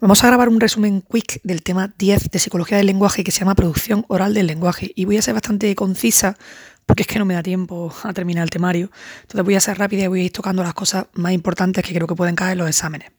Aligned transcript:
Vamos 0.00 0.24
a 0.24 0.26
grabar 0.26 0.48
un 0.48 0.60
resumen 0.60 1.02
quick 1.02 1.40
del 1.44 1.62
tema 1.62 1.94
10 1.96 2.30
de 2.30 2.38
psicología 2.40 2.76
del 2.76 2.86
lenguaje 2.86 3.22
que 3.22 3.30
se 3.30 3.40
llama 3.40 3.54
producción 3.54 4.04
oral 4.08 4.34
del 4.34 4.48
lenguaje 4.48 4.90
y 4.96 5.04
voy 5.04 5.18
a 5.18 5.22
ser 5.22 5.34
bastante 5.34 5.72
concisa 5.76 6.36
porque 6.84 7.02
es 7.02 7.06
que 7.06 7.18
no 7.18 7.24
me 7.24 7.34
da 7.34 7.42
tiempo 7.42 7.94
a 8.02 8.12
terminar 8.12 8.42
el 8.42 8.50
temario. 8.50 8.90
Entonces 9.22 9.44
voy 9.44 9.54
a 9.54 9.60
ser 9.60 9.78
rápida 9.78 10.04
y 10.04 10.06
voy 10.08 10.20
a 10.20 10.24
ir 10.24 10.32
tocando 10.32 10.62
las 10.64 10.74
cosas 10.74 11.06
más 11.14 11.32
importantes 11.32 11.84
que 11.84 11.94
creo 11.94 12.08
que 12.08 12.16
pueden 12.16 12.34
caer 12.34 12.52
en 12.52 12.58
los 12.58 12.68
exámenes. 12.68 13.12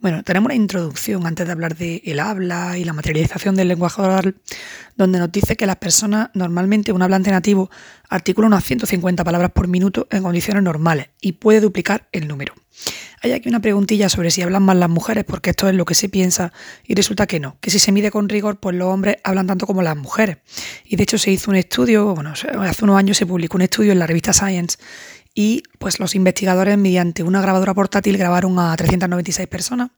Bueno, 0.00 0.22
tenemos 0.24 0.46
una 0.46 0.56
introducción 0.56 1.24
antes 1.24 1.46
de 1.46 1.52
hablar 1.52 1.76
de 1.76 2.02
el 2.04 2.18
habla 2.18 2.76
y 2.76 2.84
la 2.84 2.92
materialización 2.92 3.54
del 3.54 3.68
lenguaje 3.68 4.02
oral, 4.02 4.34
donde 4.96 5.20
nos 5.20 5.30
dice 5.32 5.56
que 5.56 5.66
las 5.66 5.76
personas, 5.76 6.30
normalmente 6.34 6.92
un 6.92 7.00
hablante 7.00 7.30
nativo, 7.30 7.70
articula 8.08 8.48
unas 8.48 8.64
150 8.64 9.24
palabras 9.24 9.52
por 9.52 9.68
minuto 9.68 10.08
en 10.10 10.24
condiciones 10.24 10.62
normales 10.64 11.08
y 11.20 11.32
puede 11.32 11.60
duplicar 11.60 12.08
el 12.12 12.28
número. 12.28 12.54
Hay 13.22 13.32
aquí 13.32 13.48
una 13.48 13.60
preguntilla 13.60 14.08
sobre 14.08 14.30
si 14.30 14.42
hablan 14.42 14.62
más 14.62 14.76
las 14.76 14.88
mujeres, 14.88 15.24
porque 15.24 15.50
esto 15.50 15.68
es 15.68 15.74
lo 15.74 15.84
que 15.84 15.94
se 15.94 16.08
piensa, 16.08 16.52
y 16.84 16.94
resulta 16.94 17.26
que 17.26 17.40
no, 17.40 17.56
que 17.60 17.70
si 17.70 17.78
se 17.78 17.92
mide 17.92 18.10
con 18.10 18.28
rigor, 18.28 18.58
pues 18.58 18.76
los 18.76 18.88
hombres 18.88 19.16
hablan 19.24 19.46
tanto 19.46 19.66
como 19.66 19.82
las 19.82 19.96
mujeres. 19.96 20.38
Y 20.84 20.96
de 20.96 21.02
hecho 21.02 21.18
se 21.18 21.30
hizo 21.30 21.50
un 21.50 21.56
estudio, 21.56 22.14
bueno, 22.14 22.30
hace 22.30 22.84
unos 22.84 22.98
años 22.98 23.16
se 23.16 23.26
publicó 23.26 23.56
un 23.56 23.62
estudio 23.62 23.92
en 23.92 23.98
la 23.98 24.06
revista 24.06 24.32
Science, 24.32 24.78
y 25.34 25.62
pues 25.78 26.00
los 26.00 26.16
investigadores 26.16 26.76
mediante 26.78 27.22
una 27.22 27.40
grabadora 27.40 27.72
portátil 27.72 28.16
grabaron 28.18 28.58
a 28.58 28.74
396 28.74 29.46
personas, 29.46 29.90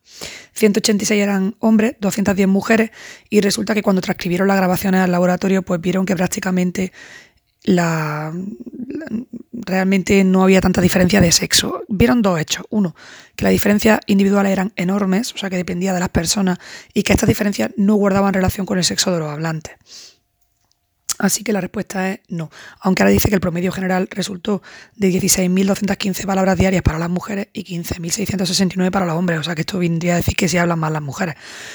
186 0.53 1.23
eran 1.23 1.57
hombres, 1.61 1.97
210 2.01 2.47
mujeres, 2.47 2.91
y 3.31 3.41
resulta 3.41 3.75
que 3.75 3.83
cuando 3.83 4.03
transcribieron 4.03 4.49
las 4.49 4.59
grabaciones 4.59 5.01
al 5.01 5.13
laboratorio, 5.13 5.63
pues 5.63 5.81
vieron 5.81 6.05
que 6.05 6.15
prácticamente 6.15 6.93
la, 7.65 8.33
realmente 9.53 10.25
no 10.25 10.43
había 10.43 10.61
tanta 10.61 10.81
diferencia 10.81 11.21
de 11.21 11.33
sexo. 11.33 11.83
Vieron 11.89 12.23
dos 12.23 12.41
hechos. 12.41 12.67
Uno, 12.71 12.95
que 13.37 13.45
las 13.45 13.53
diferencias 13.53 14.01
individuales 14.07 14.53
eran 14.53 14.73
enormes, 14.77 15.33
o 15.35 15.39
sea 15.39 15.51
que 15.51 15.57
dependía 15.57 15.93
de 15.93 16.01
las 16.01 16.09
personas, 16.09 16.59
y 16.95 17.03
que 17.03 17.13
estas 17.13 17.29
diferencias 17.29 17.71
no 17.77 17.95
guardaban 17.95 18.35
relación 18.35 18.67
con 18.67 18.79
el 18.79 18.85
sexo 18.85 19.13
de 19.13 19.21
los 19.21 19.31
hablantes. 19.31 19.77
Así 21.19 21.45
que 21.45 21.53
la 21.53 21.61
respuesta 21.61 22.13
es 22.13 22.21
no. 22.29 22.51
Aunque 22.81 23.03
ahora 23.03 23.13
dice 23.13 23.29
que 23.29 23.35
el 23.35 23.43
promedio 23.43 23.73
general 23.73 24.09
resultó 24.11 24.63
de 24.97 25.11
16.215 25.11 26.25
palabras 26.25 26.57
diarias 26.57 26.83
para 26.83 26.99
las 26.99 27.11
mujeres 27.11 27.49
y 27.53 27.65
15.669 27.65 28.91
para 28.91 29.05
los 29.05 29.17
hombres. 29.17 29.39
O 29.39 29.43
sea 29.43 29.55
que 29.55 29.61
esto 29.61 29.79
vendría 29.79 30.15
a 30.15 30.17
decir 30.17 30.35
que 30.35 30.49
sí 30.49 30.57
hablan 30.57 30.79
más 30.79 30.91
las 30.91 31.03
mujeres. 31.03 31.35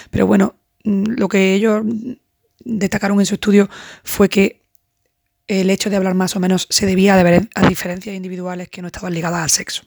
Pero 0.10 0.26
bueno, 0.26 0.56
mm, 0.84 1.04
lo 1.18 1.28
que 1.30 1.54
ellos 1.54 1.84
destacaron 2.64 3.20
en 3.20 3.28
su 3.28 3.36
estudio 3.36 3.70
fue 4.04 4.30
que 4.30 4.65
el 5.48 5.70
hecho 5.70 5.90
de 5.90 5.96
hablar 5.96 6.16
más 6.16 6.36
o 6.36 6.40
menos 6.40 6.68
se 6.70 6.86
debía 6.86 7.16
a, 7.16 7.68
diferencias 7.68 8.16
individuales 8.16 8.70
que 8.70 8.82
no 8.82 8.88
estaban 8.88 9.14
ligadas 9.14 9.44
al 9.44 9.50
sexo. 9.50 9.84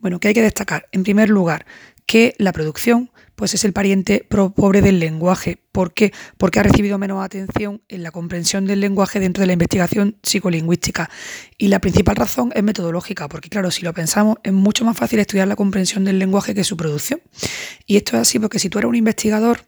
Bueno, 0.00 0.20
¿qué 0.20 0.28
hay 0.28 0.34
que 0.34 0.42
destacar? 0.42 0.88
En 0.92 1.02
primer 1.02 1.28
lugar, 1.28 1.66
que 2.06 2.34
la 2.38 2.52
producción 2.52 3.10
pues 3.38 3.54
es 3.54 3.64
el 3.64 3.72
pariente 3.72 4.26
pobre 4.28 4.82
del 4.82 4.98
lenguaje. 4.98 5.62
¿Por 5.70 5.94
qué? 5.94 6.12
Porque 6.38 6.58
ha 6.58 6.64
recibido 6.64 6.98
menos 6.98 7.24
atención 7.24 7.82
en 7.86 8.02
la 8.02 8.10
comprensión 8.10 8.66
del 8.66 8.80
lenguaje 8.80 9.20
dentro 9.20 9.42
de 9.42 9.46
la 9.46 9.52
investigación 9.52 10.16
psicolingüística. 10.24 11.08
Y 11.56 11.68
la 11.68 11.78
principal 11.78 12.16
razón 12.16 12.50
es 12.56 12.64
metodológica, 12.64 13.28
porque 13.28 13.48
claro, 13.48 13.70
si 13.70 13.82
lo 13.82 13.94
pensamos, 13.94 14.38
es 14.42 14.52
mucho 14.52 14.84
más 14.84 14.96
fácil 14.96 15.20
estudiar 15.20 15.46
la 15.46 15.54
comprensión 15.54 16.04
del 16.04 16.18
lenguaje 16.18 16.52
que 16.52 16.64
su 16.64 16.76
producción. 16.76 17.22
Y 17.86 17.96
esto 17.96 18.16
es 18.16 18.22
así 18.22 18.40
porque 18.40 18.58
si 18.58 18.70
tú 18.70 18.78
eres 18.78 18.88
un 18.88 18.96
investigador, 18.96 19.60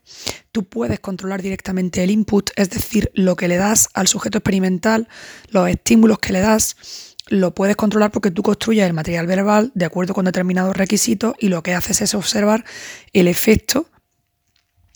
tú 0.51 0.65
puedes 0.65 0.99
controlar 0.99 1.41
directamente 1.41 2.03
el 2.03 2.11
input, 2.11 2.51
es 2.57 2.71
decir, 2.71 3.13
lo 3.15 3.37
que 3.37 3.47
le 3.47 3.57
das 3.57 3.89
al 3.95 4.09
sujeto 4.09 4.39
experimental, 4.39 5.07
los 5.51 5.69
estímulos 5.69 6.19
que 6.19 6.33
le 6.33 6.41
das 6.41 7.10
lo 7.31 7.55
puedes 7.55 7.77
controlar 7.77 8.11
porque 8.11 8.31
tú 8.31 8.43
construyes 8.43 8.85
el 8.85 8.93
material 8.93 9.27
verbal 9.27 9.71
de 9.75 9.87
acuerdo 9.87 10.13
con 10.13 10.27
determinados 10.27 10.77
requisitos 10.77 11.35
y 11.39 11.49
lo 11.49 11.63
que 11.63 11.75
haces 11.75 12.03
es 12.03 12.15
observar 12.15 12.65
el 13.13 13.29
efecto 13.29 13.87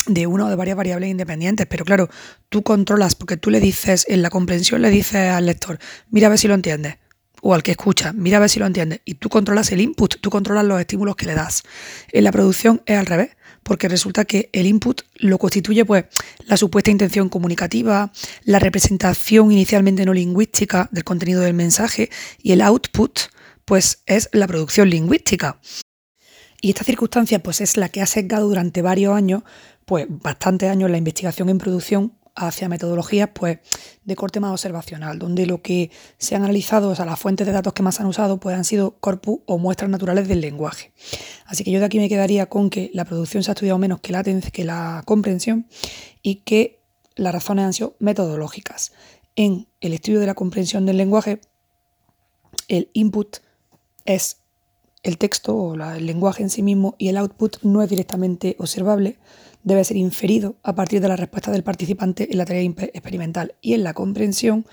de 0.07 0.27
una 0.27 0.47
o 0.47 0.49
de 0.51 0.57
varias 0.57 0.77
variables 0.77 1.11
independientes. 1.11 1.67
Pero 1.67 1.85
claro, 1.85 2.11
tú 2.49 2.63
controlas 2.63 3.15
porque 3.15 3.37
tú 3.37 3.51
le 3.51 3.61
dices, 3.61 4.05
en 4.09 4.21
la 4.21 4.31
comprensión 4.31 4.83
le 4.83 4.91
dices 4.91 5.31
al 5.31 5.47
lector, 5.47 5.79
mira 6.11 6.27
a 6.27 6.31
ver 6.31 6.39
si 6.39 6.49
lo 6.49 6.55
entiendes. 6.55 6.97
O 7.41 7.55
al 7.55 7.63
que 7.63 7.73
escucha, 7.73 8.13
mira 8.13 8.39
a 8.39 8.41
ver 8.41 8.51
si 8.51 8.59
lo 8.59 8.67
entiendes. 8.67 9.01
Y 9.05 9.15
tú 9.15 9.29
controlas 9.29 9.71
el 9.71 9.81
input, 9.81 10.17
tú 10.21 10.31
controlas 10.31 10.65
los 10.65 10.81
estímulos 10.81 11.15
que 11.15 11.27
le 11.27 11.35
das. 11.35 11.63
En 12.11 12.25
la 12.25 12.33
producción 12.33 12.83
es 12.87 12.99
al 12.99 13.07
revés 13.07 13.31
porque 13.65 13.89
resulta 13.89 14.25
que 14.25 14.51
el 14.53 14.67
input 14.67 15.03
lo 15.17 15.39
constituye 15.39 15.85
pues 15.85 16.05
la 16.47 16.57
supuesta 16.57 16.91
intención 16.91 17.29
comunicativa, 17.29 18.13
la 18.45 18.59
representación 18.61 19.51
inicialmente 19.51 20.05
no 20.05 20.13
lingüística 20.13 20.89
del 20.93 21.05
contenido 21.05 21.41
del 21.41 21.55
mensaje 21.55 22.11
y 22.43 22.53
el 22.53 22.61
output 22.61 23.19
pues 23.65 24.03
es 24.07 24.29
la 24.33 24.47
producción 24.47 24.91
lingüística. 24.91 25.59
Y 26.61 26.71
esta 26.71 26.85
circunstancia 26.85 27.43
pues 27.43 27.61
es 27.61 27.77
la 27.77 27.89
que 27.89 28.03
ha 28.03 28.07
sesgado 28.07 28.49
durante 28.49 28.83
varios 28.83 29.15
años, 29.15 29.43
pues 29.85 30.07
bastantes 30.09 30.71
años 30.71 30.91
la 30.91 30.99
investigación 30.99 31.49
en 31.49 31.59
producción 31.59 32.13
hacia 32.35 32.69
metodologías 32.69 33.31
pues, 33.33 33.59
de 34.05 34.17
corte 34.17 34.41
más 34.41 34.53
observacional, 34.53 35.19
donde 35.19 35.47
lo 35.47 35.63
que 35.63 35.91
se 36.19 36.35
han 36.35 36.43
analizado, 36.43 36.91
o 36.91 36.95
sea, 36.95 37.05
las 37.05 37.19
fuentes 37.19 37.47
de 37.47 37.53
datos 37.53 37.73
que 37.73 37.83
más 37.83 38.01
han 38.01 38.07
usado, 38.07 38.39
pues 38.39 38.57
han 38.57 38.65
sido 38.65 38.97
corpus 38.99 39.41
o 39.47 39.59
muestras 39.59 39.91
naturales 39.91 40.29
del 40.29 40.41
lenguaje. 40.41 40.93
Así 41.47 41.65
que 41.65 41.71
yo 41.71 41.79
de 41.79 41.87
aquí 41.87 41.99
me 41.99 42.09
quedaría 42.09 42.47
con 42.47 42.71
que 42.71 42.91
la 42.93 43.05
producción 43.05 43.43
se 43.43 43.51
ha 43.51 43.55
estudiado 43.55 43.79
menos 43.79 44.01
que 44.01 44.13
la, 44.13 44.23
que 44.23 44.65
la 44.65 45.03
comprensión 45.05 45.67
y 46.23 46.37
que 46.37 46.81
las 47.15 47.33
razones 47.33 47.65
han 47.65 47.73
sido 47.73 47.97
metodológicas. 48.01 48.93
En 49.37 49.69
el 49.81 49.93
estudio 49.93 50.21
de 50.21 50.27
la 50.27 50.35
comprensión 50.35 50.87
del 50.87 50.97
lenguaje, 50.97 51.41
el 52.69 52.91
input 52.93 53.39
es 54.05 54.39
el 55.03 55.19
texto 55.19 55.55
o 55.55 55.75
el 55.75 56.07
lenguaje 56.07 56.43
en 56.43 56.51
sí 56.51 56.63
mismo 56.63 56.97
y 56.99 57.09
el 57.09 57.19
output 57.19 57.59
no 57.63 57.83
es 57.83 57.91
directamente 57.91 58.57
observable, 58.59 59.19
debe 59.65 59.83
ser 59.83 59.97
inferido 59.97 60.57
a 60.63 60.75
partir 60.75 61.01
de 61.01 61.09
la 61.09 61.17
respuesta 61.17 61.51
del 61.51 61.65
participante 61.65 62.31
en 62.31 62.39
la 62.39 62.45
tarea 62.45 62.63
experimental. 62.63 63.55
Y 63.61 63.75
en 63.75 63.83
la 63.83 63.95
comprensión, 63.95 64.67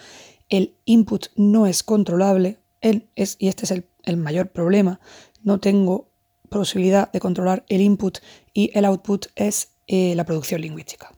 el 0.50 0.76
input 0.86 1.28
no 1.36 1.66
es 1.66 1.82
controlable, 1.82 2.60
es, 2.82 3.38
y 3.40 3.48
este 3.48 3.66
es 3.66 3.72
el, 3.72 4.18
mayor 4.18 4.50
problema, 4.50 5.00
no 5.44 5.60
tengo 5.60 6.10
posibilidad 6.50 7.12
de 7.12 7.20
controlar 7.20 7.64
el 7.70 7.82
input 7.82 8.20
y 8.54 8.72
el 8.74 8.86
output 8.86 9.28
es 9.36 9.70
eh, 9.88 10.14
la 10.16 10.26
producción 10.26 10.62
lingüística. 10.62 11.12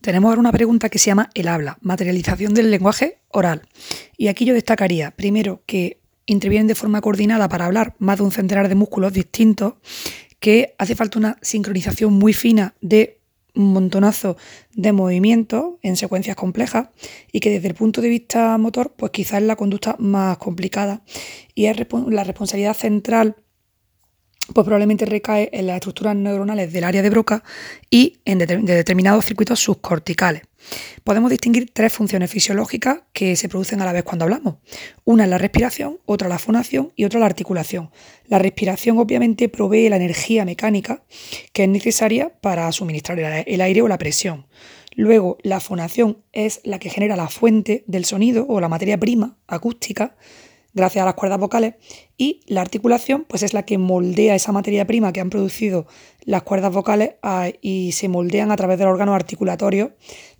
Tenemos 0.00 0.28
ahora 0.28 0.40
una 0.40 0.52
pregunta 0.52 0.88
que 0.88 0.98
se 0.98 1.06
llama 1.06 1.30
el 1.34 1.48
habla, 1.48 1.78
materialización 1.80 2.54
del 2.54 2.70
lenguaje 2.70 3.18
oral. 3.28 3.62
Y 4.16 4.28
aquí 4.28 4.44
yo 4.44 4.54
destacaría, 4.54 5.12
primero, 5.12 5.62
que 5.66 6.00
intervienen 6.26 6.66
de 6.66 6.74
forma 6.74 7.00
coordinada 7.00 7.48
para 7.48 7.66
hablar 7.66 7.94
más 7.98 8.18
de 8.18 8.24
un 8.24 8.32
centenar 8.32 8.68
de 8.68 8.74
músculos 8.74 9.12
distintos 9.12 9.74
que 10.38 10.74
hace 10.78 10.94
falta 10.94 11.18
una 11.18 11.38
sincronización 11.42 12.12
muy 12.12 12.32
fina 12.32 12.74
de 12.80 13.20
un 13.54 13.72
montonazo 13.72 14.36
de 14.74 14.92
movimientos 14.92 15.74
en 15.82 15.96
secuencias 15.96 16.36
complejas 16.36 16.88
y 17.32 17.40
que 17.40 17.50
desde 17.50 17.68
el 17.68 17.74
punto 17.74 18.00
de 18.02 18.08
vista 18.08 18.56
motor, 18.58 18.92
pues 18.96 19.12
quizás 19.12 19.40
es 19.40 19.46
la 19.46 19.56
conducta 19.56 19.96
más 19.98 20.36
complicada. 20.38 21.02
Y 21.54 21.66
es 21.66 21.76
la 22.08 22.24
responsabilidad 22.24 22.74
central 22.74 23.36
pues 24.52 24.64
probablemente 24.64 25.04
recae 25.04 25.48
en 25.52 25.66
las 25.66 25.76
estructuras 25.76 26.16
neuronales 26.16 26.72
del 26.72 26.84
área 26.84 27.02
de 27.02 27.10
Broca 27.10 27.42
y 27.90 28.18
en 28.24 28.38
de 28.38 28.46
determinados 28.46 29.24
circuitos 29.24 29.60
subcorticales. 29.60 30.42
Podemos 31.04 31.30
distinguir 31.30 31.70
tres 31.72 31.92
funciones 31.92 32.30
fisiológicas 32.30 33.00
que 33.12 33.36
se 33.36 33.48
producen 33.48 33.80
a 33.80 33.84
la 33.84 33.92
vez 33.92 34.02
cuando 34.02 34.24
hablamos. 34.24 34.56
Una 35.04 35.24
es 35.24 35.30
la 35.30 35.38
respiración, 35.38 35.98
otra 36.06 36.28
la 36.28 36.38
fonación 36.38 36.92
y 36.96 37.04
otra 37.04 37.20
la 37.20 37.26
articulación. 37.26 37.90
La 38.26 38.38
respiración 38.38 38.98
obviamente 38.98 39.48
provee 39.48 39.88
la 39.88 39.96
energía 39.96 40.44
mecánica 40.44 41.02
que 41.52 41.64
es 41.64 41.68
necesaria 41.68 42.32
para 42.40 42.70
suministrar 42.72 43.18
el 43.46 43.60
aire 43.60 43.82
o 43.82 43.88
la 43.88 43.98
presión. 43.98 44.46
Luego, 44.94 45.36
la 45.42 45.60
fonación 45.60 46.22
es 46.32 46.60
la 46.64 46.78
que 46.78 46.90
genera 46.90 47.16
la 47.16 47.28
fuente 47.28 47.84
del 47.86 48.06
sonido 48.06 48.46
o 48.48 48.60
la 48.60 48.68
materia 48.68 48.98
prima 48.98 49.36
acústica 49.46 50.16
gracias 50.76 51.02
a 51.02 51.06
las 51.06 51.14
cuerdas 51.14 51.40
vocales 51.40 51.74
y 52.18 52.42
la 52.46 52.60
articulación 52.60 53.24
pues 53.26 53.42
es 53.42 53.54
la 53.54 53.64
que 53.64 53.78
moldea 53.78 54.34
esa 54.34 54.52
materia 54.52 54.86
prima 54.86 55.12
que 55.12 55.20
han 55.20 55.30
producido 55.30 55.86
las 56.24 56.42
cuerdas 56.42 56.72
vocales 56.72 57.14
ah, 57.22 57.48
y 57.62 57.92
se 57.92 58.08
moldean 58.08 58.52
a 58.52 58.56
través 58.56 58.78
de 58.78 58.84
los 58.84 58.92
órganos 58.92 59.16
articulatorios 59.16 59.90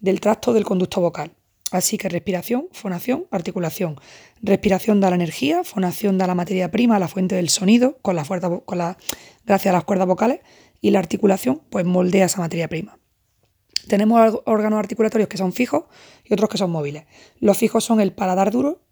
del 0.00 0.20
tracto 0.20 0.52
del 0.52 0.64
conducto 0.64 1.00
vocal. 1.00 1.32
Así 1.72 1.98
que 1.98 2.08
respiración, 2.08 2.68
fonación, 2.70 3.26
articulación. 3.32 3.96
Respiración 4.40 5.00
da 5.00 5.10
la 5.10 5.16
energía, 5.16 5.64
fonación 5.64 6.16
da 6.16 6.28
la 6.28 6.36
materia 6.36 6.70
prima, 6.70 6.98
la 7.00 7.08
fuente 7.08 7.34
del 7.34 7.48
sonido, 7.48 7.98
con 8.02 8.14
la 8.14 8.24
con 8.24 8.78
la, 8.78 8.98
gracias 9.44 9.72
a 9.72 9.76
las 9.76 9.84
cuerdas 9.84 10.06
vocales, 10.06 10.40
y 10.80 10.90
la 10.90 11.00
articulación 11.00 11.62
pues 11.70 11.84
moldea 11.84 12.26
esa 12.26 12.40
materia 12.40 12.68
prima. 12.68 12.98
Tenemos 13.88 14.40
órganos 14.44 14.78
articulatorios 14.78 15.28
que 15.28 15.38
son 15.38 15.52
fijos 15.52 15.84
y 16.24 16.34
otros 16.34 16.50
que 16.50 16.58
son 16.58 16.70
móviles. 16.70 17.04
Los 17.40 17.56
fijos 17.56 17.84
son 17.84 18.00
el 18.00 18.12
paladar 18.12 18.50
duro 18.50 18.85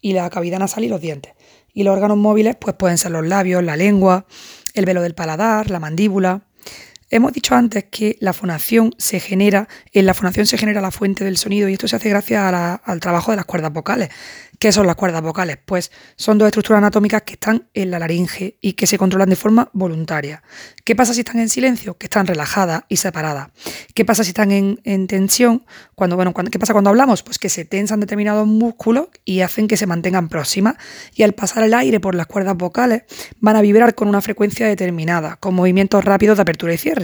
y 0.00 0.12
la 0.12 0.28
cavidad 0.30 0.58
nasal 0.58 0.84
y 0.84 0.88
los 0.88 1.00
dientes. 1.00 1.34
Y 1.72 1.82
los 1.84 1.92
órganos 1.94 2.16
móviles 2.16 2.56
pues 2.56 2.74
pueden 2.76 2.98
ser 2.98 3.12
los 3.12 3.26
labios, 3.26 3.62
la 3.62 3.76
lengua, 3.76 4.26
el 4.74 4.84
velo 4.84 5.02
del 5.02 5.14
paladar, 5.14 5.70
la 5.70 5.80
mandíbula. 5.80 6.42
Hemos 7.10 7.32
dicho 7.32 7.54
antes 7.54 7.84
que 7.90 8.18
la 8.20 8.34
fonación 8.34 8.94
se 8.98 9.18
genera, 9.18 9.66
en 9.92 10.04
la 10.04 10.12
fonación 10.12 10.46
se 10.46 10.58
genera 10.58 10.82
la 10.82 10.90
fuente 10.90 11.24
del 11.24 11.38
sonido 11.38 11.68
y 11.68 11.72
esto 11.72 11.88
se 11.88 11.96
hace 11.96 12.10
gracias 12.10 12.42
al 12.84 13.00
trabajo 13.00 13.30
de 13.30 13.36
las 13.36 13.46
cuerdas 13.46 13.72
vocales. 13.72 14.10
¿Qué 14.58 14.72
son 14.72 14.88
las 14.88 14.96
cuerdas 14.96 15.22
vocales? 15.22 15.56
Pues 15.64 15.92
son 16.16 16.36
dos 16.36 16.46
estructuras 16.46 16.78
anatómicas 16.78 17.22
que 17.22 17.34
están 17.34 17.68
en 17.74 17.92
la 17.92 18.00
laringe 18.00 18.58
y 18.60 18.72
que 18.72 18.88
se 18.88 18.98
controlan 18.98 19.30
de 19.30 19.36
forma 19.36 19.70
voluntaria. 19.72 20.42
¿Qué 20.84 20.96
pasa 20.96 21.14
si 21.14 21.20
están 21.20 21.38
en 21.38 21.48
silencio? 21.48 21.96
Que 21.96 22.06
están 22.06 22.26
relajadas 22.26 22.82
y 22.88 22.96
separadas. 22.96 23.50
¿Qué 23.94 24.04
pasa 24.04 24.24
si 24.24 24.30
están 24.30 24.50
en, 24.50 25.06
tensión? 25.06 25.64
Cuando, 25.94 26.16
bueno, 26.16 26.34
¿Qué 26.34 26.58
pasa 26.58 26.72
cuando 26.72 26.90
hablamos? 26.90 27.22
Pues 27.22 27.38
que 27.38 27.48
se 27.48 27.64
tensan 27.64 28.00
determinados 28.00 28.48
músculos 28.48 29.06
y 29.24 29.42
hacen 29.42 29.68
que 29.68 29.76
se 29.76 29.86
mantengan 29.86 30.28
próximas 30.28 30.74
y 31.14 31.22
al 31.22 31.34
pasar 31.34 31.62
el 31.62 31.72
aire 31.72 32.00
por 32.00 32.16
las 32.16 32.26
cuerdas 32.26 32.56
vocales 32.56 33.04
van 33.38 33.54
a 33.54 33.62
vibrar 33.62 33.94
con 33.94 34.08
una 34.08 34.20
frecuencia 34.20 34.66
determinada, 34.66 35.36
con 35.36 35.54
movimientos 35.54 36.04
rápidos 36.04 36.38
de 36.38 36.42
apertura 36.42 36.74
y 36.74 36.78
cierre. 36.78 36.97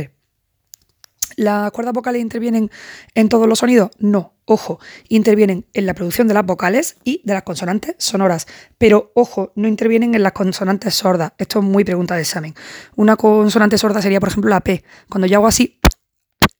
¿Las 1.36 1.70
cuerdas 1.72 1.94
vocales 1.94 2.22
intervienen 2.22 2.70
en 3.14 3.28
todos 3.28 3.48
los 3.48 3.58
sonidos? 3.58 3.90
No, 3.98 4.34
ojo, 4.44 4.78
intervienen 5.08 5.66
en 5.72 5.86
la 5.86 5.94
producción 5.94 6.28
de 6.28 6.34
las 6.34 6.44
vocales 6.44 6.96
y 7.04 7.20
de 7.24 7.34
las 7.34 7.42
consonantes 7.42 7.96
sonoras. 7.98 8.46
Pero 8.78 9.12
ojo, 9.14 9.52
no 9.56 9.68
intervienen 9.68 10.14
en 10.14 10.22
las 10.22 10.32
consonantes 10.32 10.94
sordas. 10.94 11.32
Esto 11.38 11.58
es 11.58 11.64
muy 11.64 11.84
pregunta 11.84 12.14
de 12.14 12.22
examen. 12.22 12.54
Una 12.96 13.16
consonante 13.16 13.78
sorda 13.78 14.02
sería, 14.02 14.20
por 14.20 14.28
ejemplo, 14.28 14.50
la 14.50 14.60
P. 14.60 14.84
Cuando 15.08 15.26
yo 15.26 15.38
hago 15.38 15.46
así, 15.46 15.80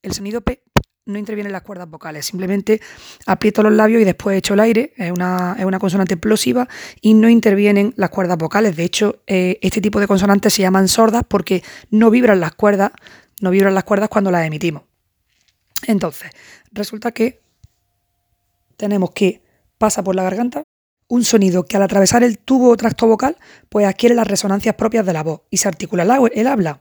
el 0.03 0.13
sonido 0.13 0.41
P 0.41 0.63
no 1.07 1.19
interviene 1.19 1.49
en 1.49 1.53
las 1.53 1.63
cuerdas 1.63 1.89
vocales. 1.89 2.25
Simplemente 2.25 2.81
aprieto 3.27 3.63
los 3.63 3.73
labios 3.73 4.01
y 4.01 4.05
después 4.05 4.39
echo 4.39 4.55
el 4.55 4.61
aire. 4.61 4.95
Es 4.97 5.13
una, 5.13 5.57
consonante 5.79 6.15
explosiva 6.15 6.69
y 7.01 7.15
no 7.15 7.29
intervienen 7.29 7.93
las 7.97 8.11
cuerdas 8.11 8.39
vocales. 8.39 8.77
De 8.77 8.85
hecho, 8.85 9.23
eh, 9.27 9.59
este 9.61 9.81
tipo 9.81 10.01
de 10.01 10.07
consonantes 10.07 10.55
se 10.55 10.63
llaman 10.63 10.89
sordas 10.89 11.25
porque 11.29 11.63
no 11.91 12.11
vibran 12.11 12.41
las 12.41 12.55
cuerdas 12.55 12.93
no 13.45 13.51
vibran 13.51 13.75
las 13.75 13.85
cuerdas 13.85 14.09
cuando 14.09 14.33
las 14.33 14.45
emitimos. 14.45 14.83
Entonces, 15.87 16.33
resulta 16.73 17.13
que 17.13 17.41
tenemos 18.77 19.13
que 19.13 19.43
pasa 19.79 20.03
por 20.03 20.17
la 20.17 20.25
garganta 20.25 20.65
un 21.07 21.23
sonido 21.23 21.67
que 21.67 21.77
al 21.77 21.83
atravesar 21.83 22.23
el 22.23 22.39
tubo 22.39 22.71
o 22.71 22.77
tracto 22.77 23.07
vocal, 23.07 23.37
pues 23.69 23.87
adquiere 23.87 24.15
las 24.15 24.27
resonancias 24.27 24.75
propias 24.75 25.05
de 25.05 25.13
la 25.13 25.23
voz 25.23 25.43
y 25.51 25.59
se 25.59 25.69
articula 25.69 26.03
el 26.03 26.47
habla. 26.47 26.81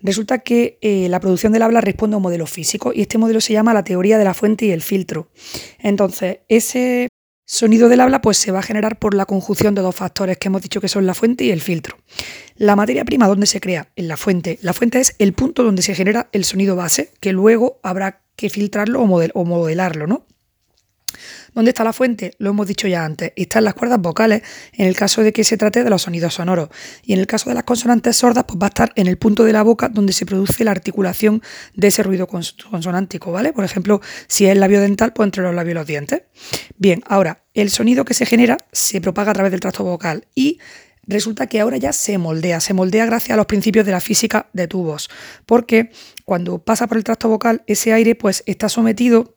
Resulta 0.00 0.40
que 0.40 0.78
eh, 0.82 1.08
la 1.08 1.20
producción 1.20 1.52
del 1.52 1.62
habla 1.62 1.80
responde 1.80 2.14
a 2.14 2.18
un 2.18 2.22
modelo 2.22 2.46
físico 2.46 2.92
y 2.94 3.00
este 3.00 3.18
modelo 3.18 3.40
se 3.40 3.54
llama 3.54 3.72
la 3.72 3.82
teoría 3.82 4.18
de 4.18 4.24
la 4.24 4.34
fuente 4.34 4.66
y 4.66 4.70
el 4.70 4.82
filtro. 4.82 5.30
Entonces, 5.78 6.40
ese 6.48 7.08
sonido 7.52 7.90
del 7.90 8.00
habla 8.00 8.22
pues 8.22 8.38
se 8.38 8.50
va 8.50 8.60
a 8.60 8.62
generar 8.62 8.98
por 8.98 9.12
la 9.12 9.26
conjunción 9.26 9.74
de 9.74 9.82
dos 9.82 9.94
factores 9.94 10.38
que 10.38 10.48
hemos 10.48 10.62
dicho 10.62 10.80
que 10.80 10.88
son 10.88 11.04
la 11.04 11.12
fuente 11.12 11.44
y 11.44 11.50
el 11.50 11.60
filtro. 11.60 11.98
La 12.56 12.76
materia 12.76 13.04
prima, 13.04 13.26
¿dónde 13.26 13.46
se 13.46 13.60
crea? 13.60 13.88
En 13.94 14.08
la 14.08 14.16
fuente. 14.16 14.58
La 14.62 14.72
fuente 14.72 15.00
es 15.00 15.14
el 15.18 15.34
punto 15.34 15.62
donde 15.62 15.82
se 15.82 15.94
genera 15.94 16.30
el 16.32 16.44
sonido 16.44 16.76
base, 16.76 17.12
que 17.20 17.32
luego 17.34 17.78
habrá 17.82 18.22
que 18.36 18.48
filtrarlo 18.48 19.02
o, 19.02 19.04
o 19.04 19.44
modelarlo, 19.44 20.06
¿no? 20.06 20.24
¿Dónde 21.54 21.70
está 21.70 21.84
la 21.84 21.92
fuente? 21.92 22.32
Lo 22.38 22.50
hemos 22.50 22.66
dicho 22.66 22.88
ya 22.88 23.04
antes. 23.04 23.32
Está 23.36 23.58
en 23.58 23.66
las 23.66 23.74
cuerdas 23.74 24.00
vocales, 24.00 24.42
en 24.72 24.86
el 24.86 24.96
caso 24.96 25.22
de 25.22 25.32
que 25.32 25.44
se 25.44 25.56
trate 25.56 25.84
de 25.84 25.90
los 25.90 26.02
sonidos 26.02 26.34
sonoros. 26.34 26.70
Y 27.02 27.12
en 27.12 27.20
el 27.20 27.26
caso 27.26 27.50
de 27.50 27.54
las 27.54 27.64
consonantes 27.64 28.16
sordas, 28.16 28.44
pues 28.44 28.58
va 28.58 28.66
a 28.66 28.68
estar 28.68 28.92
en 28.96 29.06
el 29.06 29.18
punto 29.18 29.44
de 29.44 29.52
la 29.52 29.62
boca 29.62 29.88
donde 29.88 30.12
se 30.12 30.24
produce 30.24 30.64
la 30.64 30.70
articulación 30.70 31.42
de 31.74 31.88
ese 31.88 32.02
ruido 32.02 32.26
consonántico, 32.26 33.32
¿vale? 33.32 33.52
Por 33.52 33.64
ejemplo, 33.64 34.00
si 34.28 34.46
es 34.46 34.52
el 34.52 34.60
labio 34.60 34.80
dental, 34.80 35.12
pues 35.12 35.26
entre 35.26 35.42
los 35.42 35.54
labios 35.54 35.72
y 35.72 35.74
los 35.74 35.86
dientes. 35.86 36.22
Bien, 36.78 37.02
ahora, 37.06 37.42
el 37.54 37.70
sonido 37.70 38.04
que 38.04 38.14
se 38.14 38.24
genera 38.24 38.56
se 38.72 39.00
propaga 39.00 39.32
a 39.32 39.34
través 39.34 39.52
del 39.52 39.60
tracto 39.60 39.84
vocal 39.84 40.26
y 40.34 40.58
resulta 41.06 41.46
que 41.48 41.60
ahora 41.60 41.76
ya 41.76 41.92
se 41.92 42.16
moldea, 42.18 42.60
se 42.60 42.74
moldea 42.74 43.06
gracias 43.06 43.34
a 43.34 43.36
los 43.36 43.46
principios 43.46 43.84
de 43.84 43.92
la 43.92 44.00
física 44.00 44.48
de 44.52 44.68
tubos, 44.68 45.10
porque 45.46 45.90
cuando 46.24 46.60
pasa 46.60 46.86
por 46.86 46.96
el 46.96 47.04
tracto 47.04 47.28
vocal, 47.28 47.62
ese 47.66 47.92
aire 47.92 48.14
pues 48.14 48.42
está 48.46 48.68
sometido 48.68 49.36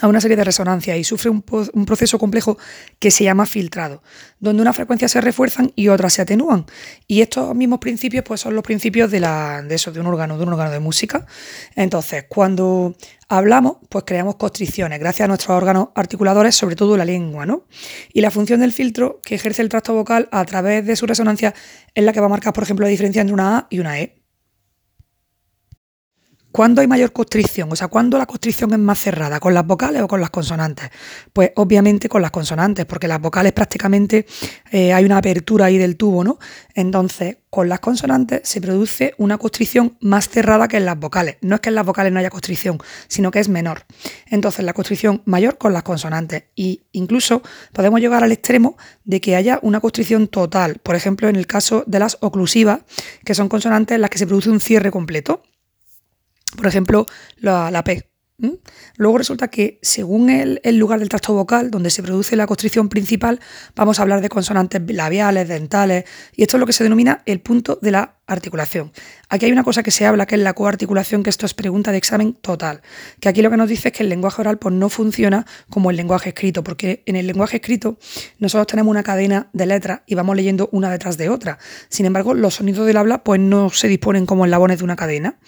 a 0.00 0.08
una 0.08 0.20
serie 0.20 0.36
de 0.36 0.44
resonancias 0.44 0.98
y 0.98 1.04
sufre 1.04 1.30
un, 1.30 1.42
proceso 1.42 2.18
complejo 2.18 2.58
que 2.98 3.10
se 3.10 3.24
llama 3.24 3.46
filtrado, 3.46 4.02
donde 4.40 4.62
unas 4.62 4.74
frecuencias 4.74 5.12
se 5.12 5.20
refuerzan 5.20 5.72
y 5.76 5.88
otras 5.88 6.14
se 6.14 6.22
atenúan. 6.22 6.66
Y 7.06 7.20
estos 7.20 7.54
mismos 7.54 7.78
principios 7.78 8.24
pues, 8.24 8.40
son 8.40 8.54
los 8.54 8.64
principios 8.64 9.10
de, 9.10 9.20
la, 9.20 9.62
de 9.62 9.74
eso, 9.76 9.92
de 9.92 10.00
un 10.00 10.06
órgano, 10.06 10.36
de 10.36 10.42
un 10.42 10.52
órgano 10.52 10.72
de 10.72 10.80
música. 10.80 11.26
Entonces, 11.76 12.24
cuando 12.28 12.96
hablamos, 13.28 13.76
pues 13.88 14.04
creamos 14.04 14.34
constricciones 14.34 14.98
gracias 14.98 15.26
a 15.26 15.28
nuestros 15.28 15.56
órganos 15.56 15.88
articuladores, 15.94 16.56
sobre 16.56 16.74
todo 16.74 16.96
la 16.96 17.04
lengua, 17.04 17.46
¿no? 17.46 17.66
Y 18.12 18.20
la 18.20 18.32
función 18.32 18.60
del 18.60 18.72
filtro 18.72 19.20
que 19.22 19.36
ejerce 19.36 19.62
el 19.62 19.68
tracto 19.68 19.94
vocal 19.94 20.28
a 20.32 20.44
través 20.44 20.84
de 20.84 20.96
su 20.96 21.06
resonancia 21.06 21.54
es 21.94 22.04
la 22.04 22.12
que 22.12 22.20
va 22.20 22.26
a 22.26 22.30
marcar, 22.30 22.52
por 22.52 22.64
ejemplo, 22.64 22.84
la 22.84 22.90
diferencia 22.90 23.20
entre 23.20 23.34
una 23.34 23.58
A 23.58 23.66
y 23.70 23.78
una 23.78 24.00
E. 24.00 24.23
¿Cuándo 26.54 26.80
hay 26.80 26.86
mayor 26.86 27.10
constricción? 27.10 27.72
O 27.72 27.74
sea, 27.74 27.88
¿cuándo 27.88 28.16
la 28.16 28.26
constricción 28.26 28.72
es 28.72 28.78
más 28.78 29.00
cerrada? 29.00 29.40
¿Con 29.40 29.54
las 29.54 29.66
vocales 29.66 30.02
o 30.02 30.06
con 30.06 30.20
las 30.20 30.30
consonantes? 30.30 30.88
Pues 31.32 31.50
obviamente 31.56 32.08
con 32.08 32.22
las 32.22 32.30
consonantes, 32.30 32.86
porque 32.86 33.08
las 33.08 33.20
vocales 33.20 33.52
prácticamente 33.52 34.24
eh, 34.70 34.92
hay 34.92 35.04
una 35.04 35.16
apertura 35.16 35.64
ahí 35.64 35.78
del 35.78 35.96
tubo, 35.96 36.22
¿no? 36.22 36.38
Entonces, 36.72 37.38
con 37.50 37.68
las 37.68 37.80
consonantes 37.80 38.42
se 38.44 38.60
produce 38.60 39.14
una 39.18 39.36
constricción 39.36 39.96
más 40.00 40.28
cerrada 40.28 40.68
que 40.68 40.76
en 40.76 40.84
las 40.84 40.96
vocales. 40.96 41.38
No 41.40 41.56
es 41.56 41.60
que 41.60 41.70
en 41.70 41.74
las 41.74 41.84
vocales 41.84 42.12
no 42.12 42.20
haya 42.20 42.30
constricción, 42.30 42.78
sino 43.08 43.32
que 43.32 43.40
es 43.40 43.48
menor. 43.48 43.82
Entonces, 44.30 44.64
la 44.64 44.74
constricción 44.74 45.22
mayor 45.24 45.58
con 45.58 45.72
las 45.72 45.82
consonantes. 45.82 46.44
Y 46.54 46.82
incluso 46.92 47.42
podemos 47.72 48.00
llegar 48.00 48.22
al 48.22 48.30
extremo 48.30 48.76
de 49.02 49.20
que 49.20 49.34
haya 49.34 49.58
una 49.62 49.80
constricción 49.80 50.28
total. 50.28 50.76
Por 50.84 50.94
ejemplo, 50.94 51.28
en 51.28 51.34
el 51.34 51.48
caso 51.48 51.82
de 51.88 51.98
las 51.98 52.16
oclusivas, 52.20 52.82
que 53.24 53.34
son 53.34 53.48
consonantes 53.48 53.96
en 53.96 54.02
las 54.02 54.10
que 54.10 54.18
se 54.18 54.26
produce 54.28 54.50
un 54.50 54.60
cierre 54.60 54.92
completo. 54.92 55.42
Por 56.56 56.66
ejemplo, 56.66 57.06
la, 57.36 57.82
P. 57.84 58.08
Luego 58.96 59.18
resulta 59.18 59.48
que 59.48 59.78
según 59.82 60.28
el, 60.28 60.60
lugar 60.76 60.98
del 60.98 61.08
tracto 61.08 61.34
vocal 61.34 61.70
donde 61.70 61.90
se 61.90 62.02
produce 62.02 62.36
la 62.36 62.46
constricción 62.46 62.88
principal, 62.88 63.40
vamos 63.76 63.98
a 63.98 64.02
hablar 64.02 64.20
de 64.20 64.28
consonantes 64.28 64.82
labiales, 64.92 65.48
dentales, 65.48 66.04
y 66.34 66.42
esto 66.42 66.56
es 66.56 66.60
lo 66.60 66.66
que 66.66 66.72
se 66.72 66.84
denomina 66.84 67.22
el 67.26 67.40
punto 67.40 67.78
de 67.80 67.90
la 67.92 68.18
articulación. 68.26 68.92
Aquí 69.28 69.46
hay 69.46 69.52
una 69.52 69.64
cosa 69.64 69.82
que 69.82 69.90
se 69.90 70.06
habla, 70.06 70.26
que 70.26 70.34
es 70.34 70.40
la 70.40 70.54
coarticulación, 70.54 71.22
que 71.22 71.30
esto 71.30 71.46
es 71.46 71.54
pregunta 71.54 71.92
de 71.92 71.98
examen 71.98 72.34
total. 72.34 72.82
Que 73.20 73.28
aquí 73.28 73.42
lo 73.42 73.50
que 73.50 73.56
nos 73.56 73.68
dice 73.68 73.88
es 73.88 73.94
que 73.94 74.02
el 74.02 74.08
lenguaje 74.08 74.40
oral 74.40 74.58
pues, 74.58 74.74
no 74.74 74.88
funciona 74.88 75.46
como 75.68 75.90
el 75.90 75.96
lenguaje 75.96 76.30
escrito, 76.30 76.64
porque 76.64 77.02
en 77.06 77.16
el 77.16 77.26
lenguaje 77.26 77.56
escrito 77.56 77.98
nosotros 78.38 78.66
tenemos 78.66 78.90
una 78.90 79.02
cadena 79.02 79.48
de 79.52 79.66
letras 79.66 80.00
y 80.06 80.14
vamos 80.14 80.36
leyendo 80.36 80.68
una 80.72 80.90
detrás 80.90 81.16
de 81.18 81.28
otra. 81.28 81.58
Sin 81.88 82.06
embargo, 82.06 82.34
los 82.34 82.54
sonidos 82.54 82.86
del 82.86 82.96
habla 82.96 83.24
pues, 83.24 83.40
no 83.40 83.70
se 83.70 83.88
disponen 83.88 84.26
como 84.26 84.44
enlabones 84.44 84.78
de 84.78 84.84
una 84.84 84.96
cadena. 84.96 85.38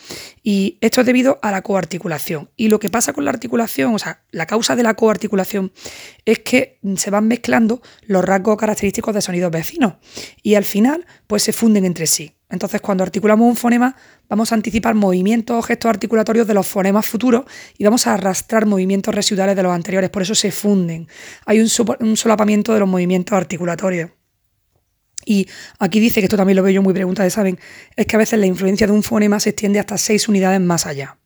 Y 0.42 0.78
esto 0.80 1.00
es 1.00 1.06
debido 1.06 1.38
a 1.42 1.50
la 1.50 1.62
coarticulación. 1.62 2.50
Y 2.56 2.68
lo 2.68 2.78
que 2.78 2.90
pasa 2.90 3.12
con 3.12 3.24
la 3.24 3.30
articulación, 3.30 3.94
o 3.94 3.98
sea, 3.98 4.22
la 4.30 4.46
causa 4.46 4.76
de 4.76 4.82
la 4.82 4.94
coarticulación 4.94 5.72
es 6.24 6.40
que 6.40 6.78
se 6.96 7.10
van 7.10 7.26
mezclando 7.28 7.80
los 8.02 8.24
rasgos 8.24 8.56
característicos 8.56 9.14
de 9.14 9.22
sonidos 9.22 9.50
vecinos. 9.50 9.94
Y 10.42 10.54
al 10.54 10.64
final, 10.64 11.06
pues 11.26 11.42
se 11.42 11.52
funden 11.52 11.84
entre 11.84 12.06
sí. 12.06 12.36
Entonces, 12.48 12.80
cuando 12.80 13.02
articulamos 13.02 13.48
un 13.48 13.56
fonema, 13.56 13.96
vamos 14.28 14.52
a 14.52 14.54
anticipar 14.54 14.94
movimientos 14.94 15.56
o 15.56 15.62
gestos 15.62 15.88
articulatorios 15.88 16.46
de 16.46 16.54
los 16.54 16.66
fonemas 16.66 17.06
futuros 17.06 17.44
y 17.76 17.84
vamos 17.84 18.06
a 18.06 18.14
arrastrar 18.14 18.66
movimientos 18.66 19.14
residuales 19.14 19.56
de 19.56 19.62
los 19.64 19.72
anteriores, 19.72 20.10
por 20.10 20.22
eso 20.22 20.34
se 20.34 20.52
funden. 20.52 21.08
Hay 21.44 21.60
un, 21.60 21.68
solapamiento 22.16 22.72
de 22.72 22.80
los 22.80 22.88
movimientos 22.88 23.36
articulatorios. 23.36 24.10
Y 25.24 25.48
aquí 25.80 25.98
dice, 25.98 26.20
que 26.20 26.26
esto 26.26 26.36
también 26.36 26.56
lo 26.56 26.62
veo 26.62 26.72
yo 26.72 26.82
muy 26.82 26.94
pregunta 26.94 27.24
de 27.24 27.30
saben, 27.30 27.58
es 27.96 28.06
que 28.06 28.14
a 28.14 28.18
veces 28.20 28.38
la 28.38 28.46
influencia 28.46 28.86
de 28.86 28.92
un 28.92 29.02
fonema 29.02 29.40
se 29.40 29.50
extiende 29.50 29.80
hasta 29.80 29.98
seis 29.98 30.28
unidades 30.28 30.60
más 30.60 30.86
allá. 30.86 31.18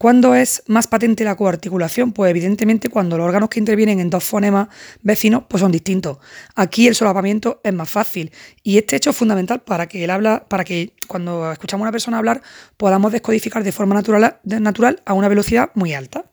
¿Cuándo 0.00 0.34
es 0.34 0.62
más 0.66 0.86
patente 0.86 1.24
la 1.24 1.36
coarticulación? 1.36 2.12
Pues 2.12 2.30
evidentemente 2.30 2.88
cuando 2.88 3.18
los 3.18 3.26
órganos 3.26 3.50
que 3.50 3.58
intervienen 3.58 4.00
en 4.00 4.08
dos 4.08 4.24
fonemas 4.24 4.68
vecinos 5.02 5.42
pues 5.46 5.60
son 5.60 5.70
distintos. 5.72 6.16
Aquí 6.54 6.88
el 6.88 6.94
solapamiento 6.94 7.60
es 7.62 7.74
más 7.74 7.90
fácil 7.90 8.32
y 8.62 8.78
este 8.78 8.96
hecho 8.96 9.10
es 9.10 9.16
fundamental 9.16 9.60
para 9.60 9.88
que 9.88 10.02
el 10.02 10.08
habla, 10.08 10.46
para 10.48 10.64
que 10.64 10.94
cuando 11.06 11.52
escuchamos 11.52 11.82
a 11.82 11.84
una 11.84 11.92
persona 11.92 12.16
hablar 12.16 12.40
podamos 12.78 13.12
descodificar 13.12 13.62
de 13.62 13.72
forma 13.72 13.94
natural, 13.94 14.40
natural 14.42 15.02
a 15.04 15.12
una 15.12 15.28
velocidad 15.28 15.70
muy 15.74 15.92
alta. 15.92 16.29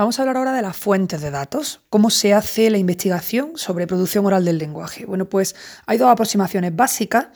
Vamos 0.00 0.18
a 0.18 0.22
hablar 0.22 0.38
ahora 0.38 0.54
de 0.54 0.62
las 0.62 0.78
fuentes 0.78 1.20
de 1.20 1.30
datos, 1.30 1.82
cómo 1.90 2.08
se 2.08 2.32
hace 2.32 2.70
la 2.70 2.78
investigación 2.78 3.50
sobre 3.56 3.86
producción 3.86 4.24
oral 4.24 4.46
del 4.46 4.56
lenguaje. 4.56 5.04
Bueno, 5.04 5.26
pues 5.26 5.54
hay 5.84 5.98
dos 5.98 6.08
aproximaciones 6.08 6.74
básicas, 6.74 7.26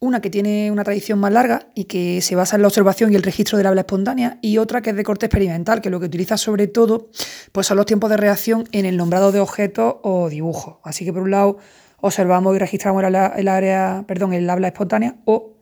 una 0.00 0.22
que 0.22 0.30
tiene 0.30 0.70
una 0.70 0.84
tradición 0.84 1.18
más 1.18 1.34
larga 1.34 1.66
y 1.74 1.84
que 1.84 2.22
se 2.22 2.34
basa 2.34 2.56
en 2.56 2.62
la 2.62 2.68
observación 2.68 3.12
y 3.12 3.16
el 3.16 3.22
registro 3.22 3.58
del 3.58 3.66
habla 3.66 3.82
espontánea, 3.82 4.38
y 4.40 4.56
otra 4.56 4.80
que 4.80 4.88
es 4.88 4.96
de 4.96 5.04
corte 5.04 5.26
experimental, 5.26 5.82
que 5.82 5.90
lo 5.90 6.00
que 6.00 6.06
utiliza 6.06 6.38
sobre 6.38 6.66
todo 6.66 7.10
pues 7.52 7.66
son 7.66 7.76
los 7.76 7.84
tiempos 7.84 8.08
de 8.08 8.16
reacción 8.16 8.66
en 8.72 8.86
el 8.86 8.96
nombrado 8.96 9.30
de 9.30 9.40
objetos 9.40 9.96
o 10.00 10.30
dibujos. 10.30 10.76
Así 10.82 11.04
que 11.04 11.12
por 11.12 11.24
un 11.24 11.30
lado 11.30 11.58
observamos 12.00 12.56
y 12.56 12.58
registramos 12.58 13.04
el, 13.04 13.48
área, 13.48 14.04
perdón, 14.08 14.32
el 14.32 14.48
habla 14.48 14.68
espontánea 14.68 15.16
o 15.26 15.56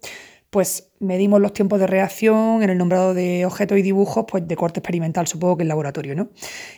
pues 0.52 0.90
medimos 0.99 1.40
los 1.40 1.54
tiempos 1.54 1.80
de 1.80 1.87
reacción 1.87 2.62
en 2.62 2.68
el 2.68 2.76
nombrado 2.76 3.14
de 3.14 3.47
objetos 3.47 3.78
y 3.78 3.80
dibujos 3.80 4.26
pues, 4.28 4.47
de 4.47 4.54
corte 4.54 4.80
experimental, 4.80 5.26
supongo 5.26 5.56
que 5.56 5.62
en 5.62 5.68
laboratorio, 5.68 6.14
¿no? 6.14 6.28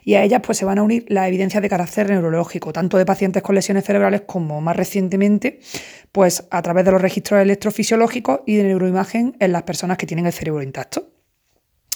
Y 0.04 0.14
a 0.14 0.22
ellas 0.22 0.42
pues, 0.46 0.58
se 0.58 0.64
van 0.64 0.78
a 0.78 0.84
unir 0.84 1.04
las 1.08 1.26
evidencias 1.26 1.60
de 1.60 1.68
carácter 1.68 2.08
neurológico, 2.08 2.72
tanto 2.72 2.98
de 2.98 3.04
pacientes 3.04 3.42
con 3.42 3.56
lesiones 3.56 3.82
cerebrales 3.82 4.22
como 4.26 4.60
más 4.60 4.76
recientemente, 4.76 5.58
pues 6.12 6.46
a 6.52 6.62
través 6.62 6.84
de 6.84 6.92
los 6.92 7.02
registros 7.02 7.42
electrofisiológicos 7.42 8.42
y 8.46 8.54
de 8.54 8.62
neuroimagen 8.62 9.36
en 9.40 9.50
las 9.50 9.64
personas 9.64 9.98
que 9.98 10.06
tienen 10.06 10.26
el 10.26 10.32
cerebro 10.32 10.62
intacto. 10.62 11.08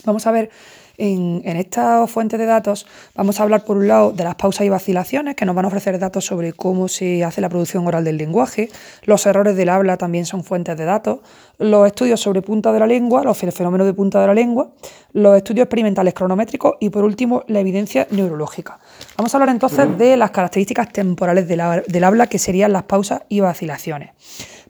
Vamos 0.05 0.27
a 0.27 0.33
ver 0.33 0.51
en, 0.99 1.57
esta 1.57 2.07
fuente 2.09 2.37
de 2.37 2.45
datos 2.45 2.87
vamos 3.15 3.39
a 3.39 3.45
hablar 3.45 3.65
por 3.65 3.77
un 3.77 3.87
lado 3.87 4.11
de 4.13 4.25
las 4.25 4.35
pausas 4.35 4.67
y 4.67 4.69
vacilaciones, 4.69 5.37
que 5.37 5.47
nos 5.47 5.55
van 5.55 5.65
a 5.65 5.69
ofrecer 5.69 5.99
datos 5.99 6.27
sobre 6.27 6.53
cómo 6.53 6.89
se 6.89 7.25
hace 7.25 7.41
la 7.41 7.49
producción 7.49 7.87
oral 7.87 8.05
del 8.05 8.17
lenguaje. 8.17 8.69
Los 9.05 9.25
errores 9.27 9.57
del 9.57 9.69
habla 9.69 9.97
también 9.97 10.27
son 10.27 10.43
fuentes 10.43 10.77
de 10.77 10.85
datos. 10.85 11.21
Los 11.59 11.87
estudios 11.87 12.21
sobre 12.21 12.43
punta 12.43 12.73
de 12.73 12.81
la 12.81 12.87
lengua, 12.87 13.23
los 13.23 13.39
fenómenos 13.39 13.87
de 13.87 13.95
punta 13.95 14.21
de 14.21 14.27
la 14.27 14.35
lengua. 14.35 14.71
Los 15.13 15.37
estudios 15.37 15.65
experimentales 15.65 16.15
cronométricos 16.15 16.75
y 16.81 16.91
por 16.91 17.05
último 17.05 17.45
la 17.47 17.61
evidencia 17.61 18.07
neurológica. 18.11 18.81
Vamos 19.17 19.33
a 19.33 19.39
hablar 19.39 19.51
entonces 19.51 19.97
de 19.97 20.17
las 20.17 20.33
características 20.33 20.93
temporales 20.93 21.47
del, 21.47 21.61
habla, 22.05 22.27
que 22.27 22.39
serían 22.39 22.73
las 22.73 22.83
pausas 22.83 23.23
y 23.29 23.41
vacilaciones. 23.41 24.11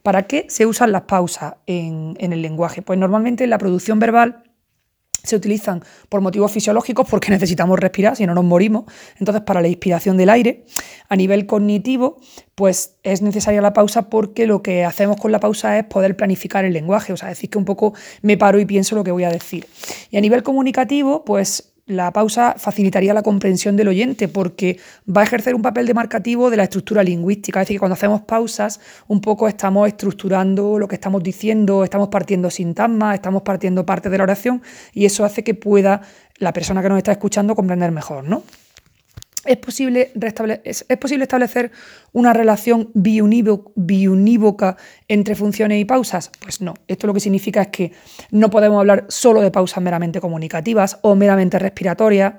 ¿Para 0.02 0.24
qué 0.24 0.46
se 0.48 0.64
usan 0.64 0.92
las 0.92 1.02
pausas 1.02 1.54
en, 1.66 2.16
en 2.20 2.32
el 2.32 2.42
lenguaje? 2.42 2.82
Pues 2.82 2.98
normalmente 2.98 3.44
en 3.44 3.50
la 3.50 3.58
producción 3.58 3.98
verbal 3.98 4.44
se 5.28 5.36
utilizan 5.36 5.82
por 6.08 6.20
motivos 6.20 6.50
fisiológicos 6.52 7.06
porque 7.08 7.30
necesitamos 7.38 7.78
respirar, 7.78 8.16
si 8.16 8.26
no 8.26 8.34
nos 8.34 8.44
morimos. 8.44 8.84
Entonces, 9.18 9.42
para 9.42 9.60
la 9.60 9.68
inspiración 9.68 10.16
del 10.16 10.30
aire, 10.30 10.64
a 11.08 11.16
nivel 11.16 11.46
cognitivo, 11.46 12.18
pues 12.54 12.96
es 13.02 13.22
necesaria 13.22 13.60
la 13.60 13.72
pausa 13.72 14.08
porque 14.08 14.46
lo 14.46 14.62
que 14.62 14.84
hacemos 14.84 15.16
con 15.18 15.32
la 15.32 15.40
pausa 15.40 15.78
es 15.78 15.84
poder 15.84 16.16
planificar 16.16 16.64
el 16.64 16.72
lenguaje, 16.72 17.12
o 17.12 17.16
sea, 17.16 17.28
decir 17.28 17.50
que 17.50 17.58
un 17.58 17.64
poco 17.64 17.94
me 18.22 18.36
paro 18.36 18.58
y 18.58 18.64
pienso 18.64 18.94
lo 18.96 19.04
que 19.04 19.12
voy 19.12 19.24
a 19.24 19.30
decir. 19.30 19.66
Y 20.10 20.16
a 20.16 20.20
nivel 20.20 20.42
comunicativo, 20.42 21.24
pues 21.24 21.72
la 21.88 22.12
pausa 22.12 22.54
facilitaría 22.58 23.14
la 23.14 23.22
comprensión 23.22 23.74
del 23.74 23.88
oyente 23.88 24.28
porque 24.28 24.78
va 25.08 25.22
a 25.22 25.24
ejercer 25.24 25.54
un 25.54 25.62
papel 25.62 25.86
demarcativo 25.86 26.50
de 26.50 26.58
la 26.58 26.64
estructura 26.64 27.02
lingüística. 27.02 27.60
Es 27.60 27.66
decir, 27.66 27.76
que 27.76 27.80
cuando 27.80 27.94
hacemos 27.94 28.20
pausas, 28.20 28.78
un 29.08 29.20
poco 29.20 29.48
estamos 29.48 29.88
estructurando 29.88 30.78
lo 30.78 30.86
que 30.86 30.96
estamos 30.96 31.22
diciendo, 31.22 31.84
estamos 31.84 32.08
partiendo 32.08 32.50
sintagmas, 32.50 33.14
estamos 33.14 33.42
partiendo 33.42 33.86
parte 33.86 34.10
de 34.10 34.18
la 34.18 34.24
oración 34.24 34.62
y 34.92 35.06
eso 35.06 35.24
hace 35.24 35.42
que 35.42 35.54
pueda 35.54 36.02
la 36.36 36.52
persona 36.52 36.82
que 36.82 36.90
nos 36.90 36.98
está 36.98 37.12
escuchando 37.12 37.56
comprender 37.56 37.90
mejor, 37.90 38.24
¿no? 38.24 38.42
¿Es 39.44 39.56
posible, 39.58 40.12
es, 40.64 40.84
posible 41.00 41.24
establecer 41.24 41.70
una 42.12 42.32
relación 42.32 42.90
biunívoca 42.94 44.76
entre 45.06 45.34
funciones 45.34 45.80
y 45.80 45.84
pausas? 45.84 46.30
Pues 46.40 46.60
no. 46.60 46.74
Esto 46.86 47.06
lo 47.06 47.14
que 47.14 47.20
significa 47.20 47.62
es 47.62 47.68
que 47.68 47.92
no 48.30 48.50
podemos 48.50 48.78
hablar 48.78 49.06
solo 49.08 49.40
de 49.40 49.50
pausas 49.50 49.82
meramente 49.82 50.20
comunicativas 50.20 50.98
o 51.02 51.14
meramente 51.14 51.58
respiratorias 51.58 52.34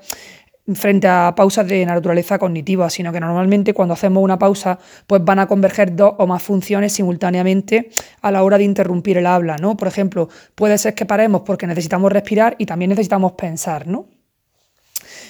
frente 0.75 1.07
a 1.07 1.33
pausas 1.35 1.67
de 1.67 1.85
naturaleza 1.85 2.37
cognitiva, 2.37 2.89
sino 2.89 3.11
que 3.11 3.19
normalmente 3.19 3.73
cuando 3.73 3.93
hacemos 3.93 4.23
una 4.23 4.37
pausa, 4.37 4.77
pues 5.07 5.23
van 5.23 5.39
a 5.39 5.47
converger 5.47 5.95
dos 5.95 6.13
o 6.17 6.27
más 6.27 6.43
funciones 6.43 6.93
simultáneamente 6.93 7.89
a 8.21 8.31
la 8.31 8.43
hora 8.43 8.57
de 8.57 8.65
interrumpir 8.65 9.17
el 9.17 9.25
habla, 9.25 9.57
¿no? 9.57 9.77
Por 9.77 9.87
ejemplo, 9.87 10.29
puede 10.55 10.77
ser 10.77 10.93
que 10.93 11.05
paremos 11.05 11.41
porque 11.41 11.65
necesitamos 11.65 12.11
respirar 12.11 12.55
y 12.59 12.65
también 12.65 12.89
necesitamos 12.89 13.31
pensar, 13.33 13.87
¿no? 13.87 14.18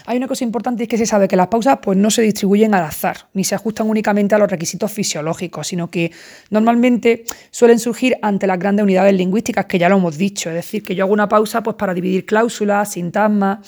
Hay 0.09 0.17
una 0.17 0.27
cosa 0.27 0.43
importante 0.43 0.81
y 0.81 0.85
es 0.85 0.89
que 0.89 0.97
se 0.97 1.05
sabe 1.05 1.27
que 1.27 1.35
las 1.35 1.49
pausas 1.49 1.77
pues, 1.83 1.95
no 1.95 2.09
se 2.09 2.23
distribuyen 2.23 2.73
al 2.73 2.83
azar, 2.83 3.27
ni 3.35 3.43
se 3.43 3.53
ajustan 3.53 3.87
únicamente 3.87 4.33
a 4.33 4.39
los 4.39 4.49
requisitos 4.49 4.91
fisiológicos, 4.91 5.67
sino 5.67 5.91
que 5.91 6.11
normalmente 6.49 7.25
suelen 7.51 7.77
surgir 7.77 8.17
ante 8.23 8.47
las 8.47 8.57
grandes 8.57 8.81
unidades 8.81 9.13
lingüísticas, 9.13 9.67
que 9.67 9.77
ya 9.77 9.87
lo 9.87 9.97
hemos 9.97 10.17
dicho. 10.17 10.49
Es 10.49 10.55
decir, 10.55 10.81
que 10.81 10.95
yo 10.95 11.03
hago 11.03 11.13
una 11.13 11.29
pausa 11.29 11.61
pues, 11.61 11.75
para 11.75 11.93
dividir 11.93 12.25
cláusulas, 12.25 12.93
sintagmas, 12.93 13.59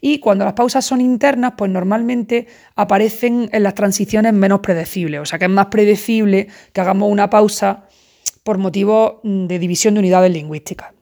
y 0.00 0.20
cuando 0.20 0.46
las 0.46 0.54
pausas 0.54 0.86
son 0.86 1.02
internas, 1.02 1.52
pues 1.54 1.70
normalmente 1.70 2.46
aparecen 2.76 3.50
en 3.52 3.62
las 3.62 3.74
transiciones 3.74 4.32
menos 4.32 4.60
predecibles. 4.60 5.20
O 5.20 5.26
sea 5.26 5.38
que 5.38 5.44
es 5.44 5.50
más 5.50 5.66
predecible 5.66 6.48
que 6.72 6.80
hagamos 6.80 7.12
una 7.12 7.28
pausa 7.28 7.84
por 8.42 8.56
motivos 8.56 9.16
mm, 9.22 9.48
de 9.48 9.58
división 9.58 9.92
de 9.92 10.00
unidades 10.00 10.32
lingüísticas. 10.32 10.94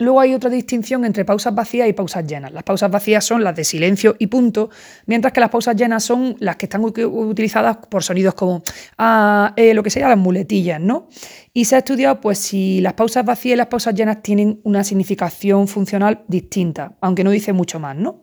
Luego 0.00 0.18
hay 0.18 0.32
otra 0.32 0.48
distinción 0.48 1.04
entre 1.04 1.26
pausas 1.26 1.54
vacías 1.54 1.86
y 1.86 1.92
pausas 1.92 2.26
llenas. 2.26 2.54
Las 2.54 2.62
pausas 2.62 2.90
vacías 2.90 3.22
son 3.22 3.44
las 3.44 3.54
de 3.54 3.64
silencio 3.64 4.16
y 4.18 4.28
punto, 4.28 4.70
mientras 5.04 5.30
que 5.30 5.40
las 5.40 5.50
pausas 5.50 5.76
llenas 5.76 6.02
son 6.02 6.36
las 6.40 6.56
que 6.56 6.64
están 6.64 6.82
utilizadas 6.82 7.76
por 7.76 8.02
sonidos 8.02 8.32
como 8.32 8.62
ah, 8.96 9.52
eh, 9.56 9.74
lo 9.74 9.82
que 9.82 9.90
sería 9.90 10.08
las 10.08 10.16
muletillas, 10.16 10.80
¿no? 10.80 11.10
Y 11.52 11.66
se 11.66 11.74
ha 11.74 11.78
estudiado 11.80 12.18
pues 12.18 12.38
si 12.38 12.80
las 12.80 12.94
pausas 12.94 13.26
vacías 13.26 13.52
y 13.52 13.56
las 13.58 13.66
pausas 13.66 13.94
llenas 13.94 14.22
tienen 14.22 14.58
una 14.64 14.84
significación 14.84 15.68
funcional 15.68 16.24
distinta, 16.28 16.96
aunque 17.02 17.22
no 17.22 17.30
dice 17.30 17.52
mucho 17.52 17.78
más, 17.78 17.94
¿no? 17.94 18.22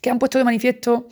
¿Qué 0.00 0.08
han 0.08 0.18
puesto 0.18 0.38
de 0.38 0.44
manifiesto 0.44 1.06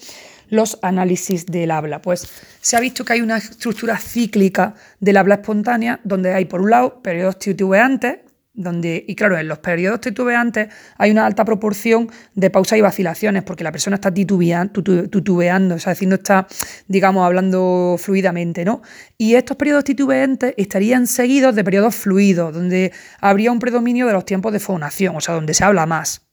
los 0.48 0.78
análisis 0.80 1.44
del 1.44 1.70
habla? 1.70 2.00
Pues 2.00 2.26
se 2.62 2.78
ha 2.78 2.80
visto 2.80 3.04
que 3.04 3.12
hay 3.12 3.20
una 3.20 3.36
estructura 3.36 3.98
cíclica 3.98 4.74
del 5.00 5.18
habla 5.18 5.34
espontánea, 5.34 6.00
donde 6.02 6.32
hay 6.32 6.46
por 6.46 6.62
un 6.62 6.70
lado 6.70 7.02
periodos 7.02 7.38
titubeantes, 7.38 8.20
donde, 8.52 9.04
y 9.06 9.14
claro, 9.14 9.38
en 9.38 9.48
los 9.48 9.58
periodos 9.58 10.00
titubeantes 10.00 10.68
hay 10.98 11.10
una 11.10 11.24
alta 11.24 11.44
proporción 11.44 12.10
de 12.34 12.50
pausas 12.50 12.78
y 12.78 12.80
vacilaciones, 12.80 13.42
porque 13.44 13.64
la 13.64 13.72
persona 13.72 13.94
está 13.94 14.12
titubeando, 14.12 15.74
o 15.74 15.78
sea, 15.78 15.92
decir, 15.92 16.12
está, 16.12 16.46
digamos, 16.88 17.24
hablando 17.24 17.96
fluidamente, 17.98 18.64
¿no? 18.64 18.82
Y 19.16 19.34
estos 19.34 19.56
periodos 19.56 19.84
titubeantes 19.84 20.54
estarían 20.56 21.06
seguidos 21.06 21.54
de 21.54 21.64
periodos 21.64 21.94
fluidos, 21.94 22.52
donde 22.52 22.92
habría 23.20 23.52
un 23.52 23.60
predominio 23.60 24.06
de 24.06 24.12
los 24.12 24.24
tiempos 24.24 24.52
de 24.52 24.60
fonación, 24.60 25.16
o 25.16 25.20
sea, 25.20 25.34
donde 25.34 25.54
se 25.54 25.64
habla 25.64 25.86
más. 25.86 26.26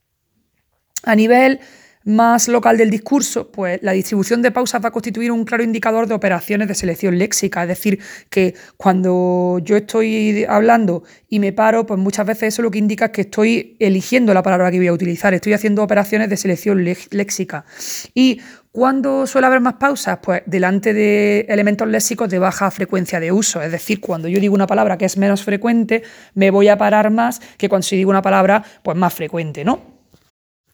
A 1.03 1.15
nivel 1.15 1.59
más 2.07 2.47
local 2.47 2.77
del 2.77 2.89
discurso, 2.89 3.51
pues 3.51 3.79
la 3.83 3.91
distribución 3.91 4.41
de 4.41 4.49
pausas 4.49 4.81
va 4.81 4.87
a 4.89 4.91
constituir 4.91 5.29
un 5.29 5.43
claro 5.43 5.61
indicador 5.61 6.07
de 6.07 6.13
operaciones 6.13 6.69
de 6.69 6.73
selección 6.73 7.17
léxica. 7.17 7.63
Es 7.63 7.67
decir, 7.67 7.99
que 8.29 8.55
cuando 8.77 9.59
yo 9.61 9.75
estoy 9.75 10.45
hablando 10.47 11.03
y 11.27 11.39
me 11.39 11.51
paro, 11.51 11.85
pues 11.85 11.99
muchas 11.99 12.25
veces 12.25 12.53
eso 12.53 12.61
lo 12.61 12.71
que 12.71 12.77
indica 12.77 13.05
es 13.05 13.11
que 13.11 13.21
estoy 13.21 13.75
eligiendo 13.79 14.33
la 14.33 14.41
palabra 14.41 14.71
que 14.71 14.77
voy 14.77 14.87
a 14.87 14.93
utilizar, 14.93 15.33
estoy 15.33 15.51
haciendo 15.51 15.83
operaciones 15.83 16.29
de 16.29 16.37
selección 16.37 16.83
léxica. 16.83 17.65
Y 18.13 18.39
¿Cuándo 18.71 19.25
suele 19.25 19.47
haber 19.47 19.59
más 19.59 19.73
pausas? 19.75 20.19
Pues 20.21 20.43
delante 20.45 20.93
de 20.93 21.47
elementos 21.49 21.87
léxicos 21.87 22.29
de 22.29 22.37
baja 22.37 22.69
frecuencia 22.69 23.19
de 23.19 23.31
uso. 23.31 23.59
Es 23.59 23.71
decir, 23.71 23.99
cuando 23.99 24.27
yo 24.27 24.39
digo 24.39 24.53
una 24.53 24.67
palabra 24.67 24.99
que 24.99 25.05
es 25.05 25.17
menos 25.17 25.43
frecuente, 25.43 26.03
me 26.35 26.51
voy 26.51 26.67
a 26.67 26.77
parar 26.77 27.09
más 27.09 27.41
que 27.57 27.69
cuando 27.69 27.87
si 27.87 27.95
digo 27.95 28.11
una 28.11 28.21
palabra 28.21 28.63
pues 28.83 28.95
más 28.95 29.15
frecuente, 29.15 29.65
¿no? 29.65 29.96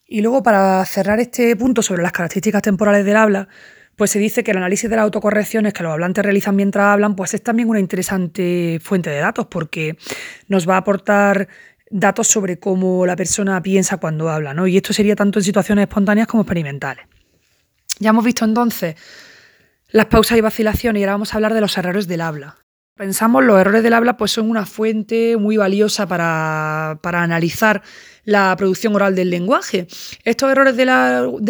Y 0.06 0.20
luego, 0.20 0.42
para 0.42 0.84
cerrar 0.84 1.20
este 1.20 1.56
punto 1.56 1.82
sobre 1.82 2.02
las 2.02 2.12
características 2.12 2.62
temporales 2.62 3.04
del 3.04 3.16
habla, 3.16 3.48
pues 3.96 4.10
se 4.10 4.18
dice 4.18 4.42
que 4.42 4.50
el 4.50 4.56
análisis 4.58 4.90
de 4.90 4.96
las 4.96 5.04
autocorrecciones 5.04 5.72
que 5.72 5.82
los 5.82 5.92
hablantes 5.92 6.24
realizan 6.24 6.56
mientras 6.56 6.86
hablan, 6.86 7.16
pues 7.16 7.34
es 7.34 7.42
también 7.42 7.68
una 7.68 7.80
interesante 7.80 8.78
fuente 8.82 9.10
de 9.10 9.18
datos, 9.18 9.46
porque 9.46 9.96
nos 10.48 10.68
va 10.68 10.74
a 10.74 10.78
aportar 10.78 11.48
datos 11.90 12.26
sobre 12.26 12.58
cómo 12.58 13.06
la 13.06 13.16
persona 13.16 13.62
piensa 13.62 13.98
cuando 13.98 14.28
habla, 14.28 14.52
¿no? 14.52 14.66
Y 14.66 14.76
esto 14.76 14.92
sería 14.92 15.14
tanto 15.14 15.38
en 15.38 15.44
situaciones 15.44 15.84
espontáneas 15.84 16.26
como 16.26 16.42
experimentales. 16.42 17.06
Ya 18.00 18.10
hemos 18.10 18.24
visto 18.24 18.44
entonces 18.44 18.96
las 19.90 20.06
pausas 20.06 20.36
y 20.36 20.40
vacilaciones 20.40 21.00
y 21.00 21.04
ahora 21.04 21.12
vamos 21.12 21.32
a 21.32 21.36
hablar 21.36 21.54
de 21.54 21.60
los 21.60 21.78
errores 21.78 22.08
del 22.08 22.20
habla. 22.20 22.63
Pensamos 22.96 23.42
los 23.42 23.60
errores 23.60 23.82
del 23.82 23.92
habla 23.92 24.16
pues 24.16 24.30
son 24.30 24.48
una 24.48 24.66
fuente 24.66 25.36
muy 25.36 25.56
valiosa 25.56 26.06
para, 26.06 27.00
para 27.02 27.24
analizar 27.24 27.82
la 28.22 28.54
producción 28.56 28.94
oral 28.94 29.16
del 29.16 29.30
lenguaje. 29.30 29.88
Estos 30.22 30.52
errores 30.52 30.76
del 30.76 30.88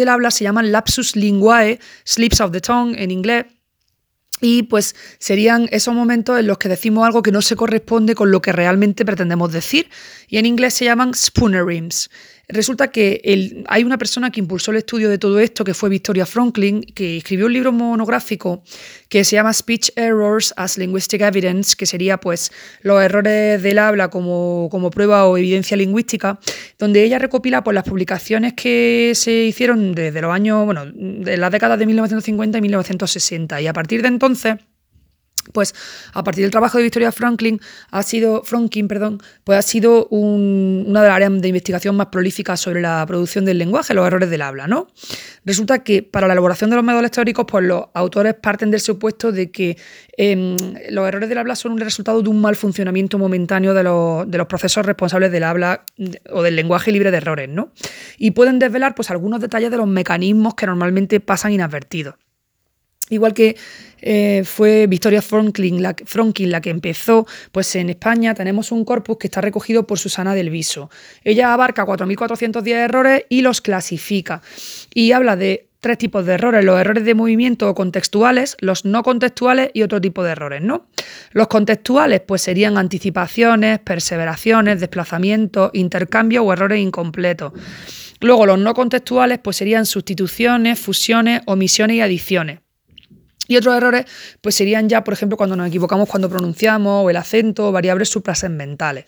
habla 0.09 0.31
se 0.31 0.43
llaman 0.43 0.71
lapsus 0.71 1.15
linguae, 1.15 1.79
slips 2.03 2.41
of 2.41 2.51
the 2.51 2.61
tongue 2.61 2.95
en 2.97 3.11
inglés, 3.11 3.45
y 4.41 4.63
pues 4.63 4.95
serían 5.17 5.67
esos 5.71 5.93
momentos 5.93 6.39
en 6.39 6.47
los 6.47 6.57
que 6.57 6.67
decimos 6.67 7.05
algo 7.05 7.21
que 7.21 7.31
no 7.31 7.41
se 7.41 7.55
corresponde 7.55 8.15
con 8.15 8.31
lo 8.31 8.41
que 8.41 8.51
realmente 8.51 9.05
pretendemos 9.05 9.51
decir. 9.51 9.89
Y 10.27 10.37
en 10.37 10.45
inglés 10.45 10.73
se 10.73 10.85
llaman 10.85 11.13
spoonerisms. 11.13 12.09
Resulta 12.47 12.89
que 12.89 13.63
hay 13.67 13.83
una 13.83 13.97
persona 13.97 14.31
que 14.31 14.39
impulsó 14.39 14.71
el 14.71 14.77
estudio 14.77 15.09
de 15.09 15.17
todo 15.17 15.39
esto, 15.39 15.63
que 15.63 15.73
fue 15.73 15.89
Victoria 15.89 16.25
Franklin, 16.25 16.81
que 16.81 17.17
escribió 17.17 17.47
un 17.47 17.53
libro 17.53 17.71
monográfico 17.71 18.63
que 19.09 19.23
se 19.23 19.35
llama 19.35 19.53
Speech 19.53 19.91
Errors 19.95 20.53
as 20.57 20.77
Linguistic 20.77 21.21
Evidence, 21.21 21.75
que 21.75 21.85
sería 21.85 22.17
pues 22.19 22.51
los 22.81 23.01
errores 23.01 23.61
del 23.63 23.79
habla 23.79 24.09
como, 24.09 24.67
como 24.69 24.91
prueba 24.91 25.25
o 25.25 25.37
evidencia 25.37 25.75
lingüística, 25.75 26.39
donde 26.77 27.03
ella 27.03 27.19
recopila 27.19 27.63
pues, 27.63 27.73
las 27.73 27.83
publicaciones 27.83 28.53
que 28.53 29.13
se 29.15 29.31
hicieron 29.31 29.95
desde 29.95 30.21
los 30.21 30.31
años, 30.31 30.65
bueno, 30.65 30.85
de 30.85 31.37
las 31.37 31.51
décadas 31.51 31.79
de 31.79 31.85
1950 31.85 32.57
y 32.57 32.61
1960. 32.61 33.61
Y 33.61 33.67
a 33.67 33.73
partir 33.73 34.01
de 34.01 34.09
entonces 34.09 34.55
Pues 35.53 35.73
a 36.13 36.23
partir 36.23 36.43
del 36.43 36.51
trabajo 36.51 36.77
de 36.77 36.83
Victoria 36.83 37.11
Franklin 37.11 37.59
ha 37.91 38.03
sido, 38.03 38.43
Franklin, 38.43 38.87
perdón, 38.87 39.21
pues 39.43 39.59
ha 39.59 39.61
sido 39.61 40.07
una 40.07 41.01
de 41.01 41.07
las 41.07 41.15
áreas 41.15 41.41
de 41.41 41.47
investigación 41.47 41.95
más 41.95 42.07
prolíficas 42.07 42.59
sobre 42.59 42.81
la 42.81 43.05
producción 43.05 43.45
del 43.45 43.57
lenguaje, 43.57 43.93
los 43.93 44.07
errores 44.07 44.29
del 44.29 44.41
habla, 44.41 44.67
¿no? 44.67 44.87
Resulta 45.45 45.83
que 45.83 46.03
para 46.03 46.27
la 46.27 46.33
elaboración 46.33 46.69
de 46.69 46.75
los 46.75 46.85
métodos 46.85 47.05
históricos, 47.05 47.45
pues 47.47 47.63
los 47.65 47.85
autores 47.93 48.33
parten 48.33 48.71
del 48.71 48.79
supuesto 48.79 49.31
de 49.31 49.51
que 49.51 49.77
em, 50.17 50.55
los 50.89 51.07
errores 51.07 51.29
del 51.29 51.37
habla 51.37 51.55
son 51.55 51.73
un 51.73 51.79
resultado 51.79 52.21
de 52.21 52.29
un 52.29 52.41
mal 52.41 52.55
funcionamiento 52.55 53.17
momentáneo 53.17 53.73
de 53.73 53.83
los, 53.83 54.29
de 54.29 54.37
los, 54.37 54.47
procesos 54.47 54.85
responsables 54.85 55.31
del 55.31 55.43
habla 55.43 55.85
o 56.31 56.41
del 56.41 56.55
lenguaje 56.55 56.91
libre 56.91 57.11
de 57.11 57.17
errores, 57.17 57.49
¿no? 57.49 57.71
Y 58.17 58.31
pueden 58.31 58.59
desvelar 58.59 58.95
pues 58.95 59.11
algunos 59.11 59.41
detalles 59.41 59.71
de 59.71 59.77
los 59.77 59.87
mecanismos 59.87 60.55
que 60.55 60.65
normalmente 60.65 61.19
pasan 61.19 61.51
inadvertidos. 61.51 62.15
Igual 63.09 63.33
que 63.33 63.55
eh, 64.07 64.43
fue 64.45 64.85
Victoria 64.85 65.21
Franklin 65.21 65.81
la, 65.81 65.95
la, 66.37 66.61
que 66.61 66.69
empezó, 66.69 67.25
pues 67.51 67.75
en 67.75 67.89
España 67.89 68.35
tenemos 68.35 68.71
un 68.71 68.85
corpus 68.85 69.17
que 69.17 69.25
está 69.25 69.41
recogido 69.41 69.87
por 69.87 69.97
Susana 69.97 70.35
del 70.35 70.51
Viso. 70.51 70.91
Ella 71.23 71.53
abarca 71.53 71.87
4.410 71.87 72.67
errores 72.67 73.23
y 73.29 73.41
los 73.41 73.61
clasifica. 73.61 74.43
Y 74.93 75.11
habla 75.11 75.35
de 75.35 75.69
tres 75.79 75.97
tipos 75.97 76.23
de 76.25 76.33
errores, 76.33 76.63
los 76.63 76.79
errores 76.79 77.03
de 77.03 77.15
movimiento 77.15 77.67
o 77.67 77.73
contextuales, 77.73 78.57
los 78.59 78.85
no 78.85 79.01
contextuales 79.01 79.71
y 79.73 79.81
otro 79.81 79.99
tipo 79.99 80.23
de 80.23 80.31
errores, 80.31 80.61
¿no? 80.61 80.87
Los 81.31 81.47
contextuales 81.47 82.21
pues 82.21 82.43
serían 82.43 82.77
anticipaciones, 82.77 83.79
perseveraciones, 83.79 84.79
desplazamientos, 84.79 85.71
intercambios 85.73 86.45
o 86.45 86.53
errores 86.53 86.79
incompletos. 86.79 87.53
Luego 88.19 88.45
los 88.45 88.59
no 88.59 88.75
contextuales 88.75 89.39
pues 89.39 89.57
serían 89.57 89.87
sustituciones, 89.87 90.79
fusiones, 90.79 91.41
omisiones 91.45 91.97
y 91.97 92.01
adiciones. 92.01 92.64
Y 93.47 93.57
otros 93.57 93.75
errores 93.75 94.05
pues 94.41 94.55
serían 94.55 94.89
ya, 94.89 95.03
por 95.03 95.13
ejemplo, 95.13 95.37
cuando 95.37 95.55
nos 95.55 95.67
equivocamos 95.67 96.09
cuando 96.09 96.29
pronunciamos 96.29 97.05
o 97.05 97.09
el 97.09 97.17
acento 97.17 97.69
o 97.69 97.71
variables 97.71 98.09
suprasegmentales. 98.09 99.05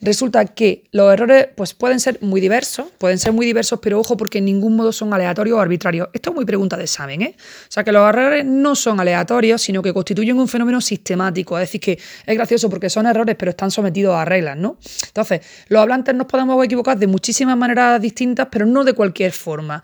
Resulta 0.00 0.44
que 0.44 0.84
los 0.92 1.10
errores 1.12 1.48
pues, 1.54 1.72
pueden 1.72 1.98
ser 1.98 2.18
muy 2.20 2.40
diversos, 2.40 2.86
pueden 2.98 3.18
ser 3.18 3.32
muy 3.32 3.46
diversos, 3.46 3.78
pero 3.80 3.98
ojo 3.98 4.16
porque 4.16 4.38
en 4.38 4.44
ningún 4.44 4.76
modo 4.76 4.92
son 4.92 5.14
aleatorios 5.14 5.56
o 5.56 5.60
arbitrarios. 5.60 6.08
Esto 6.12 6.30
es 6.30 6.36
muy 6.36 6.44
pregunta 6.44 6.76
de 6.76 6.84
examen, 6.84 7.22
¿eh? 7.22 7.36
O 7.38 7.72
sea 7.72 7.84
que 7.84 7.92
los 7.92 8.06
errores 8.06 8.44
no 8.44 8.74
son 8.74 9.00
aleatorios, 9.00 9.62
sino 9.62 9.82
que 9.82 9.94
constituyen 9.94 10.38
un 10.38 10.48
fenómeno 10.48 10.80
sistemático. 10.80 11.58
Es 11.58 11.68
decir, 11.68 11.80
que 11.80 11.98
es 12.26 12.34
gracioso 12.36 12.68
porque 12.68 12.90
son 12.90 13.06
errores, 13.06 13.34
pero 13.38 13.50
están 13.50 13.70
sometidos 13.70 14.14
a 14.14 14.24
reglas, 14.24 14.58
¿no? 14.58 14.76
Entonces, 15.06 15.40
los 15.68 15.80
hablantes 15.80 16.14
nos 16.14 16.26
podemos 16.26 16.62
equivocar 16.62 16.98
de 16.98 17.06
muchísimas 17.06 17.56
maneras 17.56 18.00
distintas, 18.00 18.48
pero 18.50 18.66
no 18.66 18.84
de 18.84 18.92
cualquier 18.92 19.32
forma. 19.32 19.82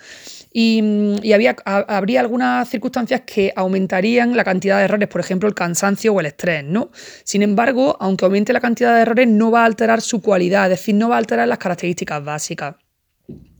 Y, 0.52 1.32
había, 1.32 1.54
habría 1.64 2.20
algunas 2.20 2.68
circunstancias 2.68 3.22
que 3.24 3.52
aumentarían 3.54 4.36
la 4.36 4.42
cantidad 4.42 4.78
de 4.78 4.84
errores, 4.84 5.08
por 5.08 5.20
ejemplo, 5.20 5.48
el 5.48 5.54
cansancio 5.54 6.12
o 6.12 6.20
el 6.20 6.26
estrés, 6.26 6.64
¿no? 6.64 6.90
Sin 7.22 7.42
embargo, 7.42 7.96
aunque 8.00 8.24
aumente 8.24 8.52
la 8.52 8.60
cantidad 8.60 8.94
de 8.94 9.02
errores, 9.02 9.28
no 9.28 9.50
va 9.50 9.62
a 9.62 9.66
alterar 9.66 10.00
su 10.00 10.20
cualidad, 10.20 10.64
es 10.64 10.80
decir, 10.80 10.96
no 10.96 11.08
va 11.08 11.16
a 11.16 11.18
alterar 11.18 11.46
las 11.46 11.58
características 11.58 12.24
básicas. 12.24 12.74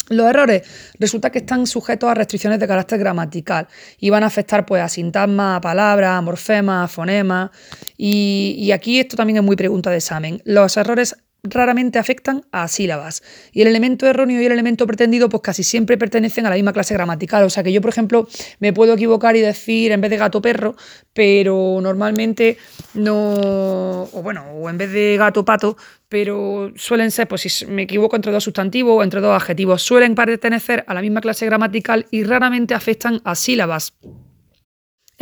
Los 0.09 0.29
errores 0.29 0.63
resulta 0.99 1.31
que 1.31 1.39
están 1.39 1.69
sujetos 1.69 2.11
a 2.11 2.15
restricciones 2.15 2.59
de 2.59 2.67
carácter 2.67 2.99
gramatical 2.99 3.69
y 4.01 4.11
van 4.11 4.25
a 4.25 4.27
afectar 4.27 4.67
pues, 4.67 4.83
a 4.83 4.89
sintagmas, 4.89 5.59
a 5.59 5.61
palabras, 5.61 6.19
a 6.19 6.21
morfemas, 6.21 6.87
a 6.87 6.89
fonemas. 6.89 7.51
Y 7.97 8.73
aquí 8.73 8.99
esto 8.99 9.17
también 9.17 9.37
es 9.37 9.45
muy 9.45 9.55
pregunta 9.55 9.89
de 9.89 9.99
examen. 9.99 10.43
Los 10.45 10.77
errores 10.77 11.15
raramente 11.43 11.99
afectan 11.99 12.45
a 12.53 12.69
sílabas. 12.69 13.23
Y 13.53 13.63
el 13.63 13.69
elemento 13.69 14.07
erróneo 14.07 14.41
y 14.41 14.47
el 14.47 14.53
elemento 14.53 14.87
pretendido, 14.87 15.29
pues 15.29 15.43
casi 15.43 15.65
siempre 15.65 15.99
pertenecen 15.99 16.47
a 16.47 16.51
la 16.51 16.57
misma 16.57 16.73
clase 16.73 16.95
gramatical. 16.95 17.45
O 17.45 17.51
sea 17.51 17.63
que 17.63 17.73
yo, 17.73 17.81
por 17.81 17.91
ejemplo, 17.91 18.29
me 18.59 18.73
puedo 18.73 18.95
equivocar 18.95 19.37
y 19.37 19.41
decir 19.41 19.93
en 19.93 20.01
vez 20.01 20.11
de 20.11 20.17
gato 20.17 20.41
perro, 20.43 20.77
pero 21.13 21.79
normalmente 21.83 22.59
no. 22.95 24.03
O 24.13 24.23
bueno, 24.23 24.45
o 24.53 24.69
en 24.69 24.79
vez 24.79 24.93
de 24.93 25.17
gato 25.17 25.45
pato, 25.45 25.77
pero 26.09 26.73
suelen 26.77 27.11
ser, 27.11 27.29
pues 27.29 27.43
si 27.43 27.67
me 27.67 27.83
equivoco 27.83 28.17
entre 28.17 28.33
dos 28.33 28.45
sustantivos 28.45 28.99
o 28.99 29.03
entre 29.03 29.21
dos 29.21 29.35
adjetivos, 29.35 29.83
suelen 29.83 30.15
pertenecer 30.15 30.85
a 30.87 30.95
la 30.95 31.01
misma 31.01 31.21
clase 31.21 31.47
gramatical 31.47 32.07
y 32.11 32.25
raramente 32.25 32.75
afectan 32.75 33.21
a 33.25 33.35
sílabas. 33.35 33.95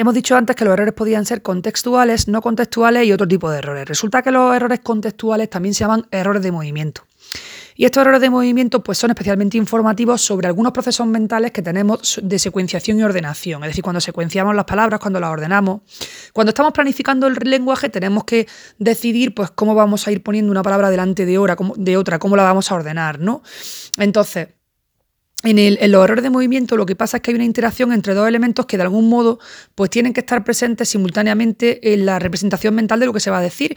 Hemos 0.00 0.14
dicho 0.14 0.36
antes 0.36 0.54
que 0.54 0.64
los 0.64 0.74
errores 0.74 0.94
podían 0.94 1.26
ser 1.26 1.42
contextuales, 1.42 2.28
no 2.28 2.40
contextuales 2.40 3.04
y 3.04 3.12
otro 3.12 3.26
tipo 3.26 3.50
de 3.50 3.58
errores. 3.58 3.84
Resulta 3.84 4.22
que 4.22 4.30
los 4.30 4.54
errores 4.54 4.78
contextuales 4.78 5.50
también 5.50 5.74
se 5.74 5.80
llaman 5.80 6.06
errores 6.12 6.40
de 6.40 6.52
movimiento. 6.52 7.02
Y 7.74 7.84
estos 7.84 8.02
errores 8.02 8.20
de 8.20 8.30
movimiento 8.30 8.80
pues, 8.80 8.96
son 8.96 9.10
especialmente 9.10 9.56
informativos 9.56 10.20
sobre 10.20 10.46
algunos 10.46 10.70
procesos 10.70 11.04
mentales 11.08 11.50
que 11.50 11.62
tenemos 11.62 12.20
de 12.22 12.38
secuenciación 12.38 13.00
y 13.00 13.02
ordenación. 13.02 13.64
Es 13.64 13.70
decir, 13.70 13.82
cuando 13.82 14.00
secuenciamos 14.00 14.54
las 14.54 14.66
palabras, 14.66 15.00
cuando 15.00 15.18
las 15.18 15.30
ordenamos. 15.30 15.80
Cuando 16.32 16.50
estamos 16.50 16.72
planificando 16.72 17.26
el 17.26 17.34
lenguaje, 17.34 17.88
tenemos 17.88 18.22
que 18.22 18.46
decidir 18.78 19.34
pues, 19.34 19.50
cómo 19.50 19.74
vamos 19.74 20.06
a 20.06 20.12
ir 20.12 20.22
poniendo 20.22 20.52
una 20.52 20.62
palabra 20.62 20.90
delante 20.90 21.26
de, 21.26 21.38
otra, 21.38 21.56
cómo 22.20 22.36
la 22.36 22.44
vamos 22.44 22.70
a 22.70 22.76
ordenar. 22.76 23.18
¿no? 23.18 23.42
Entonces, 23.96 24.46
en, 25.44 25.92
los 25.92 26.04
errores 26.04 26.24
de 26.24 26.30
movimiento 26.30 26.76
lo 26.76 26.86
que 26.86 26.96
pasa 26.96 27.18
es 27.18 27.22
que 27.22 27.30
hay 27.30 27.36
una 27.36 27.44
interacción 27.44 27.92
entre 27.92 28.14
dos 28.14 28.26
elementos 28.26 28.66
que 28.66 28.76
de 28.76 28.82
algún 28.82 29.08
modo 29.08 29.38
pues 29.74 29.90
tienen 29.90 30.12
que 30.12 30.20
estar 30.20 30.42
presentes 30.42 30.88
simultáneamente 30.88 31.92
en 31.92 32.06
la 32.06 32.18
representación 32.18 32.74
mental 32.74 33.00
de 33.00 33.06
lo 33.06 33.12
que 33.12 33.20
se 33.20 33.30
va 33.30 33.38
a 33.38 33.42
decir. 33.42 33.76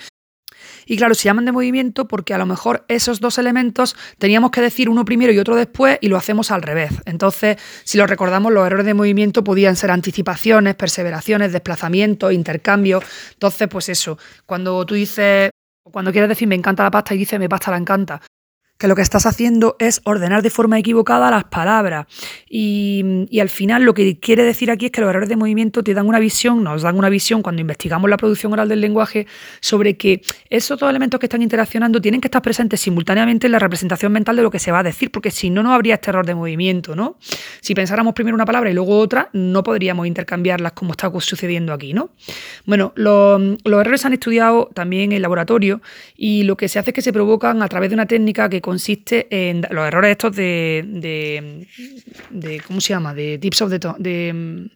Y 0.86 0.98
claro, 0.98 1.13
se 1.13 1.25
llaman 1.25 1.46
de 1.46 1.51
movimiento 1.51 2.08
porque 2.08 2.34
a 2.34 2.38
lo 2.38 2.46
mejor 2.46 2.86
esos 2.88 3.20
dos 3.20 3.38
elementos 3.38 3.96
teníamos 4.18 4.51
que 4.51 4.62
decir 4.62 4.89
uno 4.89 5.06
primero 5.06 5.32
y 5.32 5.39
otro 5.39 5.56
después 5.56 6.00
y 6.01 6.08
lo 6.08 6.18
hacemos 6.18 6.51
al 6.51 6.63
revés. 6.63 6.91
Entonces, 7.06 7.58
si 7.84 7.98
lo 7.98 8.08
recordamos, 8.08 8.51
los 8.51 8.66
errores 8.66 8.86
de 8.86 8.94
movimiento 8.94 9.44
podían 9.44 9.75
ser 9.75 9.92
anticipaciones, 9.92 10.75
perseveraciones, 10.75 11.53
desplazamientos, 11.53 12.33
intercambios. 12.33 13.03
Entonces, 13.33 13.68
pues 13.68 13.90
eso, 13.90 14.18
cuando 14.46 14.83
tú 14.86 14.96
dices, 14.96 15.51
cuando 15.83 16.12
quieres 16.12 16.29
decir 16.29 16.48
me 16.48 16.55
encanta 16.55 16.83
la 16.83 16.92
pasta 16.92 17.14
y 17.14 17.20
dices 17.20 17.40
me 17.40 17.50
pasta 17.50 17.72
la 17.72 17.77
encanta, 17.77 18.22
que 18.81 18.87
lo 18.87 18.96
que 18.96 19.03
estás 19.03 19.27
haciendo 19.27 19.75
es 19.77 20.01
ordenar 20.05 20.41
de 20.41 20.50
forma 20.50 20.79
equivocada 20.79 21.29
las 21.29 21.44
palabras. 21.44 22.07
Y, 22.50 23.29
al 23.39 23.50
final 23.50 23.83
lo 23.83 23.94
que 23.94 24.20
quiere 24.20 24.44
decir 24.44 24.72
aquí 24.72 24.87
es 24.87 24.91
que 24.91 25.01
los 25.01 25.09
errores 25.09 25.29
de 25.29 25.35
movimiento 25.35 25.83
te 25.83 25.94
dan 25.94 26.07
una 26.07 26.17
visión, 26.17 26.63
nos 26.63 26.81
dan 26.81 26.98
una 26.98 27.09
visión 27.09 27.44
cuando 27.44 27.61
investigamos 27.61 28.09
la 28.09 28.17
producción 28.17 28.53
oral 28.53 28.70
del 28.70 28.81
lenguaje 28.81 29.27
sobre 29.59 29.98
que 29.98 30.22
esos 30.50 30.79
dos 30.79 30.89
elementos 30.89 31.20
que 31.20 31.27
están 31.27 31.44
interaccionando 31.44 32.01
tienen 32.01 32.22
que 32.22 32.27
estar 32.27 32.41
presentes 32.41 32.81
simultáneamente 32.81 33.46
en 33.48 33.51
la 33.51 33.59
representación 33.59 34.11
mental 34.11 34.35
de 34.35 34.41
lo 34.41 34.50
que 34.50 34.57
se 34.57 34.72
va 34.72 34.79
a 34.79 34.83
decir, 34.83 35.11
porque 35.11 35.29
si 35.29 35.51
no, 35.51 35.61
no 35.61 35.74
habría 35.74 35.96
este 35.96 36.09
error 36.09 36.25
de 36.25 36.33
movimiento, 36.33 36.96
¿no? 36.96 37.17
Si 37.61 37.75
pensáramos 37.75 38.15
primero 38.15 38.33
una 38.33 38.46
palabra 38.46 38.72
y 38.72 38.74
luego 38.74 38.98
otra, 38.98 39.29
no 39.33 39.61
podríamos 39.61 40.07
intercambiarlas 40.07 40.72
como 40.72 40.94
está 40.94 41.11
sucediendo 41.20 41.72
aquí, 41.74 41.94
¿no? 41.94 42.09
Bueno, 42.65 42.94
los, 42.96 43.39
los 43.63 43.81
errores 43.81 44.01
se 44.01 44.07
han 44.07 44.13
estudiado 44.13 44.72
también 44.74 45.11
en 45.11 45.22
laboratorio 45.22 45.81
y 46.17 46.44
lo 46.44 46.57
que 46.57 46.67
se 46.67 46.79
hace 46.79 46.89
es 46.89 46.96
que 46.96 47.01
se 47.03 47.13
provocan 47.13 47.61
a 47.61 47.67
través 47.67 47.91
de 47.91 47.94
una 47.94 48.07
técnica 48.07 48.50
que 48.50 48.59
consiste 48.72 49.27
en 49.29 49.68
los 49.70 49.86
errores 49.86 50.12
estos 50.12 50.34
de, 50.34 50.81
de, 52.29 52.62
¿cómo 52.66 52.79
se 52.79 52.94
llama? 52.94 53.14
De 53.14 53.38
tips 53.38 53.62
of 53.64 53.70
the 53.70 53.79
tongue, 53.79 53.98
de, 54.00 54.70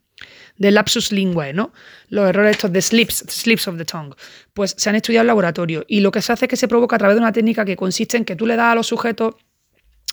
de 0.57 0.71
lapsus 0.71 1.13
linguae, 1.13 1.53
¿no? 1.53 1.71
Los 2.09 2.27
errores 2.27 2.57
estos 2.57 2.73
de 2.73 2.81
slips, 2.81 3.23
slips 3.29 3.69
of 3.69 3.77
the 3.77 3.85
tongue, 3.85 4.13
pues 4.53 4.75
se 4.77 4.89
han 4.89 4.97
estudiado 4.97 5.21
en 5.21 5.27
laboratorio 5.27 5.85
y 5.87 6.01
lo 6.01 6.11
que 6.11 6.21
se 6.21 6.33
hace 6.33 6.43
es 6.43 6.49
que 6.49 6.57
se 6.57 6.67
provoca 6.67 6.97
a 6.97 6.99
través 6.99 7.15
de 7.15 7.21
una 7.21 7.31
técnica 7.31 7.63
que 7.63 7.77
consiste 7.77 8.17
en 8.17 8.25
que 8.25 8.35
tú 8.35 8.45
le 8.45 8.57
das 8.57 8.73
a 8.73 8.75
los 8.75 8.87
sujetos 8.87 9.35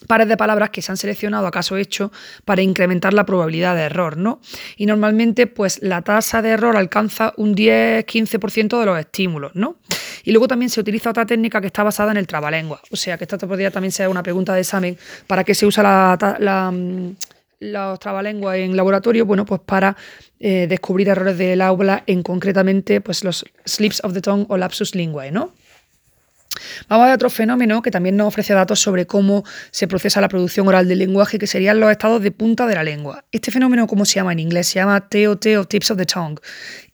pares 0.07 0.29
de 0.29 0.37
palabras 0.37 0.71
que 0.71 0.83
se 0.83 0.93
han 0.93 0.97
seleccionado 0.97 1.47
acaso 1.47 1.77
hecho 1.77 2.12
para 2.45 2.62
incrementar 2.62 3.12
la 3.12 3.25
probabilidad 3.25 3.75
de 3.75 3.83
error, 3.83 4.17
¿no? 4.17 4.41
Y 4.77 4.87
normalmente, 4.87 5.47
pues 5.47 5.83
la 5.83 6.03
tasa 6.03 6.43
de 6.43 6.51
error 6.51 6.77
alcanza 6.77 7.33
un 7.37 7.55
10-15% 7.55 8.79
de 8.79 8.87
los 8.87 8.99
estímulos, 8.99 9.55
¿no? 9.55 9.77
Y 10.25 10.33
luego 10.33 10.49
también 10.49 10.71
se 10.71 10.81
utiliza 10.81 11.11
otra 11.11 11.27
técnica 11.27 11.61
que 11.61 11.67
está 11.67 11.83
basada 11.83 12.12
en 12.12 12.17
el 12.17 12.27
trabalengua. 12.27 12.81
O 12.91 12.97
sea, 12.97 13.19
que 13.19 13.25
esta 13.25 13.38
podría 13.38 13.71
también 13.71 13.93
ser 13.93 14.09
una 14.09 14.23
pregunta 14.23 14.55
de 14.55 14.61
examen. 14.61 14.97
¿Para 15.27 15.45
qué 15.45 15.55
se 15.55 15.67
usa 15.67 15.83
la, 15.83 16.71
mm, 16.71 17.17
los 17.61 17.99
en 18.55 18.77
laboratorio? 18.77 19.27
Bueno, 19.27 19.45
pues 19.45 19.61
para 19.65 19.97
eh, 20.41 20.67
descubrir 20.69 21.09
errores 21.09 21.38
del 21.38 21.61
aula 21.61 22.03
en 22.07 22.23
concretamente 22.23 23.01
pues 23.01 23.25
los 23.25 23.45
slips 23.65 24.03
of 24.05 24.12
the 24.12 24.21
tongue 24.21 24.47
o 24.49 24.57
lapsus 24.57 24.95
linguae, 24.95 25.31
¿no? 25.31 25.53
Vamos 26.88 27.05
a 27.05 27.07
ver 27.07 27.15
otro 27.15 27.31
fenómeno 27.31 27.83
que 27.83 27.91
también 27.91 28.17
nos 28.17 28.29
ofrece 28.29 28.55
datos 28.55 28.81
sobre 28.81 29.07
cómo 29.07 29.45
se 29.71 29.88
procesa 29.88 30.21
la 30.21 30.29
producción 30.29 30.69
oral 30.69 30.88
del 30.88 30.99
lenguaje, 30.99 31.38
que 31.38 31.47
serían 31.47 31.81
los 31.81 31.91
estados 31.91 32.23
de 32.23 32.31
punta 32.31 32.67
de 32.67 32.75
la 32.75 32.83
lengua. 32.83 33.25
Este 33.33 33.51
fenómeno, 33.51 33.87
¿cómo 33.87 34.05
se 34.05 34.15
llama 34.15 34.33
en 34.33 34.41
inglés? 34.41 34.69
Se 34.69 34.75
llama 34.77 35.09
TOT 35.09 35.47
o 35.59 35.65
Tips 35.65 35.91
of 35.91 35.99
the 35.99 36.07
Tongue 36.07 36.41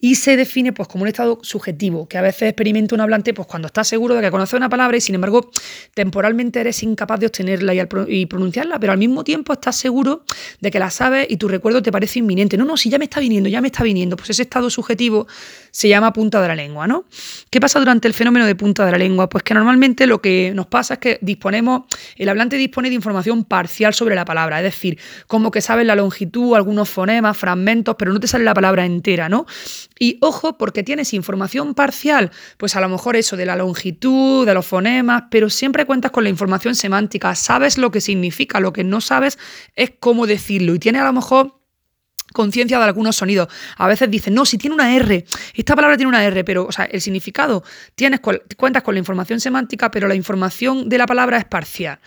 y 0.01 0.15
se 0.15 0.37
define 0.37 0.73
pues, 0.73 0.89
como 0.89 1.03
un 1.03 1.09
estado 1.09 1.41
subjetivo 1.43 2.09
que 2.09 2.19
a 2.19 2.23
veces 2.23 2.43
experimenta 2.43 2.95
un 2.95 3.01
hablante 3.01 3.35
pues, 3.35 3.49
cuando 3.49 3.67
está 3.67 3.83
seguro 3.83 4.15
de 4.15 4.21
que 4.21 4.31
conoce 4.31 4.57
una 4.57 4.69
palabra 4.69 4.97
y 4.97 5.01
sin 5.01 5.17
embargo 5.17 5.51
temporalmente 5.95 6.61
eres 6.61 6.83
incapaz 6.83 7.19
de 7.19 7.27
obtenerla 7.27 7.75
y, 8.09 8.27
pronunciarla, 8.27 8.79
pero 8.79 8.93
al 8.93 8.99
mismo 8.99 9.25
tiempo 9.25 9.53
estás 9.53 9.77
seguro 9.77 10.23
de 10.61 10.71
que 10.71 10.79
la 10.79 10.91
sabes 10.91 11.27
y 11.29 11.37
tu 11.37 11.49
recuerdo 11.49 11.83
te 11.83 11.91
parece 11.91 12.21
inminente. 12.21 12.57
No, 12.57 12.65
no, 12.65 12.77
si 12.77 12.91
ya 12.91 12.99
me 12.99 13.05
está 13.05 13.19
viniendo, 13.21 13.49
ya 13.49 13.61
me 13.61 13.69
está 13.69 13.83
viniendo. 13.83 14.17
Pues 14.17 14.31
ese 14.31 14.43
estado 14.43 14.71
subjetivo 14.71 15.27
se 15.71 15.89
llama 15.89 16.13
punta 16.13 16.41
de 16.41 16.49
la 16.49 16.55
lengua, 16.55 16.87
¿no? 16.87 17.05
¿Qué 17.51 17.61
pasa 17.61 17.79
durante 17.79 18.07
el 18.07 18.15
fenómeno 18.15 18.47
de 18.47 18.55
punta 18.55 18.87
de 18.87 18.93
la 18.93 18.99
lengua? 18.99 19.29
Pues 19.29 19.43
que 19.43 19.55
normalmente 19.55 20.07
lo 20.07 20.21
que 20.21 20.53
nos 20.55 20.67
pasa 20.67 20.95
es 20.95 21.01
que 21.01 21.19
disponemos, 21.23 21.83
el 22.17 22.29
hablante 22.29 22.57
dispone 22.57 22.89
de 22.89 22.95
información 22.95 23.45
parcial 23.45 23.95
sobre 23.95 24.15
la 24.15 24.25
palabra, 24.25 24.59
es 24.59 24.65
decir, 24.65 24.99
como 25.27 25.51
que 25.51 25.61
sabes 25.61 25.87
la 25.87 25.97
longitud, 25.97 26.55
algunos 26.55 26.89
fonemas, 26.89 27.37
fragmentos, 27.37 27.97
pero 27.99 28.13
no 28.13 28.21
te 28.21 28.29
sale 28.29 28.45
la 28.45 28.55
palabra 28.55 28.85
entera, 28.85 29.29
¿no? 29.29 29.47
Y 29.99 30.19
ojo, 30.21 30.59
porque 30.59 30.83
tienes 30.83 31.13
información 31.13 31.75
parcial, 31.75 32.31
pues 32.57 32.77
a 32.77 32.81
lo 32.81 32.89
mejor 32.89 33.17
eso 33.17 33.37
de 33.37 33.47
la 33.47 33.57
longitud, 33.57 34.47
de 34.47 34.55
los 34.55 34.67
fonemas, 34.67 35.25
pero 35.31 35.51
siempre 35.51 35.87
cuentas 35.87 36.11
con 36.11 36.25
la 36.25 36.31
información 36.31 36.75
semántica, 36.75 37.35
sabes 37.35 37.79
lo 37.79 37.91
que 37.91 38.01
significa, 38.01 38.61
lo 38.61 38.73
que 38.73 38.85
no 38.85 39.01
sabes 39.01 39.39
es 39.75 39.93
cómo 39.99 40.27
decirlo 40.27 40.75
y 40.75 40.79
tienes 40.79 41.03
a 41.03 41.07
lo 41.07 41.13
mejor 41.13 41.59
conciencia 42.33 42.79
de 42.79 42.85
algunos 42.85 43.17
sonidos. 43.17 43.49
A 43.77 43.87
veces 43.87 44.11
dicen, 44.11 44.35
no, 44.35 44.45
si 44.45 44.59
tiene 44.59 44.75
una 44.75 44.95
R, 44.95 45.25
esta 45.55 45.75
palabra 45.75 45.97
tiene 45.97 46.09
una 46.09 46.25
R, 46.25 46.45
pero, 46.45 46.69
el 46.91 47.01
significado, 47.01 47.65
tienes, 47.95 48.21
cuentas 48.57 48.83
con 48.83 48.95
la 48.95 48.99
información 48.99 49.41
semántica, 49.41 49.91
pero 49.91 50.09
la 50.09 50.15
información 50.15 50.89
de 50.89 50.99
la 50.99 51.07
palabra 51.07 51.39
es 51.39 51.45
parcial. 51.45 51.99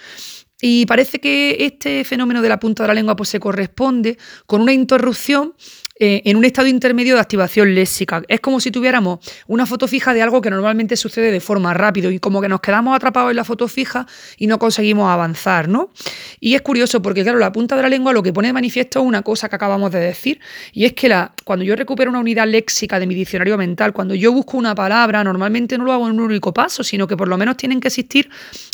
Y 0.62 0.86
parece 0.86 1.20
que 1.20 1.58
este 1.66 2.04
fenómeno 2.04 2.42
de 2.42 2.50
la 2.50 2.60
punta 2.60 2.84
de 2.84 2.88
la 2.88 2.94
lengua 2.94 3.16
pues, 3.16 3.30
se 3.30 3.40
corresponde 3.40 4.18
con 4.46 4.62
una 4.62 4.74
interrupción 4.74 5.56
eh, 6.04 6.24
en 6.26 6.36
un 6.36 6.46
estado 6.46 6.68
intermedio 6.68 7.14
de 7.14 7.22
activación 7.22 7.76
léxica. 7.76 8.24
Es 8.28 8.40
como 8.40 8.60
si 8.60 8.72
tuviéramos 8.72 9.20
una 9.46 9.68
foto 9.68 9.88
fija 9.88 10.16
de 10.16 10.24
algo 10.24 10.42
que 10.42 10.50
normalmente 10.50 10.98
sucede 10.98 11.32
de 11.32 11.40
forma 11.40 11.76
rápida 11.76 12.12
y 12.12 12.18
como 12.18 12.42
que 12.42 12.50
nos 12.50 12.60
quedamos 12.60 12.96
atrapados 12.96 13.30
en 13.30 13.36
la 13.36 13.44
foto 13.44 13.68
fija 13.68 14.08
y 14.36 14.48
no 14.48 14.58
conseguimos 14.58 15.08
avanzar, 15.12 15.70
¿no? 15.70 15.92
Y 16.40 16.56
es 16.56 16.64
curioso 16.64 17.04
porque, 17.04 17.22
claro, 17.22 17.38
la 17.38 17.52
punta 17.52 17.76
de 17.76 17.84
la 17.84 17.90
lengua 17.90 18.14
lo 18.14 18.24
que 18.24 18.34
pone 18.34 18.48
de 18.48 18.54
manifiesto 18.54 18.98
es 18.98 19.06
una 19.06 19.22
cosa 19.22 19.48
que 19.48 19.58
acabamos 19.58 19.92
de 19.92 20.00
decir 20.00 20.40
y 20.74 20.86
es 20.86 20.94
que 20.94 21.08
la, 21.08 21.36
cuando 21.44 21.64
yo 21.64 21.76
recupero 21.76 22.10
una 22.10 22.20
unidad 22.20 22.48
léxica 22.48 22.98
de 22.98 23.06
mi 23.06 23.14
diccionario 23.14 23.56
mental, 23.56 23.94
cuando 23.94 24.16
yo 24.16 24.32
busco 24.32 24.58
una 24.58 24.74
palabra, 24.74 25.24
normalmente 25.24 25.78
no 25.78 25.86
lo 25.86 25.94
hago 25.94 26.08
en 26.08 26.14
un 26.14 26.22
único 26.22 26.52
paso, 26.52 26.84
sino 26.84 27.06
que 27.06 27.16
por 27.16 27.28
lo 27.28 27.38
menos 27.38 27.58
tienen 27.58 27.80
que 27.80 27.90
existir 27.90 28.28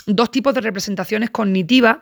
dos 0.06 0.32
tipos 0.32 0.54
de 0.54 0.62
representaciones 0.62 1.30
cognitivas 1.30 1.98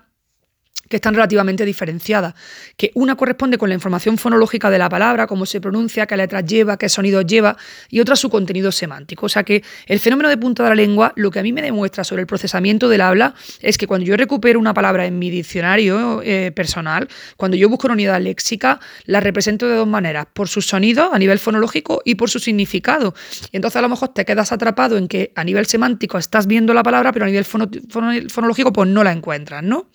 que 0.89 0.97
están 0.97 1.15
relativamente 1.15 1.65
diferenciadas, 1.65 2.35
que 2.77 2.91
una 2.93 3.15
corresponde 3.15 3.57
con 3.57 3.69
la 3.69 3.75
información 3.75 4.17
fonológica 4.17 4.69
de 4.69 4.77
la 4.77 4.89
palabra, 4.89 5.25
cómo 5.27 5.45
se 5.45 5.59
pronuncia, 5.59 6.05
qué 6.05 6.15
letras 6.15 6.45
lleva, 6.45 6.77
qué 6.77 6.89
sonidos 6.89 7.25
lleva, 7.25 7.57
y 7.89 7.99
otra 7.99 8.15
su 8.15 8.29
contenido 8.29 8.71
semántico. 8.71 9.25
O 9.25 9.29
sea 9.29 9.43
que 9.43 9.63
el 9.87 9.99
fenómeno 9.99 10.29
de 10.29 10.37
punta 10.37 10.63
de 10.63 10.69
la 10.69 10.75
lengua 10.75 11.13
lo 11.15 11.31
que 11.31 11.39
a 11.39 11.43
mí 11.43 11.51
me 11.51 11.61
demuestra 11.61 12.03
sobre 12.03 12.21
el 12.21 12.27
procesamiento 12.27 12.87
del 12.87 13.01
habla 13.01 13.33
es 13.61 13.77
que 13.77 13.87
cuando 13.87 14.05
yo 14.05 14.15
recupero 14.15 14.59
una 14.59 14.73
palabra 14.73 15.05
en 15.05 15.17
mi 15.17 15.29
diccionario 15.29 16.21
eh, 16.23 16.51
personal, 16.55 17.07
cuando 17.35 17.57
yo 17.57 17.67
busco 17.67 17.87
una 17.87 17.93
unidad 17.93 18.21
léxica, 18.21 18.79
la 19.05 19.19
represento 19.19 19.67
de 19.67 19.75
dos 19.75 19.87
maneras, 19.87 20.27
por 20.33 20.47
sus 20.47 20.67
sonidos 20.67 21.09
a 21.11 21.17
nivel 21.17 21.39
fonológico 21.39 22.01
y 22.05 22.15
por 22.15 22.29
su 22.29 22.39
significado. 22.39 23.15
Y 23.51 23.57
entonces 23.57 23.77
a 23.77 23.81
lo 23.81 23.89
mejor 23.89 24.09
te 24.09 24.23
quedas 24.25 24.51
atrapado 24.51 24.97
en 24.97 25.07
que 25.07 25.31
a 25.35 25.43
nivel 25.43 25.65
semántico 25.65 26.17
estás 26.17 26.45
viendo 26.45 26.73
la 26.73 26.83
palabra, 26.83 27.11
pero 27.11 27.25
a 27.25 27.27
nivel 27.27 27.45
fonológico 27.45 28.71
pues 28.71 28.89
no 28.89 29.03
la 29.03 29.11
encuentras, 29.11 29.63
¿no? 29.63 29.87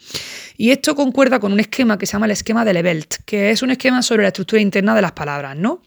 Y 0.60 0.72
esto 0.72 0.94
concuerda 0.94 1.40
con 1.40 1.54
un 1.54 1.60
esquema 1.60 1.96
que 1.96 2.04
se 2.04 2.12
llama 2.12 2.26
el 2.26 2.32
esquema 2.32 2.66
de 2.66 2.74
Levelt, 2.74 3.14
que 3.24 3.50
es 3.50 3.62
un 3.62 3.70
esquema 3.70 4.02
sobre 4.02 4.24
la 4.24 4.28
estructura 4.28 4.60
interna 4.60 4.94
de 4.94 5.00
las 5.00 5.12
palabras, 5.12 5.56
¿no? 5.56 5.80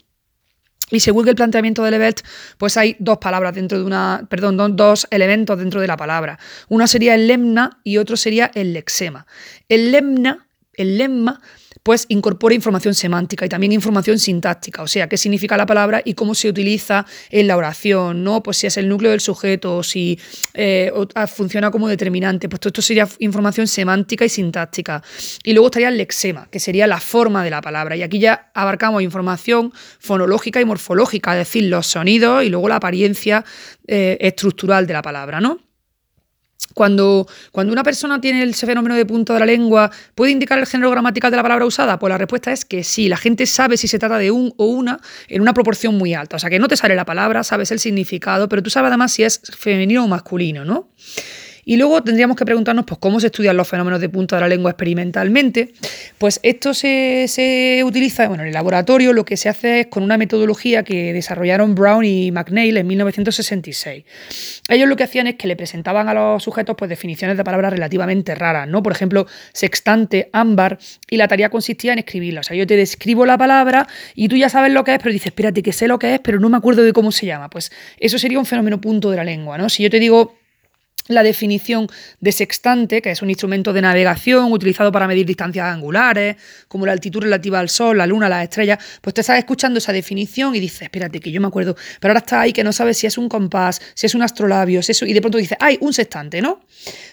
Y 0.89 0.99
según 0.99 1.27
el 1.27 1.35
planteamiento 1.35 1.83
de 1.83 1.91
Levelt, 1.91 2.21
pues 2.57 2.75
hay 2.75 2.95
dos 2.97 3.19
palabras 3.19 3.53
dentro 3.53 3.77
de 3.77 3.83
una, 3.83 4.25
perdón, 4.31 4.75
dos 4.75 5.05
elementos 5.11 5.59
dentro 5.59 5.79
de 5.79 5.85
la 5.85 5.95
palabra. 5.95 6.39
Uno 6.69 6.87
sería 6.87 7.13
el 7.13 7.27
lemna 7.27 7.81
y 7.83 7.97
otro 7.97 8.17
sería 8.17 8.49
el 8.55 8.73
lexema. 8.73 9.27
El 9.69 9.91
lemna, 9.91 10.47
el 10.73 10.97
lemma 10.97 11.39
pues 11.83 12.05
incorpora 12.07 12.55
información 12.55 12.95
semántica 12.95 13.45
y 13.45 13.49
también 13.49 13.73
información 13.73 14.17
sintáctica, 14.17 14.81
o 14.81 14.87
sea, 14.87 15.07
qué 15.09 15.17
significa 15.17 15.57
la 15.57 15.65
palabra 15.65 16.01
y 16.03 16.13
cómo 16.13 16.33
se 16.33 16.47
utiliza 16.47 17.05
en 17.29 17.47
la 17.47 17.57
oración, 17.57 18.23
¿no? 18.23 18.41
Pues 18.41 18.57
si 18.57 18.67
es 18.67 18.77
el 18.77 18.87
núcleo 18.87 19.11
del 19.11 19.19
sujeto 19.19 19.83
si 19.83 20.17
eh, 20.53 20.91
ah, 21.15 21.27
funciona 21.27 21.71
como 21.71 21.89
determinante, 21.89 22.47
pues 22.47 22.61
todo 22.61 22.69
esto 22.69 22.81
sería 22.81 23.07
información 23.19 23.67
semántica 23.67 24.23
y 24.23 24.29
sintáctica. 24.29 25.03
Y 25.43 25.51
luego 25.53 25.67
estaría 25.67 25.89
el 25.89 25.97
lexema, 25.97 26.47
que 26.49 26.59
sería 26.59 26.87
la 26.87 26.99
forma 26.99 27.43
de 27.43 27.49
la 27.49 27.61
palabra. 27.61 27.95
Y 27.97 28.03
aquí 28.03 28.19
ya 28.19 28.51
abarcamos 28.53 29.01
información 29.01 29.73
fonológica 29.99 30.61
y 30.61 30.65
morfológica, 30.65 31.33
es 31.33 31.47
decir, 31.47 31.63
los 31.65 31.87
sonidos 31.87 32.43
y 32.43 32.49
luego 32.49 32.69
la 32.69 32.77
apariencia 32.77 33.43
eh, 33.87 34.17
estructural 34.21 34.87
de 34.87 34.93
la 34.93 35.01
palabra, 35.01 35.41
¿no? 35.41 35.72
Cuando, 36.73 37.27
cuando, 37.51 37.73
una 37.73 37.83
persona 37.83 38.19
tiene 38.19 38.43
ese 38.43 38.65
fenómeno 38.65 38.95
de 38.95 39.05
punto 39.05 39.33
de 39.33 39.39
la 39.39 39.45
lengua, 39.45 39.91
¿puede 40.15 40.31
indicar 40.31 40.59
el 40.59 40.65
género 40.65 40.91
gramatical 40.91 41.31
de 41.31 41.37
la 41.37 41.43
palabra 41.43 41.65
usada? 41.65 41.99
Pues 41.99 42.09
la 42.09 42.17
respuesta 42.17 42.51
es 42.51 42.65
que 42.65 42.83
sí. 42.83 43.09
La 43.09 43.17
gente 43.17 43.45
sabe 43.45 43.77
si 43.77 43.87
se 43.87 43.99
trata 43.99 44.17
de 44.17 44.31
un 44.31 44.53
o 44.57 44.65
una 44.65 44.99
en 45.27 45.41
una 45.41 45.53
proporción 45.53 45.97
muy 45.97 46.13
alta. 46.13 46.37
O 46.37 46.39
sea, 46.39 46.49
que 46.49 46.59
no 46.59 46.67
te 46.67 46.77
sale 46.77 46.95
la 46.95 47.05
palabra, 47.05 47.43
sabes 47.43 47.71
el 47.71 47.79
significado, 47.79 48.49
pero 48.49 48.63
tú 48.63 48.69
sabes 48.69 48.89
además 48.89 49.11
si 49.11 49.23
es 49.23 49.41
femenino 49.57 50.03
o 50.03 50.07
masculino, 50.07 50.65
¿no? 50.65 50.89
Y 51.65 51.77
luego 51.77 52.03
tendríamos 52.03 52.37
que 52.37 52.45
preguntarnos 52.45 52.85
pues, 52.85 52.99
cómo 52.99 53.19
se 53.19 53.27
estudian 53.27 53.55
los 53.55 53.67
fenómenos 53.67 54.01
de 54.01 54.09
punta 54.09 54.35
de 54.35 54.41
la 54.41 54.47
lengua 54.47 54.71
experimentalmente. 54.71 55.73
Pues 56.17 56.39
esto 56.43 56.73
se, 56.73 57.81
utiliza 57.85 58.27
bueno, 58.27 58.43
en 58.43 58.47
el 58.47 58.53
laboratorio, 58.53 59.13
lo 59.13 59.25
que 59.25 59.37
se 59.37 59.49
hace 59.49 59.81
es 59.81 59.87
con 59.87 60.03
una 60.03 60.17
metodología 60.17 60.83
que 60.83 61.13
desarrollaron 61.13 61.75
Brown 61.75 62.05
y 62.05 62.31
McNeil 62.31 62.77
en 62.77 62.87
1966. 62.87 64.03
Ellos 64.69 64.89
lo 64.89 64.95
que 64.95 65.03
hacían 65.03 65.27
es 65.27 65.35
que 65.35 65.47
le 65.47 65.55
presentaban 65.55 66.09
a 66.09 66.13
los 66.13 66.43
sujetos 66.43 66.75
pues, 66.77 66.89
definiciones 66.89 67.37
de 67.37 67.43
palabras 67.43 67.73
relativamente 67.73 68.35
raras, 68.35 68.67
¿no? 68.67 68.83
Por 68.83 68.91
ejemplo, 68.91 69.27
sextante, 69.53 70.29
ámbar, 70.33 70.79
y 71.09 71.17
la 71.17 71.27
tarea 71.27 71.49
consistía 71.49 71.93
en 71.93 71.99
escribirla. 71.99 72.41
O 72.41 72.43
sea, 72.43 72.57
yo 72.57 72.67
te 72.67 72.75
describo 72.75 73.25
la 73.25 73.37
palabra 73.37 73.87
y 74.15 74.27
tú 74.27 74.35
ya 74.35 74.49
sabes 74.49 74.71
lo 74.71 74.83
que 74.83 74.93
es, 74.93 74.99
pero 74.99 75.11
dices, 75.11 75.27
espérate, 75.27 75.63
que 75.63 75.73
sé 75.73 75.87
lo 75.87 75.99
que 75.99 76.15
es, 76.15 76.19
pero 76.19 76.39
no 76.39 76.49
me 76.49 76.57
acuerdo 76.57 76.83
de 76.83 76.93
cómo 76.93 77.11
se 77.11 77.25
llama. 77.25 77.49
Pues 77.49 77.71
eso 77.99 78.19
sería 78.19 78.39
un 78.39 78.45
fenómeno 78.45 78.81
punto 78.81 79.09
de 79.11 79.17
la 79.17 79.23
lengua, 79.23 79.57
¿no? 79.57 79.69
Si 79.69 79.83
yo 79.83 79.89
te 79.89 79.99
digo 79.99 80.35
la 81.07 81.23
definición 81.23 81.87
de 82.19 82.31
sextante, 82.31 83.01
que 83.01 83.11
es 83.11 83.21
un 83.21 83.29
instrumento 83.29 83.73
de 83.73 83.81
navegación 83.81 84.51
utilizado 84.51 84.91
para 84.91 85.07
medir 85.07 85.25
distancias 85.25 85.65
angulares, 85.65 86.37
como 86.67 86.85
la 86.85 86.93
altitud 86.93 87.21
relativa 87.21 87.59
al 87.59 87.69
Sol, 87.69 87.97
la 87.97 88.07
Luna, 88.07 88.29
las 88.29 88.43
estrellas, 88.43 88.79
pues 89.01 89.13
te 89.13 89.21
estás 89.21 89.37
escuchando 89.37 89.79
esa 89.79 89.91
definición 89.91 90.55
y 90.55 90.59
dices, 90.59 90.83
espérate, 90.83 91.19
que 91.19 91.31
yo 91.31 91.41
me 91.41 91.47
acuerdo, 91.47 91.75
pero 91.99 92.11
ahora 92.11 92.19
está 92.19 92.41
ahí 92.41 92.53
que 92.53 92.63
no 92.63 92.71
sabes 92.71 92.97
si 92.97 93.07
es 93.07 93.17
un 93.17 93.27
compás, 93.27 93.81
si 93.93 94.05
es 94.05 94.15
un 94.15 94.21
astrolabio, 94.21 94.81
si 94.81 94.93
eso, 94.93 95.05
y 95.05 95.13
de 95.13 95.21
pronto 95.21 95.37
dices, 95.37 95.57
¡ay, 95.59 95.77
un 95.81 95.93
sextante, 95.93 96.41
¿no? 96.41 96.61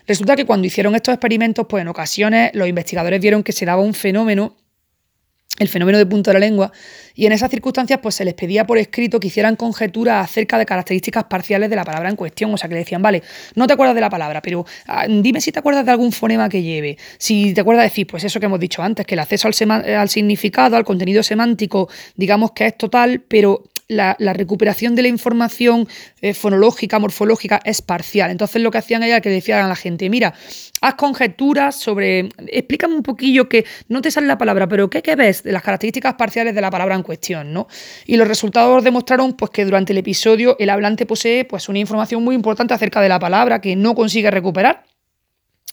Resulta 0.06 0.36
que 0.36 0.44
cuando 0.44 0.66
hicieron 0.66 0.94
estos 0.94 1.14
experimentos, 1.14 1.66
pues 1.68 1.82
en 1.82 1.88
ocasiones 1.88 2.50
los 2.54 2.68
investigadores 2.68 3.20
vieron 3.20 3.42
que 3.42 3.52
se 3.52 3.64
daba 3.64 3.82
un 3.82 3.94
fenómeno 3.94 4.56
el 5.58 5.68
fenómeno 5.68 5.98
de 5.98 6.06
punto 6.06 6.30
de 6.30 6.34
la 6.34 6.40
lengua, 6.40 6.72
y 7.14 7.26
en 7.26 7.32
esas 7.32 7.50
circunstancias 7.50 7.98
pues 8.02 8.14
se 8.14 8.24
les 8.24 8.34
pedía 8.34 8.66
por 8.66 8.78
escrito 8.78 9.20
que 9.20 9.28
hicieran 9.28 9.56
conjeturas 9.56 10.24
acerca 10.24 10.58
de 10.58 10.64
características 10.64 11.24
parciales 11.24 11.68
de 11.68 11.76
la 11.76 11.84
palabra 11.84 12.08
en 12.08 12.16
cuestión, 12.16 12.54
o 12.54 12.56
sea 12.56 12.68
que 12.68 12.74
le 12.74 12.80
decían, 12.80 13.02
vale, 13.02 13.22
no 13.56 13.66
te 13.66 13.74
acuerdas 13.74 13.94
de 13.94 14.00
la 14.00 14.08
palabra, 14.08 14.40
pero 14.40 14.64
ah, 14.86 15.06
dime 15.06 15.40
si 15.40 15.52
te 15.52 15.58
acuerdas 15.58 15.84
de 15.84 15.90
algún 15.90 16.12
fonema 16.12 16.48
que 16.48 16.62
lleve, 16.62 16.96
si 17.18 17.52
te 17.52 17.60
acuerdas 17.60 17.82
de 17.82 17.88
decir, 17.90 18.06
pues 18.06 18.24
eso 18.24 18.40
que 18.40 18.46
hemos 18.46 18.60
dicho 18.60 18.82
antes, 18.82 19.04
que 19.04 19.14
el 19.14 19.20
acceso 19.20 19.48
al, 19.48 19.84
al 19.94 20.08
significado, 20.08 20.76
al 20.76 20.84
contenido 20.84 21.22
semántico, 21.22 21.88
digamos 22.16 22.52
que 22.52 22.66
es 22.66 22.78
total, 22.78 23.22
pero 23.28 23.64
la, 23.90 24.32
recuperación 24.32 24.94
de 24.94 25.02
la 25.02 25.08
información 25.08 25.88
eh, 26.20 26.32
fonológica, 26.32 26.98
morfológica 26.98 27.60
es 27.64 27.82
parcial. 27.82 28.30
Entonces 28.30 28.62
lo 28.62 28.70
que 28.70 28.78
hacían 28.78 29.02
era 29.02 29.20
que 29.20 29.30
decían 29.30 29.64
a 29.64 29.68
la 29.68 29.76
gente, 29.76 30.08
mira, 30.08 30.32
haz 30.80 30.94
conjeturas 30.94 31.76
sobre, 31.76 32.28
explícame 32.46 32.94
un 32.94 33.02
poquillo 33.02 33.48
que 33.48 33.64
no 33.88 34.00
te 34.00 34.10
sale 34.10 34.26
la 34.26 34.38
palabra, 34.38 34.68
pero 34.68 34.88
¿qué, 34.88 35.02
qué 35.02 35.16
ves 35.16 35.42
de 35.42 35.52
las 35.52 35.62
características 35.62 36.14
parciales 36.14 36.54
de 36.54 36.60
la 36.60 36.70
palabra 36.70 36.94
en 36.94 37.02
cuestión? 37.02 37.52
¿no? 37.52 37.66
Y 38.06 38.16
los 38.16 38.28
resultados 38.28 38.84
demostraron 38.84 39.34
pues, 39.34 39.50
que 39.50 39.64
durante 39.64 39.92
el 39.92 39.98
episodio 39.98 40.56
el 40.58 40.70
hablante 40.70 41.04
posee 41.04 41.44
pues, 41.44 41.68
una 41.68 41.80
información 41.80 42.22
muy 42.22 42.34
importante 42.34 42.74
acerca 42.74 43.00
de 43.00 43.08
la 43.08 43.18
palabra 43.18 43.60
que 43.60 43.74
no 43.74 43.94
consigue 43.94 44.30
recuperar 44.30 44.84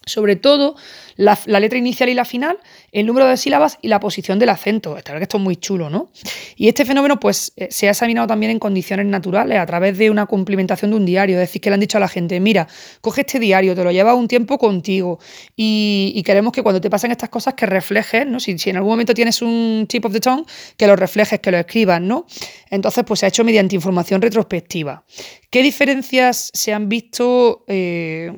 sobre 0.07 0.37
todo 0.37 0.75
la, 1.17 1.59
letra 1.59 1.77
inicial 1.77 2.09
y 2.09 2.13
la 2.13 2.25
final, 2.25 2.57
el 2.91 3.05
número 3.05 3.27
de 3.27 3.35
sílabas 3.37 3.77
y 3.81 3.87
la 3.87 3.99
posición 3.99 4.39
del 4.39 4.49
acento. 4.49 4.97
Esta 4.97 5.17
que 5.17 5.23
esto 5.23 5.37
es 5.37 5.43
muy 5.43 5.57
chulo, 5.57 5.89
¿no? 5.89 6.09
Y 6.55 6.67
este 6.67 6.85
fenómeno, 6.85 7.19
pues, 7.19 7.51
eh, 7.55 7.67
se 7.71 7.87
ha 7.87 7.91
examinado 7.91 8.27
también 8.27 8.51
en 8.51 8.59
condiciones 8.59 9.05
naturales, 9.07 9.57
a 9.59 9.65
través 9.65 9.97
de 9.97 10.09
una 10.09 10.27
cumplimentación 10.27 10.91
de 10.91 10.97
un 10.97 11.05
diario. 11.05 11.35
Es 11.35 11.41
decir, 11.41 11.61
que 11.61 11.69
le 11.69 11.73
han 11.73 11.79
dicho 11.79 11.97
a 11.97 12.01
la 12.01 12.07
gente, 12.07 12.39
mira, 12.39 12.67
coge 13.01 13.21
este 13.21 13.39
diario, 13.39 13.75
te 13.75 13.83
lo 13.83 13.91
lleva 13.91 14.13
un 14.13 14.27
tiempo 14.27 14.57
contigo. 14.57 15.19
Y, 15.55 16.21
queremos 16.25 16.51
que 16.51 16.61
cuando 16.61 16.81
te 16.81 16.89
pasen 16.89 17.11
estas 17.11 17.29
cosas, 17.29 17.53
que 17.53 17.65
reflejes, 17.65 18.27
¿no? 18.27 18.39
Si, 18.39 18.55
en 18.65 18.75
algún 18.75 18.91
momento 18.91 19.13
tienes 19.13 19.41
un 19.41 19.85
tip 19.87 20.05
of 20.05 20.13
the 20.13 20.19
tongue, 20.19 20.45
que 20.75 20.87
lo 20.87 20.95
reflejes, 20.95 21.39
que 21.39 21.51
lo 21.51 21.57
escribas, 21.57 22.01
¿no? 22.01 22.25
Entonces, 22.69 23.03
pues 23.05 23.21
se 23.21 23.25
ha 23.25 23.29
hecho 23.29 23.43
mediante 23.43 23.75
información 23.75 24.21
retrospectiva. 24.21 25.03
¿Qué 25.49 25.63
diferencias 25.63 26.51
se 26.53 26.73
han 26.73 26.89
visto 26.89 27.63
eh, 27.67 28.31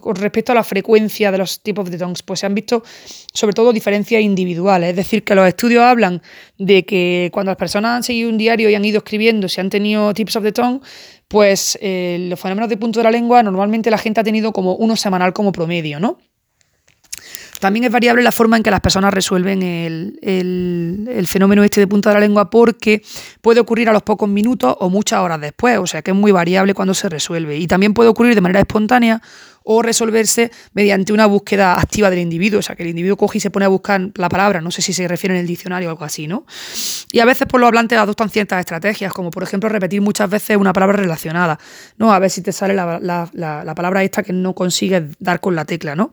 con 0.00 0.14
respecto 0.14 0.52
a 0.52 0.54
la 0.54 0.62
frecuencia 0.62 1.32
de 1.32 1.38
los 1.38 1.60
tipos 1.62 1.81
de 1.90 1.98
tongues? 1.98 2.22
Pues 2.22 2.40
se 2.40 2.46
han 2.46 2.54
visto 2.54 2.82
sobre 3.32 3.54
todo 3.54 3.72
diferencias 3.72 4.22
individuales, 4.22 4.90
es 4.90 4.96
decir, 4.96 5.24
que 5.24 5.34
los 5.34 5.46
estudios 5.46 5.82
hablan 5.82 6.22
de 6.58 6.84
que 6.84 7.30
cuando 7.32 7.50
las 7.50 7.56
personas 7.56 7.96
han 7.96 8.02
seguido 8.02 8.30
un 8.30 8.38
diario 8.38 8.68
y 8.70 8.74
han 8.74 8.84
ido 8.84 8.98
escribiendo, 8.98 9.48
si 9.48 9.60
han 9.60 9.70
tenido 9.70 10.12
tips 10.14 10.36
of 10.36 10.42
the 10.44 10.52
tongue, 10.52 10.80
pues 11.28 11.78
eh, 11.80 12.26
los 12.28 12.38
fenómenos 12.38 12.68
de 12.68 12.76
punto 12.76 13.00
de 13.00 13.04
la 13.04 13.10
lengua 13.10 13.42
normalmente 13.42 13.90
la 13.90 13.98
gente 13.98 14.20
ha 14.20 14.24
tenido 14.24 14.52
como 14.52 14.74
uno 14.76 14.96
semanal 14.96 15.32
como 15.32 15.50
promedio, 15.50 15.98
¿no? 15.98 16.18
También 17.62 17.84
es 17.84 17.92
variable 17.92 18.24
la 18.24 18.32
forma 18.32 18.56
en 18.56 18.64
que 18.64 18.72
las 18.72 18.80
personas 18.80 19.14
resuelven 19.14 19.62
el, 19.62 20.18
el, 20.20 21.26
fenómeno 21.28 21.62
este 21.62 21.78
de 21.78 21.86
punta 21.86 22.10
de 22.10 22.14
la 22.14 22.20
lengua 22.20 22.50
porque 22.50 23.02
puede 23.40 23.60
ocurrir 23.60 23.88
a 23.88 23.92
los 23.92 24.02
pocos 24.02 24.28
minutos 24.28 24.74
o 24.80 24.90
muchas 24.90 25.20
horas 25.20 25.40
después, 25.40 25.78
o 25.78 25.86
sea 25.86 26.02
que 26.02 26.10
es 26.10 26.16
muy 26.16 26.32
variable 26.32 26.74
cuando 26.74 26.92
se 26.92 27.08
resuelve. 27.08 27.56
Y 27.58 27.68
también 27.68 27.94
puede 27.94 28.08
ocurrir 28.08 28.34
de 28.34 28.40
manera 28.40 28.58
espontánea 28.58 29.22
o 29.64 29.82
resolverse 29.82 30.50
mediante 30.72 31.12
una 31.12 31.26
búsqueda 31.26 31.78
activa 31.78 32.10
del 32.10 32.20
individuo, 32.20 32.60
o 32.60 32.62
sea, 32.62 32.76
que 32.76 32.82
el 32.82 32.90
individuo 32.90 33.16
coge 33.16 33.38
y 33.38 33.40
se 33.40 33.50
pone 33.50 33.64
a 33.64 33.68
buscar 33.68 34.10
la 34.14 34.28
palabra, 34.28 34.60
no 34.60 34.70
sé 34.70 34.82
si 34.82 34.92
se 34.92 35.06
refiere 35.08 35.34
en 35.34 35.40
el 35.40 35.46
diccionario 35.46 35.88
o 35.88 35.92
algo 35.92 36.04
así, 36.04 36.26
¿no? 36.26 36.46
Y 37.10 37.20
a 37.20 37.24
veces 37.24 37.46
por 37.46 37.60
los 37.60 37.68
hablantes 37.68 37.98
adoptan 37.98 38.30
ciertas 38.30 38.60
estrategias, 38.60 39.12
como 39.12 39.30
por 39.30 39.42
ejemplo 39.42 39.68
repetir 39.68 40.00
muchas 40.00 40.30
veces 40.30 40.56
una 40.56 40.72
palabra 40.72 40.96
relacionada, 40.96 41.58
¿no? 41.98 42.12
A 42.12 42.18
ver 42.18 42.30
si 42.30 42.42
te 42.42 42.52
sale 42.52 42.74
la, 42.74 43.74
palabra 43.76 44.02
esta 44.02 44.22
que 44.22 44.32
no 44.32 44.54
consigues 44.54 45.02
dar 45.18 45.40
con 45.40 45.54
la 45.54 45.64
tecla, 45.64 45.94
¿no? 45.94 46.12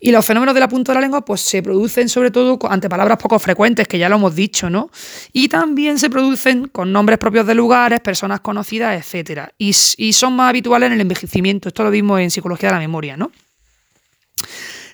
Y 0.00 0.10
los 0.12 0.24
fenómenos 0.24 0.54
de 0.54 0.60
la 0.60 0.68
de 0.68 0.94
la 0.94 1.00
lengua, 1.00 1.24
pues 1.24 1.40
se 1.40 1.62
producen 1.62 2.08
sobre 2.08 2.30
todo 2.30 2.58
ante 2.70 2.88
palabras 2.88 3.18
poco 3.18 3.38
frecuentes, 3.38 3.88
que 3.88 3.98
ya 3.98 4.08
lo 4.08 4.16
hemos 4.16 4.34
dicho, 4.34 4.70
¿no? 4.70 4.90
Y 5.32 5.48
también 5.48 5.98
se 5.98 6.08
producen 6.10 6.68
con 6.68 6.92
nombres 6.92 7.18
propios 7.18 7.46
de 7.46 7.54
lugares, 7.54 8.00
personas 8.00 8.40
conocidas, 8.40 8.98
etcétera. 8.98 9.52
Y, 9.58 9.74
y 9.96 10.12
son 10.12 10.34
más 10.34 10.50
habituales 10.50 10.88
en 10.88 10.94
el 10.94 11.00
envejecimiento. 11.00 11.68
Esto 11.68 11.84
lo 11.84 11.90
vimos 11.90 12.20
en 12.20 12.30
psicología 12.30 12.68
de 12.70 12.74
la 12.74 12.80
memoria, 12.80 12.87
¿no? 13.16 13.30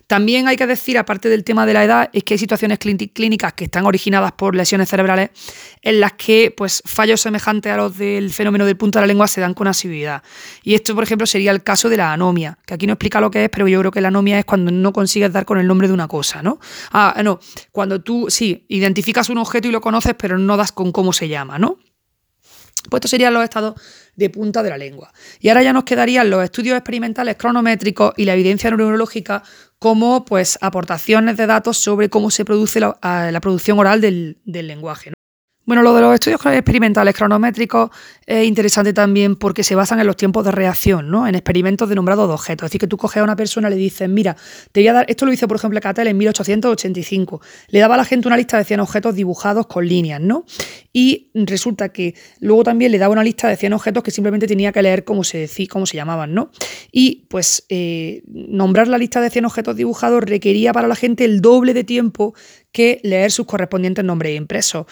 También 0.07 0.49
hay 0.49 0.57
que 0.57 0.67
decir, 0.67 0.99
aparte 0.99 1.31
del 1.31 1.45
tema 1.45 1.65
de 1.65 1.73
la 1.73 1.85
edad, 1.85 2.11
es 2.13 2.25
que 2.25 2.35
hay 2.35 2.39
situaciones 2.39 2.79
clínicas 2.79 3.55
que 3.55 3.65
están 3.65 3.87
originadas 3.87 4.33
por 4.33 4.55
lesiones 4.55 4.89
cerebrales 4.89 5.31
en 5.81 5.99
las 6.01 6.13
que 6.13 6.53
pues, 6.55 6.83
fallos 6.85 7.23
semejantes 7.23 7.73
a 7.73 7.77
los 7.77 7.97
del 7.97 8.31
fenómeno 8.31 8.67
del 8.67 8.77
punto 8.77 8.99
de 8.99 9.03
la 9.03 9.07
lengua 9.07 9.27
se 9.29 9.41
dan 9.41 9.55
con 9.55 9.67
asiduidad. 9.67 10.23
Y 10.63 10.75
esto, 10.75 10.95
por 10.95 11.05
ejemplo, 11.05 11.27
sería 11.27 11.51
el 11.53 11.63
caso 11.63 11.89
de 11.89 11.97
la 11.97 12.13
anomia, 12.13 12.59
que 12.67 12.75
aquí 12.75 12.87
no 12.87 12.93
explica 12.93 13.21
lo 13.21 13.31
que 13.31 13.45
es, 13.45 13.51
pero 13.51 13.67
yo 13.67 13.81
creo 13.81 13.91
que 13.91 14.03
la 14.03 14.09
anomia 14.09 14.39
es 14.39 14.45
cuando 14.45 14.71
no 14.71 14.93
consigues 14.93 15.33
dar 15.33 15.47
con 15.47 15.59
el 15.59 15.67
nombre 15.67 15.89
de 15.89 15.95
una 15.95 16.07
cosa, 16.07 16.43
¿no? 16.43 16.59
Ah, 16.93 17.21
no, 17.25 17.41
cuando 17.73 18.03
tú, 18.03 18.27
sí, 18.29 18.67
identificas 18.69 19.31
un 19.31 19.39
objeto 19.39 19.69
y 19.69 19.71
lo 19.71 19.81
conoces, 19.81 20.15
pero 20.19 20.39
no 20.39 20.57
das 20.59 20.73
con 20.73 20.93
cómo 20.93 21.15
se 21.15 21.29
llama, 21.29 21.59
¿no? 21.59 21.79
Pues 22.91 22.99
estos 22.99 23.11
serían 23.11 23.33
los 23.33 23.43
estados 23.43 23.75
de 24.17 24.31
punta 24.31 24.63
de 24.63 24.71
la 24.71 24.79
lengua. 24.79 25.13
Y 25.41 25.49
ahora 25.49 25.63
ya 25.63 25.73
nos 25.73 25.85
quedarían 25.85 26.31
los 26.31 26.43
estudios 26.45 26.77
experimentales 26.77 27.37
cronométricos 27.37 28.15
y 28.17 28.25
la 28.25 28.35
evidencia 28.35 28.71
neurológica 28.71 29.43
como 29.79 30.25
pues 30.25 30.59
aportaciones 30.61 31.37
de 31.37 31.47
datos 31.47 31.77
sobre 31.77 32.09
cómo 32.09 32.31
se 32.31 32.45
produce 32.45 32.81
la, 32.81 32.99
la 33.03 33.41
producción 33.41 33.79
oral 33.79 34.01
del, 34.01 34.39
del 34.45 34.67
lenguaje. 34.67 35.13
Bueno, 35.67 35.83
lo 35.83 35.95
de 35.95 36.03
los 36.03 36.13
estudios 36.13 36.45
experimentales 36.45 37.15
cronométricos 37.15 37.91
es 38.27 38.47
interesante 38.47 38.93
también 38.93 39.37
porque 39.37 39.65
se 39.65 39.75
basan 39.75 39.99
en 39.99 40.07
los 40.07 40.17
tiempos 40.17 40.45
de 40.45 40.51
reacción, 40.51 41.11
¿no? 41.11 41.27
En 41.27 41.35
experimentos 41.35 41.89
de 41.89 41.95
nombrado 41.95 42.27
de 42.27 42.35
objetos. 42.35 42.67
Es 42.67 42.71
decir, 42.71 42.81
que 42.81 42.87
tú 42.87 42.99
coges 42.99 43.23
a 43.23 43.25
una 43.25 43.35
persona 43.35 43.69
y 43.69 43.71
le 43.71 43.77
dices, 43.77 44.09
mira, 44.09 44.37
te 44.73 44.81
voy 44.81 44.89
a 44.89 44.93
dar, 44.93 45.07
esto 45.09 45.25
lo 45.25 45.33
hizo 45.33 45.49
por 45.49 45.57
ejemplo 45.57 45.81
Cattell 45.81 46.09
en 46.09 46.19
1885, 46.19 47.41
le 47.69 47.79
daba 47.79 47.95
a 47.95 47.99
la 47.99 48.05
gente 48.05 48.29
una 48.29 48.37
lista 48.37 48.59
de 48.59 48.65
100 48.65 48.81
objetos 48.81 49.15
dibujados 49.15 49.67
con 49.67 49.89
líneas, 49.89 50.21
¿no? 50.21 50.45
Y 50.93 51.31
resulta 51.35 51.89
que 51.91 52.15
luego 52.41 52.63
también 52.63 52.93
le 52.93 52.99
daba 52.99 53.13
una 53.13 53.25
lista 53.25 53.49
de 53.49 53.57
100 53.57 53.73
objetos 53.73 54.03
que 54.03 54.11
simplemente 54.11 54.47
tenía 54.47 54.71
que 54.71 54.83
leer 54.83 55.05
cómo 55.05 55.25
se, 55.25 55.39
decía, 55.39 55.67
cómo 55.71 55.87
se 55.87 55.97
llamaban, 55.97 56.35
¿no? 56.35 56.51
Y 56.93 57.27
pues 57.29 57.65
eh, 57.71 58.23
nombrar 58.27 58.89
la 58.89 58.99
lista 58.99 59.23
de 59.23 59.31
100 59.31 59.47
objetos 59.47 59.77
dibujados 59.77 60.23
requería 60.25 60.75
para 60.75 60.89
la 60.89 60.95
gente 60.95 61.25
el 61.25 61.41
doble 61.41 61.73
de 61.73 61.85
tiempo 61.85 62.35
que 62.75 62.99
leer 63.05 63.31
sus 63.31 63.47
correspondientes 63.47 64.05
nombres 64.05 64.37
impresos. 64.37 64.87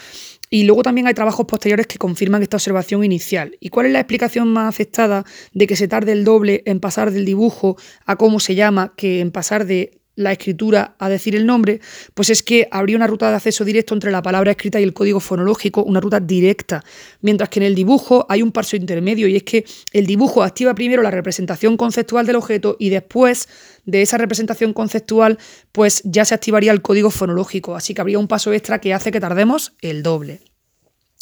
Y 0.49 0.62
luego 0.62 0.83
también 0.83 1.09
hay 1.09 1.14
trabajos 1.14 1.47
posteriores 1.47 1.88
que 1.88 1.99
confirman 1.99 2.42
esta 2.42 2.59
observación 2.59 3.03
inicial. 3.05 3.57
¿Y 3.59 3.71
cuál 3.71 3.87
es 3.87 3.92
la 3.92 3.99
explicación 3.99 4.49
más 4.49 4.73
aceptada 4.73 5.25
de 5.53 5.66
que 5.66 5.75
se 5.75 5.88
tarde 5.88 6.12
el 6.12 6.25
doble 6.25 6.62
en 6.64 6.79
pasar 6.79 7.11
del 7.11 7.25
dibujo 7.25 7.77
a 8.07 8.14
cómo 8.16 8.38
se 8.38 8.55
llama 8.55 8.95
que 8.97 9.21
en 9.21 9.33
pasar 9.33 9.66
de 9.66 10.02
la 10.14 10.33
escritura 10.33 10.94
a 10.98 11.09
decir 11.09 11.35
el 11.35 11.46
nombre, 11.46 11.81
pues 12.14 12.31
es 12.31 12.42
que 12.42 12.68
habría 12.70 12.96
una 12.96 13.07
ruta 13.07 13.31
de 13.31 13.37
acceso 13.37 13.64
directo 13.64 13.94
entre 13.94 14.11
la 14.11 14.22
palabra 14.22 14.51
escrita 14.51 14.81
y 14.81 14.83
el 14.83 14.92
código 14.92 15.20
fonológico, 15.20 15.83
una 15.83 16.01
ruta 16.01 16.20
directa, 16.20 16.85
mientras 17.20 17.48
que 17.48 17.61
en 17.61 17.64
el 17.64 17.75
dibujo 17.75 18.27
hay 18.29 18.42
un 18.42 18.53
paso 18.53 18.77
intermedio 18.77 19.29
y 19.29 19.37
es 19.37 19.42
que 19.42 19.64
el 19.92 20.07
dibujo 20.07 20.42
activa 20.42 20.75
primero 20.75 21.03
la 21.03 21.11
representación 21.11 21.77
conceptual 21.77 22.27
del 22.27 22.37
objeto 22.37 22.77
y 22.79 22.90
después 22.90 23.48
de 23.85 24.03
esa 24.03 24.18
representación 24.18 24.72
conceptual 24.72 25.38
pues 25.72 26.03
ya 26.05 26.25
se 26.25 26.35
activaría 26.35 26.72
el 26.72 26.83
código 26.83 27.11
fonológico, 27.11 27.75
así 27.75 27.94
que 27.94 28.01
habría 28.01 28.18
un 28.18 28.29
paso 28.29 28.53
extra 28.53 28.81
que 28.81 28.94
hace 28.94 29.12
que 29.12 29.20
tardemos 29.20 29.72
el 29.81 30.03
doble. 30.03 30.52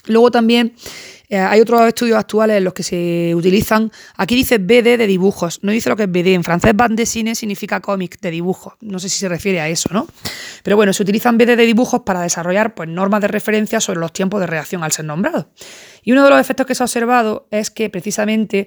Luego 0.06 0.30
también 0.30 0.74
eh, 1.28 1.38
hay 1.38 1.60
otros 1.60 1.86
estudios 1.86 2.18
actuales 2.18 2.56
en 2.56 2.64
los 2.64 2.74
que 2.74 2.82
se 2.82 3.32
utilizan, 3.36 3.92
aquí 4.16 4.34
dice 4.34 4.58
BD 4.58 4.98
de 4.98 5.06
dibujos, 5.06 5.60
no 5.62 5.70
dice 5.70 5.88
lo 5.88 5.96
que 5.96 6.02
es 6.02 6.10
BD, 6.10 6.34
en 6.34 6.42
francés 6.42 6.74
bande 6.74 7.02
dessinée 7.02 7.36
significa 7.36 7.80
cómic 7.80 8.20
de 8.20 8.32
dibujos, 8.32 8.74
no 8.80 8.98
sé 8.98 9.08
si 9.08 9.20
se 9.20 9.28
refiere 9.28 9.60
a 9.60 9.68
eso, 9.68 9.90
¿no? 9.92 10.08
Pero 10.64 10.74
bueno, 10.74 10.92
se 10.92 11.04
utilizan 11.04 11.38
BD 11.38 11.56
de 11.56 11.66
dibujos 11.66 12.00
para 12.00 12.22
desarrollar 12.22 12.74
pues, 12.74 12.88
normas 12.88 13.20
de 13.20 13.28
referencia 13.28 13.80
sobre 13.80 14.00
los 14.00 14.12
tiempos 14.12 14.40
de 14.40 14.48
reacción 14.48 14.82
al 14.82 14.90
ser 14.90 15.04
nombrado. 15.04 15.50
Y 16.02 16.10
uno 16.12 16.24
de 16.24 16.30
los 16.30 16.40
efectos 16.40 16.66
que 16.66 16.74
se 16.74 16.82
ha 16.82 16.86
observado 16.86 17.46
es 17.52 17.70
que 17.70 17.90
precisamente 17.90 18.66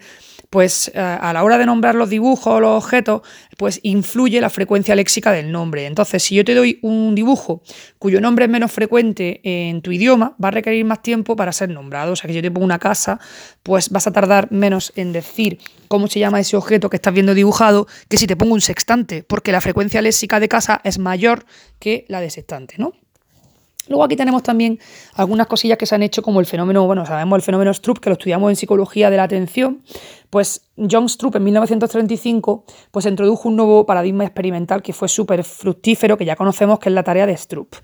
pues 0.53 0.91
eh, 0.93 0.99
a 0.99 1.33
la 1.33 1.43
hora 1.43 1.57
de 1.57 1.65
nombrar 1.65 1.95
los 1.95 2.11
dibujos 2.11 2.45
o 2.45 2.59
los 2.59 2.83
objetos, 2.83 3.23
pues 3.57 3.79
influye 3.81 4.39
la 4.39 4.51
frecuencia 4.51 4.93
léxica 4.93 5.31
del 5.31 5.51
nombre. 5.51 5.87
Entonces, 5.87 6.21
si 6.21 6.35
yo 6.35 6.45
te 6.45 6.53
doy 6.53 6.77
un 6.83 7.15
dibujo 7.15 7.63
cuyo 7.97 8.21
nombre 8.21 8.45
es 8.45 8.51
menos 8.51 8.71
frecuente 8.71 9.41
en 9.41 9.81
tu 9.81 9.91
idioma, 9.91 10.35
va 10.41 10.49
a 10.49 10.51
requerir 10.51 10.85
más 10.85 11.01
tiempo 11.01 11.35
para 11.35 11.51
ser 11.53 11.69
nombrado. 11.69 12.11
O 12.11 12.15
sea, 12.15 12.27
que 12.27 12.35
yo 12.35 12.41
te 12.43 12.51
pongo 12.51 12.65
una 12.65 12.77
casa, 12.77 13.19
pues 13.63 13.89
vas 13.89 14.05
a 14.05 14.11
tardar 14.11 14.51
menos 14.51 14.93
en 14.95 15.11
decir 15.11 15.57
cómo 15.87 16.05
se 16.05 16.19
llama 16.19 16.39
ese 16.39 16.55
objeto 16.55 16.87
que 16.87 16.97
estás 16.97 17.15
viendo 17.15 17.33
dibujado 17.33 17.87
que 18.07 18.17
si 18.17 18.27
te 18.27 18.35
pongo 18.35 18.53
un 18.53 18.61
sextante, 18.61 19.23
porque 19.23 19.51
la 19.51 19.59
frecuencia 19.59 20.03
léxica 20.03 20.39
de 20.39 20.49
casa 20.49 20.81
es 20.83 20.99
mayor 20.99 21.47
que 21.79 22.05
la 22.09 22.21
de 22.21 22.29
sextante, 22.29 22.75
¿no? 22.77 22.93
Luego 23.87 24.03
aquí 24.03 24.15
tenemos 24.15 24.43
también 24.43 24.79
algunas 25.15 25.47
cosillas 25.47 25.77
que 25.77 25.85
se 25.85 25.95
han 25.95 26.03
hecho 26.03 26.21
como 26.21 26.39
el 26.39 26.45
fenómeno, 26.45 26.85
bueno, 26.85 27.05
sabemos 27.05 27.35
el 27.37 27.41
fenómeno 27.41 27.73
Stroop, 27.73 27.99
que 27.99 28.09
lo 28.09 28.13
estudiamos 28.13 28.49
en 28.49 28.55
psicología 28.55 29.09
de 29.09 29.17
la 29.17 29.23
atención, 29.23 29.83
pues 30.29 30.69
John 30.77 31.09
Stroop 31.09 31.35
en 31.35 31.43
1935 31.43 32.63
pues 32.91 33.05
introdujo 33.05 33.49
un 33.49 33.57
nuevo 33.57 33.85
paradigma 33.85 34.23
experimental 34.23 34.81
que 34.81 34.93
fue 34.93 35.07
súper 35.07 35.43
fructífero, 35.43 36.17
que 36.17 36.25
ya 36.25 36.35
conocemos 36.35 36.79
que 36.79 36.89
es 36.89 36.95
la 36.95 37.03
tarea 37.03 37.25
de 37.25 37.35
Stroop. 37.35 37.75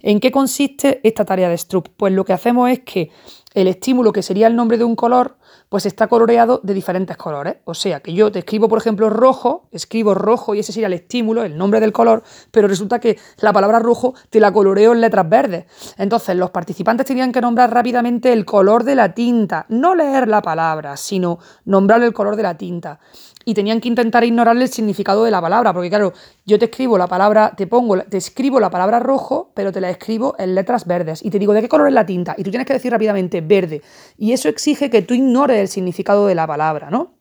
¿En 0.00 0.20
qué 0.20 0.30
consiste 0.30 1.00
esta 1.02 1.24
tarea 1.24 1.48
de 1.48 1.58
Stroop? 1.58 1.88
Pues 1.96 2.12
lo 2.12 2.24
que 2.24 2.32
hacemos 2.32 2.70
es 2.70 2.80
que 2.80 3.10
el 3.52 3.66
estímulo, 3.66 4.12
que 4.12 4.22
sería 4.22 4.46
el 4.46 4.54
nombre 4.54 4.78
de 4.78 4.84
un 4.84 4.94
color, 4.94 5.37
pues 5.68 5.86
está 5.86 6.06
coloreado 6.06 6.60
de 6.62 6.74
diferentes 6.74 7.16
colores. 7.16 7.56
O 7.64 7.74
sea, 7.74 8.00
que 8.00 8.12
yo 8.12 8.32
te 8.32 8.40
escribo, 8.40 8.68
por 8.68 8.78
ejemplo, 8.78 9.10
rojo, 9.10 9.68
escribo 9.70 10.14
rojo 10.14 10.54
y 10.54 10.60
ese 10.60 10.72
sería 10.72 10.86
el 10.86 10.94
estímulo, 10.94 11.42
el 11.44 11.56
nombre 11.56 11.80
del 11.80 11.92
color, 11.92 12.22
pero 12.50 12.68
resulta 12.68 12.98
que 12.98 13.18
la 13.40 13.52
palabra 13.52 13.78
rojo 13.78 14.14
te 14.30 14.40
la 14.40 14.52
coloreo 14.52 14.92
en 14.92 15.00
letras 15.00 15.28
verdes. 15.28 15.66
Entonces, 15.96 16.36
los 16.36 16.50
participantes 16.50 17.06
tenían 17.06 17.32
que 17.32 17.40
nombrar 17.40 17.72
rápidamente 17.72 18.32
el 18.32 18.44
color 18.44 18.84
de 18.84 18.94
la 18.94 19.14
tinta, 19.14 19.66
no 19.68 19.94
leer 19.94 20.28
la 20.28 20.42
palabra, 20.42 20.96
sino 20.96 21.38
nombrar 21.64 22.02
el 22.02 22.12
color 22.12 22.36
de 22.36 22.42
la 22.42 22.56
tinta 22.56 23.00
y 23.48 23.54
tenían 23.54 23.80
que 23.80 23.88
intentar 23.88 24.24
ignorar 24.24 24.58
el 24.58 24.68
significado 24.68 25.24
de 25.24 25.30
la 25.30 25.40
palabra, 25.40 25.72
porque 25.72 25.88
claro, 25.88 26.12
yo 26.44 26.58
te 26.58 26.66
escribo 26.66 26.98
la 26.98 27.06
palabra, 27.06 27.54
te 27.56 27.66
pongo, 27.66 27.98
te 27.98 28.18
escribo 28.18 28.60
la 28.60 28.68
palabra 28.68 28.98
rojo, 28.98 29.52
pero 29.54 29.72
te 29.72 29.80
la 29.80 29.88
escribo 29.88 30.34
en 30.38 30.54
letras 30.54 30.84
verdes 30.84 31.24
y 31.24 31.30
te 31.30 31.38
digo, 31.38 31.54
¿de 31.54 31.62
qué 31.62 31.68
color 31.70 31.88
es 31.88 31.94
la 31.94 32.04
tinta? 32.04 32.34
Y 32.36 32.44
tú 32.44 32.50
tienes 32.50 32.66
que 32.66 32.74
decir 32.74 32.92
rápidamente 32.92 33.40
verde. 33.40 33.80
Y 34.18 34.32
eso 34.32 34.50
exige 34.50 34.90
que 34.90 35.00
tú 35.00 35.14
ignores 35.14 35.60
el 35.60 35.68
significado 35.68 36.26
de 36.26 36.34
la 36.34 36.46
palabra, 36.46 36.90
¿no? 36.90 37.17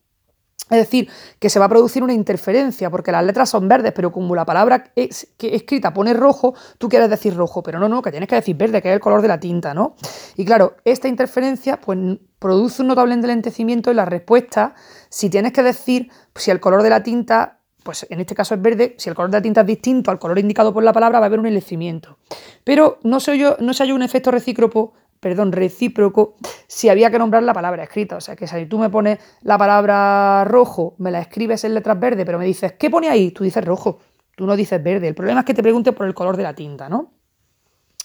Es 0.70 0.80
decir, 0.80 1.10
que 1.40 1.50
se 1.50 1.60
va 1.60 1.66
a 1.66 1.70
producir 1.70 2.04
una 2.04 2.14
interferencia, 2.14 2.90
porque 2.90 3.12
las 3.12 3.24
letras 3.24 3.50
son 3.50 3.70
verdes, 3.70 3.94
pero 3.96 4.12
como 4.12 4.36
la 4.36 4.44
palabra 4.44 4.92
es, 4.96 5.28
escrita 5.40 5.94
pone 5.94 6.14
rojo, 6.14 6.56
tú 6.78 6.90
quieres 6.90 7.10
decir 7.10 7.36
rojo, 7.36 7.64
pero 7.64 7.80
no, 7.80 7.88
no, 7.88 8.02
que 8.02 8.12
tienes 8.12 8.28
que 8.28 8.36
decir 8.36 8.58
verde, 8.58 8.82
que 8.82 8.90
es 8.90 8.96
el 8.96 9.00
color 9.00 9.22
de 9.22 9.30
la 9.30 9.40
tinta, 9.40 9.74
¿no? 9.74 9.96
Y 10.36 10.44
claro, 10.44 10.76
esta 10.84 11.08
interferencia 11.08 11.80
pues, 11.80 11.98
produce 12.38 12.82
un 12.82 12.90
notable 12.90 13.14
enlentecimiento 13.14 13.92
en 13.92 13.96
la 13.96 14.06
respuesta 14.06 14.76
si 15.10 15.30
tienes 15.30 15.54
que 15.54 15.64
decir 15.64 16.12
si 16.36 16.52
el 16.52 16.60
color 16.60 16.84
de 16.84 16.90
la 16.90 17.02
tinta, 17.02 17.62
pues 17.84 18.06
en 18.10 18.20
este 18.20 18.36
caso 18.36 18.54
es 18.54 18.62
verde, 18.62 18.96
si 18.98 19.08
el 19.08 19.16
color 19.16 19.32
de 19.32 19.38
la 19.38 19.42
tinta 19.42 19.62
es 19.62 19.68
distinto 19.68 20.12
al 20.12 20.20
color 20.20 20.38
indicado 20.38 20.74
por 20.74 20.84
la 20.84 20.92
palabra, 20.92 21.20
va 21.20 21.26
a 21.26 21.28
haber 21.28 21.40
un 21.40 21.46
enlentecimiento. 21.46 22.18
Pero 22.66 23.00
no 23.04 23.22
se, 23.22 23.38
yo, 23.38 23.56
no 23.62 23.74
se 23.74 23.84
haya 23.84 23.94
un 23.94 24.04
efecto 24.04 24.32
recíproco 24.32 24.92
perdón, 25.20 25.52
recíproco 25.52 26.36
si 26.68 26.90
había 26.90 27.10
que 27.12 27.20
nombrar 27.20 27.44
la 27.44 27.54
palabra 27.54 27.84
escrita. 27.84 28.18
O 28.18 28.22
sea, 28.22 28.36
que 28.36 28.48
si 28.48 28.66
tú 28.66 28.78
me 28.78 28.90
pones 28.90 29.20
la 29.42 29.58
palabra 29.58 30.44
rojo, 30.46 30.96
me 30.98 31.12
la 31.12 31.20
escribes 31.20 31.64
en 31.64 31.74
letras 31.74 32.00
verdes, 32.00 32.26
pero 32.26 32.38
me 32.38 32.46
dices, 32.46 32.74
¿qué 32.74 32.90
pone 32.90 33.10
ahí? 33.10 33.32
Tú 33.32 33.44
dices 33.44 33.64
rojo, 33.64 34.00
tú 34.36 34.46
no 34.46 34.56
dices 34.56 34.82
verde. 34.82 35.08
El 35.08 35.16
problema 35.16 35.42
es 35.42 35.46
que 35.46 35.54
te 35.54 35.64
pregunte 35.64 35.92
por 35.92 36.08
el 36.08 36.14
color 36.14 36.38
de 36.38 36.44
la 36.44 36.54
tinta, 36.54 36.90
¿no? 36.90 37.14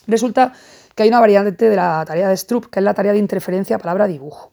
Resulta 0.07 0.53
que 0.95 1.05
hay 1.05 1.09
una 1.09 1.21
variante 1.21 1.69
de 1.69 1.77
la 1.77 2.05
tarea 2.07 2.29
de 2.29 2.37
Stroop, 2.37 2.67
que 2.67 2.81
es 2.81 2.85
la 2.85 2.95
tarea 2.95 3.13
de 3.13 3.19
interferencia 3.19 3.79
palabra-dibujo. 3.79 4.53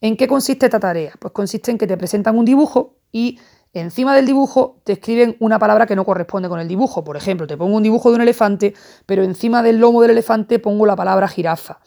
¿En 0.00 0.16
qué 0.16 0.26
consiste 0.26 0.66
esta 0.66 0.80
tarea? 0.80 1.12
Pues 1.18 1.32
consiste 1.32 1.70
en 1.70 1.78
que 1.78 1.86
te 1.86 1.96
presentan 1.96 2.36
un 2.36 2.44
dibujo 2.44 2.96
y 3.12 3.38
encima 3.74 4.14
del 4.14 4.26
dibujo 4.26 4.80
te 4.84 4.92
escriben 4.92 5.36
una 5.40 5.58
palabra 5.58 5.86
que 5.86 5.96
no 5.96 6.04
corresponde 6.04 6.48
con 6.48 6.60
el 6.60 6.68
dibujo. 6.68 7.04
Por 7.04 7.16
ejemplo, 7.16 7.46
te 7.46 7.56
pongo 7.56 7.76
un 7.76 7.82
dibujo 7.82 8.10
de 8.10 8.16
un 8.16 8.22
elefante, 8.22 8.74
pero 9.06 9.22
encima 9.22 9.62
del 9.62 9.78
lomo 9.78 10.02
del 10.02 10.10
elefante 10.10 10.58
pongo 10.58 10.84
la 10.86 10.96
palabra 10.96 11.28
jirafa. 11.28 11.80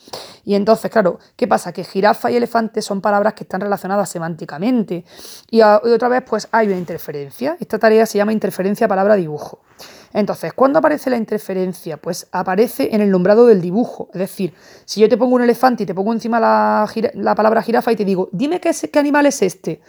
Y 0.44 0.56
entonces, 0.56 0.92
claro, 0.92 1.20
¿qué 1.36 1.48
pasa? 1.48 1.74
Que 1.74 1.84
jirafa 1.84 2.32
y 2.32 2.38
elefante 2.38 2.82
son 2.82 3.02
palabras 3.02 3.34
que 3.34 3.44
están 3.44 3.62
relacionadas 3.62 4.10
semánticamente. 4.10 5.06
Y, 5.50 5.62
otra 5.62 6.08
vez, 6.08 6.24
pues 6.28 6.48
hay 6.52 6.68
una 6.68 6.78
interferencia. 6.78 7.58
Esta 7.60 7.80
tarea 7.80 8.06
se 8.06 8.18
llama 8.18 8.34
interferencia 8.34 8.88
palabra-dibujo. 8.88 9.60
Entonces, 10.14 10.54
¿cuándo 10.54 10.80
aparece 10.80 11.10
la 11.10 11.18
interferencia? 11.18 11.98
Pues 11.98 12.28
aparece 12.32 12.96
en 12.96 13.02
el 13.02 13.12
nombrado 13.12 13.48
del 13.48 13.62
dibujo. 13.62 14.10
Es 14.14 14.20
decir, 14.20 14.54
si 14.86 15.02
yo 15.02 15.10
te 15.10 15.18
pongo 15.18 15.36
un 15.36 15.42
elefante 15.42 15.84
y 15.84 15.86
te 15.86 15.94
pongo 15.94 16.14
encima 16.14 16.40
la, 16.40 17.36
palabra 17.36 17.62
jirafa 17.62 17.92
y 17.92 17.96
te 17.96 18.06
digo, 18.06 18.30
dime 18.32 18.62
qué 18.62 19.00
animal 19.00 19.26
es 19.26 19.42
este. 19.42 19.82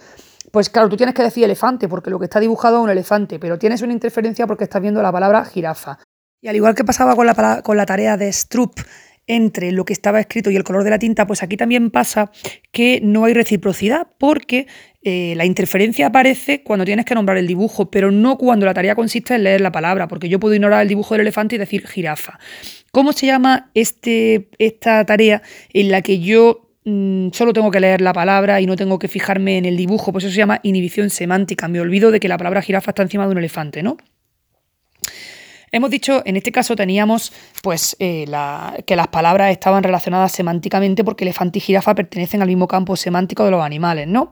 Pues 0.53 0.71
claro, 0.71 0.89
tú 0.89 0.97
tienes 0.97 1.15
que 1.15 1.23
decir 1.23 1.45
elefante 1.45 1.89
porque 1.89 2.11
lo 2.11 2.19
que 2.19 2.25
está 2.25 2.41
dibujado 2.41 2.79
es 2.79 2.85
un 2.85 2.91
elefante, 2.91 3.39
pero 3.39 3.59
tienes 3.59 3.83
una 3.83 3.93
interferencia 3.93 4.47
porque 4.47 4.65
estás 4.65 4.83
viendo 4.83 5.03
la 5.03 5.13
palabra 5.13 5.45
jirafa. 5.45 5.99
Y 6.41 6.49
al 6.49 6.57
igual 6.57 6.75
que 6.75 6.85
pasaba 6.85 7.17
con 7.17 7.27
la, 7.27 7.63
con 7.63 7.77
la 7.77 7.87
tarea 7.87 8.17
de 8.17 8.33
Stroop 8.33 8.81
entre 9.27 9.73
lo 9.73 9.85
que 9.85 9.93
estaba 9.93 10.21
escrito 10.21 10.51
y 10.51 10.57
el 10.57 10.65
color 10.65 10.85
de 10.85 10.91
la 10.91 10.99
tinta, 10.99 11.27
pues 11.27 11.43
aquí 11.43 11.57
también 11.57 11.91
pasa 11.91 12.31
que 12.71 13.01
no 13.03 13.25
hay 13.25 13.35
reciprocidad 13.35 14.09
porque 14.19 14.67
eh, 15.03 15.35
la 15.37 15.45
interferencia 15.45 16.07
aparece 16.07 16.63
cuando 16.63 16.85
tienes 16.85 17.05
que 17.05 17.15
nombrar 17.15 17.37
el 17.39 17.47
dibujo, 17.47 17.91
pero 17.91 18.11
no 18.13 18.39
cuando 18.39 18.67
la 18.67 18.75
tarea 18.75 18.95
consiste 18.95 19.35
en 19.35 19.45
leer 19.45 19.61
la 19.61 19.73
palabra, 19.73 20.07
porque 20.07 20.29
yo 20.29 20.39
puedo 20.39 20.55
ignorar 20.55 20.83
el 20.83 20.89
dibujo 20.89 21.15
del 21.15 21.23
elefante 21.23 21.57
y 21.57 21.59
decir 21.59 21.87
jirafa. 21.87 22.39
¿Cómo 22.93 23.13
se 23.13 23.27
llama 23.27 23.71
este, 23.75 24.49
esta 24.59 25.05
tarea 25.05 25.43
en 25.73 25.91
la 25.91 26.03
que 26.03 26.21
yo 26.21 26.66
mm, 26.87 27.29
solo 27.33 27.53
tengo 27.53 27.71
que 27.71 27.81
leer 27.81 28.01
la 28.01 28.15
palabra 28.15 28.63
y 28.63 28.67
no 28.67 28.77
tengo 28.77 28.99
que 28.99 29.09
fijarme 29.09 29.59
en 29.59 29.67
el 29.67 29.77
dibujo? 29.77 30.13
Pues 30.13 30.25
eso 30.25 30.33
se 30.33 30.39
llama 30.39 30.61
inhibición 30.63 31.11
semántica. 31.11 31.69
Me 31.69 31.81
olvido 31.81 32.11
de 32.11 32.21
que 32.21 32.29
la 32.29 32.39
palabra 32.39 32.63
jirafa 32.63 32.93
está 32.93 33.03
encima 33.03 33.27
de 33.27 33.33
un 33.33 33.39
elefante, 33.39 33.83
¿no? 33.83 33.99
Hemos 35.73 35.91
dicho, 35.91 36.23
en 36.25 36.37
este 36.37 36.53
caso 36.53 36.77
teníamos 36.77 37.33
pues 37.63 37.97
eh, 37.99 38.25
que 38.87 38.97
las 38.97 39.09
palabras 39.09 39.51
estaban 39.51 39.83
relacionadas 39.83 40.33
semánticamente 40.33 41.03
porque 41.03 41.25
elefante 41.25 41.59
y 41.59 41.61
jirafa 41.61 41.95
pertenecen 41.95 42.41
al 42.41 42.49
mismo 42.49 42.69
campo 42.69 42.97
semántico 42.97 43.45
de 43.45 43.51
los 43.51 43.63
animales, 43.63 44.07
¿no? 44.07 44.31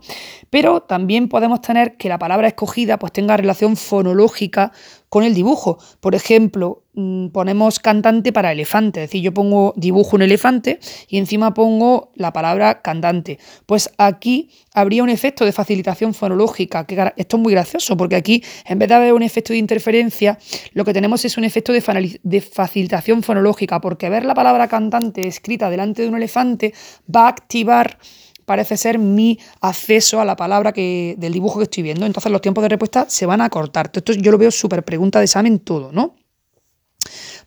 Pero 0.48 0.82
también 0.82 1.28
podemos 1.28 1.60
tener 1.60 1.96
que 1.96 2.08
la 2.08 2.18
palabra 2.18 2.46
escogida 2.46 2.98
pues 2.98 3.12
tenga 3.12 3.36
relación 3.36 3.76
fonológica 3.76 4.72
con 5.08 5.24
el 5.24 5.34
dibujo. 5.34 5.78
Por 6.00 6.14
ejemplo, 6.14 6.83
ponemos 7.32 7.80
cantante 7.80 8.32
para 8.32 8.52
elefante, 8.52 9.02
es 9.02 9.10
decir, 9.10 9.22
yo 9.22 9.34
pongo 9.34 9.74
dibujo 9.76 10.16
un 10.16 10.22
elefante 10.22 10.78
y 11.08 11.18
encima 11.18 11.52
pongo 11.52 12.12
la 12.14 12.32
palabra 12.32 12.82
cantante. 12.82 13.38
Pues 13.66 13.90
aquí 13.98 14.50
habría 14.72 15.02
un 15.02 15.08
efecto 15.08 15.44
de 15.44 15.52
facilitación 15.52 16.14
fonológica, 16.14 16.86
que 16.86 17.12
esto 17.16 17.36
es 17.36 17.42
muy 17.42 17.52
gracioso, 17.52 17.96
porque 17.96 18.16
aquí 18.16 18.42
en 18.66 18.78
vez 18.78 18.88
de 18.88 18.94
haber 18.94 19.12
un 19.12 19.22
efecto 19.22 19.52
de 19.52 19.58
interferencia, 19.58 20.38
lo 20.72 20.84
que 20.84 20.92
tenemos 20.92 21.24
es 21.24 21.36
un 21.36 21.44
efecto 21.44 21.72
de, 21.72 22.20
de 22.22 22.40
facilitación 22.40 23.22
fonológica, 23.22 23.80
porque 23.80 24.08
ver 24.08 24.24
la 24.24 24.34
palabra 24.34 24.68
cantante 24.68 25.26
escrita 25.26 25.70
delante 25.70 26.02
de 26.02 26.08
un 26.08 26.16
elefante 26.16 26.74
va 27.14 27.26
a 27.26 27.28
activar 27.28 27.98
parece 28.44 28.76
ser 28.76 28.98
mi 28.98 29.38
acceso 29.62 30.20
a 30.20 30.24
la 30.24 30.36
palabra 30.36 30.72
que, 30.72 31.14
del 31.18 31.32
dibujo 31.32 31.58
que 31.58 31.64
estoy 31.64 31.82
viendo. 31.82 32.04
Entonces 32.04 32.30
los 32.30 32.42
tiempos 32.42 32.62
de 32.62 32.68
respuesta 32.68 33.06
se 33.08 33.24
van 33.24 33.40
a 33.40 33.48
cortar. 33.48 33.90
Esto 33.92 34.12
yo 34.12 34.30
lo 34.30 34.36
veo 34.36 34.50
súper 34.50 34.84
pregunta 34.84 35.18
de 35.18 35.24
examen 35.24 35.60
todo, 35.60 35.92
¿no? 35.92 36.14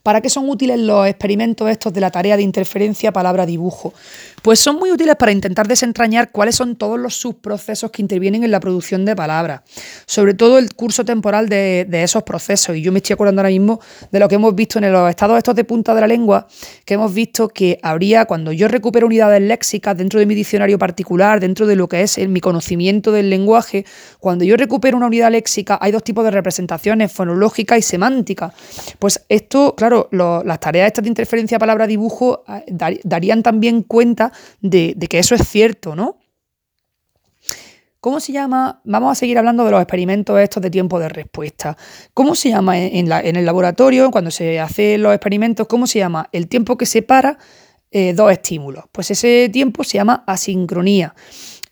¿Para 0.07 0.21
qué 0.21 0.29
son 0.29 0.49
útiles 0.49 0.79
los 0.79 1.05
experimentos 1.05 1.69
estos 1.69 1.91
de 1.91 1.99
la 1.99 2.09
tarea 2.09 2.37
de 2.37 2.41
interferencia 2.41 3.11
palabra-dibujo? 3.11 3.93
Pues 4.41 4.57
son 4.57 4.77
muy 4.77 4.89
útiles 4.89 5.17
para 5.17 5.33
intentar 5.33 5.67
desentrañar 5.67 6.31
cuáles 6.31 6.55
son 6.55 6.77
todos 6.77 6.97
los 6.97 7.15
subprocesos 7.15 7.91
que 7.91 8.01
intervienen 8.01 8.45
en 8.45 8.51
la 8.51 8.61
producción 8.61 9.03
de 9.03 9.17
palabras, 9.17 9.63
sobre 10.05 10.33
todo 10.33 10.59
el 10.59 10.73
curso 10.75 11.03
temporal 11.03 11.49
de, 11.49 11.85
esos 11.91 12.23
procesos. 12.23 12.77
Y 12.77 12.81
yo 12.81 12.93
me 12.93 12.99
estoy 12.99 13.15
acordando 13.15 13.41
ahora 13.41 13.49
mismo 13.49 13.81
de 14.09 14.19
lo 14.19 14.29
que 14.29 14.35
hemos 14.35 14.55
visto 14.55 14.79
en 14.79 14.89
los 14.89 15.09
estados 15.09 15.37
estos 15.37 15.55
de 15.55 15.65
punta 15.65 15.93
de 15.93 15.99
la 15.99 16.07
lengua, 16.07 16.47
que 16.85 16.93
hemos 16.93 17.13
visto 17.13 17.49
que 17.49 17.77
habría, 17.83 18.23
cuando 18.23 18.53
yo 18.53 18.69
recupero 18.69 19.07
unidades 19.07 19.41
léxicas 19.41 19.97
dentro 19.97 20.21
de 20.21 20.25
mi 20.25 20.35
diccionario 20.35 20.79
particular, 20.79 21.41
dentro 21.41 21.67
de 21.67 21.75
lo 21.75 21.89
que 21.89 22.03
es 22.03 22.17
mi 22.29 22.39
conocimiento 22.39 23.11
del 23.11 23.29
lenguaje, 23.29 23.85
cuando 24.21 24.45
yo 24.45 24.55
recupero 24.55 24.95
una 24.95 25.07
unidad 25.07 25.31
léxica 25.31 25.77
hay 25.81 25.91
dos 25.91 26.05
tipos 26.05 26.23
de 26.23 26.31
representaciones, 26.31 27.11
fonológica 27.11 27.77
y 27.77 27.81
semántica. 27.81 28.53
Pues 28.99 29.25
esto, 29.27 29.75
claro, 29.75 29.96
las 30.11 30.59
tareas 30.59 30.87
estas 30.87 31.03
de 31.03 31.09
interferencia 31.09 31.59
palabra-dibujo 31.59 32.43
ah, 32.47 32.61
darían 33.03 33.43
también 33.43 33.83
cuenta 33.83 34.31
de, 34.61 34.95
que 35.09 35.19
eso 35.19 35.35
es 35.35 35.47
cierto, 35.47 35.95
¿no? 35.95 36.17
¿Cómo 37.99 38.19
se 38.19 38.31
llama? 38.31 38.79
Vamos 38.85 39.11
a 39.11 39.15
seguir 39.15 39.37
hablando 39.37 39.65
de 39.65 39.71
los 39.71 39.81
experimentos 39.81 40.39
estos 40.39 40.61
de 40.61 40.69
tiempo 40.69 40.99
de 40.99 41.09
respuesta. 41.09 41.75
¿Cómo 42.13 42.35
se 42.35 42.49
llama 42.49 42.79
en, 42.79 43.11
el 43.11 43.45
laboratorio, 43.45 44.11
cuando 44.11 44.31
se 44.31 44.59
hacen 44.59 45.01
los 45.01 45.13
experimentos, 45.13 45.67
cómo 45.67 45.87
se 45.87 45.99
llama 45.99 46.29
el 46.31 46.47
tiempo 46.47 46.77
que 46.77 46.85
separa 46.85 47.37
eh, 47.91 48.13
dos 48.13 48.31
estímulos? 48.31 48.85
Pues 48.91 49.11
ese 49.11 49.49
tiempo 49.51 49.83
se 49.83 49.97
llama 49.97 50.23
asincronía. 50.27 51.15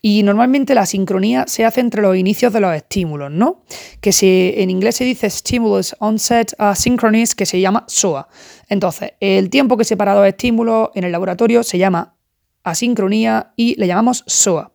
Y 0.08 0.22
normalmente 0.22 0.76
la 0.76 0.86
sincronía 0.86 1.46
se 1.48 1.64
hace 1.64 1.80
entre 1.80 2.00
los 2.00 2.16
inicios 2.16 2.52
de 2.52 2.60
los 2.60 2.72
estímulos, 2.72 3.28
¿no? 3.28 3.64
Que 4.00 4.12
se, 4.12 4.62
en 4.62 4.70
inglés 4.70 4.94
se 4.94 5.04
dice 5.04 5.28
Stimulus 5.28 5.96
Onset 5.98 6.54
Asynchronous, 6.58 7.34
que 7.34 7.44
se 7.44 7.60
llama 7.60 7.82
SOA. 7.88 8.28
Entonces, 8.68 9.14
el 9.18 9.50
tiempo 9.50 9.76
que 9.76 9.82
separa 9.82 10.14
dos 10.14 10.24
estímulos 10.24 10.90
en 10.94 11.02
el 11.02 11.10
laboratorio 11.10 11.64
se 11.64 11.78
llama 11.78 12.14
asincronía 12.62 13.52
y 13.56 13.74
le 13.80 13.88
llamamos 13.88 14.22
SOA. 14.28 14.70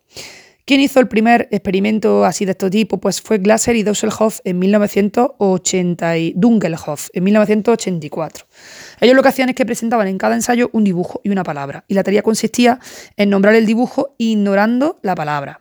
¿Quién 0.66 0.82
hizo 0.82 1.00
el 1.00 1.08
primer 1.08 1.48
experimento 1.52 2.26
así 2.26 2.44
de 2.44 2.52
este 2.52 2.70
tipo? 2.70 3.00
Pues 3.00 3.22
fue 3.22 3.38
Glasser 3.38 3.78
y 3.78 3.84
Dusselhoff 3.84 4.42
en 4.44 4.60
1980 4.60 6.18
y 6.18 6.34
Dunkelhoff 6.36 7.08
en 7.14 7.24
1984. 7.24 8.46
Ellos 9.02 9.16
lo 9.16 9.24
que 9.24 9.30
hacían 9.30 9.50
es 9.50 9.56
que 9.56 9.66
presentaban 9.66 10.08
en 10.08 10.20
cada 10.20 10.36
ensayo 10.36 10.70
un 10.74 10.84
dibujo 10.84 11.20
y 11.24 11.30
una 11.30 11.44
palabra, 11.44 11.84
y 11.88 11.96
la 11.96 12.04
tarea 12.04 12.22
consistía 12.22 12.80
en 13.18 13.32
nombrar 13.32 13.56
el 13.56 13.66
dibujo 13.66 14.16
ignorando 14.20 15.00
la 15.02 15.16
palabra. 15.16 15.60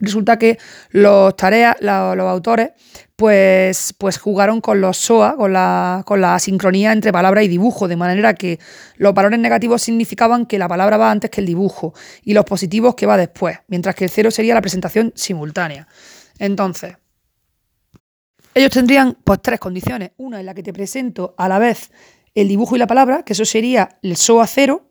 Resulta 0.00 0.38
que 0.38 0.58
los 0.88 1.36
tareas, 1.36 1.76
los, 1.80 1.92
autores, 1.92 2.70
pues, 3.16 3.94
pues 3.98 4.16
jugaron 4.16 4.62
con 4.62 4.80
los 4.80 4.96
SOA, 4.96 5.36
con 5.36 5.52
la, 5.52 6.02
con 6.06 6.22
la 6.22 6.34
asincronía 6.34 6.92
entre 6.92 7.12
palabra 7.12 7.42
y 7.42 7.48
dibujo, 7.48 7.86
de 7.86 7.96
manera 7.96 8.32
que 8.32 8.58
los 8.96 9.12
valores 9.12 9.38
negativos 9.38 9.82
significaban 9.82 10.46
que 10.46 10.58
la 10.58 10.68
palabra 10.68 10.96
va 10.96 11.10
antes 11.10 11.30
que 11.30 11.42
el 11.42 11.46
dibujo 11.46 11.92
y 12.22 12.32
los 12.32 12.46
positivos 12.46 12.94
que 12.94 13.04
va 13.04 13.18
después, 13.18 13.58
mientras 13.68 13.94
que 13.94 14.04
el 14.04 14.10
cero 14.10 14.30
sería 14.30 14.54
la 14.54 14.62
presentación 14.62 15.12
simultánea. 15.14 15.86
Entonces, 16.38 16.96
ellos 18.54 18.70
tendrían 18.70 19.18
pues 19.22 19.40
tres 19.42 19.60
condiciones. 19.60 20.12
Una 20.16 20.40
en 20.40 20.46
la 20.46 20.54
que 20.54 20.62
te 20.62 20.72
presento 20.72 21.34
a 21.36 21.46
la 21.46 21.58
vez 21.58 21.90
el 22.34 22.48
dibujo 22.48 22.76
y 22.76 22.78
la 22.78 22.86
palabra, 22.86 23.22
que 23.24 23.32
eso 23.32 23.44
sería 23.44 23.98
el 24.02 24.16
SOA 24.16 24.46
cero. 24.46 24.86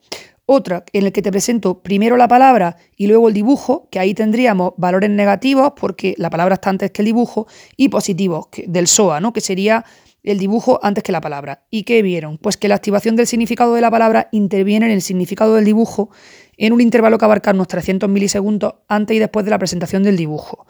Otra 0.51 0.83
en 0.93 1.03
la 1.03 1.11
que 1.11 1.21
te 1.21 1.31
presento 1.31 1.83
primero 1.83 2.17
la 2.17 2.27
palabra 2.27 2.75
y 2.97 3.05
luego 3.05 3.27
el 3.27 3.35
dibujo, 3.35 3.87
que 3.91 3.99
ahí 3.99 4.15
tendríamos 4.15 4.73
valores 4.77 5.11
negativos 5.11 5.73
porque 5.79 6.15
la 6.17 6.31
palabra 6.31 6.55
está 6.55 6.71
antes 6.71 6.89
que 6.89 7.03
el 7.03 7.05
dibujo, 7.05 7.45
y 7.77 7.89
positivos 7.89 8.47
del 8.65 8.87
SOA, 8.87 9.19
¿no? 9.19 9.31
que 9.31 9.41
sería 9.41 9.85
el 10.23 10.39
dibujo 10.39 10.79
antes 10.81 11.03
que 11.03 11.11
la 11.11 11.21
palabra. 11.21 11.65
¿Y 11.69 11.83
qué 11.83 12.01
vieron? 12.01 12.37
Pues 12.37 12.57
que 12.57 12.67
la 12.67 12.75
activación 12.75 13.15
del 13.15 13.27
significado 13.27 13.75
de 13.75 13.81
la 13.81 13.91
palabra 13.91 14.27
interviene 14.31 14.87
en 14.87 14.91
el 14.91 15.01
significado 15.01 15.55
del 15.55 15.65
dibujo 15.65 16.09
en 16.57 16.73
un 16.73 16.81
intervalo 16.81 17.17
que 17.17 17.25
abarca 17.25 17.51
unos 17.51 17.67
300 17.67 18.09
milisegundos 18.09 18.73
antes 18.87 19.15
y 19.15 19.19
después 19.19 19.45
de 19.45 19.51
la 19.51 19.59
presentación 19.59 20.03
del 20.03 20.17
dibujo. 20.17 20.65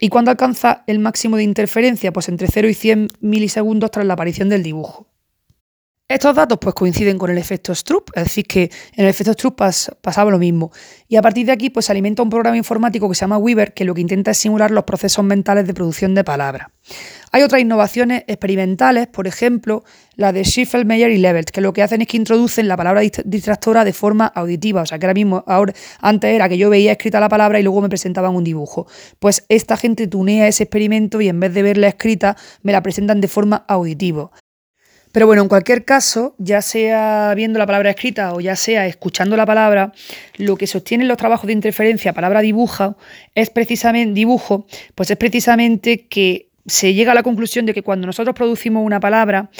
¿Y 0.00 0.08
cuándo 0.08 0.30
alcanza 0.30 0.82
el 0.86 0.98
máximo 0.98 1.36
de 1.36 1.42
interferencia? 1.42 2.12
Pues 2.12 2.28
entre 2.28 2.48
0 2.48 2.68
y 2.68 2.74
100 2.74 3.08
milisegundos 3.20 3.90
tras 3.90 4.06
la 4.06 4.14
aparición 4.14 4.48
del 4.48 4.62
dibujo. 4.62 5.09
Estos 6.10 6.34
datos 6.34 6.58
pues, 6.60 6.74
coinciden 6.74 7.18
con 7.18 7.30
el 7.30 7.38
efecto 7.38 7.72
Stroop, 7.72 8.10
es 8.16 8.24
decir, 8.24 8.44
que 8.44 8.62
en 8.96 9.04
el 9.04 9.06
efecto 9.06 9.32
Stroop 9.32 9.54
pasaba 10.00 10.28
lo 10.32 10.40
mismo. 10.40 10.72
Y 11.06 11.14
a 11.14 11.22
partir 11.22 11.46
de 11.46 11.52
aquí 11.52 11.70
pues, 11.70 11.86
se 11.86 11.92
alimenta 11.92 12.20
un 12.20 12.30
programa 12.30 12.56
informático 12.56 13.08
que 13.08 13.14
se 13.14 13.20
llama 13.20 13.38
Weaver, 13.38 13.74
que 13.74 13.84
lo 13.84 13.94
que 13.94 14.00
intenta 14.00 14.32
es 14.32 14.38
simular 14.38 14.72
los 14.72 14.82
procesos 14.82 15.24
mentales 15.24 15.68
de 15.68 15.72
producción 15.72 16.16
de 16.16 16.24
palabras. 16.24 16.66
Hay 17.30 17.44
otras 17.44 17.60
innovaciones 17.60 18.24
experimentales, 18.26 19.06
por 19.06 19.28
ejemplo, 19.28 19.84
la 20.16 20.32
de 20.32 20.44
Schiffel, 20.44 20.84
Meyer 20.84 21.12
y 21.12 21.18
Levelt, 21.18 21.50
que 21.50 21.60
lo 21.60 21.72
que 21.72 21.84
hacen 21.84 22.02
es 22.02 22.08
que 22.08 22.16
introducen 22.16 22.66
la 22.66 22.76
palabra 22.76 23.02
distractora 23.24 23.84
de 23.84 23.92
forma 23.92 24.26
auditiva. 24.26 24.82
O 24.82 24.86
sea, 24.86 24.98
que 24.98 25.06
ahora 25.06 25.14
mismo, 25.14 25.44
ahora, 25.46 25.74
antes 26.00 26.34
era 26.34 26.48
que 26.48 26.58
yo 26.58 26.70
veía 26.70 26.90
escrita 26.90 27.20
la 27.20 27.28
palabra 27.28 27.60
y 27.60 27.62
luego 27.62 27.82
me 27.82 27.88
presentaban 27.88 28.34
un 28.34 28.42
dibujo. 28.42 28.88
Pues 29.20 29.44
esta 29.48 29.76
gente 29.76 30.08
tunea 30.08 30.48
ese 30.48 30.64
experimento 30.64 31.20
y 31.20 31.28
en 31.28 31.38
vez 31.38 31.54
de 31.54 31.62
verla 31.62 31.86
escrita, 31.86 32.36
me 32.62 32.72
la 32.72 32.82
presentan 32.82 33.20
de 33.20 33.28
forma 33.28 33.64
auditiva. 33.68 34.32
Pero 35.12 35.26
bueno, 35.26 35.42
en 35.42 35.48
cualquier 35.48 35.84
caso, 35.84 36.34
ya 36.38 36.62
sea 36.62 37.32
viendo 37.34 37.58
la 37.58 37.66
palabra 37.66 37.90
escrita 37.90 38.32
o 38.32 38.40
ya 38.40 38.54
sea 38.54 38.86
escuchando 38.86 39.36
la 39.36 39.46
palabra, 39.46 39.92
lo 40.36 40.56
que 40.56 40.66
sostienen 40.66 41.08
los 41.08 41.16
trabajos 41.16 41.46
de 41.48 41.52
interferencia 41.52 42.12
palabra 42.12 42.40
dibuja 42.40 42.96
es 43.34 43.50
precisamente 43.50 44.14
dibujo, 44.14 44.66
pues 44.94 45.10
es 45.10 45.16
precisamente 45.16 46.06
que 46.06 46.49
se 46.66 46.94
llega 46.94 47.12
a 47.12 47.14
la 47.14 47.22
conclusión 47.22 47.66
de 47.66 47.74
que 47.74 47.82
cuando 47.82 48.06
nosotros 48.06 48.34
producimos 48.34 48.84
una 48.84 49.00
palabra, 49.00 49.50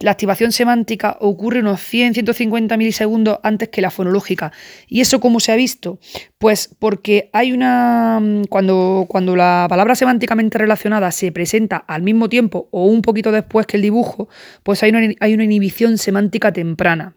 la 0.00 0.10
activación 0.10 0.52
semántica 0.52 1.16
ocurre 1.20 1.60
unos 1.60 1.80
100-150 1.80 2.76
milisegundos 2.76 3.38
antes 3.42 3.68
que 3.68 3.80
la 3.80 3.90
fonológica. 3.90 4.52
¿Y 4.88 5.00
eso 5.00 5.20
cómo 5.20 5.40
se 5.40 5.52
ha 5.52 5.56
visto? 5.56 5.98
Pues 6.38 6.74
porque 6.78 7.30
hay 7.32 7.52
una. 7.52 8.20
Cuando, 8.48 9.06
cuando 9.08 9.36
la 9.36 9.66
palabra 9.68 9.94
semánticamente 9.94 10.58
relacionada 10.58 11.10
se 11.12 11.32
presenta 11.32 11.76
al 11.76 12.02
mismo 12.02 12.28
tiempo 12.28 12.68
o 12.70 12.86
un 12.86 13.02
poquito 13.02 13.32
después 13.32 13.66
que 13.66 13.76
el 13.76 13.82
dibujo, 13.82 14.28
pues 14.62 14.82
hay 14.82 14.90
una, 14.90 15.14
hay 15.20 15.34
una 15.34 15.44
inhibición 15.44 15.98
semántica 15.98 16.52
temprana. 16.52 17.16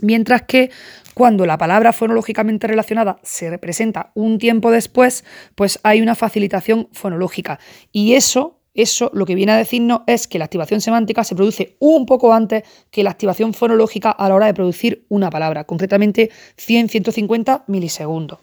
Mientras 0.00 0.42
que 0.42 0.70
cuando 1.18 1.46
la 1.46 1.58
palabra 1.58 1.92
fonológicamente 1.92 2.68
relacionada 2.68 3.18
se 3.24 3.50
representa 3.50 4.12
un 4.14 4.38
tiempo 4.38 4.70
después, 4.70 5.24
pues 5.56 5.80
hay 5.82 6.00
una 6.00 6.14
facilitación 6.14 6.88
fonológica. 6.92 7.58
Y 7.90 8.14
eso, 8.14 8.60
eso 8.72 9.10
lo 9.12 9.26
que 9.26 9.34
viene 9.34 9.50
a 9.50 9.56
decirnos 9.56 10.02
es 10.06 10.28
que 10.28 10.38
la 10.38 10.44
activación 10.44 10.80
semántica 10.80 11.24
se 11.24 11.34
produce 11.34 11.74
un 11.80 12.06
poco 12.06 12.32
antes 12.32 12.62
que 12.92 13.02
la 13.02 13.10
activación 13.10 13.52
fonológica 13.52 14.12
a 14.12 14.28
la 14.28 14.36
hora 14.36 14.46
de 14.46 14.54
producir 14.54 15.06
una 15.08 15.28
palabra, 15.28 15.64
concretamente 15.64 16.30
100-150 16.56 17.64
milisegundos. 17.66 18.38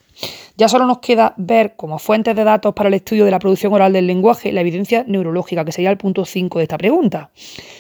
Ya 0.58 0.68
solo 0.68 0.86
nos 0.86 1.00
queda 1.00 1.34
ver 1.38 1.78
como 1.78 1.98
fuentes 1.98 2.36
de 2.36 2.44
datos 2.44 2.74
para 2.74 2.90
el 2.90 2.96
estudio 2.96 3.24
de 3.24 3.32
la 3.32 3.40
producción 3.40 3.72
oral 3.72 3.94
del 3.94 4.06
lenguaje 4.06 4.52
la 4.52 4.60
evidencia 4.60 5.06
neurológica, 5.08 5.64
que 5.64 5.72
sería 5.72 5.92
el 5.92 5.98
punto 5.98 6.26
5 6.26 6.60
de 6.60 6.64
esta 6.64 6.78
pregunta. 6.78 7.32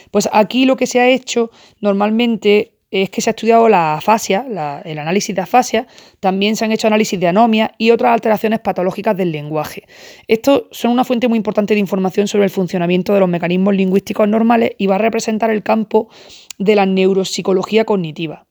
Pues 0.09 0.29
aquí 0.31 0.65
lo 0.65 0.77
que 0.77 0.87
se 0.87 1.01
ha 1.01 1.09
hecho 1.09 1.51
normalmente 1.81 2.74
es 3.03 3.09
que 3.09 3.21
se 3.21 3.29
ha 3.29 3.31
estudiado 3.31 3.67
la 3.67 3.95
afasia, 3.95 4.45
el 4.85 4.99
análisis 4.99 5.35
de 5.35 5.41
afasia, 5.41 5.87
también 6.19 6.55
se 6.55 6.65
han 6.65 6.71
hecho 6.71 6.87
análisis 6.87 7.19
de 7.19 7.27
anomia 7.27 7.73
y 7.77 7.91
otras 7.91 8.13
alteraciones 8.13 8.59
patológicas 8.59 9.17
del 9.17 9.31
lenguaje. 9.31 9.83
Estos 10.27 10.63
son 10.71 10.91
una 10.91 11.03
fuente 11.03 11.27
muy 11.27 11.37
importante 11.37 11.73
de 11.73 11.79
información 11.79 12.27
sobre 12.27 12.45
el 12.45 12.49
funcionamiento 12.49 13.13
de 13.13 13.19
los 13.19 13.29
mecanismos 13.29 13.75
lingüísticos 13.75 14.27
normales 14.27 14.71
y 14.77 14.87
va 14.87 14.95
a 14.95 14.99
representar 14.99 15.49
el 15.49 15.63
campo 15.63 16.09
de 16.57 16.75
la 16.75 16.85
neuropsicología 16.85 17.85
cognitiva 17.85 18.47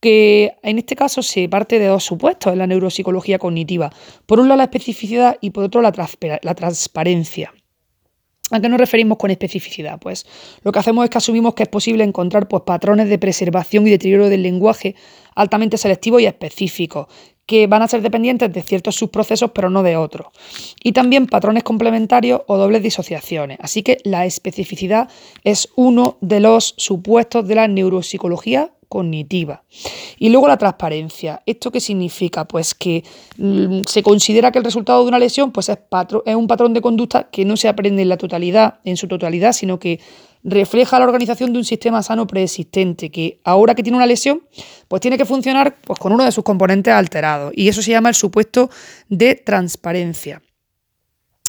que 0.00 0.52
en 0.62 0.78
este 0.78 0.94
caso 0.94 1.22
se 1.22 1.48
parte 1.48 1.78
de 1.78 1.86
dos 1.86 2.04
supuestos 2.04 2.52
en 2.52 2.58
la 2.60 2.66
neuropsicología 2.66 3.38
cognitiva. 3.38 3.90
Por 4.26 4.38
un 4.38 4.48
lado 4.48 4.58
la 4.58 4.64
especificidad 4.64 5.38
y 5.40 5.50
por 5.50 5.64
otro 5.64 5.82
la, 5.82 5.90
transparencia. 5.90 7.52
¿A 8.50 8.60
qué 8.60 8.68
nos 8.68 8.78
referimos 8.78 9.18
con 9.18 9.30
especificidad? 9.30 9.98
Pues 9.98 10.26
lo 10.62 10.72
que 10.72 10.78
hacemos 10.78 11.04
es 11.04 11.10
que 11.10 11.18
asumimos 11.18 11.54
que 11.54 11.64
es 11.64 11.68
posible 11.68 12.04
encontrar 12.04 12.48
pues, 12.48 12.62
patrones 12.62 13.08
de 13.08 13.18
preservación 13.18 13.86
y 13.86 13.90
deterioro 13.90 14.28
del 14.28 14.42
lenguaje 14.42 14.94
altamente 15.34 15.78
selectivos 15.78 16.20
y 16.22 16.26
específicos, 16.26 17.06
que 17.46 17.66
van 17.66 17.82
a 17.82 17.88
ser 17.88 18.02
dependientes 18.02 18.52
de 18.52 18.62
ciertos 18.62 18.96
subprocesos 18.96 19.52
pero 19.52 19.70
no 19.70 19.82
de 19.82 19.96
otros. 19.96 20.26
Y 20.82 20.92
también 20.92 21.26
patrones 21.26 21.62
complementarios 21.62 22.42
o 22.46 22.56
dobles 22.56 22.82
disociaciones. 22.82 23.58
Así 23.60 23.82
que 23.82 23.98
la 24.04 24.26
especificidad 24.26 25.08
es 25.44 25.68
uno 25.76 26.18
de 26.20 26.40
los 26.40 26.74
supuestos 26.76 27.46
de 27.46 27.54
la 27.54 27.68
neuropsicología 27.68 28.72
cognitiva. 28.88 29.62
Y 30.18 30.30
luego 30.30 30.48
la 30.48 30.56
transparencia. 30.56 31.42
¿Esto 31.46 31.70
qué 31.70 31.80
significa? 31.80 32.46
Pues 32.46 32.74
que 32.74 33.04
mm, 33.36 33.80
se 33.86 34.02
considera 34.02 34.50
que 34.50 34.58
el 34.58 34.64
resultado 34.64 35.02
de 35.02 35.08
una 35.08 35.18
lesión 35.18 35.52
pues 35.52 35.68
es, 35.68 35.78
es 36.24 36.34
un 36.34 36.46
patrón 36.46 36.74
de 36.74 36.80
conducta 36.80 37.28
que 37.30 37.44
no 37.44 37.56
se 37.56 37.68
aprende 37.68 38.02
en 38.02 38.08
la 38.08 38.16
totalidad, 38.16 38.80
en 38.84 38.96
su 38.96 39.08
totalidad, 39.08 39.52
sino 39.52 39.78
que 39.78 40.00
refleja 40.44 40.98
la 40.98 41.04
organización 41.04 41.52
de 41.52 41.58
un 41.58 41.64
sistema 41.64 42.02
sano 42.02 42.26
preexistente 42.26 43.10
que 43.10 43.40
ahora 43.44 43.74
que 43.74 43.82
tiene 43.82 43.96
una 43.96 44.06
lesión, 44.06 44.42
pues 44.86 45.00
tiene 45.00 45.18
que 45.18 45.24
funcionar 45.24 45.76
pues, 45.84 45.98
con 45.98 46.12
uno 46.12 46.24
de 46.24 46.32
sus 46.32 46.44
componentes 46.44 46.92
alterados. 46.92 47.52
Y 47.54 47.68
eso 47.68 47.82
se 47.82 47.90
llama 47.90 48.08
el 48.08 48.14
supuesto 48.14 48.70
de 49.08 49.34
transparencia. 49.34 50.42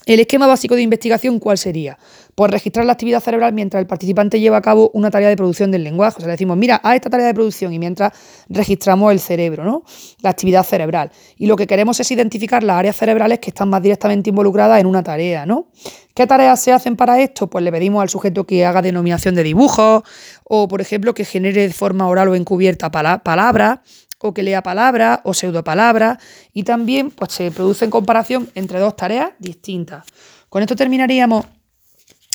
El 0.10 0.20
esquema 0.20 0.47
básico 0.47 0.76
de 0.76 0.82
investigación, 0.82 1.38
¿cuál 1.38 1.60
sería? 1.60 1.99
Pues 2.34 2.49
registrar 2.49 2.84
la 2.84 2.93
actividad 2.93 3.20
cerebral 3.20 3.53
mientras 3.53 3.80
el 3.80 3.86
participante 3.86 4.39
lleva 4.39 4.57
a 4.57 4.62
cabo 4.64 4.89
una 4.95 5.12
tarea 5.12 5.30
de 5.30 5.38
producción 5.38 5.70
del 5.70 5.84
lenguaje. 5.84 6.16
O 6.18 6.20
sea, 6.22 6.26
le 6.26 6.32
decimos, 6.32 6.57
mira, 6.57 6.82
a 6.84 6.95
esta 6.95 7.12
tarea 7.12 7.28
de 7.28 7.36
producción 7.36 7.72
y 7.74 7.78
mientras 7.78 8.12
registramos 8.49 9.12
el 9.12 9.20
cerebro, 9.20 9.64
¿no? 9.64 9.84
La 10.22 10.32
actividad 10.32 10.64
cerebral. 10.64 11.12
Y 11.38 11.45
lo 11.45 11.55
que 11.55 11.68
queremos 11.68 11.99
es 11.99 12.10
identificar 12.10 12.64
las 12.64 12.78
áreas 12.78 12.95
cerebrales 12.95 13.38
que 13.38 13.51
están 13.51 13.70
más 13.70 13.84
directamente 13.84 14.32
involucradas 14.32 14.82
en 14.82 14.88
una 14.88 15.03
tarea, 15.03 15.45
¿no? 15.45 15.68
¿Qué 16.16 16.26
tareas 16.26 16.60
se 16.60 16.72
hacen 16.72 16.95
para 16.95 17.22
esto? 17.22 17.45
Pues 17.45 17.64
le 17.64 17.72
pedimos 17.72 18.01
al 18.01 18.10
sujeto 18.10 18.47
que 18.47 18.66
haga 18.66 18.82
denominación 18.82 19.36
de 19.36 19.43
dibujos 19.43 20.01
o, 20.43 20.68
por 20.68 20.82
ejemplo, 20.82 21.14
que 21.14 21.24
genere 21.24 21.68
de 21.68 21.72
forma 21.72 22.07
oral 22.07 22.30
o 22.30 22.36
encubierta 22.36 22.89
palabras 22.89 23.82
o 24.22 24.34
que 24.34 24.43
lea 24.43 24.61
palabras 24.61 25.20
o 25.24 25.34
pseudopalabras 25.34 26.17
y 26.53 26.63
también 26.63 27.11
pues, 27.11 27.34
se 27.34 27.51
produce 27.51 27.86
en 27.86 27.91
comparación 27.91 28.49
entre 28.55 28.80
dos 28.80 28.95
tareas 28.95 29.32
distintas. 29.39 30.05
Con 30.49 30.61
esto 30.61 30.76
terminaríamos 30.76 31.45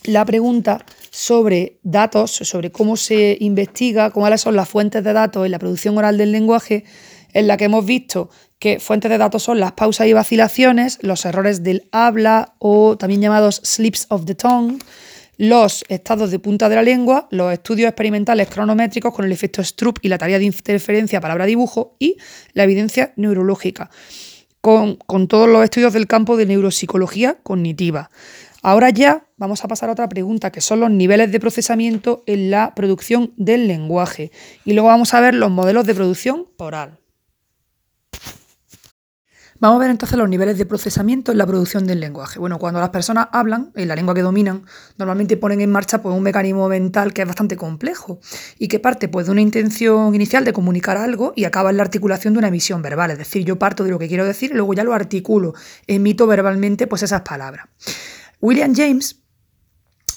la 0.05 0.25
pregunta 0.25 0.85
sobre 1.11 1.79
datos, 1.83 2.31
sobre 2.31 2.71
cómo 2.71 2.97
se 2.97 3.37
investiga, 3.41 4.11
cuáles 4.11 4.41
son 4.41 4.57
las 4.57 4.69
fuentes 4.69 5.03
de 5.03 5.13
datos 5.13 5.45
en 5.45 5.53
la 5.53 5.59
producción 5.59 5.97
oral 5.97 6.19
del 6.19 6.33
lenguaje, 6.33 6.85
en 7.33 7.47
la 7.47 7.57
que 7.57 7.65
hemos 7.65 7.85
visto 7.85 8.31
que 8.59 8.81
fuentes 8.81 9.11
de 9.11 9.19
datos 9.19 9.43
son 9.43 9.61
las 9.61 9.73
pausas 9.73 10.07
y 10.07 10.13
vacilaciones, 10.13 10.99
los 11.03 11.25
errores 11.25 11.63
del 11.63 11.89
habla 11.93 12.55
o 12.59 12.97
también 12.97 13.21
llamados 13.21 13.61
slips 13.65 14.07
of 14.09 14.25
the 14.25 14.35
tongue, 14.35 14.79
los 15.37 15.85
estados 15.89 16.31
de 16.31 16.39
punta 16.39 16.69
de 16.69 16.77
la 16.77 16.83
lengua, 16.83 17.29
los 17.31 17.53
estudios 17.53 17.89
experimentales 17.89 18.49
cronométricos 18.49 19.15
con 19.15 19.25
el 19.25 19.33
efecto 19.33 19.63
Stroop 19.63 19.99
y 20.03 20.09
la 20.09 20.19
tarea 20.19 20.39
de 20.39 20.45
interferencia 20.45 21.21
palabra-dibujo 21.21 21.97
y 21.99 22.17
la 22.53 22.65
evidencia 22.65 23.13
neurológica, 23.17 23.91
con, 24.61 24.97
con 24.97 25.29
todos 25.29 25.49
los 25.49 25.65
estudios 25.65 25.93
del 25.93 26.07
campo 26.07 26.37
de 26.37 26.47
neuropsicología 26.47 27.39
cognitiva. 27.43 28.11
Ahora 28.63 28.89
ya 28.89 29.27
vamos 29.37 29.63
a 29.63 29.69
pasar 29.69 29.91
a 29.91 29.93
otra 29.93 30.09
pregunta, 30.09 30.51
que 30.51 30.63
son 30.63 30.81
los 30.81 30.91
niveles 30.91 31.31
de 31.31 31.39
procesamiento 31.39 32.23
en 32.27 32.51
la 32.51 32.75
producción 32.75 33.35
del 33.37 33.69
lenguaje. 33.69 34.33
Y 34.65 34.73
luego 34.73 34.89
vamos 34.89 35.13
a 35.13 35.21
ver 35.21 35.35
los 35.35 35.51
modelos 35.51 35.87
de 35.87 35.95
producción 35.95 36.47
oral. 36.57 36.99
Vamos 39.65 39.79
a 39.79 39.81
ver 39.81 39.93
entonces 39.93 40.19
los 40.19 40.29
niveles 40.29 40.59
de 40.59 40.67
procesamiento 40.67 41.33
en 41.33 41.39
la 41.39 41.47
producción 41.47 41.87
del 41.87 41.99
lenguaje. 41.99 42.39
Bueno, 42.39 42.59
cuando 42.59 42.81
las 42.81 42.91
personas 42.91 43.29
hablan, 43.33 43.73
en 43.75 43.89
la 43.89 43.97
lengua 43.97 44.13
que 44.15 44.21
dominan, 44.21 44.67
normalmente 44.99 45.39
ponen 45.39 45.63
en 45.63 45.71
marcha 45.71 46.03
pues, 46.03 46.15
un 46.15 46.23
mecanismo 46.23 46.69
mental 46.69 47.15
que 47.15 47.23
es 47.23 47.27
bastante 47.27 47.57
complejo 47.57 48.21
y 48.59 48.69
que 48.69 48.79
parte 48.79 49.09
pues, 49.09 49.25
de 49.25 49.33
una 49.33 49.41
intención 49.41 50.15
inicial 50.15 50.45
de 50.45 50.53
comunicar 50.53 50.99
algo 50.99 51.33
y 51.35 51.45
acaba 51.45 51.71
en 51.71 51.79
la 51.79 51.83
articulación 51.83 52.35
de 52.35 52.41
una 52.41 52.49
emisión 52.49 52.83
verbal. 52.83 53.13
Es 53.13 53.17
decir, 53.17 53.47
yo 53.47 53.59
parto 53.59 53.85
de 53.85 53.91
lo 53.91 53.99
que 53.99 54.07
quiero 54.07 54.27
decir 54.27 54.51
y 54.51 54.55
luego 54.55 54.75
ya 54.75 54.85
lo 54.85 54.93
articulo, 54.93 55.55
emito 55.87 56.27
verbalmente 56.27 56.87
pues, 56.87 57.03
esas 57.03 57.23
palabras. 57.23 57.67
William 58.43 58.75
James 58.77 59.24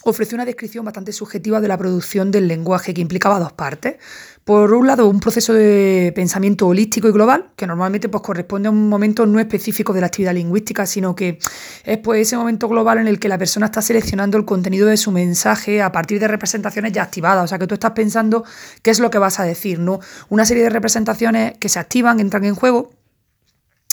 ofreció 0.03 0.35
una 0.35 0.45
descripción 0.45 0.85
bastante 0.85 1.11
subjetiva 1.11 1.59
de 1.61 1.67
la 1.67 1.77
producción 1.77 2.31
del 2.31 2.47
lenguaje 2.47 2.93
que 2.93 3.01
implicaba 3.01 3.39
dos 3.39 3.53
partes. 3.53 3.95
Por 4.43 4.73
un 4.73 4.87
lado, 4.87 5.09
un 5.09 5.19
proceso 5.19 5.53
de 5.53 6.13
pensamiento 6.15 6.67
holístico 6.67 7.09
y 7.09 7.11
global, 7.11 7.51
que 7.57 7.67
normalmente 7.67 8.07
pues, 8.07 8.23
corresponde 8.23 8.69
a 8.69 8.71
un 8.71 8.87
momento 8.87 9.25
no 9.25 9.41
específico 9.41 9.91
de 9.91 9.99
la 9.99 10.07
actividad 10.07 10.33
lingüística, 10.33 10.85
sino 10.85 11.15
que 11.15 11.37
es 11.83 11.97
pues, 11.97 12.21
ese 12.21 12.37
momento 12.37 12.69
global 12.69 12.99
en 12.99 13.07
el 13.07 13.19
que 13.19 13.27
la 13.27 13.37
persona 13.37 13.65
está 13.65 13.81
seleccionando 13.81 14.37
el 14.37 14.45
contenido 14.45 14.87
de 14.87 14.95
su 14.95 15.11
mensaje 15.11 15.81
a 15.81 15.91
partir 15.91 16.21
de 16.21 16.29
representaciones 16.29 16.93
ya 16.93 17.03
activadas. 17.03 17.43
O 17.43 17.47
sea, 17.47 17.59
que 17.59 17.67
tú 17.67 17.73
estás 17.73 17.91
pensando 17.91 18.45
qué 18.81 18.91
es 18.91 18.99
lo 18.99 19.09
que 19.09 19.17
vas 19.17 19.41
a 19.41 19.43
decir, 19.43 19.79
¿no? 19.79 19.99
Una 20.29 20.45
serie 20.45 20.63
de 20.63 20.69
representaciones 20.69 21.57
que 21.57 21.67
se 21.67 21.79
activan, 21.79 22.21
entran 22.21 22.45
en 22.45 22.55
juego 22.55 22.96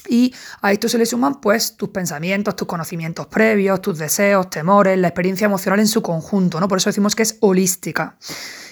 y 0.08 0.34
a 0.60 0.72
esto 0.72 0.88
se 0.88 0.98
le 0.98 1.06
suman 1.06 1.40
pues 1.40 1.76
tus 1.76 1.88
pensamientos, 1.90 2.56
tus 2.56 2.68
conocimientos 2.68 3.26
previos, 3.26 3.80
tus 3.80 3.98
deseos, 3.98 4.50
temores, 4.50 4.98
la 4.98 5.08
experiencia 5.08 5.46
emocional 5.46 5.80
en 5.80 5.86
su 5.86 6.02
conjunto, 6.02 6.60
¿no? 6.60 6.68
Por 6.68 6.78
eso 6.78 6.90
decimos 6.90 7.14
que 7.14 7.22
es 7.22 7.38
holística. 7.40 8.16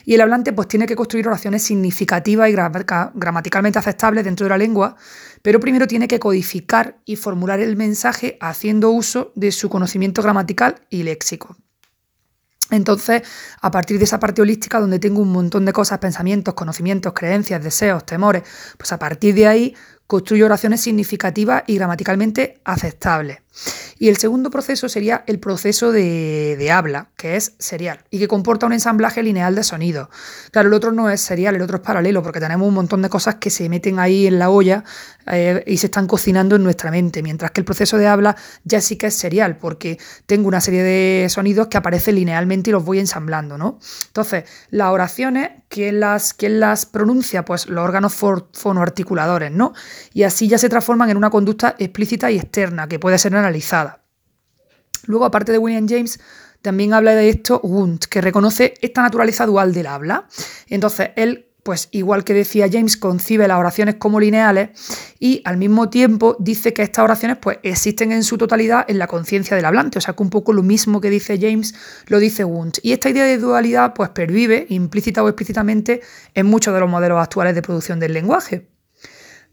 Y 0.05 0.15
el 0.15 0.21
hablante 0.21 0.53
pues 0.53 0.69
tiene 0.69 0.87
que 0.87 0.97
construir 0.97 1.29
oraciones 1.29 1.63
significativas 1.63 2.49
y 2.49 2.53
gramaticalmente 2.53 3.79
aceptables 3.79 4.25
dentro 4.25 4.45
de 4.45 4.51
la 4.51 4.59
lengua, 4.59 4.97
pero 5.43 5.61
primero 5.61 5.87
tiene 5.87 6.09
que 6.09 6.19
codificar 6.19 6.99
y 7.05 7.17
formular 7.17 7.61
el 7.61 7.77
mensaje 7.77 8.37
haciendo 8.41 8.91
uso 8.91 9.33
de 9.35 9.53
su 9.53 9.69
conocimiento 9.69 10.23
gramatical 10.23 10.81
y 10.91 11.05
léxico. 11.05 11.57
Entonces, 12.71 13.23
a 13.61 13.71
partir 13.71 13.99
de 13.99 14.05
esa 14.05 14.19
parte 14.19 14.41
holística 14.41 14.81
donde 14.81 14.99
tengo 14.99 15.21
un 15.21 15.31
montón 15.31 15.67
de 15.67 15.75
cosas, 15.75 15.99
pensamientos, 15.99 16.55
conocimientos, 16.55 17.13
creencias, 17.13 17.63
deseos, 17.63 18.07
temores, 18.07 18.45
pues 18.79 18.93
a 18.93 18.99
partir 18.99 19.35
de 19.35 19.47
ahí 19.47 19.77
construyo 20.07 20.47
oraciones 20.47 20.81
significativas 20.81 21.65
y 21.67 21.77
gramaticalmente 21.77 22.61
aceptables. 22.65 23.42
Y 23.99 24.09
el 24.09 24.17
segundo 24.17 24.51
proceso 24.51 24.89
sería 24.89 25.25
el 25.27 25.39
proceso 25.39 25.93
de, 25.93 26.71
habla, 26.73 27.09
que 27.17 27.37
es 27.37 27.55
serial, 27.59 28.05
y 28.11 28.19
que 28.19 28.29
comporta 28.29 28.67
un 28.67 28.73
ensamblaje 28.73 29.23
lineal 29.23 29.55
de 29.55 29.63
sonidos. 29.63 30.09
Claro, 30.51 30.69
el 30.69 30.75
otro 30.75 30.93
no 30.93 31.11
es 31.11 31.21
serial, 31.21 31.55
el 31.55 31.63
otro 31.63 31.77
es 31.77 31.83
paralelo, 31.83 32.23
porque 32.23 32.41
tenemos 32.41 32.67
un 32.67 32.75
montón 32.75 33.03
de 33.03 33.09
cosas 33.09 33.37
que 33.37 33.51
se 33.51 33.69
meten 33.69 33.99
ahí 33.99 34.27
en 34.27 34.39
la 34.39 34.51
olla 34.51 34.85
eh, 35.31 35.63
y 35.67 35.77
se 35.77 35.87
están 35.87 36.07
cocinando 36.07 36.57
en 36.57 36.65
nuestra 36.65 36.91
mente, 36.91 37.23
mientras 37.23 37.51
que 37.51 37.61
el 37.61 37.65
proceso 37.65 37.99
de 37.99 38.07
habla 38.07 38.37
ya 38.65 38.81
sí 38.81 38.97
que 38.97 39.07
es 39.07 39.15
serial, 39.15 39.57
porque 39.59 39.99
tengo 40.27 40.49
una 40.49 40.61
serie 40.61 40.83
de 40.83 41.29
sonidos 41.29 41.69
que 41.69 41.77
aparecen 41.77 42.17
linealmente 42.17 42.71
y 42.71 42.73
los 42.73 42.85
voy 42.85 42.99
ensamblando, 42.99 43.59
¿no? 43.59 43.79
Entonces, 44.07 44.45
las 44.71 44.89
oraciones, 44.89 45.51
¿quién 45.69 46.01
las, 46.01 46.35
las 46.41 46.87
pronuncia? 46.87 47.45
Pues 47.45 47.69
los 47.69 47.85
órganos 47.85 48.15
fonoarticuladores, 48.15 49.53
¿no? 49.53 49.75
Y 50.13 50.25
así 50.25 50.49
ya 50.49 50.59
se 50.59 50.69
transforman 50.69 51.11
en 51.11 51.17
una 51.17 51.31
conducta 51.31 51.77
explícita 51.79 52.31
y 52.31 52.39
externa, 52.39 52.89
que 52.89 52.99
puede 52.99 53.19
ser 53.19 53.33
Luego, 55.07 55.25
aparte 55.25 55.53
de 55.53 55.59
William 55.59 55.89
James, 55.89 56.21
también 56.63 56.95
habla 56.95 57.15
de 57.15 57.29
esto 57.29 57.61
Wundt, 57.63 58.07
que 58.07 58.21
reconoce 58.21 58.75
esta 58.81 59.03
naturaleza 59.03 59.47
dual 59.47 59.75
del 59.75 59.89
habla. 59.89 60.29
Entonces, 60.69 61.11
él 61.17 61.53
pues 61.63 61.89
igual 61.93 62.25
que 62.25 62.35
decía 62.35 62.69
James, 62.71 62.97
concibe 62.97 63.47
las 63.47 63.59
oraciones 63.59 63.97
como 63.97 64.19
lineales 64.19 64.71
y 65.19 65.43
al 65.45 65.57
mismo 65.57 65.91
tiempo 65.91 66.37
dice 66.41 66.73
que 66.73 66.83
estas 66.83 67.05
oraciones 67.05 67.37
pues 67.41 67.59
existen 67.63 68.11
en 68.11 68.25
su 68.25 68.37
totalidad 68.37 68.85
en 68.89 68.99
la 68.99 69.07
conciencia 69.07 69.57
del 69.57 69.65
hablante, 69.65 69.99
o 69.99 70.01
sea 70.01 70.15
que 70.15 70.23
un 70.23 70.31
poco 70.31 70.53
lo 70.53 70.63
mismo 70.63 71.01
que 71.01 71.11
dice 71.11 71.39
James 71.41 71.75
lo 72.07 72.19
dice 72.19 72.45
Wundt. 72.45 72.79
Y 72.83 72.93
esta 72.93 73.11
idea 73.11 73.25
de 73.25 73.39
dualidad 73.39 73.95
pues 73.95 74.11
pervive 74.11 74.67
implícita 74.71 75.23
o 75.23 75.29
explícitamente 75.29 76.01
en 76.35 76.47
muchos 76.47 76.75
de 76.75 76.81
los 76.81 76.91
modelos 76.91 77.23
actuales 77.23 77.55
de 77.55 77.63
producción 77.63 78.01
del 78.01 78.13
lenguaje. 78.13 78.72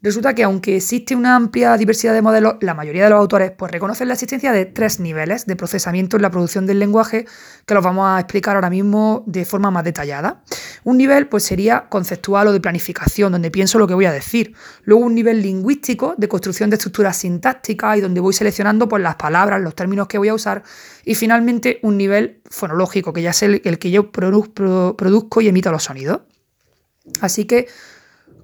Resulta 0.02 0.34
que 0.34 0.43
aunque 0.43 0.78
existe 0.78 1.14
una 1.14 1.36
amplia 1.36 1.76
diversidad 1.76 2.14
de 2.14 2.22
modelos, 2.22 2.56
la 2.62 2.74
mayoría 2.74 3.04
de 3.04 3.10
los 3.10 3.20
autores 3.20 3.52
pues, 3.52 3.70
reconocen 3.70 4.08
la 4.08 4.14
existencia 4.14 4.54
de 4.54 4.66
tres 4.66 5.02
niveles 5.02 5.45
de 5.45 5.58
procesamiento 5.58 6.16
en 6.16 6.22
la 6.22 6.32
producción 6.32 6.66
del 6.66 6.80
lenguaje 6.80 7.26
que 7.66 7.74
los 7.74 7.84
vamos 7.84 8.08
a 8.08 8.18
explicar 8.18 8.56
ahora 8.56 8.70
mismo 8.70 9.24
de 9.26 9.43
forma 9.43 9.72
más 9.72 9.84
detallada. 9.84 10.41
Un 10.86 10.97
nivel 10.97 11.28
pues, 11.28 11.43
sería 11.43 11.89
conceptual 11.89 12.47
o 12.47 12.54
de 12.54 12.62
planificación, 12.62 13.34
donde 13.34 13.52
pienso 13.52 13.78
lo 13.78 13.88
que 13.88 13.93
voy 13.93 14.06
a 14.06 14.14
decir. 14.14 14.56
Luego 14.84 15.04
un 15.04 15.16
nivel 15.16 15.41
lingüístico 15.41 16.16
de 16.18 16.30
construcción 16.30 16.70
de 16.70 16.78
estructuras 16.78 17.18
sintácticas 17.18 17.97
y 17.97 18.02
donde 18.02 18.22
voy 18.22 18.34
seleccionando 18.34 18.88
pues, 18.88 19.04
las 19.04 19.16
palabras, 19.16 19.60
los 19.60 19.76
términos 19.76 20.08
que 20.08 20.18
voy 20.18 20.30
a 20.30 20.34
usar. 20.34 20.64
Y 21.04 21.16
finalmente 21.16 21.80
un 21.84 21.97
nivel 21.97 22.41
fonológico, 22.50 23.12
que 23.12 23.22
ya 23.22 23.32
es 23.32 23.43
el, 23.43 23.62
que 23.62 23.91
yo 23.91 24.12
produzco 24.12 25.41
y 25.41 25.50
emito 25.50 25.74
los 25.74 25.84
sonidos. 25.84 26.22
Así 27.20 27.43
que 27.43 27.68